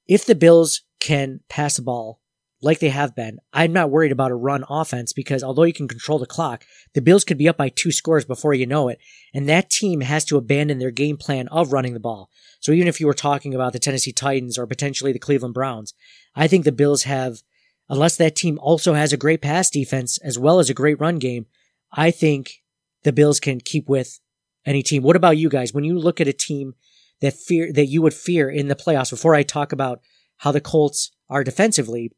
If 0.08 0.26
the 0.26 0.34
Bills 0.34 0.82
can 0.98 1.38
pass 1.48 1.76
the 1.76 1.82
ball 1.82 2.20
like 2.60 2.80
they 2.80 2.88
have 2.88 3.14
been, 3.14 3.38
I'm 3.52 3.72
not 3.72 3.92
worried 3.92 4.10
about 4.10 4.32
a 4.32 4.34
run 4.34 4.64
offense 4.68 5.12
because 5.12 5.44
although 5.44 5.62
you 5.62 5.72
can 5.72 5.86
control 5.86 6.18
the 6.18 6.26
clock, 6.26 6.64
the 6.94 7.00
Bills 7.00 7.22
could 7.22 7.38
be 7.38 7.48
up 7.48 7.56
by 7.56 7.68
two 7.68 7.92
scores 7.92 8.24
before 8.24 8.54
you 8.54 8.66
know 8.66 8.88
it. 8.88 8.98
And 9.32 9.48
that 9.48 9.70
team 9.70 10.00
has 10.00 10.24
to 10.24 10.36
abandon 10.36 10.80
their 10.80 10.90
game 10.90 11.16
plan 11.16 11.46
of 11.46 11.72
running 11.72 11.94
the 11.94 12.00
ball. 12.00 12.28
So 12.58 12.72
even 12.72 12.88
if 12.88 12.98
you 12.98 13.06
were 13.06 13.14
talking 13.14 13.54
about 13.54 13.72
the 13.72 13.78
Tennessee 13.78 14.12
Titans 14.12 14.58
or 14.58 14.66
potentially 14.66 15.12
the 15.12 15.20
Cleveland 15.20 15.54
Browns, 15.54 15.94
I 16.34 16.48
think 16.48 16.64
the 16.64 16.72
Bills 16.72 17.04
have, 17.04 17.42
unless 17.88 18.16
that 18.16 18.34
team 18.34 18.58
also 18.60 18.94
has 18.94 19.12
a 19.12 19.16
great 19.16 19.40
pass 19.40 19.70
defense 19.70 20.18
as 20.24 20.40
well 20.40 20.58
as 20.58 20.70
a 20.70 20.74
great 20.74 20.98
run 20.98 21.20
game, 21.20 21.46
I 21.92 22.10
think 22.10 22.64
the 23.02 23.12
Bills 23.12 23.40
can 23.40 23.60
keep 23.60 23.88
with 23.88 24.20
any 24.66 24.82
team. 24.82 25.02
What 25.02 25.16
about 25.16 25.36
you 25.36 25.48
guys? 25.48 25.72
When 25.72 25.84
you 25.84 25.98
look 25.98 26.20
at 26.20 26.28
a 26.28 26.32
team 26.32 26.74
that 27.20 27.34
fear, 27.34 27.72
that 27.72 27.86
you 27.86 28.02
would 28.02 28.14
fear 28.14 28.48
in 28.50 28.68
the 28.68 28.76
playoffs, 28.76 29.10
before 29.10 29.34
I 29.34 29.42
talk 29.42 29.72
about 29.72 30.00
how 30.38 30.52
the 30.52 30.60
Colts 30.60 31.10
are 31.28 31.44
defensively, 31.44 32.12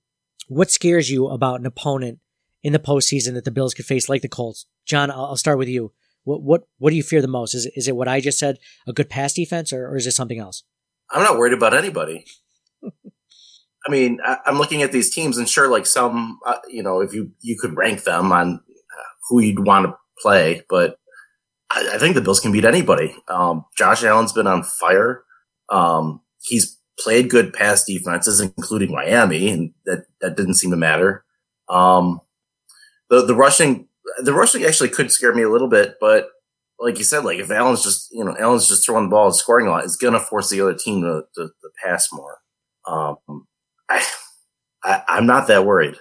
what 0.48 0.70
scares 0.70 1.10
you 1.10 1.28
about 1.28 1.60
an 1.60 1.66
opponent 1.66 2.18
in 2.62 2.72
the 2.72 2.78
postseason 2.78 3.34
that 3.34 3.44
the 3.44 3.50
Bills 3.50 3.74
could 3.74 3.86
face 3.86 4.08
like 4.08 4.22
the 4.22 4.28
Colts? 4.28 4.66
John, 4.84 5.10
I'll, 5.10 5.36
start 5.36 5.58
with 5.58 5.68
you. 5.68 5.92
What 6.24 6.42
what 6.42 6.62
what 6.78 6.90
do 6.90 6.96
you 6.96 7.02
fear 7.02 7.20
the 7.20 7.28
most? 7.28 7.54
Is 7.54 7.66
it, 7.66 7.72
is 7.74 7.88
it 7.88 7.96
what 7.96 8.08
I 8.08 8.20
just 8.20 8.38
said, 8.38 8.58
a 8.86 8.92
good 8.92 9.10
pass 9.10 9.32
defense, 9.32 9.72
or, 9.72 9.88
or 9.88 9.96
is 9.96 10.06
it 10.06 10.12
something 10.12 10.38
else? 10.38 10.62
I'm 11.10 11.22
not 11.22 11.36
worried 11.36 11.52
about 11.52 11.74
anybody. 11.74 12.24
I 12.84 13.90
mean, 13.90 14.20
I, 14.24 14.38
am 14.46 14.58
looking 14.58 14.82
at 14.82 14.92
these 14.92 15.12
teams, 15.12 15.36
and 15.36 15.48
sure, 15.48 15.68
like 15.68 15.86
some, 15.86 16.38
uh, 16.46 16.58
you 16.68 16.82
know, 16.82 17.00
if 17.00 17.12
you 17.12 17.32
you 17.40 17.56
could 17.58 17.76
rank 17.76 18.04
them 18.04 18.30
on 18.30 18.54
uh, 18.54 19.02
who 19.28 19.40
you'd 19.40 19.66
want 19.66 19.86
to 19.86 19.94
play, 20.22 20.62
but 20.68 20.96
I, 21.70 21.92
I, 21.94 21.98
think 21.98 22.14
the 22.14 22.20
Bills 22.20 22.40
can 22.40 22.52
beat 22.52 22.64
anybody. 22.64 23.14
Um, 23.28 23.64
Josh 23.76 24.04
Allen's 24.04 24.32
been 24.32 24.46
on 24.46 24.62
fire. 24.62 25.24
Um, 25.68 26.20
he's 26.40 26.78
played 26.98 27.30
good 27.30 27.52
pass 27.52 27.84
defenses, 27.84 28.40
including 28.40 28.92
Miami, 28.92 29.48
and 29.48 29.72
that 29.86 30.04
that 30.20 30.36
didn't 30.36 30.54
seem 30.54 30.70
to 30.70 30.76
matter. 30.76 31.24
Um, 31.68 32.20
the 33.10 33.24
the 33.24 33.34
rushing 33.34 33.88
the 34.22 34.32
rushing 34.32 34.64
actually 34.64 34.90
could 34.90 35.10
scare 35.10 35.34
me 35.34 35.42
a 35.42 35.50
little 35.50 35.68
bit, 35.68 35.96
but 36.00 36.28
like 36.78 36.98
you 36.98 37.04
said, 37.04 37.24
like 37.24 37.38
if 37.38 37.50
Allen's 37.50 37.82
just 37.82 38.12
you 38.12 38.24
know 38.24 38.36
Allen's 38.38 38.68
just 38.68 38.84
throwing 38.84 39.04
the 39.04 39.10
ball 39.10 39.26
and 39.26 39.36
scoring 39.36 39.66
a 39.66 39.70
lot, 39.70 39.84
it's 39.84 39.96
gonna 39.96 40.20
force 40.20 40.50
the 40.50 40.60
other 40.60 40.74
team 40.74 41.02
to, 41.02 41.22
to, 41.34 41.48
to 41.48 41.68
pass 41.82 42.08
more. 42.12 42.38
Um, 42.86 43.46
I, 43.88 44.04
I 44.84 45.02
I'm 45.08 45.26
not 45.26 45.46
that 45.48 45.64
worried. 45.64 45.96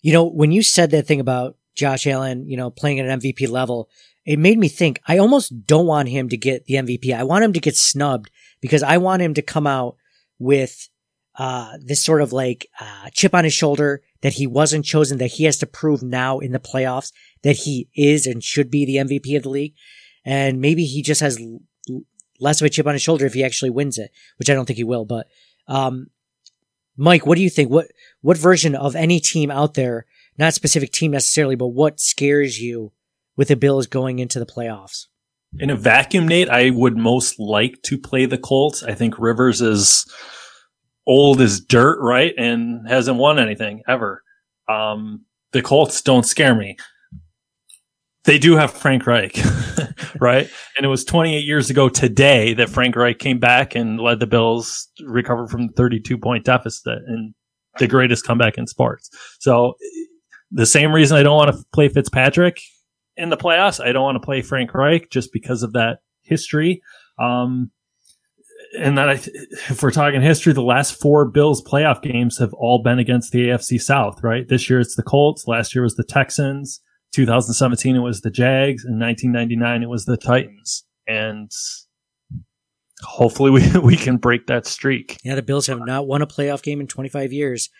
You 0.00 0.12
know, 0.12 0.24
when 0.24 0.52
you 0.52 0.62
said 0.62 0.90
that 0.92 1.06
thing 1.06 1.20
about 1.20 1.56
Josh 1.78 2.06
Allen, 2.06 2.48
you 2.48 2.56
know, 2.56 2.70
playing 2.70 3.00
at 3.00 3.08
an 3.08 3.20
MVP 3.20 3.48
level, 3.48 3.88
it 4.26 4.38
made 4.38 4.58
me 4.58 4.68
think. 4.68 5.00
I 5.06 5.18
almost 5.18 5.64
don't 5.64 5.86
want 5.86 6.08
him 6.08 6.28
to 6.28 6.36
get 6.36 6.66
the 6.66 6.74
MVP. 6.74 7.14
I 7.14 7.22
want 7.22 7.44
him 7.44 7.52
to 7.54 7.60
get 7.60 7.76
snubbed 7.76 8.30
because 8.60 8.82
I 8.82 8.98
want 8.98 9.22
him 9.22 9.34
to 9.34 9.42
come 9.42 9.66
out 9.66 9.96
with 10.38 10.88
uh, 11.38 11.78
this 11.80 12.04
sort 12.04 12.20
of 12.20 12.32
like 12.32 12.66
uh, 12.80 13.08
chip 13.12 13.34
on 13.34 13.44
his 13.44 13.54
shoulder 13.54 14.02
that 14.22 14.34
he 14.34 14.46
wasn't 14.46 14.84
chosen, 14.84 15.18
that 15.18 15.28
he 15.28 15.44
has 15.44 15.56
to 15.58 15.66
prove 15.66 16.02
now 16.02 16.40
in 16.40 16.50
the 16.50 16.58
playoffs 16.58 17.12
that 17.42 17.56
he 17.56 17.88
is 17.94 18.26
and 18.26 18.42
should 18.42 18.70
be 18.70 18.84
the 18.84 18.96
MVP 18.96 19.36
of 19.36 19.44
the 19.44 19.48
league. 19.48 19.74
And 20.24 20.60
maybe 20.60 20.84
he 20.84 21.00
just 21.00 21.20
has 21.20 21.40
l- 21.40 22.02
less 22.40 22.60
of 22.60 22.66
a 22.66 22.70
chip 22.70 22.88
on 22.88 22.94
his 22.94 23.02
shoulder 23.02 23.24
if 23.24 23.34
he 23.34 23.44
actually 23.44 23.70
wins 23.70 23.98
it, 23.98 24.10
which 24.38 24.50
I 24.50 24.54
don't 24.54 24.66
think 24.66 24.78
he 24.78 24.84
will. 24.84 25.04
But, 25.04 25.28
um, 25.68 26.08
Mike, 26.96 27.24
what 27.24 27.36
do 27.36 27.42
you 27.42 27.50
think? 27.50 27.70
What, 27.70 27.86
what 28.20 28.36
version 28.36 28.74
of 28.74 28.96
any 28.96 29.20
team 29.20 29.50
out 29.50 29.74
there, 29.74 30.06
not 30.38 30.54
specific 30.54 30.92
team 30.92 31.10
necessarily, 31.12 31.56
but 31.56 31.68
what 31.68 32.00
scares 32.00 32.60
you 32.60 32.92
with 33.36 33.48
the 33.48 33.56
Bills 33.56 33.86
going 33.86 34.18
into 34.18 34.38
the 34.38 34.46
playoffs? 34.46 35.06
In 35.58 35.70
a 35.70 35.76
vacuum, 35.76 36.28
Nate, 36.28 36.50
I 36.50 36.70
would 36.70 36.96
most 36.96 37.38
like 37.38 37.80
to 37.84 37.96
play 37.98 38.26
the 38.26 38.38
Colts. 38.38 38.82
I 38.82 38.94
think 38.94 39.18
Rivers 39.18 39.62
is, 39.62 40.06
old 41.08 41.40
as 41.40 41.58
dirt, 41.58 41.98
right? 42.00 42.34
And 42.36 42.86
hasn't 42.86 43.16
won 43.16 43.40
anything 43.40 43.82
ever. 43.88 44.22
Um, 44.68 45.24
the 45.52 45.62
Colts 45.62 46.02
don't 46.02 46.26
scare 46.26 46.54
me. 46.54 46.76
They 48.24 48.38
do 48.38 48.56
have 48.56 48.70
Frank 48.70 49.06
Reich, 49.06 49.38
right? 50.20 50.50
And 50.76 50.84
it 50.84 50.88
was 50.88 51.04
28 51.06 51.38
years 51.38 51.70
ago 51.70 51.88
today 51.88 52.52
that 52.54 52.68
Frank 52.68 52.94
Reich 52.94 53.18
came 53.18 53.38
back 53.38 53.74
and 53.74 53.98
led 53.98 54.20
the 54.20 54.26
Bills 54.26 54.88
recover 55.00 55.48
from 55.48 55.68
the 55.68 55.72
32 55.72 56.18
point 56.18 56.44
deficit 56.44 56.98
and 57.06 57.34
the 57.78 57.86
greatest 57.86 58.26
comeback 58.26 58.58
in 58.58 58.66
sports. 58.66 59.08
So 59.38 59.76
the 60.50 60.66
same 60.66 60.92
reason 60.92 61.16
I 61.16 61.22
don't 61.22 61.36
want 61.36 61.54
to 61.54 61.64
play 61.72 61.88
Fitzpatrick 61.88 62.60
in 63.18 63.30
the 63.30 63.36
playoffs, 63.36 63.84
I 63.84 63.92
don't 63.92 64.04
want 64.04 64.16
to 64.16 64.24
play 64.24 64.42
Frank 64.42 64.72
Reich 64.72 65.10
just 65.10 65.32
because 65.32 65.62
of 65.62 65.72
that 65.72 65.98
history. 66.22 66.80
Um, 67.18 67.70
and 68.78 68.96
that 68.96 69.08
I, 69.08 69.12
if 69.14 69.82
we're 69.82 69.90
talking 69.90 70.20
history, 70.20 70.52
the 70.52 70.62
last 70.62 71.00
four 71.00 71.24
Bills 71.24 71.62
playoff 71.62 72.00
games 72.00 72.38
have 72.38 72.54
all 72.54 72.82
been 72.82 72.98
against 72.98 73.32
the 73.32 73.48
AFC 73.48 73.80
South, 73.80 74.22
right? 74.22 74.48
This 74.48 74.70
year 74.70 74.80
it's 74.80 74.94
the 74.94 75.02
Colts. 75.02 75.48
Last 75.48 75.74
year 75.74 75.82
was 75.82 75.96
the 75.96 76.04
Texans. 76.04 76.80
2017 77.12 77.96
it 77.96 78.00
was 78.00 78.20
the 78.20 78.30
Jags. 78.30 78.84
In 78.84 78.98
1999 78.98 79.82
it 79.82 79.88
was 79.88 80.04
the 80.04 80.16
Titans. 80.16 80.84
And 81.06 81.50
hopefully 83.02 83.50
we, 83.50 83.78
we 83.82 83.96
can 83.96 84.16
break 84.16 84.46
that 84.46 84.66
streak. 84.66 85.18
Yeah, 85.24 85.34
the 85.34 85.42
Bills 85.42 85.66
have 85.66 85.80
not 85.80 86.06
won 86.06 86.22
a 86.22 86.26
playoff 86.26 86.62
game 86.62 86.80
in 86.80 86.86
25 86.86 87.32
years. 87.32 87.70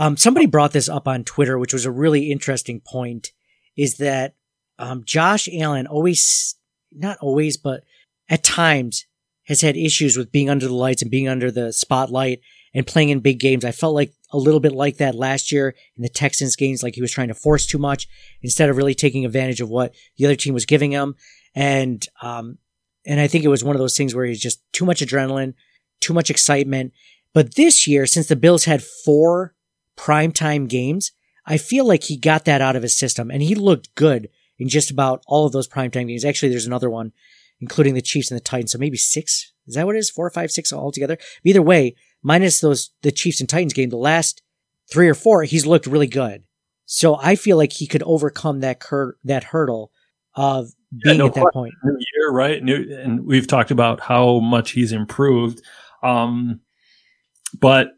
Um, 0.00 0.16
somebody 0.16 0.46
brought 0.46 0.72
this 0.72 0.88
up 0.88 1.06
on 1.06 1.24
Twitter, 1.24 1.58
which 1.58 1.74
was 1.74 1.84
a 1.84 1.90
really 1.90 2.32
interesting 2.32 2.80
point, 2.80 3.32
is 3.76 3.98
that 3.98 4.34
um, 4.78 5.02
Josh 5.04 5.46
Allen 5.52 5.86
always, 5.86 6.56
not 6.90 7.18
always, 7.20 7.58
but 7.58 7.82
at 8.30 8.42
times 8.42 9.04
has 9.44 9.60
had 9.60 9.76
issues 9.76 10.16
with 10.16 10.32
being 10.32 10.48
under 10.48 10.66
the 10.66 10.74
lights 10.74 11.02
and 11.02 11.10
being 11.10 11.28
under 11.28 11.50
the 11.50 11.70
spotlight 11.70 12.40
and 12.72 12.86
playing 12.86 13.10
in 13.10 13.20
big 13.20 13.40
games. 13.40 13.62
I 13.62 13.72
felt 13.72 13.94
like 13.94 14.14
a 14.32 14.38
little 14.38 14.58
bit 14.58 14.72
like 14.72 14.96
that 14.96 15.14
last 15.14 15.52
year 15.52 15.74
in 15.96 16.02
the 16.02 16.08
Texans 16.08 16.56
games, 16.56 16.82
like 16.82 16.94
he 16.94 17.02
was 17.02 17.12
trying 17.12 17.28
to 17.28 17.34
force 17.34 17.66
too 17.66 17.78
much 17.78 18.08
instead 18.40 18.70
of 18.70 18.78
really 18.78 18.94
taking 18.94 19.26
advantage 19.26 19.60
of 19.60 19.68
what 19.68 19.92
the 20.16 20.24
other 20.24 20.36
team 20.36 20.54
was 20.54 20.64
giving 20.64 20.92
him. 20.92 21.14
And, 21.54 22.02
um, 22.22 22.56
and 23.04 23.20
I 23.20 23.26
think 23.26 23.44
it 23.44 23.48
was 23.48 23.62
one 23.62 23.76
of 23.76 23.80
those 23.80 23.98
things 23.98 24.14
where 24.14 24.24
he's 24.24 24.40
just 24.40 24.62
too 24.72 24.86
much 24.86 25.02
adrenaline, 25.02 25.52
too 26.00 26.14
much 26.14 26.30
excitement. 26.30 26.94
But 27.34 27.56
this 27.56 27.86
year, 27.86 28.06
since 28.06 28.28
the 28.28 28.36
Bills 28.36 28.64
had 28.64 28.82
four 28.82 29.54
primetime 30.00 30.68
games, 30.68 31.12
I 31.44 31.58
feel 31.58 31.86
like 31.86 32.04
he 32.04 32.16
got 32.16 32.44
that 32.46 32.60
out 32.62 32.76
of 32.76 32.82
his 32.82 32.96
system 32.96 33.30
and 33.30 33.42
he 33.42 33.54
looked 33.54 33.94
good 33.94 34.28
in 34.58 34.68
just 34.68 34.90
about 34.90 35.22
all 35.26 35.46
of 35.46 35.52
those 35.52 35.68
primetime 35.68 36.08
games. 36.08 36.24
Actually, 36.24 36.50
there's 36.50 36.66
another 36.66 36.90
one 36.90 37.12
including 37.60 37.94
the 37.94 38.02
Chiefs 38.02 38.30
and 38.30 38.40
the 38.40 38.44
Titans. 38.44 38.72
So 38.72 38.78
maybe 38.78 38.96
six. 38.96 39.52
Is 39.66 39.74
that 39.74 39.86
what 39.86 39.94
it 39.94 39.98
is? 39.98 40.10
Four, 40.10 40.30
five, 40.30 40.50
six 40.50 40.72
altogether. 40.72 41.16
But 41.16 41.50
either 41.50 41.62
way, 41.62 41.94
minus 42.22 42.60
those 42.60 42.90
the 43.02 43.12
Chiefs 43.12 43.40
and 43.40 43.48
Titans 43.48 43.74
game, 43.74 43.90
the 43.90 43.96
last 43.96 44.42
three 44.90 45.08
or 45.08 45.14
four, 45.14 45.44
he's 45.44 45.66
looked 45.66 45.86
really 45.86 46.06
good. 46.06 46.44
So 46.86 47.18
I 47.22 47.36
feel 47.36 47.56
like 47.56 47.72
he 47.72 47.86
could 47.86 48.02
overcome 48.02 48.60
that 48.60 48.80
cur- 48.80 49.16
that 49.24 49.44
hurdle 49.44 49.92
of 50.34 50.70
being 50.90 51.16
yeah, 51.16 51.18
no 51.18 51.26
at 51.26 51.34
that 51.34 51.50
point. 51.52 51.74
New 51.84 51.98
year, 52.14 52.32
right? 52.32 52.62
New, 52.62 52.98
and 52.98 53.24
we've 53.26 53.46
talked 53.46 53.70
about 53.70 54.00
how 54.00 54.40
much 54.40 54.72
he's 54.72 54.90
improved. 54.90 55.62
Um, 56.02 56.60
but 57.58 57.90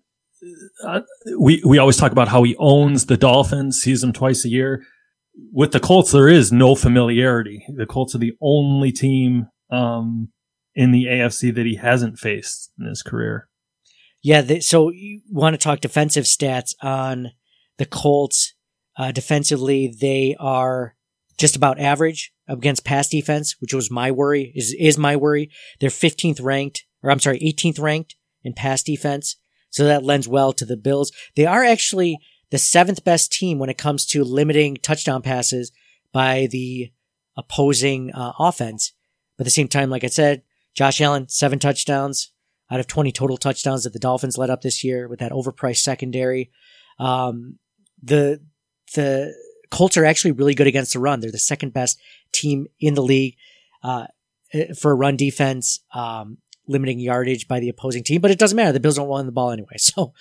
we 1.38 1.62
we 1.64 1.78
always 1.78 1.96
talk 1.96 2.12
about 2.12 2.28
how 2.28 2.42
he 2.42 2.56
owns 2.58 3.06
the 3.06 3.16
Dolphins, 3.16 3.80
sees 3.80 4.00
them 4.00 4.12
twice 4.12 4.44
a 4.44 4.48
year. 4.48 4.84
With 5.52 5.72
the 5.72 5.80
Colts, 5.80 6.12
there 6.12 6.28
is 6.28 6.52
no 6.52 6.74
familiarity. 6.74 7.64
The 7.74 7.86
Colts 7.86 8.14
are 8.14 8.18
the 8.18 8.34
only 8.40 8.92
team 8.92 9.46
um, 9.70 10.28
in 10.74 10.92
the 10.92 11.06
AFC 11.06 11.54
that 11.54 11.66
he 11.66 11.76
hasn't 11.76 12.18
faced 12.18 12.70
in 12.78 12.86
his 12.86 13.02
career. 13.02 13.48
Yeah, 14.22 14.42
the, 14.42 14.60
so 14.60 14.90
you 14.90 15.22
want 15.30 15.54
to 15.54 15.58
talk 15.58 15.80
defensive 15.80 16.24
stats 16.24 16.74
on 16.82 17.32
the 17.78 17.86
Colts? 17.86 18.54
Uh, 18.96 19.10
defensively, 19.10 19.92
they 20.00 20.36
are 20.38 20.96
just 21.38 21.56
about 21.56 21.80
average 21.80 22.32
against 22.46 22.84
pass 22.84 23.08
defense, 23.08 23.56
which 23.58 23.72
was 23.72 23.90
my 23.90 24.10
worry. 24.10 24.52
Is 24.54 24.76
is 24.78 24.98
my 24.98 25.16
worry? 25.16 25.50
They're 25.80 25.90
15th 25.90 26.42
ranked, 26.42 26.84
or 27.02 27.10
I'm 27.10 27.20
sorry, 27.20 27.40
18th 27.40 27.80
ranked 27.80 28.16
in 28.44 28.52
pass 28.52 28.82
defense. 28.82 29.36
So 29.72 29.84
that 29.84 30.04
lends 30.04 30.28
well 30.28 30.52
to 30.52 30.64
the 30.64 30.76
Bills. 30.76 31.10
They 31.34 31.46
are 31.46 31.64
actually 31.64 32.18
the 32.50 32.58
seventh 32.58 33.02
best 33.02 33.32
team 33.32 33.58
when 33.58 33.70
it 33.70 33.78
comes 33.78 34.06
to 34.06 34.22
limiting 34.22 34.76
touchdown 34.76 35.22
passes 35.22 35.72
by 36.12 36.46
the 36.50 36.92
opposing 37.36 38.12
uh, 38.12 38.32
offense. 38.38 38.92
But 39.36 39.42
at 39.42 39.46
the 39.46 39.50
same 39.50 39.68
time, 39.68 39.90
like 39.90 40.04
I 40.04 40.08
said, 40.08 40.42
Josh 40.74 41.00
Allen, 41.00 41.28
seven 41.28 41.58
touchdowns 41.58 42.30
out 42.70 42.80
of 42.80 42.86
20 42.86 43.10
total 43.12 43.36
touchdowns 43.36 43.84
that 43.84 43.92
the 43.92 43.98
Dolphins 43.98 44.38
led 44.38 44.50
up 44.50 44.60
this 44.60 44.84
year 44.84 45.08
with 45.08 45.20
that 45.20 45.32
overpriced 45.32 45.78
secondary. 45.78 46.50
Um, 46.98 47.58
the, 48.02 48.40
the 48.94 49.34
Colts 49.70 49.96
are 49.96 50.04
actually 50.04 50.32
really 50.32 50.54
good 50.54 50.66
against 50.66 50.92
the 50.92 50.98
run. 50.98 51.20
They're 51.20 51.30
the 51.30 51.38
second 51.38 51.72
best 51.72 51.98
team 52.32 52.66
in 52.78 52.94
the 52.94 53.02
league, 53.02 53.36
uh, 53.82 54.06
for 54.78 54.92
a 54.92 54.94
run 54.94 55.16
defense, 55.16 55.80
um, 55.94 56.38
limiting 56.72 56.98
yardage 56.98 57.46
by 57.46 57.60
the 57.60 57.68
opposing 57.68 58.02
team, 58.02 58.20
but 58.20 58.30
it 58.30 58.38
doesn't 58.38 58.56
matter. 58.56 58.72
The 58.72 58.80
Bills 58.80 58.96
don't 58.96 59.08
run 59.08 59.26
the 59.26 59.32
ball 59.32 59.50
anyway. 59.50 59.76
So, 59.78 60.12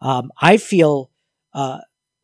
um, 0.00 0.30
I 0.40 0.56
feel, 0.58 1.10
uh, 1.52 1.78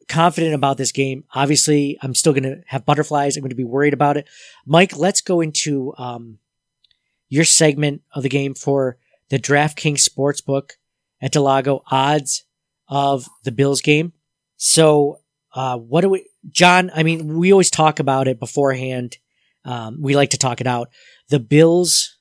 confident 0.06 0.54
about 0.54 0.76
this 0.76 0.92
game. 0.92 1.24
Obviously, 1.34 1.98
I'm 2.02 2.14
still 2.14 2.32
going 2.32 2.44
to 2.44 2.60
have 2.66 2.86
butterflies. 2.86 3.36
I'm 3.36 3.42
going 3.42 3.50
to 3.50 3.56
be 3.56 3.64
worried 3.64 3.94
about 3.94 4.16
it. 4.16 4.28
Mike, 4.64 4.96
let's 4.96 5.20
go 5.20 5.40
into, 5.40 5.92
um, 5.98 6.38
your 7.28 7.44
segment 7.44 8.02
of 8.14 8.22
the 8.22 8.28
game 8.28 8.54
for 8.54 8.96
the 9.30 9.38
DraftKings 9.38 10.08
Sportsbook 10.08 10.72
at 11.20 11.32
Del 11.32 11.42
Lago 11.42 11.82
odds 11.90 12.44
of 12.88 13.26
the 13.44 13.52
Bills 13.52 13.80
game. 13.80 14.12
So, 14.56 15.20
uh, 15.54 15.78
what 15.78 16.02
do 16.02 16.10
we, 16.10 16.28
John? 16.50 16.90
I 16.94 17.02
mean, 17.02 17.38
we 17.38 17.52
always 17.52 17.70
talk 17.70 17.98
about 17.98 18.28
it 18.28 18.38
beforehand. 18.38 19.18
Um, 19.64 19.98
we 20.00 20.16
like 20.16 20.30
to 20.30 20.38
talk 20.38 20.60
it 20.60 20.66
out. 20.66 20.90
The 21.28 21.40
Bills, 21.40 22.18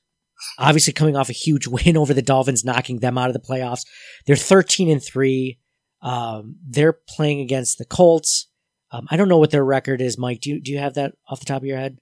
obviously 0.58 0.92
coming 0.92 1.16
off 1.16 1.28
a 1.30 1.32
huge 1.34 1.66
win 1.68 1.96
over 1.96 2.14
the 2.14 2.22
Dolphins, 2.22 2.64
knocking 2.64 2.98
them 2.98 3.18
out 3.18 3.28
of 3.28 3.34
the 3.34 3.40
playoffs. 3.40 3.86
They're 4.26 4.36
13 4.36 4.90
and 4.90 5.02
three. 5.02 5.58
Um, 6.02 6.56
they're 6.68 6.92
playing 6.92 7.40
against 7.40 7.78
the 7.78 7.84
Colts. 7.84 8.48
Um, 8.90 9.06
I 9.10 9.16
don't 9.16 9.28
know 9.28 9.38
what 9.38 9.50
their 9.50 9.64
record 9.64 10.00
is, 10.00 10.18
Mike. 10.18 10.40
Do 10.40 10.50
you, 10.50 10.60
do 10.60 10.70
you 10.70 10.78
have 10.78 10.94
that 10.94 11.14
off 11.28 11.40
the 11.40 11.46
top 11.46 11.62
of 11.62 11.66
your 11.66 11.78
head? 11.78 11.98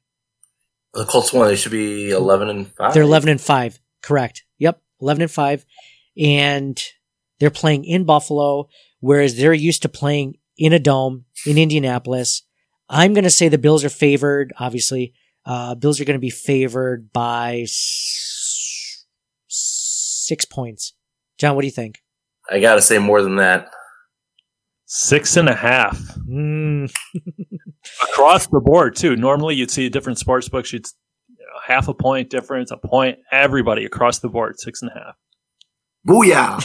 The 0.93 1.05
Colts 1.07 1.33
won. 1.33 1.49
They 1.49 1.57
should 1.57 1.73
be 1.73 2.11
11 2.11 2.49
and 2.51 2.69
5. 2.75 2.93
They're 2.95 3.03
11 3.05 3.29
and 3.31 3.41
5. 3.41 3.81
Correct. 4.03 4.45
Yep. 4.59 4.81
11 5.01 5.23
and 5.23 5.31
5. 5.31 5.65
And 6.19 6.83
they're 7.41 7.51
playing 7.51 7.85
in 7.85 8.05
Buffalo, 8.05 8.69
whereas 9.01 9.37
they're 9.37 9.55
used 9.55 9.83
to 9.83 9.89
playing 9.89 10.37
in 10.59 10.73
a 10.75 10.79
dome 10.79 11.25
in 11.47 11.57
Indianapolis. 11.57 12.43
I'm 12.89 13.15
going 13.15 13.25
to 13.25 13.31
say 13.31 13.49
the 13.49 13.57
Bills 13.57 13.85
are 13.85 13.89
favored, 13.89 14.53
obviously. 14.59 15.15
Uh, 15.47 15.75
Bills 15.75 15.99
are 16.01 16.05
going 16.05 16.19
to 16.19 16.21
be 16.21 16.29
favored 16.31 17.11
by 17.13 17.61
s- 17.63 18.32
six 20.33 20.47
points. 20.47 20.95
John, 21.39 21.55
what 21.55 21.61
do 21.61 21.67
you 21.67 21.73
think? 21.73 22.03
I 22.51 22.59
got 22.59 22.77
to 22.77 22.83
say 22.83 22.99
more 22.99 23.21
than 23.21 23.37
that. 23.37 23.69
Six 24.87 25.37
and 25.37 25.47
a 25.47 25.55
half. 25.55 25.99
Mm. 26.27 26.91
Across 28.03 28.47
the 28.47 28.61
board, 28.61 28.97
too. 28.97 29.15
Normally, 29.15 29.57
you'd 29.57 29.71
see 29.71 29.91
different 29.91 30.19
sports 30.19 30.49
books. 30.49 30.73
You'd 30.73 30.87
you 31.29 31.45
know, 31.45 31.61
half 31.67 31.89
a 31.89 31.95
point 31.95 32.31
difference, 32.31 32.71
a 32.71 32.79
point. 32.79 33.19
Everybody 33.31 33.85
across 33.85 34.21
the 34.21 34.31
board, 34.31 34.59
six 34.59 34.81
and 34.81 34.91
a 34.91 34.95
half. 34.95 35.17
Booyah! 36.09 36.65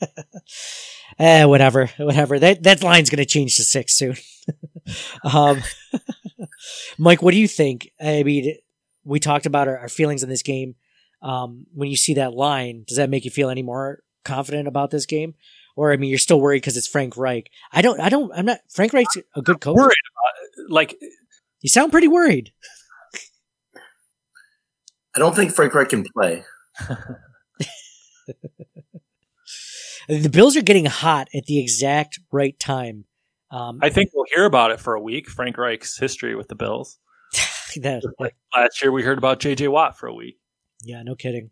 eh, 1.18 1.44
whatever, 1.44 1.86
whatever. 1.98 2.38
That 2.38 2.62
that 2.64 2.82
line's 2.82 3.08
going 3.08 3.18
to 3.18 3.26
change 3.26 3.56
to 3.56 3.64
six 3.64 3.96
soon. 3.96 4.16
um, 5.32 5.62
Mike, 6.98 7.22
what 7.22 7.32
do 7.32 7.38
you 7.38 7.48
think? 7.48 7.90
I 8.00 8.22
mean, 8.22 8.56
we 9.04 9.20
talked 9.20 9.46
about 9.46 9.68
our, 9.68 9.78
our 9.78 9.88
feelings 9.88 10.22
in 10.22 10.28
this 10.28 10.42
game. 10.42 10.74
Um, 11.20 11.66
when 11.74 11.90
you 11.90 11.96
see 11.96 12.14
that 12.14 12.34
line, 12.34 12.84
does 12.86 12.96
that 12.96 13.10
make 13.10 13.24
you 13.24 13.30
feel 13.30 13.50
any 13.50 13.62
more 13.62 14.00
confident 14.24 14.68
about 14.68 14.90
this 14.90 15.06
game? 15.06 15.34
Or 15.76 15.92
I 15.92 15.96
mean, 15.96 16.10
you're 16.10 16.18
still 16.18 16.40
worried 16.40 16.62
because 16.62 16.76
it's 16.76 16.88
Frank 16.88 17.16
Reich. 17.16 17.50
I 17.72 17.82
don't. 17.82 18.00
I 18.00 18.08
don't. 18.08 18.32
I'm 18.34 18.46
not. 18.46 18.58
Frank 18.68 18.92
Reich's 18.92 19.22
a 19.36 19.42
good 19.42 19.60
coach. 19.60 19.76
Worried 19.76 19.86
about 19.86 20.34
it. 20.42 20.70
Like 20.72 20.96
you 21.60 21.68
sound 21.68 21.92
pretty 21.92 22.08
worried. 22.08 22.52
I 25.14 25.18
don't 25.18 25.34
think 25.34 25.52
Frank 25.52 25.74
Reich 25.74 25.88
can 25.88 26.04
play. 26.04 26.44
the 30.08 30.28
Bills 30.28 30.56
are 30.56 30.62
getting 30.62 30.86
hot 30.86 31.28
at 31.34 31.46
the 31.46 31.58
exact 31.58 32.20
right 32.30 32.58
time. 32.58 33.04
Um, 33.50 33.78
I 33.82 33.88
think 33.88 34.10
we'll 34.14 34.26
hear 34.34 34.44
about 34.44 34.70
it 34.70 34.80
for 34.80 34.94
a 34.94 35.00
week. 35.00 35.28
Frank 35.28 35.56
Reich's 35.56 35.96
history 35.96 36.34
with 36.34 36.48
the 36.48 36.54
Bills. 36.54 36.98
that, 37.76 38.02
like 38.18 38.36
last 38.54 38.82
year, 38.82 38.92
we 38.92 39.02
heard 39.02 39.18
about 39.18 39.40
J.J. 39.40 39.68
Watt 39.68 39.98
for 39.98 40.06
a 40.06 40.14
week. 40.14 40.38
Yeah, 40.82 41.02
no 41.02 41.14
kidding. 41.14 41.50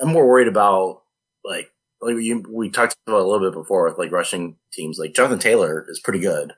I'm 0.00 0.08
more 0.08 0.26
worried 0.26 0.48
about 0.48 1.02
like 1.44 1.70
like 2.00 2.14
we, 2.16 2.34
we 2.34 2.70
talked 2.70 2.96
about 3.06 3.20
a 3.20 3.26
little 3.26 3.50
bit 3.50 3.56
before 3.56 3.88
with 3.88 3.98
like 3.98 4.12
rushing 4.12 4.56
teams. 4.72 4.98
Like 4.98 5.14
Jonathan 5.14 5.38
Taylor 5.38 5.86
is 5.88 6.00
pretty 6.00 6.20
good. 6.20 6.52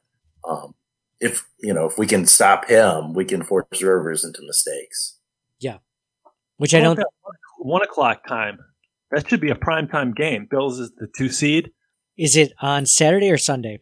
Um, 0.48 0.74
if 1.20 1.46
you 1.60 1.72
know 1.72 1.86
if 1.86 1.98
we 1.98 2.06
can 2.06 2.26
stop 2.26 2.68
him, 2.68 3.14
we 3.14 3.24
can 3.24 3.42
force 3.42 3.82
Rivers 3.82 4.24
into 4.24 4.42
mistakes. 4.42 5.18
Yeah, 5.58 5.78
which 6.56 6.74
I 6.74 6.80
don't. 6.80 7.00
One 7.58 7.82
o'clock 7.82 8.26
time. 8.26 8.58
That 9.10 9.28
should 9.28 9.40
be 9.40 9.50
a 9.50 9.56
prime 9.56 9.88
time 9.88 10.12
game. 10.12 10.46
Bills 10.50 10.78
is 10.78 10.92
the 10.96 11.08
two 11.16 11.30
seed. 11.30 11.70
Is 12.16 12.36
it 12.36 12.52
on 12.60 12.84
Saturday 12.84 13.30
or 13.30 13.38
Sunday? 13.38 13.80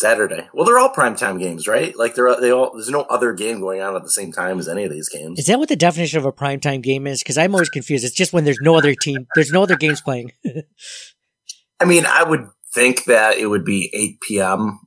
Saturday. 0.00 0.48
Well, 0.54 0.64
they're 0.64 0.78
all 0.78 0.92
primetime 0.92 1.38
games, 1.38 1.68
right? 1.68 1.96
Like 1.96 2.14
they're 2.14 2.34
they 2.40 2.50
all. 2.50 2.72
There's 2.72 2.88
no 2.88 3.02
other 3.02 3.32
game 3.32 3.60
going 3.60 3.82
on 3.82 3.94
at 3.94 4.02
the 4.02 4.10
same 4.10 4.32
time 4.32 4.58
as 4.58 4.68
any 4.68 4.84
of 4.84 4.90
these 4.90 5.08
games. 5.08 5.38
Is 5.38 5.46
that 5.46 5.58
what 5.58 5.68
the 5.68 5.76
definition 5.76 6.18
of 6.18 6.24
a 6.24 6.32
primetime 6.32 6.82
game 6.82 7.06
is? 7.06 7.22
Because 7.22 7.36
I'm 7.36 7.54
always 7.54 7.68
confused. 7.68 8.04
It's 8.04 8.14
just 8.14 8.32
when 8.32 8.44
there's 8.44 8.60
no 8.60 8.76
other 8.76 8.94
team, 8.94 9.26
there's 9.34 9.52
no 9.52 9.62
other 9.62 9.76
games 9.76 10.00
playing. 10.00 10.32
I 11.80 11.84
mean, 11.84 12.06
I 12.06 12.24
would 12.24 12.46
think 12.74 13.04
that 13.04 13.36
it 13.36 13.46
would 13.46 13.64
be 13.64 13.90
8 13.92 14.20
p.m. 14.26 14.80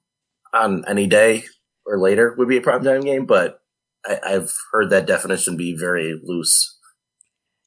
on 0.54 0.84
any 0.88 1.08
day 1.08 1.44
or 1.86 2.00
later 2.00 2.34
would 2.38 2.48
be 2.48 2.58
a 2.58 2.62
primetime 2.62 3.04
game, 3.04 3.26
but 3.26 3.60
I, 4.06 4.20
I've 4.24 4.54
heard 4.72 4.90
that 4.90 5.06
definition 5.06 5.58
be 5.58 5.76
very 5.78 6.20
loose. 6.24 6.73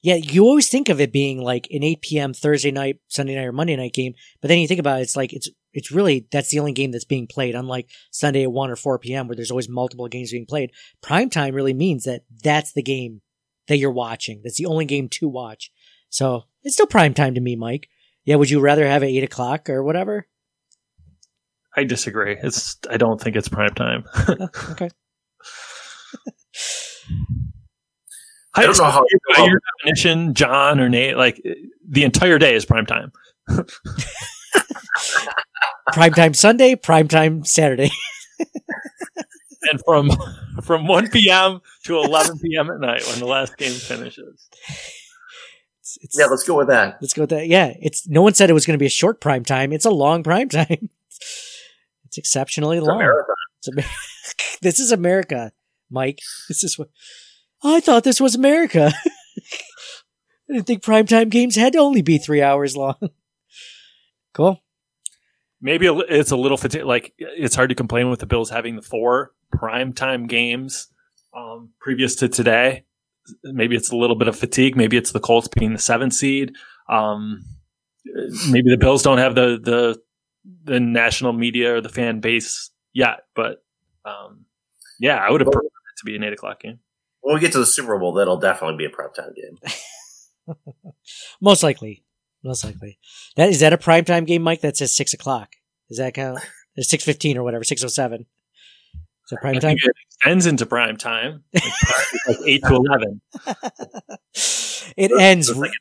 Yeah, 0.07 0.15
you 0.15 0.45
always 0.45 0.69
think 0.69 0.89
of 0.89 1.01
it 1.01 1.11
being 1.11 1.43
like 1.43 1.67
an 1.73 1.83
8 1.83 2.01
p.m. 2.01 2.33
Thursday 2.33 2.71
night, 2.71 3.01
Sunday 3.09 3.35
night, 3.35 3.47
or 3.47 3.51
Monday 3.51 3.75
night 3.75 3.93
game, 3.93 4.15
but 4.41 4.47
then 4.47 4.61
you 4.61 4.69
think 4.69 4.79
about 4.79 5.01
it, 5.01 5.03
it's 5.03 5.17
like 5.17 5.33
it's 5.33 5.49
it's 5.73 5.91
really 5.91 6.29
that's 6.31 6.51
the 6.51 6.61
only 6.61 6.71
game 6.71 6.93
that's 6.93 7.05
being 7.05 7.27
played. 7.27 7.57
Unlike 7.57 7.91
Sunday 8.13 8.45
at 8.45 8.53
1 8.53 8.71
or 8.71 8.77
4 8.77 9.01
p.m. 9.01 9.27
where 9.27 9.35
there's 9.35 9.51
always 9.51 9.69
multiple 9.69 10.07
games 10.07 10.31
being 10.31 10.47
played, 10.47 10.71
prime 11.03 11.29
time 11.29 11.57
really 11.57 11.75
means 11.75 12.05
that 12.05 12.23
that's 12.45 12.73
the 12.73 12.85
game 12.85 13.21
that 13.67 13.79
you're 13.79 13.91
watching. 13.91 14.43
That's 14.45 14.59
the 14.59 14.67
only 14.67 14.85
game 14.85 15.09
to 15.09 15.29
watch. 15.29 15.73
So 16.09 16.45
it's 16.63 16.77
still 16.77 16.87
prime 16.87 17.13
time 17.13 17.35
to 17.35 17.41
me, 17.41 17.57
Mike. 17.57 17.89
Yeah, 18.25 18.37
would 18.37 18.49
you 18.49 18.61
rather 18.61 18.87
have 18.87 19.03
it 19.03 19.07
eight 19.07 19.25
o'clock 19.25 19.69
or 19.69 19.83
whatever? 19.83 20.29
I 21.77 21.83
disagree. 21.83 22.37
It's 22.41 22.79
I 22.89 22.97
don't 22.97 23.21
think 23.21 23.35
it's 23.35 23.49
prime 23.49 23.75
time. 23.75 24.05
okay. 24.71 24.89
I 28.57 28.63
don't 28.63 28.79
know 28.79 28.85
how 28.85 29.05
by 29.37 29.45
your 29.45 29.61
definition, 29.79 30.35
John 30.35 30.81
or 30.81 30.89
Nate, 30.89 31.17
like 31.17 31.43
the 31.89 32.05
entire 32.05 32.39
day 32.39 32.55
is 32.55 32.65
prime 32.65 32.87
time. 32.87 33.13
prime 35.93 36.13
time 36.13 36.35
Sunday, 36.35 36.75
prime 36.75 37.09
time 37.09 37.45
Saturday. 37.45 37.91
and 39.71 39.81
from 39.85 40.11
from 40.63 40.87
1 40.87 41.11
p.m. 41.11 41.61
to 41.85 41.99
11 41.99 42.39
p.m. 42.39 42.71
at 42.71 42.81
night 42.81 43.07
when 43.07 43.19
the 43.19 43.27
last 43.27 43.57
game 43.57 43.73
finishes. 43.73 44.49
It's, 45.81 45.99
it's, 46.01 46.19
yeah, 46.19 46.27
let's 46.27 46.45
go 46.45 46.57
with 46.57 46.69
that. 46.69 46.99
Let's 47.01 47.15
go 47.15 47.23
with 47.23 47.31
that. 47.31 47.47
Yeah, 47.47 47.75
it's 47.81 48.09
no 48.09 48.23
one 48.23 48.35
said 48.35 48.51
it 48.51 48.55
was 48.55 48.67
going 48.67 48.77
to 48.79 48.83
be 48.83 48.87
a 48.87 48.91
short 48.91 49.21
prime 49.21 49.45
time. 49.45 49.73
It's 49.73 49.85
a 49.85 49.91
long 49.91 50.23
prime 50.23 50.49
time. 50.49 50.91
It's 52.07 52.19
exceptionally 52.19 52.79
It's 52.79 52.87
long. 52.87 52.97
America. 52.97 53.33
It's 53.59 53.69
Amer- 53.69 53.91
this 54.63 54.81
is 54.81 54.93
America, 54.93 55.53
Mike. 55.91 56.21
This 56.49 56.65
is 56.65 56.79
what 56.79 56.89
I 57.75 57.81
thought. 57.81 58.05
This 58.05 58.21
was 58.21 58.35
America. 58.35 58.93
I 60.49 60.53
didn't 60.53 60.67
think 60.67 60.83
primetime 60.83 61.29
games 61.29 61.57
had 61.57 61.73
to 61.73 61.79
only 61.79 62.03
be 62.03 62.19
three 62.19 62.43
hours 62.43 62.77
long. 62.77 62.97
Cool. 64.33 64.63
Maybe 65.63 65.87
it's 65.87 66.31
a 66.31 66.37
little 66.37 66.59
fatigue. 66.59 66.85
Like 66.85 67.15
it's 67.17 67.55
hard 67.55 67.71
to 67.71 67.75
complain 67.75 68.11
with 68.11 68.21
the 68.21 68.27
Bills 68.27 68.51
having 68.51 68.77
the 68.77 68.83
four 68.83 69.33
primetime 69.51 70.29
games 70.29 70.89
um, 71.35 71.71
previous 71.81 72.17
to 72.17 72.29
today. 72.29 72.85
Maybe 73.45 73.77
it's 73.77 73.91
a 73.91 73.97
little 73.97 74.15
bit 74.15 74.29
of 74.29 74.37
fatigue. 74.37 74.77
Maybe 74.77 74.99
it's 74.99 75.13
the 75.13 75.21
Colts 75.21 75.49
being 75.49 75.73
the 75.73 75.79
seventh 75.79 76.13
seed. 76.13 76.53
Um, 76.87 77.45
maybe 78.51 78.69
the 78.69 78.77
Bills 78.77 79.03
don't 79.03 79.17
have 79.17 79.35
the 79.35 79.59
the 79.59 79.99
the 80.65 80.81
national 80.81 81.33
media 81.33 81.77
or 81.77 81.81
the 81.81 81.89
fan 81.89 82.21
base 82.21 82.71
yet. 82.93 83.21
But 83.35 83.65
um, 84.05 84.45
yeah, 85.01 85.17
I 85.17 85.31
would 85.31 85.41
have 85.41 85.51
preferred 85.51 85.65
it 85.65 85.99
to 85.99 86.05
be 86.05 86.15
an 86.15 86.25
eight 86.25 86.35
o'clock 86.35 86.61
game. 86.61 86.81
When 87.27 87.35
we 87.35 87.41
get 87.41 87.51
to 87.53 87.59
the 87.59 87.67
Super 87.67 87.99
Bowl, 87.99 88.13
that'll 88.13 88.37
definitely 88.37 88.77
be 88.77 88.85
a 88.85 88.89
primetime 88.89 89.35
game. 89.35 89.59
Most 91.41 91.65
likely. 91.65 92.05
Most 92.45 92.63
likely. 92.65 93.01
That 93.35 93.49
is 93.49 93.59
that 93.59 93.73
a 93.73 93.77
primetime 93.79 94.27
game, 94.29 94.43
Mike? 94.43 94.61
That 94.61 94.77
says 94.77 94.95
six 94.95 95.13
o'clock. 95.13 95.55
Is 95.91 95.99
that 95.99 96.15
count? 96.15 96.39
Uh, 96.39 96.43
it's 96.77 96.89
six 96.89 97.03
fifteen 97.03 97.37
or 97.37 97.43
whatever, 97.43 97.65
six 97.65 97.83
oh 97.83 97.89
seven. 97.89 98.27
Is 98.95 99.31
that 99.33 99.41
prime 99.41 99.57
I 99.57 99.59
time? 99.59 99.71
think 99.71 99.81
it 99.83 99.97
extends 100.09 100.47
into 100.47 100.67
prime 100.67 100.97
time, 100.97 101.43
like, 101.53 101.65
like 102.29 102.39
eight 102.47 102.63
to 102.63 102.75
eleven. 102.77 103.21
It 104.97 105.11
ends. 105.21 105.49
the 105.49 105.73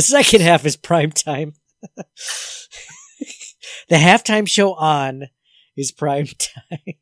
second 0.00 0.40
half 0.48 0.66
is 0.66 0.76
prime 0.76 1.12
time. 1.12 1.52
the 3.88 3.96
halftime 3.96 4.48
show 4.48 4.74
on 4.74 5.28
is 5.76 5.92
prime 5.92 6.26
time. 6.26 6.94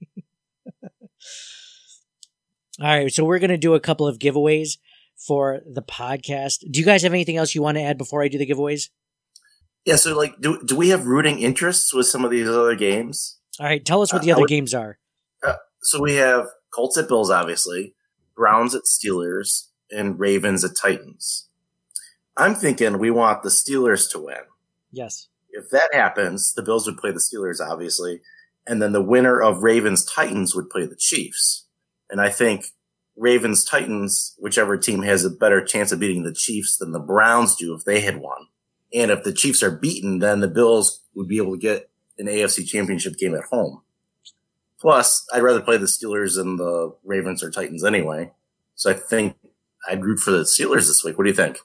All 2.80 2.86
right, 2.86 3.12
so 3.12 3.24
we're 3.24 3.38
going 3.38 3.50
to 3.50 3.56
do 3.56 3.74
a 3.74 3.80
couple 3.80 4.06
of 4.06 4.18
giveaways 4.18 4.78
for 5.16 5.60
the 5.66 5.82
podcast. 5.82 6.60
Do 6.70 6.78
you 6.78 6.84
guys 6.84 7.02
have 7.02 7.12
anything 7.12 7.36
else 7.38 7.54
you 7.54 7.62
want 7.62 7.78
to 7.78 7.82
add 7.82 7.96
before 7.96 8.22
I 8.22 8.28
do 8.28 8.36
the 8.38 8.46
giveaways? 8.46 8.90
Yeah, 9.86 9.96
so 9.96 10.16
like, 10.16 10.40
do 10.40 10.60
do 10.64 10.74
we 10.76 10.88
have 10.88 11.06
rooting 11.06 11.38
interests 11.38 11.94
with 11.94 12.06
some 12.06 12.24
of 12.24 12.30
these 12.30 12.48
other 12.48 12.74
games? 12.74 13.38
All 13.60 13.66
right, 13.66 13.84
tell 13.84 14.02
us 14.02 14.12
what 14.12 14.22
the 14.22 14.30
Uh, 14.32 14.34
other 14.34 14.42
would- 14.42 14.48
games 14.50 14.74
are. 14.74 14.98
Uh, 15.46 15.54
so 15.82 16.02
we 16.02 16.14
have 16.16 16.48
Colts 16.74 16.98
at 16.98 17.08
Bills, 17.08 17.30
obviously, 17.30 17.94
Browns 18.34 18.74
at 18.74 18.82
Steelers, 18.82 19.68
and 19.90 20.18
Ravens 20.18 20.64
at 20.64 20.72
Titans. 20.76 21.48
I'm 22.36 22.54
thinking 22.54 22.98
we 22.98 23.10
want 23.10 23.42
the 23.42 23.48
Steelers 23.48 24.10
to 24.10 24.18
win. 24.18 24.42
Yes. 24.90 25.28
If 25.50 25.70
that 25.70 25.94
happens, 25.94 26.52
the 26.52 26.62
Bills 26.62 26.86
would 26.86 26.98
play 26.98 27.12
the 27.12 27.20
Steelers, 27.20 27.60
obviously, 27.66 28.20
and 28.66 28.82
then 28.82 28.92
the 28.92 29.00
winner 29.02 29.40
of 29.40 29.62
Ravens 29.62 30.04
Titans 30.04 30.54
would 30.54 30.68
play 30.68 30.84
the 30.84 30.96
Chiefs. 30.96 31.65
And 32.10 32.20
I 32.20 32.30
think 32.30 32.66
Ravens 33.16 33.64
Titans, 33.64 34.34
whichever 34.38 34.76
team 34.76 35.02
has 35.02 35.24
a 35.24 35.30
better 35.30 35.64
chance 35.64 35.90
of 35.92 36.00
beating 36.00 36.22
the 36.22 36.34
Chiefs 36.34 36.76
than 36.76 36.92
the 36.92 37.00
Browns 37.00 37.56
do 37.56 37.74
if 37.74 37.84
they 37.84 38.00
had 38.00 38.18
won. 38.18 38.46
And 38.92 39.10
if 39.10 39.24
the 39.24 39.32
Chiefs 39.32 39.62
are 39.62 39.70
beaten, 39.70 40.18
then 40.18 40.40
the 40.40 40.48
Bills 40.48 41.02
would 41.14 41.28
be 41.28 41.38
able 41.38 41.52
to 41.52 41.60
get 41.60 41.90
an 42.18 42.26
AFC 42.26 42.66
championship 42.66 43.16
game 43.16 43.34
at 43.34 43.44
home. 43.44 43.82
Plus, 44.80 45.26
I'd 45.32 45.42
rather 45.42 45.62
play 45.62 45.78
the 45.78 45.86
Steelers 45.86 46.36
than 46.36 46.56
the 46.56 46.94
Ravens 47.04 47.42
or 47.42 47.50
Titans 47.50 47.84
anyway. 47.84 48.32
So 48.74 48.90
I 48.90 48.94
think 48.94 49.36
I'd 49.88 50.04
root 50.04 50.18
for 50.18 50.30
the 50.30 50.42
Steelers 50.44 50.86
this 50.86 51.02
week. 51.02 51.16
What 51.16 51.24
do 51.24 51.30
you 51.30 51.36
think? 51.36 51.58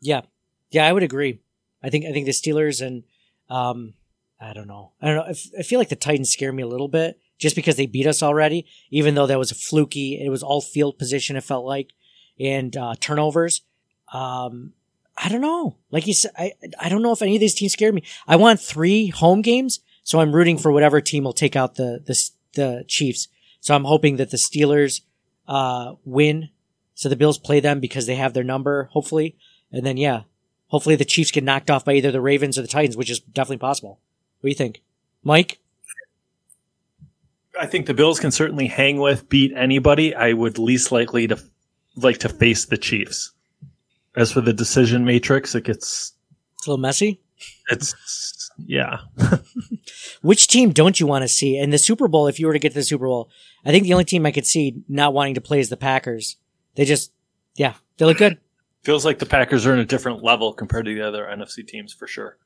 Yeah, 0.00 0.22
yeah, 0.70 0.86
I 0.86 0.92
would 0.92 1.02
agree. 1.02 1.40
I 1.82 1.90
think 1.90 2.04
I 2.04 2.12
think 2.12 2.26
the 2.26 2.32
Steelers 2.32 2.86
and 2.86 3.04
um, 3.48 3.94
I 4.40 4.52
don't 4.52 4.68
know. 4.68 4.92
I 5.00 5.06
don't 5.06 5.16
know. 5.16 5.22
I, 5.22 5.30
f- 5.30 5.50
I 5.58 5.62
feel 5.62 5.78
like 5.78 5.88
the 5.88 5.96
Titans 5.96 6.30
scare 6.30 6.52
me 6.52 6.62
a 6.62 6.68
little 6.68 6.88
bit 6.88 7.18
just 7.38 7.56
because 7.56 7.76
they 7.76 7.86
beat 7.86 8.06
us 8.06 8.22
already. 8.22 8.66
Even 8.90 9.14
though 9.14 9.26
that 9.26 9.38
was 9.38 9.50
a 9.50 9.56
fluky, 9.56 10.20
it 10.22 10.28
was 10.28 10.42
all 10.42 10.60
field 10.60 10.98
position. 10.98 11.36
It 11.36 11.44
felt 11.44 11.64
like 11.64 11.92
and 12.38 12.76
uh, 12.76 12.94
turnovers. 13.00 13.62
Um, 14.12 14.72
I 15.16 15.28
don't 15.28 15.40
know. 15.40 15.76
Like 15.90 16.06
you 16.06 16.14
said, 16.14 16.32
I 16.38 16.52
I 16.80 16.88
don't 16.88 17.02
know 17.02 17.12
if 17.12 17.22
any 17.22 17.36
of 17.36 17.40
these 17.40 17.54
teams 17.54 17.72
scare 17.72 17.92
me. 17.92 18.04
I 18.26 18.36
want 18.36 18.60
three 18.60 19.08
home 19.08 19.42
games, 19.42 19.80
so 20.02 20.20
I'm 20.20 20.34
rooting 20.34 20.58
for 20.58 20.70
whatever 20.70 21.00
team 21.00 21.24
will 21.24 21.32
take 21.32 21.56
out 21.56 21.74
the 21.74 22.02
the 22.04 22.30
the 22.54 22.84
Chiefs. 22.86 23.28
So 23.60 23.74
I'm 23.74 23.84
hoping 23.84 24.16
that 24.16 24.30
the 24.30 24.36
Steelers 24.36 25.00
uh, 25.46 25.94
win. 26.04 26.50
So 26.94 27.08
the 27.08 27.16
Bills 27.16 27.38
play 27.38 27.60
them 27.60 27.80
because 27.80 28.06
they 28.06 28.16
have 28.16 28.34
their 28.34 28.44
number, 28.44 28.84
hopefully. 28.92 29.36
And 29.70 29.84
then, 29.84 29.96
yeah, 29.96 30.22
hopefully 30.68 30.96
the 30.96 31.04
Chiefs 31.04 31.30
get 31.30 31.44
knocked 31.44 31.70
off 31.70 31.84
by 31.84 31.94
either 31.94 32.10
the 32.10 32.20
Ravens 32.20 32.58
or 32.58 32.62
the 32.62 32.68
Titans, 32.68 32.96
which 32.96 33.10
is 33.10 33.20
definitely 33.20 33.58
possible. 33.58 34.00
What 34.40 34.48
do 34.48 34.48
you 34.48 34.54
think? 34.54 34.82
Mike? 35.22 35.58
I 37.58 37.66
think 37.66 37.86
the 37.86 37.94
Bills 37.94 38.20
can 38.20 38.30
certainly 38.30 38.66
hang 38.66 38.98
with, 38.98 39.28
beat 39.28 39.52
anybody. 39.56 40.14
I 40.14 40.32
would 40.32 40.58
least 40.58 40.92
likely 40.92 41.26
to 41.26 41.38
like 41.96 42.18
to 42.18 42.28
face 42.28 42.66
the 42.66 42.78
Chiefs. 42.78 43.32
As 44.16 44.32
for 44.32 44.40
the 44.40 44.52
decision 44.52 45.04
matrix, 45.04 45.54
it 45.54 45.64
gets 45.64 46.12
It's 46.56 46.66
a 46.66 46.70
little 46.70 46.80
messy. 46.80 47.20
it's 47.70 48.50
yeah. 48.58 49.00
Which 50.22 50.48
team 50.48 50.72
don't 50.72 50.98
you 50.98 51.06
want 51.06 51.22
to 51.22 51.28
see? 51.28 51.58
In 51.58 51.70
the 51.70 51.78
Super 51.78 52.08
Bowl, 52.08 52.26
if 52.26 52.40
you 52.40 52.46
were 52.46 52.52
to 52.52 52.58
get 52.58 52.70
to 52.70 52.78
the 52.78 52.82
Super 52.82 53.06
Bowl, 53.06 53.30
I 53.64 53.70
think 53.70 53.84
the 53.84 53.92
only 53.92 54.04
team 54.04 54.26
I 54.26 54.32
could 54.32 54.46
see 54.46 54.82
not 54.88 55.14
wanting 55.14 55.34
to 55.34 55.40
play 55.40 55.60
is 55.60 55.68
the 55.68 55.76
Packers. 55.76 56.36
They 56.74 56.84
just, 56.84 57.12
yeah, 57.54 57.74
they 57.96 58.04
look 58.04 58.18
good. 58.18 58.38
Feels 58.82 59.04
like 59.04 59.18
the 59.18 59.26
Packers 59.26 59.66
are 59.66 59.72
in 59.72 59.78
a 59.80 59.84
different 59.84 60.22
level 60.22 60.52
compared 60.52 60.86
to 60.86 60.94
the 60.94 61.06
other 61.06 61.24
NFC 61.24 61.66
teams 61.66 61.92
for 61.92 62.06
sure. 62.06 62.36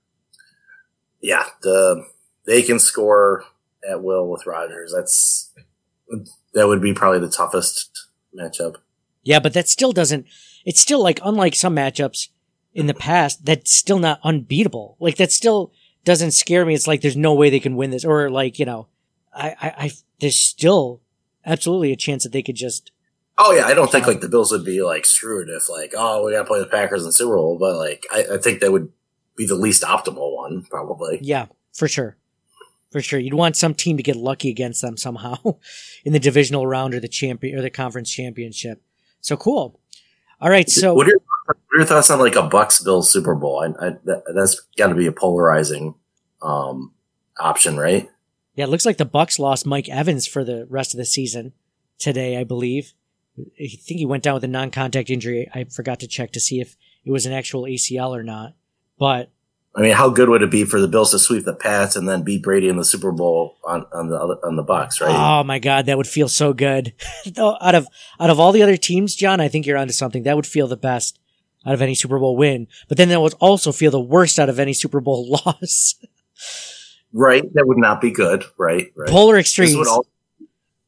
Yeah, 1.20 1.44
the 1.62 2.04
they 2.44 2.62
can 2.62 2.78
score 2.78 3.44
at 3.88 4.02
will 4.02 4.28
with 4.28 4.46
Rodgers. 4.46 4.92
That's 4.94 5.52
that 6.54 6.68
would 6.68 6.82
be 6.82 6.92
probably 6.92 7.20
the 7.20 7.30
toughest 7.30 8.08
matchup. 8.38 8.76
Yeah, 9.22 9.40
but 9.40 9.54
that 9.54 9.68
still 9.68 9.92
doesn't, 9.92 10.26
it's 10.64 10.80
still 10.80 11.02
like, 11.02 11.20
unlike 11.24 11.54
some 11.54 11.76
matchups 11.76 12.28
in 12.74 12.86
the 12.86 12.94
past, 12.94 13.44
that's 13.44 13.72
still 13.72 13.98
not 13.98 14.20
unbeatable. 14.22 14.96
Like 14.98 15.16
that 15.16 15.32
still 15.32 15.72
doesn't 16.04 16.32
scare 16.32 16.66
me. 16.66 16.74
It's 16.74 16.86
like 16.86 17.00
there's 17.00 17.16
no 17.16 17.34
way 17.34 17.48
they 17.48 17.60
can 17.60 17.76
win 17.76 17.90
this. 17.90 18.04
Or 18.04 18.30
like, 18.30 18.58
you 18.58 18.66
know, 18.66 18.88
I, 19.34 19.50
I, 19.50 19.74
I 19.78 19.90
there's 20.20 20.38
still 20.38 21.00
absolutely 21.46 21.92
a 21.92 21.96
chance 21.96 22.24
that 22.24 22.32
they 22.32 22.42
could 22.42 22.56
just, 22.56 22.90
Oh 23.38 23.52
yeah, 23.52 23.64
I 23.64 23.72
don't 23.72 23.90
think 23.90 24.06
like 24.06 24.20
the 24.20 24.28
Bills 24.28 24.52
would 24.52 24.64
be 24.64 24.82
like 24.82 25.06
screwed 25.06 25.48
if 25.48 25.70
like 25.70 25.94
oh 25.96 26.24
we 26.24 26.32
got 26.32 26.40
to 26.40 26.44
play 26.44 26.60
the 26.60 26.66
Packers 26.66 27.00
in 27.00 27.06
the 27.06 27.12
Super 27.12 27.36
Bowl, 27.36 27.58
but 27.58 27.76
like 27.76 28.04
I, 28.12 28.34
I 28.34 28.38
think 28.38 28.60
that 28.60 28.72
would 28.72 28.92
be 29.36 29.46
the 29.46 29.54
least 29.54 29.82
optimal 29.82 30.36
one 30.36 30.64
probably. 30.68 31.18
yeah, 31.22 31.46
for 31.72 31.88
sure. 31.88 32.18
For 32.92 33.00
sure. 33.00 33.18
You'd 33.18 33.34
want 33.34 33.56
some 33.56 33.74
team 33.74 33.96
to 33.96 34.02
get 34.02 34.16
lucky 34.16 34.50
against 34.50 34.82
them 34.82 34.96
somehow 34.98 35.36
in 36.04 36.12
the 36.12 36.20
divisional 36.20 36.66
round 36.66 36.94
or 36.94 37.00
the 37.00 37.08
champion 37.08 37.58
or 37.58 37.62
the 37.62 37.70
conference 37.70 38.10
championship. 38.10 38.82
So 39.22 39.36
cool. 39.36 39.80
All 40.40 40.50
right. 40.50 40.68
So 40.68 40.94
what 40.94 41.06
are 41.06 41.10
your, 41.10 41.20
what 41.46 41.56
are 41.56 41.78
your 41.78 41.86
thoughts 41.86 42.10
on 42.10 42.18
like 42.18 42.36
a 42.36 42.42
Bucks 42.42 42.80
Bills 42.80 43.10
Super 43.10 43.34
Bowl? 43.34 43.60
I, 43.60 43.86
I, 43.86 43.90
that, 44.04 44.24
that's 44.34 44.60
got 44.76 44.88
to 44.88 44.94
be 44.94 45.06
a 45.06 45.12
polarizing 45.12 45.94
um, 46.42 46.92
option, 47.40 47.78
right? 47.78 48.10
Yeah, 48.54 48.64
it 48.64 48.68
looks 48.68 48.84
like 48.84 48.98
the 48.98 49.06
Bucks 49.06 49.38
lost 49.38 49.64
Mike 49.64 49.88
Evans 49.88 50.26
for 50.26 50.44
the 50.44 50.66
rest 50.68 50.92
of 50.92 50.98
the 50.98 51.06
season 51.06 51.52
today, 51.98 52.36
I 52.36 52.44
believe. 52.44 52.92
I 53.38 53.66
think 53.66 53.98
he 53.98 54.04
went 54.04 54.22
down 54.22 54.34
with 54.34 54.44
a 54.44 54.48
non-contact 54.48 55.08
injury. 55.08 55.48
I 55.54 55.64
forgot 55.64 56.00
to 56.00 56.06
check 56.06 56.32
to 56.32 56.40
see 56.40 56.60
if 56.60 56.76
it 57.04 57.10
was 57.10 57.24
an 57.24 57.32
actual 57.32 57.62
ACL 57.62 58.10
or 58.10 58.22
not. 58.22 58.54
But 58.98 59.30
I 59.74 59.80
mean, 59.80 59.92
how 59.94 60.10
good 60.10 60.28
would 60.28 60.42
it 60.42 60.50
be 60.50 60.64
for 60.64 60.80
the 60.80 60.88
Bills 60.88 61.12
to 61.12 61.18
sweep 61.18 61.44
the 61.46 61.54
Pats 61.54 61.96
and 61.96 62.06
then 62.06 62.22
beat 62.22 62.42
Brady 62.42 62.68
in 62.68 62.76
the 62.76 62.84
Super 62.84 63.10
Bowl 63.10 63.56
on, 63.64 63.86
on 63.92 64.08
the 64.10 64.16
other, 64.16 64.36
on 64.44 64.56
the 64.56 64.62
Bucks, 64.62 65.00
right? 65.00 65.10
oh 65.10 65.42
my 65.44 65.58
god, 65.58 65.86
that 65.86 65.96
would 65.96 66.06
feel 66.06 66.28
so 66.28 66.52
good. 66.52 66.92
Out 67.38 67.74
of 67.74 67.86
out 68.20 68.28
of 68.30 68.38
all 68.38 68.52
the 68.52 68.62
other 68.62 68.76
teams, 68.76 69.14
John, 69.14 69.40
I 69.40 69.48
think 69.48 69.66
you're 69.66 69.78
onto 69.78 69.94
something. 69.94 70.24
That 70.24 70.36
would 70.36 70.46
feel 70.46 70.66
the 70.68 70.76
best 70.76 71.18
out 71.64 71.72
of 71.74 71.80
any 71.80 71.94
Super 71.94 72.18
Bowl 72.18 72.36
win. 72.36 72.66
But 72.88 72.98
then 72.98 73.08
that 73.08 73.20
would 73.20 73.34
also 73.40 73.72
feel 73.72 73.90
the 73.90 74.00
worst 74.00 74.38
out 74.38 74.48
of 74.50 74.58
any 74.60 74.72
Super 74.74 75.00
Bowl 75.00 75.30
loss. 75.46 75.94
Right, 77.14 77.42
that 77.54 77.66
would 77.66 77.78
not 77.78 78.00
be 78.00 78.10
good. 78.10 78.44
Right, 78.58 78.92
right. 78.96 79.08
Polar 79.08 79.38
extremes. 79.38 79.74
al- 79.88 80.06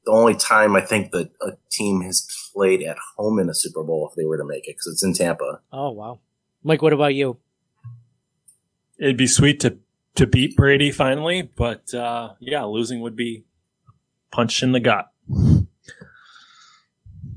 the 0.05 0.11
only 0.13 0.35
time 0.35 0.77
I 0.77 0.81
think 0.83 1.13
that 1.13 1.31
a 1.41 1.53
team 1.71 2.03
has 2.03 2.27
played 2.53 2.83
at 2.83 2.97
home 3.17 3.39
in 3.39 3.49
a 3.49 3.55
Super 3.55 3.83
Bowl 3.83 4.09
if 4.11 4.17
they 4.17 4.25
were 4.27 4.37
to 4.37 4.45
make 4.45 4.69
it 4.69 4.73
because 4.77 4.89
it's 4.93 5.03
in 5.05 5.15
Tampa. 5.15 5.61
Oh 5.73 5.91
wow, 5.91 6.19
Mike, 6.63 6.83
what 6.83 6.93
about 6.93 7.15
you? 7.15 7.39
It'd 8.99 9.17
be 9.17 9.27
sweet 9.27 9.61
to 9.61 9.79
to 10.17 10.27
beat 10.27 10.57
Brady 10.57 10.93
finally, 10.93 11.43
but 11.43 11.93
uh, 11.93 12.35
yeah, 12.41 12.63
losing 12.65 13.01
would 13.01 13.17
be 13.17 13.45
punch 14.31 14.63
in 14.63 14.73
the 14.73 14.81
gut. 14.81 15.11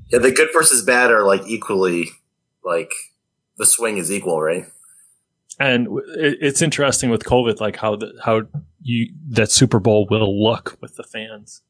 Yeah, 0.10 0.20
the 0.20 0.32
good 0.32 0.50
versus 0.54 0.86
bad 0.86 1.12
are 1.12 1.26
like 1.26 1.42
equally 1.48 2.10
like 2.64 2.92
the 3.58 3.66
swing 3.66 3.98
is 3.98 4.12
equal, 4.12 4.42
right? 4.42 4.66
And 5.60 5.88
it's 6.16 6.62
interesting 6.62 7.10
with 7.10 7.24
COVID, 7.24 7.60
like 7.60 7.78
how 7.78 7.96
the, 7.96 8.14
how 8.24 8.44
you 8.82 9.12
that 9.30 9.52
Super 9.52 9.80
Bowl 9.80 10.08
will 10.10 10.44
look 10.44 10.78
with 10.82 10.96
the 10.96 11.04
fans. 11.04 11.64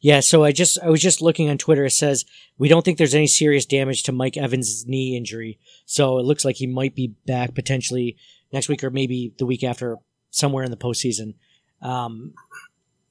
Yeah, 0.00 0.20
so 0.20 0.44
I 0.44 0.52
just 0.52 0.78
I 0.80 0.88
was 0.88 1.02
just 1.02 1.20
looking 1.20 1.50
on 1.50 1.58
Twitter. 1.58 1.86
It 1.86 1.90
says 1.90 2.24
we 2.56 2.68
don't 2.68 2.84
think 2.84 2.98
there's 2.98 3.16
any 3.16 3.26
serious 3.26 3.66
damage 3.66 4.04
to 4.04 4.12
Mike 4.12 4.36
Evans' 4.36 4.86
knee 4.86 5.16
injury, 5.16 5.58
so 5.84 6.18
it 6.18 6.24
looks 6.24 6.44
like 6.44 6.56
he 6.56 6.68
might 6.68 6.94
be 6.94 7.14
back 7.26 7.54
potentially 7.54 8.16
next 8.52 8.68
week 8.68 8.82
or 8.84 8.90
maybe 8.90 9.32
the 9.38 9.46
week 9.46 9.64
after, 9.64 9.96
somewhere 10.30 10.64
in 10.64 10.70
the 10.70 10.76
postseason. 10.76 11.34
Um, 11.80 12.34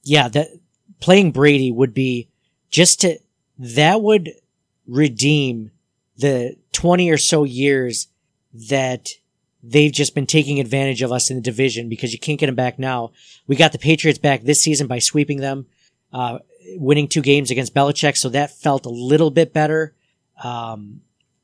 yeah, 0.03 0.27
that 0.29 0.47
playing 0.99 1.31
Brady 1.31 1.71
would 1.71 1.93
be 1.93 2.29
just 2.69 3.01
to 3.01 3.19
that 3.59 4.01
would 4.01 4.31
redeem 4.87 5.71
the 6.17 6.55
twenty 6.71 7.09
or 7.09 7.17
so 7.17 7.43
years 7.43 8.07
that 8.69 9.09
they've 9.63 9.91
just 9.91 10.15
been 10.15 10.25
taking 10.25 10.59
advantage 10.59 11.01
of 11.01 11.11
us 11.11 11.29
in 11.29 11.37
the 11.37 11.41
division 11.41 11.89
because 11.89 12.13
you 12.13 12.19
can't 12.19 12.39
get 12.39 12.45
them 12.45 12.55
back 12.55 12.79
now. 12.79 13.11
We 13.47 13.55
got 13.55 13.71
the 13.71 13.79
Patriots 13.79 14.19
back 14.19 14.43
this 14.43 14.61
season 14.61 14.87
by 14.87 14.99
sweeping 14.99 15.39
them. 15.39 15.65
Uh, 16.13 16.39
winning 16.75 17.07
two 17.07 17.21
games 17.21 17.51
against 17.51 17.73
Belichick, 17.73 18.15
so 18.15 18.29
that 18.29 18.57
felt 18.57 18.85
a 18.85 18.89
little 18.89 19.29
bit 19.29 19.53
better. 19.53 19.93
Um, 20.41 21.01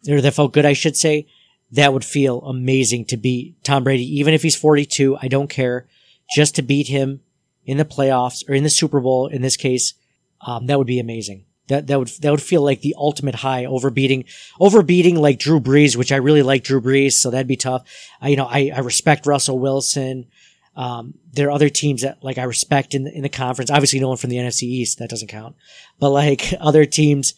or 0.07 0.21
that 0.21 0.33
felt 0.33 0.53
good, 0.53 0.65
I 0.65 0.73
should 0.73 0.95
say. 0.95 1.27
That 1.73 1.93
would 1.93 2.05
feel 2.05 2.41
amazing 2.41 3.05
to 3.05 3.17
beat 3.17 3.63
Tom 3.63 3.83
Brady, 3.83 4.03
even 4.19 4.33
if 4.33 4.43
he's 4.43 4.55
42. 4.55 5.17
I 5.21 5.27
don't 5.27 5.49
care. 5.49 5.87
Just 6.33 6.55
to 6.55 6.61
beat 6.61 6.87
him 6.87 7.21
in 7.65 7.77
the 7.77 7.85
playoffs 7.85 8.47
or 8.47 8.53
in 8.53 8.63
the 8.63 8.69
Super 8.69 8.99
Bowl, 8.99 9.27
in 9.27 9.41
this 9.41 9.57
case, 9.57 9.93
um, 10.41 10.67
that 10.67 10.77
would 10.77 10.87
be 10.87 10.99
amazing. 10.99 11.45
That 11.67 11.87
That 11.87 11.97
would 11.97 12.09
that 12.21 12.29
would 12.29 12.41
feel 12.41 12.61
like 12.61 12.81
the 12.81 12.95
ultimate 12.97 13.35
high 13.35 13.65
over 13.65 13.89
beating 13.89 14.25
over 14.59 14.83
beating 14.83 15.15
like 15.15 15.39
Drew 15.39 15.59
Brees, 15.59 15.95
which 15.95 16.11
I 16.11 16.17
really 16.17 16.43
like 16.43 16.63
Drew 16.63 16.81
Brees, 16.81 17.13
so 17.13 17.31
that'd 17.31 17.47
be 17.47 17.55
tough. 17.55 17.83
I, 18.21 18.29
you 18.29 18.35
know, 18.35 18.47
I, 18.49 18.71
I 18.75 18.79
respect 18.79 19.25
Russell 19.25 19.59
Wilson. 19.59 20.27
Um, 20.75 21.13
there 21.31 21.47
are 21.47 21.51
other 21.51 21.69
teams 21.69 22.01
that 22.01 22.23
like 22.23 22.37
I 22.37 22.43
respect 22.43 22.93
in 22.93 23.05
the, 23.05 23.15
in 23.15 23.21
the 23.21 23.29
conference. 23.29 23.71
Obviously, 23.71 23.99
no 23.99 24.09
one 24.09 24.17
from 24.17 24.29
the 24.29 24.37
NFC 24.37 24.63
East 24.63 24.99
that 24.99 25.09
doesn't 25.09 25.29
count, 25.29 25.55
but 25.99 26.09
like 26.09 26.53
other 26.59 26.85
teams 26.85 27.33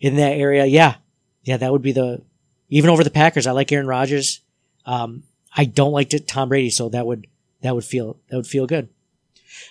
in 0.00 0.16
that 0.16 0.32
area, 0.32 0.66
yeah, 0.66 0.96
yeah, 1.42 1.56
that 1.56 1.72
would 1.72 1.82
be 1.82 1.92
the 1.92 2.22
even 2.68 2.90
over 2.90 3.04
the 3.04 3.10
Packers. 3.10 3.46
I 3.46 3.52
like 3.52 3.72
Aaron 3.72 3.86
Rodgers. 3.86 4.40
Um, 4.84 5.24
I 5.56 5.64
don't 5.64 5.92
like 5.92 6.12
Tom 6.26 6.48
Brady, 6.48 6.70
so 6.70 6.88
that 6.90 7.06
would 7.06 7.26
that 7.62 7.74
would 7.74 7.84
feel 7.84 8.18
that 8.28 8.36
would 8.36 8.46
feel 8.46 8.66
good. 8.66 8.88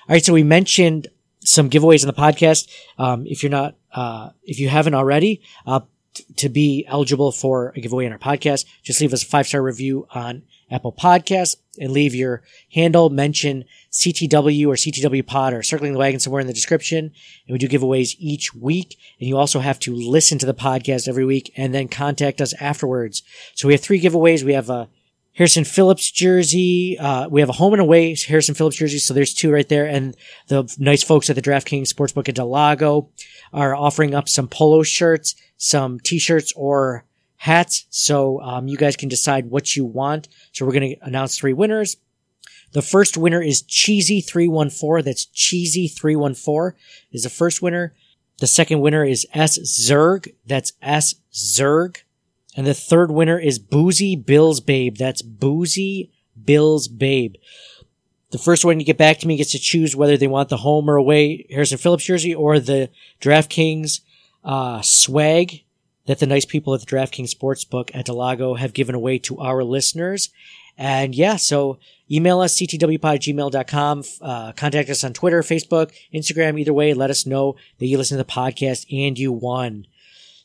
All 0.08 0.14
right, 0.14 0.24
so 0.24 0.34
we 0.34 0.44
mentioned 0.44 1.08
some 1.42 1.70
giveaways 1.70 2.02
in 2.02 2.08
the 2.08 2.14
podcast. 2.14 2.70
Um, 2.98 3.26
if 3.28 3.44
you're 3.44 3.52
not, 3.52 3.76
uh, 3.94 4.30
if 4.44 4.60
you 4.60 4.68
haven't 4.68 4.96
already, 4.96 5.42
uh, 5.66 5.82
t- 6.14 6.26
to 6.38 6.50
be 6.50 6.86
eligible 6.88 7.32
for 7.32 7.72
a 7.76 7.80
giveaway 7.80 8.06
in 8.06 8.12
our 8.12 8.20
podcast, 8.20 8.66
just 8.84 9.00
leave 9.00 9.14
us 9.14 9.24
a 9.24 9.28
five 9.28 9.48
star 9.48 9.62
review 9.62 10.08
on 10.12 10.44
Apple 10.72 10.92
Podcasts 10.92 11.56
and 11.80 11.92
leave 11.92 12.16
your 12.16 12.42
handle, 12.74 13.10
mention 13.10 13.66
CTW 13.96 14.68
or 14.68 14.74
CTW 14.74 15.26
Pod 15.26 15.54
or 15.54 15.64
Circling 15.64 15.94
the 15.94 16.00
Wagon 16.00 16.20
somewhere 16.20 16.42
in 16.42 16.48
the 16.48 16.54
description. 16.54 17.14
And 17.48 17.54
we 17.54 17.58
do 17.58 17.70
giveaways 17.70 18.16
each 18.20 18.54
week. 18.54 18.98
And 19.22 19.30
you 19.30 19.38
also 19.38 19.62
have 19.62 19.80
to 19.80 19.96
listen 19.96 20.38
to 20.40 20.46
the 20.46 20.54
podcast 20.54 21.08
every 21.08 21.24
week 21.24 21.54
and 21.56 21.74
then 21.74 21.88
contact 21.88 22.42
us 22.42 22.54
afterwards. 22.60 23.24
So 23.54 23.70
we 23.70 23.74
have 23.74 23.82
three 23.82 24.02
giveaways. 24.02 24.44
We 24.44 24.52
have 24.52 24.70
a 24.70 24.90
Harrison 25.36 25.64
Phillips 25.64 26.12
jersey. 26.12 26.98
Uh, 27.00 27.30
we 27.30 27.40
have 27.40 27.48
a 27.50 27.54
home 27.54 27.72
and 27.72 27.82
away 27.82 28.14
Harrison 28.28 28.54
Phillips 28.54 28.76
jersey. 28.76 29.00
So 29.00 29.14
there's 29.14 29.34
two 29.34 29.50
right 29.50 29.68
there. 29.68 29.86
And 29.86 30.18
the 30.48 30.70
nice 30.78 31.02
folks 31.02 31.30
at 31.30 31.38
the 31.38 31.42
DraftKings 31.42 31.88
Sportsbook 31.88 32.28
at 32.28 32.36
Del 32.36 32.50
Lago 32.50 33.10
are 33.54 33.74
offering 33.74 34.14
up 34.14 34.28
some 34.28 34.50
polo 34.50 34.84
shirts, 34.84 35.36
some 35.56 36.02
t-shirts 36.02 36.52
or 36.58 37.06
hats. 37.38 37.86
So, 37.92 38.42
um, 38.42 38.68
you 38.68 38.76
guys 38.76 38.98
can 38.98 39.08
decide 39.08 39.50
what 39.50 39.76
you 39.78 39.86
want. 39.86 40.28
So 40.52 40.66
we're 40.66 40.74
going 40.74 40.96
to 40.96 41.06
announce 41.06 41.38
three 41.38 41.54
winners. 41.54 41.96
The 42.76 42.82
first 42.82 43.16
winner 43.16 43.42
is 43.42 43.64
Cheesy314. 43.64 45.06
That's 45.06 45.28
Cheesy314 45.28 46.74
is 47.10 47.24
the 47.24 47.30
first 47.30 47.62
winner. 47.62 47.94
The 48.40 48.48
second 48.48 48.82
winner 48.82 49.06
is 49.06 49.26
S 49.34 49.58
Zerg. 49.60 50.34
That's 50.46 50.74
S 50.82 51.16
Zerg. 51.34 52.00
And 52.58 52.68
the 52.68 52.74
third 52.74 53.12
winner 53.12 53.40
is 53.40 53.60
Boozy 53.60 54.18
Bills 54.18 54.60
Babe. 54.60 54.98
That's 54.98 55.22
Boozy 55.22 56.12
Bills 56.44 56.90
Babe. 56.90 57.36
The 58.32 58.40
first 58.40 58.66
one 58.66 58.78
to 58.80 58.84
get 58.84 58.98
back 58.98 59.20
to 59.20 59.28
me 59.28 59.38
gets 59.38 59.54
to 59.54 59.60
choose 59.60 59.96
whether 59.96 60.18
they 60.18 60.28
want 60.28 60.50
the 60.50 60.58
home 60.58 60.90
or 60.90 60.98
away 60.98 61.48
Harrison 61.50 61.78
Phillips 61.78 62.04
jersey 62.04 62.36
or 62.36 62.60
the 62.60 62.90
DraftKings 63.22 64.02
uh, 64.44 64.82
swag 64.82 65.64
that 66.08 66.20
the 66.20 66.28
nice 66.28 66.44
people 66.44 66.74
at 66.74 66.82
the 66.82 66.86
DraftKings 66.86 67.34
Sportsbook 67.34 67.90
at 67.94 68.08
Del 68.08 68.18
Lago 68.18 68.56
have 68.56 68.74
given 68.74 68.96
away 68.96 69.18
to 69.20 69.38
our 69.38 69.64
listeners. 69.64 70.30
And 70.78 71.16
yeah, 71.16 71.38
so 71.38 71.80
email 72.12 72.42
us 72.42 72.58
ctwpod 72.58 73.00
gmail.com, 73.00 74.04
uh, 74.22 74.52
contact 74.54 74.90
us 74.90 75.04
on 75.04 75.14
Twitter, 75.14 75.42
Facebook, 75.42 75.92
Instagram, 76.14 76.60
either 76.60 76.74
way, 76.74 76.94
let 76.94 77.10
us 77.10 77.26
know 77.26 77.56
that 77.80 77.86
you 77.86 77.98
listen 77.98 78.18
to 78.18 78.24
the 78.24 78.30
podcast 78.30 78.86
and 78.92 79.18
you 79.18 79.32
won. 79.32 79.88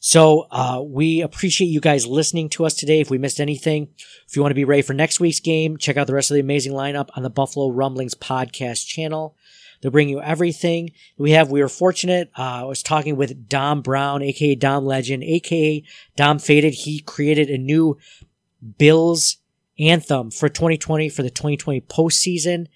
So, 0.03 0.47
uh, 0.51 0.83
we 0.83 1.21
appreciate 1.21 1.67
you 1.67 1.81
guys 1.81 2.07
listening 2.07 2.49
to 2.51 2.65
us 2.65 2.75
today. 2.75 3.01
If 3.01 3.11
we 3.11 3.19
missed 3.19 3.39
anything, 3.39 3.89
if 4.27 4.35
you 4.35 4.41
want 4.41 4.51
to 4.51 4.55
be 4.57 4.65
ready 4.65 4.81
for 4.81 4.95
next 4.95 5.21
week's 5.21 5.41
game, 5.41 5.77
check 5.77 5.99
out 5.99 6.07
the 6.07 6.15
rest 6.15 6.31
of 6.31 6.37
the 6.37 6.41
amazing 6.41 6.73
lineup 6.73 7.11
on 7.17 7.23
the 7.23 7.29
Buffalo 7.29 7.71
Rumblings 7.71 8.15
podcast 8.15 8.87
channel. 8.87 9.37
They'll 9.81 9.93
bring 9.93 10.09
you 10.09 10.21
everything 10.23 10.93
we 11.19 11.33
have. 11.33 11.51
We 11.51 11.61
were 11.61 11.69
fortunate. 11.69 12.31
Uh, 12.37 12.43
I 12.43 12.65
was 12.65 12.83
talking 12.83 13.17
with 13.17 13.47
Dom 13.49 13.83
Brown, 13.83 14.23
aka 14.23 14.55
Dom 14.55 14.87
Legend, 14.87 15.23
aka 15.23 15.83
Dom 16.17 16.39
Faded. 16.39 16.73
He 16.73 17.01
created 17.01 17.51
a 17.51 17.59
new 17.59 17.99
Bills 18.79 19.37
anthem 19.81 20.31
for 20.31 20.49
2020 20.49 21.09
for 21.09 21.23
the 21.23 21.31
2020 21.31 21.81
postseason. 21.83 22.67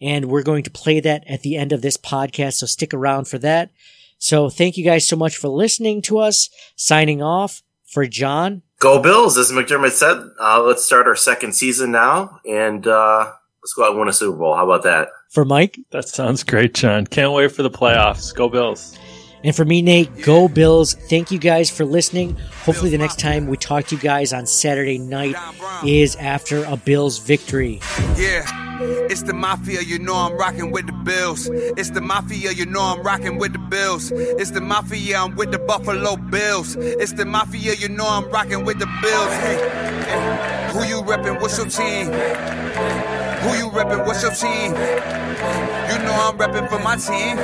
And 0.00 0.26
we're 0.26 0.42
going 0.42 0.64
to 0.64 0.70
play 0.70 1.00
that 1.00 1.24
at 1.28 1.42
the 1.42 1.56
end 1.56 1.72
of 1.72 1.82
this 1.82 1.96
podcast. 1.96 2.54
So 2.54 2.66
stick 2.66 2.92
around 2.92 3.28
for 3.28 3.38
that. 3.38 3.70
So 4.18 4.48
thank 4.48 4.76
you 4.76 4.84
guys 4.84 5.06
so 5.06 5.16
much 5.16 5.36
for 5.36 5.48
listening 5.48 6.02
to 6.02 6.18
us. 6.18 6.48
Signing 6.76 7.22
off 7.22 7.62
for 7.86 8.06
John. 8.06 8.62
Go 8.80 9.00
Bills, 9.00 9.38
as 9.38 9.52
McDermott 9.52 9.92
said. 9.92 10.18
Uh, 10.40 10.62
let's 10.62 10.84
start 10.84 11.06
our 11.06 11.16
second 11.16 11.54
season 11.54 11.90
now, 11.90 12.40
and 12.46 12.86
uh, 12.86 13.30
let's 13.62 13.72
go 13.72 13.84
out 13.84 13.90
and 13.90 14.00
win 14.00 14.08
a 14.08 14.12
Super 14.12 14.36
Bowl. 14.36 14.54
How 14.54 14.64
about 14.64 14.82
that? 14.82 15.08
For 15.30 15.44
Mike. 15.44 15.78
That 15.90 16.08
sounds 16.08 16.42
great, 16.42 16.74
John. 16.74 17.06
Can't 17.06 17.32
wait 17.32 17.52
for 17.52 17.62
the 17.62 17.70
playoffs. 17.70 18.34
Go 18.34 18.48
Bills. 18.48 18.98
And 19.44 19.54
for 19.54 19.66
me, 19.66 19.82
Nate, 19.82 20.22
go 20.22 20.48
Bills. 20.48 20.94
Thank 20.94 21.30
you 21.30 21.38
guys 21.38 21.70
for 21.70 21.84
listening. 21.84 22.34
Hopefully, 22.64 22.90
the 22.90 22.98
next 22.98 23.18
time 23.18 23.46
we 23.46 23.58
talk 23.58 23.84
to 23.88 23.96
you 23.96 24.00
guys 24.00 24.32
on 24.32 24.46
Saturday 24.46 24.98
night 24.98 25.36
is 25.84 26.16
after 26.16 26.64
a 26.64 26.78
Bills 26.78 27.18
victory. 27.18 27.80
Yeah. 28.16 28.64
It's 28.80 29.22
the 29.22 29.34
mafia, 29.34 29.82
you 29.82 30.00
know 30.00 30.16
I'm 30.16 30.36
rocking 30.36 30.72
with 30.72 30.86
the 30.86 30.92
Bills. 30.92 31.48
It's 31.48 31.90
the 31.90 32.00
mafia, 32.00 32.50
you 32.50 32.66
know 32.66 32.80
I'm 32.80 33.02
rocking 33.02 33.38
with 33.38 33.52
the 33.52 33.60
Bills. 33.60 34.10
It's 34.10 34.50
the 34.50 34.60
mafia, 34.60 35.18
I'm 35.18 35.36
with 35.36 35.52
the 35.52 35.60
Buffalo 35.60 36.16
Bills. 36.16 36.74
It's 36.74 37.12
the 37.12 37.24
mafia, 37.24 37.74
you 37.74 37.88
know 37.88 38.06
I'm 38.08 38.28
rocking 38.30 38.64
with 38.64 38.80
the 38.80 38.86
Bills. 39.00 39.32
Hey, 39.34 39.56
hey. 40.08 40.72
who 40.72 40.84
you 40.84 41.02
reppin'? 41.02 41.40
What's 41.40 41.56
your 41.56 41.68
team? 41.68 42.06
Who 42.06 43.50
you 43.58 43.70
reppin'? 43.70 44.04
What's 44.06 44.22
your 44.22 44.32
team? 44.32 44.72
You 44.72 45.98
know 46.04 46.14
I'm 46.18 46.36
reppin' 46.36 46.68
for 46.68 46.80
my 46.80 46.96
team. 46.96 47.38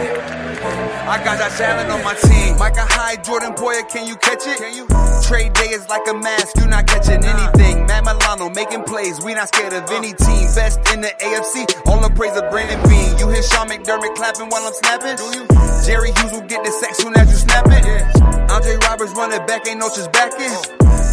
I 1.10 1.22
got 1.24 1.39
that 1.39 1.60
Allen 1.60 1.90
on 1.91 2.03
my 2.05 2.15
team. 2.15 2.57
Micah 2.59 2.87
Hyde, 2.87 3.25
Jordan 3.25 3.53
Poyer, 3.55 3.83
can 3.91 4.07
you 4.07 4.17
catch 4.17 4.47
it? 4.47 4.59
Can 4.59 4.75
you? 4.75 4.87
Trade 5.27 5.53
day 5.55 5.75
is 5.75 5.89
like 5.89 6.07
a 6.09 6.15
mask, 6.15 6.57
you 6.57 6.67
not 6.67 6.87
catching 6.87 7.23
anything. 7.23 7.87
Matt 7.87 8.05
Milano 8.05 8.49
making 8.51 8.85
plays, 8.85 9.21
we 9.23 9.35
not 9.35 9.49
scared 9.49 9.73
of 9.73 9.91
any 9.91 10.15
uh. 10.15 10.25
team. 10.25 10.47
Best 10.55 10.79
in 10.95 11.01
the 11.03 11.12
AFC, 11.21 11.87
all 11.87 12.01
the 12.01 12.11
praise 12.15 12.37
of 12.37 12.49
Brandon 12.51 12.81
Beane. 12.89 13.19
You 13.19 13.29
hear 13.29 13.43
Sean 13.43 13.69
McDermott 13.69 14.15
clapping 14.15 14.49
while 14.49 14.65
I'm 14.65 14.75
snapping? 14.75 15.17
Do 15.19 15.27
you? 15.35 15.45
Jerry 15.85 16.12
Hughes 16.17 16.33
will 16.33 16.47
get 16.47 16.65
the 16.65 16.73
sack 16.73 16.95
soon 16.95 17.15
as 17.17 17.29
you 17.31 17.37
snap 17.37 17.67
it. 17.69 17.85
Yeah. 17.85 18.55
Andre 18.55 18.77
Roberts 18.87 19.12
running 19.12 19.45
back, 19.47 19.67
ain't 19.67 19.79
no 19.79 19.89
just 19.89 20.12
backing. 20.12 20.55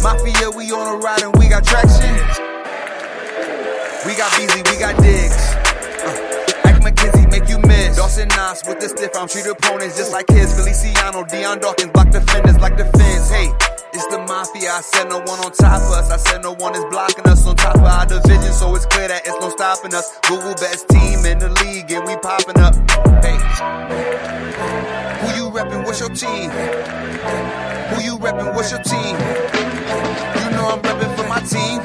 Mafia, 0.02 0.50
we 0.54 0.70
on 0.70 0.94
a 0.94 0.96
ride 0.98 1.22
and 1.22 1.34
we 1.36 1.48
got 1.48 1.64
traction. 1.64 2.14
We 4.06 4.14
got 4.14 4.30
Beasley, 4.38 4.62
we 4.62 4.78
got 4.78 4.94
Diggs. 5.02 5.57
You 7.48 7.58
miss. 7.60 7.96
Dawson 7.96 8.28
Knox 8.28 8.66
with 8.66 8.80
the 8.80 8.88
stiff 8.88 9.16
arm, 9.16 9.28
treat 9.28 9.46
opponents 9.46 9.96
just 9.96 10.12
like 10.12 10.28
his. 10.28 10.52
Feliciano, 10.54 11.24
Dion 11.24 11.58
Dawkins 11.58 11.92
block 11.92 12.10
defenders 12.10 12.58
like 12.60 12.76
defense. 12.76 13.30
Hey, 13.30 13.48
it's 13.92 14.06
the 14.08 14.18
mafia. 14.28 14.72
I 14.72 14.80
said 14.80 15.08
no 15.08 15.18
one 15.18 15.40
on 15.40 15.52
top 15.52 15.80
of 15.82 15.92
us. 15.96 16.10
I 16.10 16.16
said 16.16 16.42
no 16.42 16.54
one 16.54 16.74
is 16.76 16.84
blocking 16.90 17.26
us 17.26 17.46
on 17.46 17.56
top 17.56 17.76
of 17.76 17.84
our 17.84 18.06
division, 18.06 18.52
so 18.52 18.74
it's 18.74 18.86
clear 18.86 19.08
that 19.08 19.26
it's 19.26 19.40
no 19.40 19.48
stopping 19.50 19.94
us. 19.94 20.18
Google 20.28 20.54
best 20.54 20.88
team 20.88 21.24
in 21.24 21.38
the 21.38 21.48
league, 21.64 21.90
and 21.90 22.04
we 22.06 22.16
popping 22.16 22.60
up. 22.60 22.74
Hey, 23.24 23.38
who 25.20 25.28
you 25.36 25.50
reppin'? 25.50 25.84
What's 25.84 26.00
your 26.00 26.10
team? 26.10 26.50
Who 26.50 28.02
you 28.04 28.18
reppin'? 28.18 28.54
What's 28.54 28.70
your 28.70 28.82
team? 28.82 29.16
You 30.38 30.46
know 30.52 30.68
I'm 30.68 30.82
reppin' 30.82 31.16
for 31.16 31.26
my 31.26 31.40
team. 31.40 31.80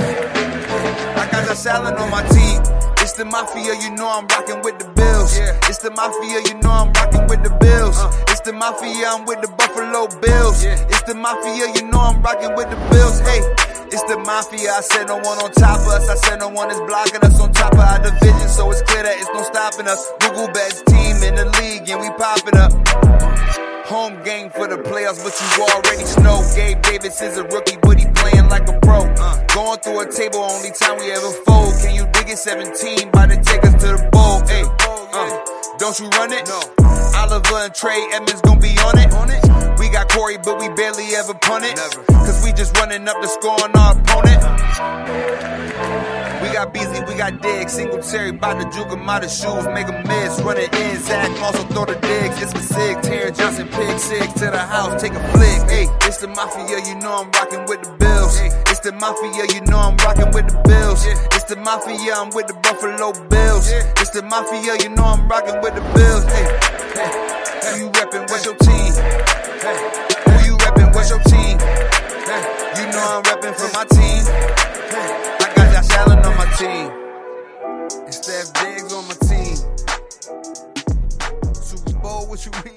I 1.16 1.28
got 1.32 1.48
the 1.48 1.56
salad 1.56 1.96
on 1.96 2.12
my 2.12 2.24
team. 2.30 2.93
It's 3.14 3.22
the 3.22 3.30
mafia, 3.30 3.78
you 3.78 3.94
know 3.94 4.10
I'm 4.10 4.26
rocking 4.26 4.60
with 4.64 4.80
the 4.80 4.90
Bills. 4.90 5.38
Yeah. 5.38 5.54
It's 5.70 5.78
the 5.78 5.92
mafia, 5.92 6.50
you 6.50 6.58
know 6.66 6.74
I'm 6.74 6.92
rocking 6.98 7.28
with 7.30 7.44
the 7.46 7.54
Bills. 7.62 7.94
Uh. 8.02 8.10
It's 8.34 8.42
the 8.42 8.54
mafia, 8.54 9.06
I'm 9.06 9.26
with 9.30 9.40
the 9.40 9.54
Buffalo 9.54 10.10
Bills. 10.18 10.66
Yeah. 10.66 10.82
It's 10.90 11.04
the 11.04 11.14
mafia, 11.14 11.70
you 11.78 11.92
know 11.94 12.02
I'm 12.02 12.24
rocking 12.24 12.56
with 12.58 12.74
the 12.74 12.80
Bills. 12.90 13.22
Hey, 13.22 13.46
it's 13.94 14.02
the 14.10 14.18
mafia. 14.18 14.74
I 14.74 14.82
said 14.82 15.14
no 15.14 15.22
one 15.22 15.38
on 15.46 15.52
top 15.54 15.86
of 15.86 15.94
us. 15.94 16.10
I 16.10 16.16
said 16.26 16.40
no 16.40 16.50
one 16.50 16.72
is 16.72 16.82
blocking 16.90 17.22
us 17.22 17.40
on 17.40 17.54
top 17.54 17.74
of 17.74 17.86
our 17.86 18.02
division, 18.02 18.50
so 18.50 18.72
it's 18.72 18.82
clear 18.82 19.04
that 19.06 19.14
it's 19.22 19.30
no 19.30 19.46
stopping 19.46 19.86
us. 19.86 20.10
Google 20.18 20.50
best 20.50 20.82
team 20.88 21.22
in 21.22 21.38
the 21.38 21.46
league, 21.62 21.86
and 21.94 22.02
we 22.02 22.10
popping 22.18 22.58
up. 22.58 22.74
Home 23.94 24.24
game 24.24 24.50
for 24.50 24.66
the 24.66 24.78
playoffs, 24.78 25.22
but 25.22 25.38
you 25.38 25.62
already 25.70 26.02
know 26.26 26.42
Gabe 26.58 26.82
Davis 26.82 27.22
is 27.22 27.38
a 27.38 27.44
rookie, 27.44 27.78
but 27.78 28.00
he 28.00 28.10
playing 28.18 28.50
like 28.50 28.68
a 28.68 28.74
pro. 28.82 29.06
Uh, 29.06 29.38
going 29.54 29.78
through 29.82 30.00
a 30.02 30.10
table, 30.10 30.40
only 30.42 30.72
time 30.72 30.98
we 30.98 31.12
ever 31.12 31.30
fold. 31.46 31.78
Can 31.78 31.94
you 31.94 32.10
dig 32.10 32.34
it? 32.34 32.40
17, 32.40 33.12
by 33.12 33.28
to 33.28 33.38
take 33.38 33.62
us 33.62 33.78
to 33.86 33.94
the 33.94 34.10
bowl. 34.10 34.42
Hey, 34.50 34.66
uh, 34.66 35.78
don't 35.78 35.94
you 36.00 36.10
run 36.10 36.34
it? 36.34 36.42
No. 36.50 36.58
Oliver 37.22 37.70
and 37.70 37.74
Trey 37.76 38.02
Edmunds 38.18 38.42
gon' 38.42 38.60
be 38.60 38.74
on 38.82 38.98
it. 38.98 39.14
On 39.14 39.30
it. 39.30 39.46
We 39.78 39.90
got 39.90 40.10
Corey, 40.10 40.40
but 40.42 40.58
we 40.58 40.70
barely 40.74 41.14
ever 41.14 41.36
punt 41.36 41.64
it. 41.64 41.78
Never. 41.78 42.02
Cause 42.26 42.44
we 42.44 42.52
just 42.52 42.76
running 42.76 43.08
up 43.08 43.22
the 43.22 43.28
score 43.30 43.62
on 43.62 43.78
our 43.78 43.94
opponent. 43.94 44.42
We 46.64 46.70
got 46.70 46.74
Beasley, 46.74 47.04
we 47.06 47.18
got 47.18 47.42
Diggs. 47.42 47.74
Singletary, 47.74 48.32
bout 48.32 48.56
to 48.56 48.64
juke 48.72 48.88
him 48.88 49.10
out 49.10 49.24
of 49.24 49.30
shoes, 49.30 49.68
make 49.76 49.88
him 49.88 50.08
miss. 50.08 50.40
Running 50.40 50.72
in, 50.72 50.96
Zach 50.98 51.28
also 51.42 51.64
throw 51.68 51.84
the 51.84 52.00
digs. 52.00 52.42
It's 52.42 52.54
the 52.54 52.60
Sig, 52.60 53.02
Terry 53.02 53.32
Johnson, 53.34 53.68
pick 53.68 54.00
six 54.00 54.32
to 54.40 54.48
the 54.48 54.64
house, 54.64 55.02
take 55.02 55.12
a 55.12 55.20
flick. 55.36 55.60
Hey, 55.68 55.88
it's 56.08 56.18
the 56.24 56.30
Mafia, 56.30 56.80
you 56.88 56.96
know 57.02 57.20
I'm 57.20 57.32
rocking 57.32 57.66
with 57.68 57.84
the 57.84 57.92
Bills. 58.00 58.40
It's 58.72 58.80
the 58.80 58.94
Mafia, 58.94 59.44
you 59.52 59.60
know 59.68 59.78
I'm 59.78 59.98
rocking 59.98 60.32
with 60.32 60.48
the 60.48 60.56
Bills. 60.64 61.04
It's 61.36 61.44
the 61.44 61.58
Mafia, 61.58 62.16
I'm 62.16 62.30
with 62.30 62.48
the 62.48 62.56
Buffalo 62.64 63.12
Bills. 63.28 63.68
It's 64.00 64.12
the 64.12 64.24
Mafia, 64.24 64.78
you 64.80 64.96
know 64.96 65.04
I'm 65.04 65.28
rocking 65.28 65.60
with 65.60 65.76
the 65.76 65.84
Bills. 65.92 66.24
Hey, 66.32 66.48
hey, 66.96 67.12
who 67.60 67.84
you 67.84 67.90
reppin'? 67.92 68.30
What's 68.32 68.46
your 68.46 68.56
team? 68.56 68.94
Hey. 69.60 69.76
Who 70.32 70.48
you 70.48 70.56
reppin'? 70.64 70.96
What's 70.96 71.10
your 71.10 71.20
team? 71.28 71.60
Hey. 71.60 72.40
You 72.80 72.88
know 72.88 73.20
I'm 73.20 73.24
reppin' 73.28 73.52
for 73.52 73.68
my 73.76 73.84
team. 73.92 74.24
Hey. 74.32 75.34
I 75.44 75.82
got 75.82 76.08
on 76.08 76.18
my 76.18 76.23
team. 76.58 76.92
And 78.06 78.14
Steph 78.14 78.54
Diggs 78.54 78.94
on 78.94 79.08
my 79.08 79.16
team. 79.28 79.56
Super 81.56 82.00
Bowl, 82.00 82.28
what 82.28 82.46
you 82.46 82.52
mean? 82.64 82.74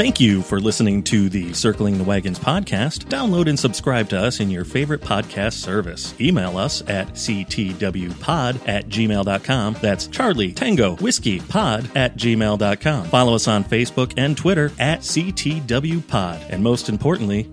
Thank 0.00 0.18
you 0.18 0.40
for 0.40 0.60
listening 0.60 1.02
to 1.04 1.28
the 1.28 1.52
Circling 1.52 1.98
the 1.98 2.04
Wagons 2.04 2.38
podcast. 2.38 3.04
Download 3.10 3.50
and 3.50 3.58
subscribe 3.58 4.08
to 4.08 4.18
us 4.18 4.40
in 4.40 4.48
your 4.48 4.64
favorite 4.64 5.02
podcast 5.02 5.52
service. 5.54 6.18
Email 6.18 6.56
us 6.56 6.80
at 6.88 7.08
ctwpod 7.08 8.66
at 8.66 8.88
gmail.com. 8.88 9.76
That's 9.82 10.06
Charlie 10.06 10.52
Tango 10.52 10.96
Whiskey 10.96 11.40
Pod 11.40 11.90
at 11.94 12.16
gmail.com. 12.16 13.04
Follow 13.06 13.34
us 13.34 13.46
on 13.46 13.62
Facebook 13.62 14.14
and 14.16 14.38
Twitter 14.38 14.72
at 14.78 15.00
ctwpod. 15.00 16.48
And 16.48 16.62
most 16.62 16.88
importantly, 16.88 17.50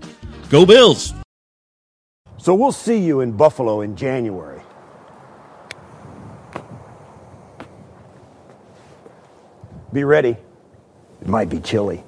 go 0.49 0.65
Bills! 0.65 1.13
So 2.37 2.53
we'll 2.53 2.71
see 2.71 2.97
you 2.97 3.21
in 3.21 3.31
Buffalo 3.31 3.81
in 3.81 3.95
January. 3.95 4.61
Be 9.91 10.03
ready. 10.03 10.37
It 11.21 11.27
might 11.27 11.49
be 11.49 11.59
chilly. 11.59 12.03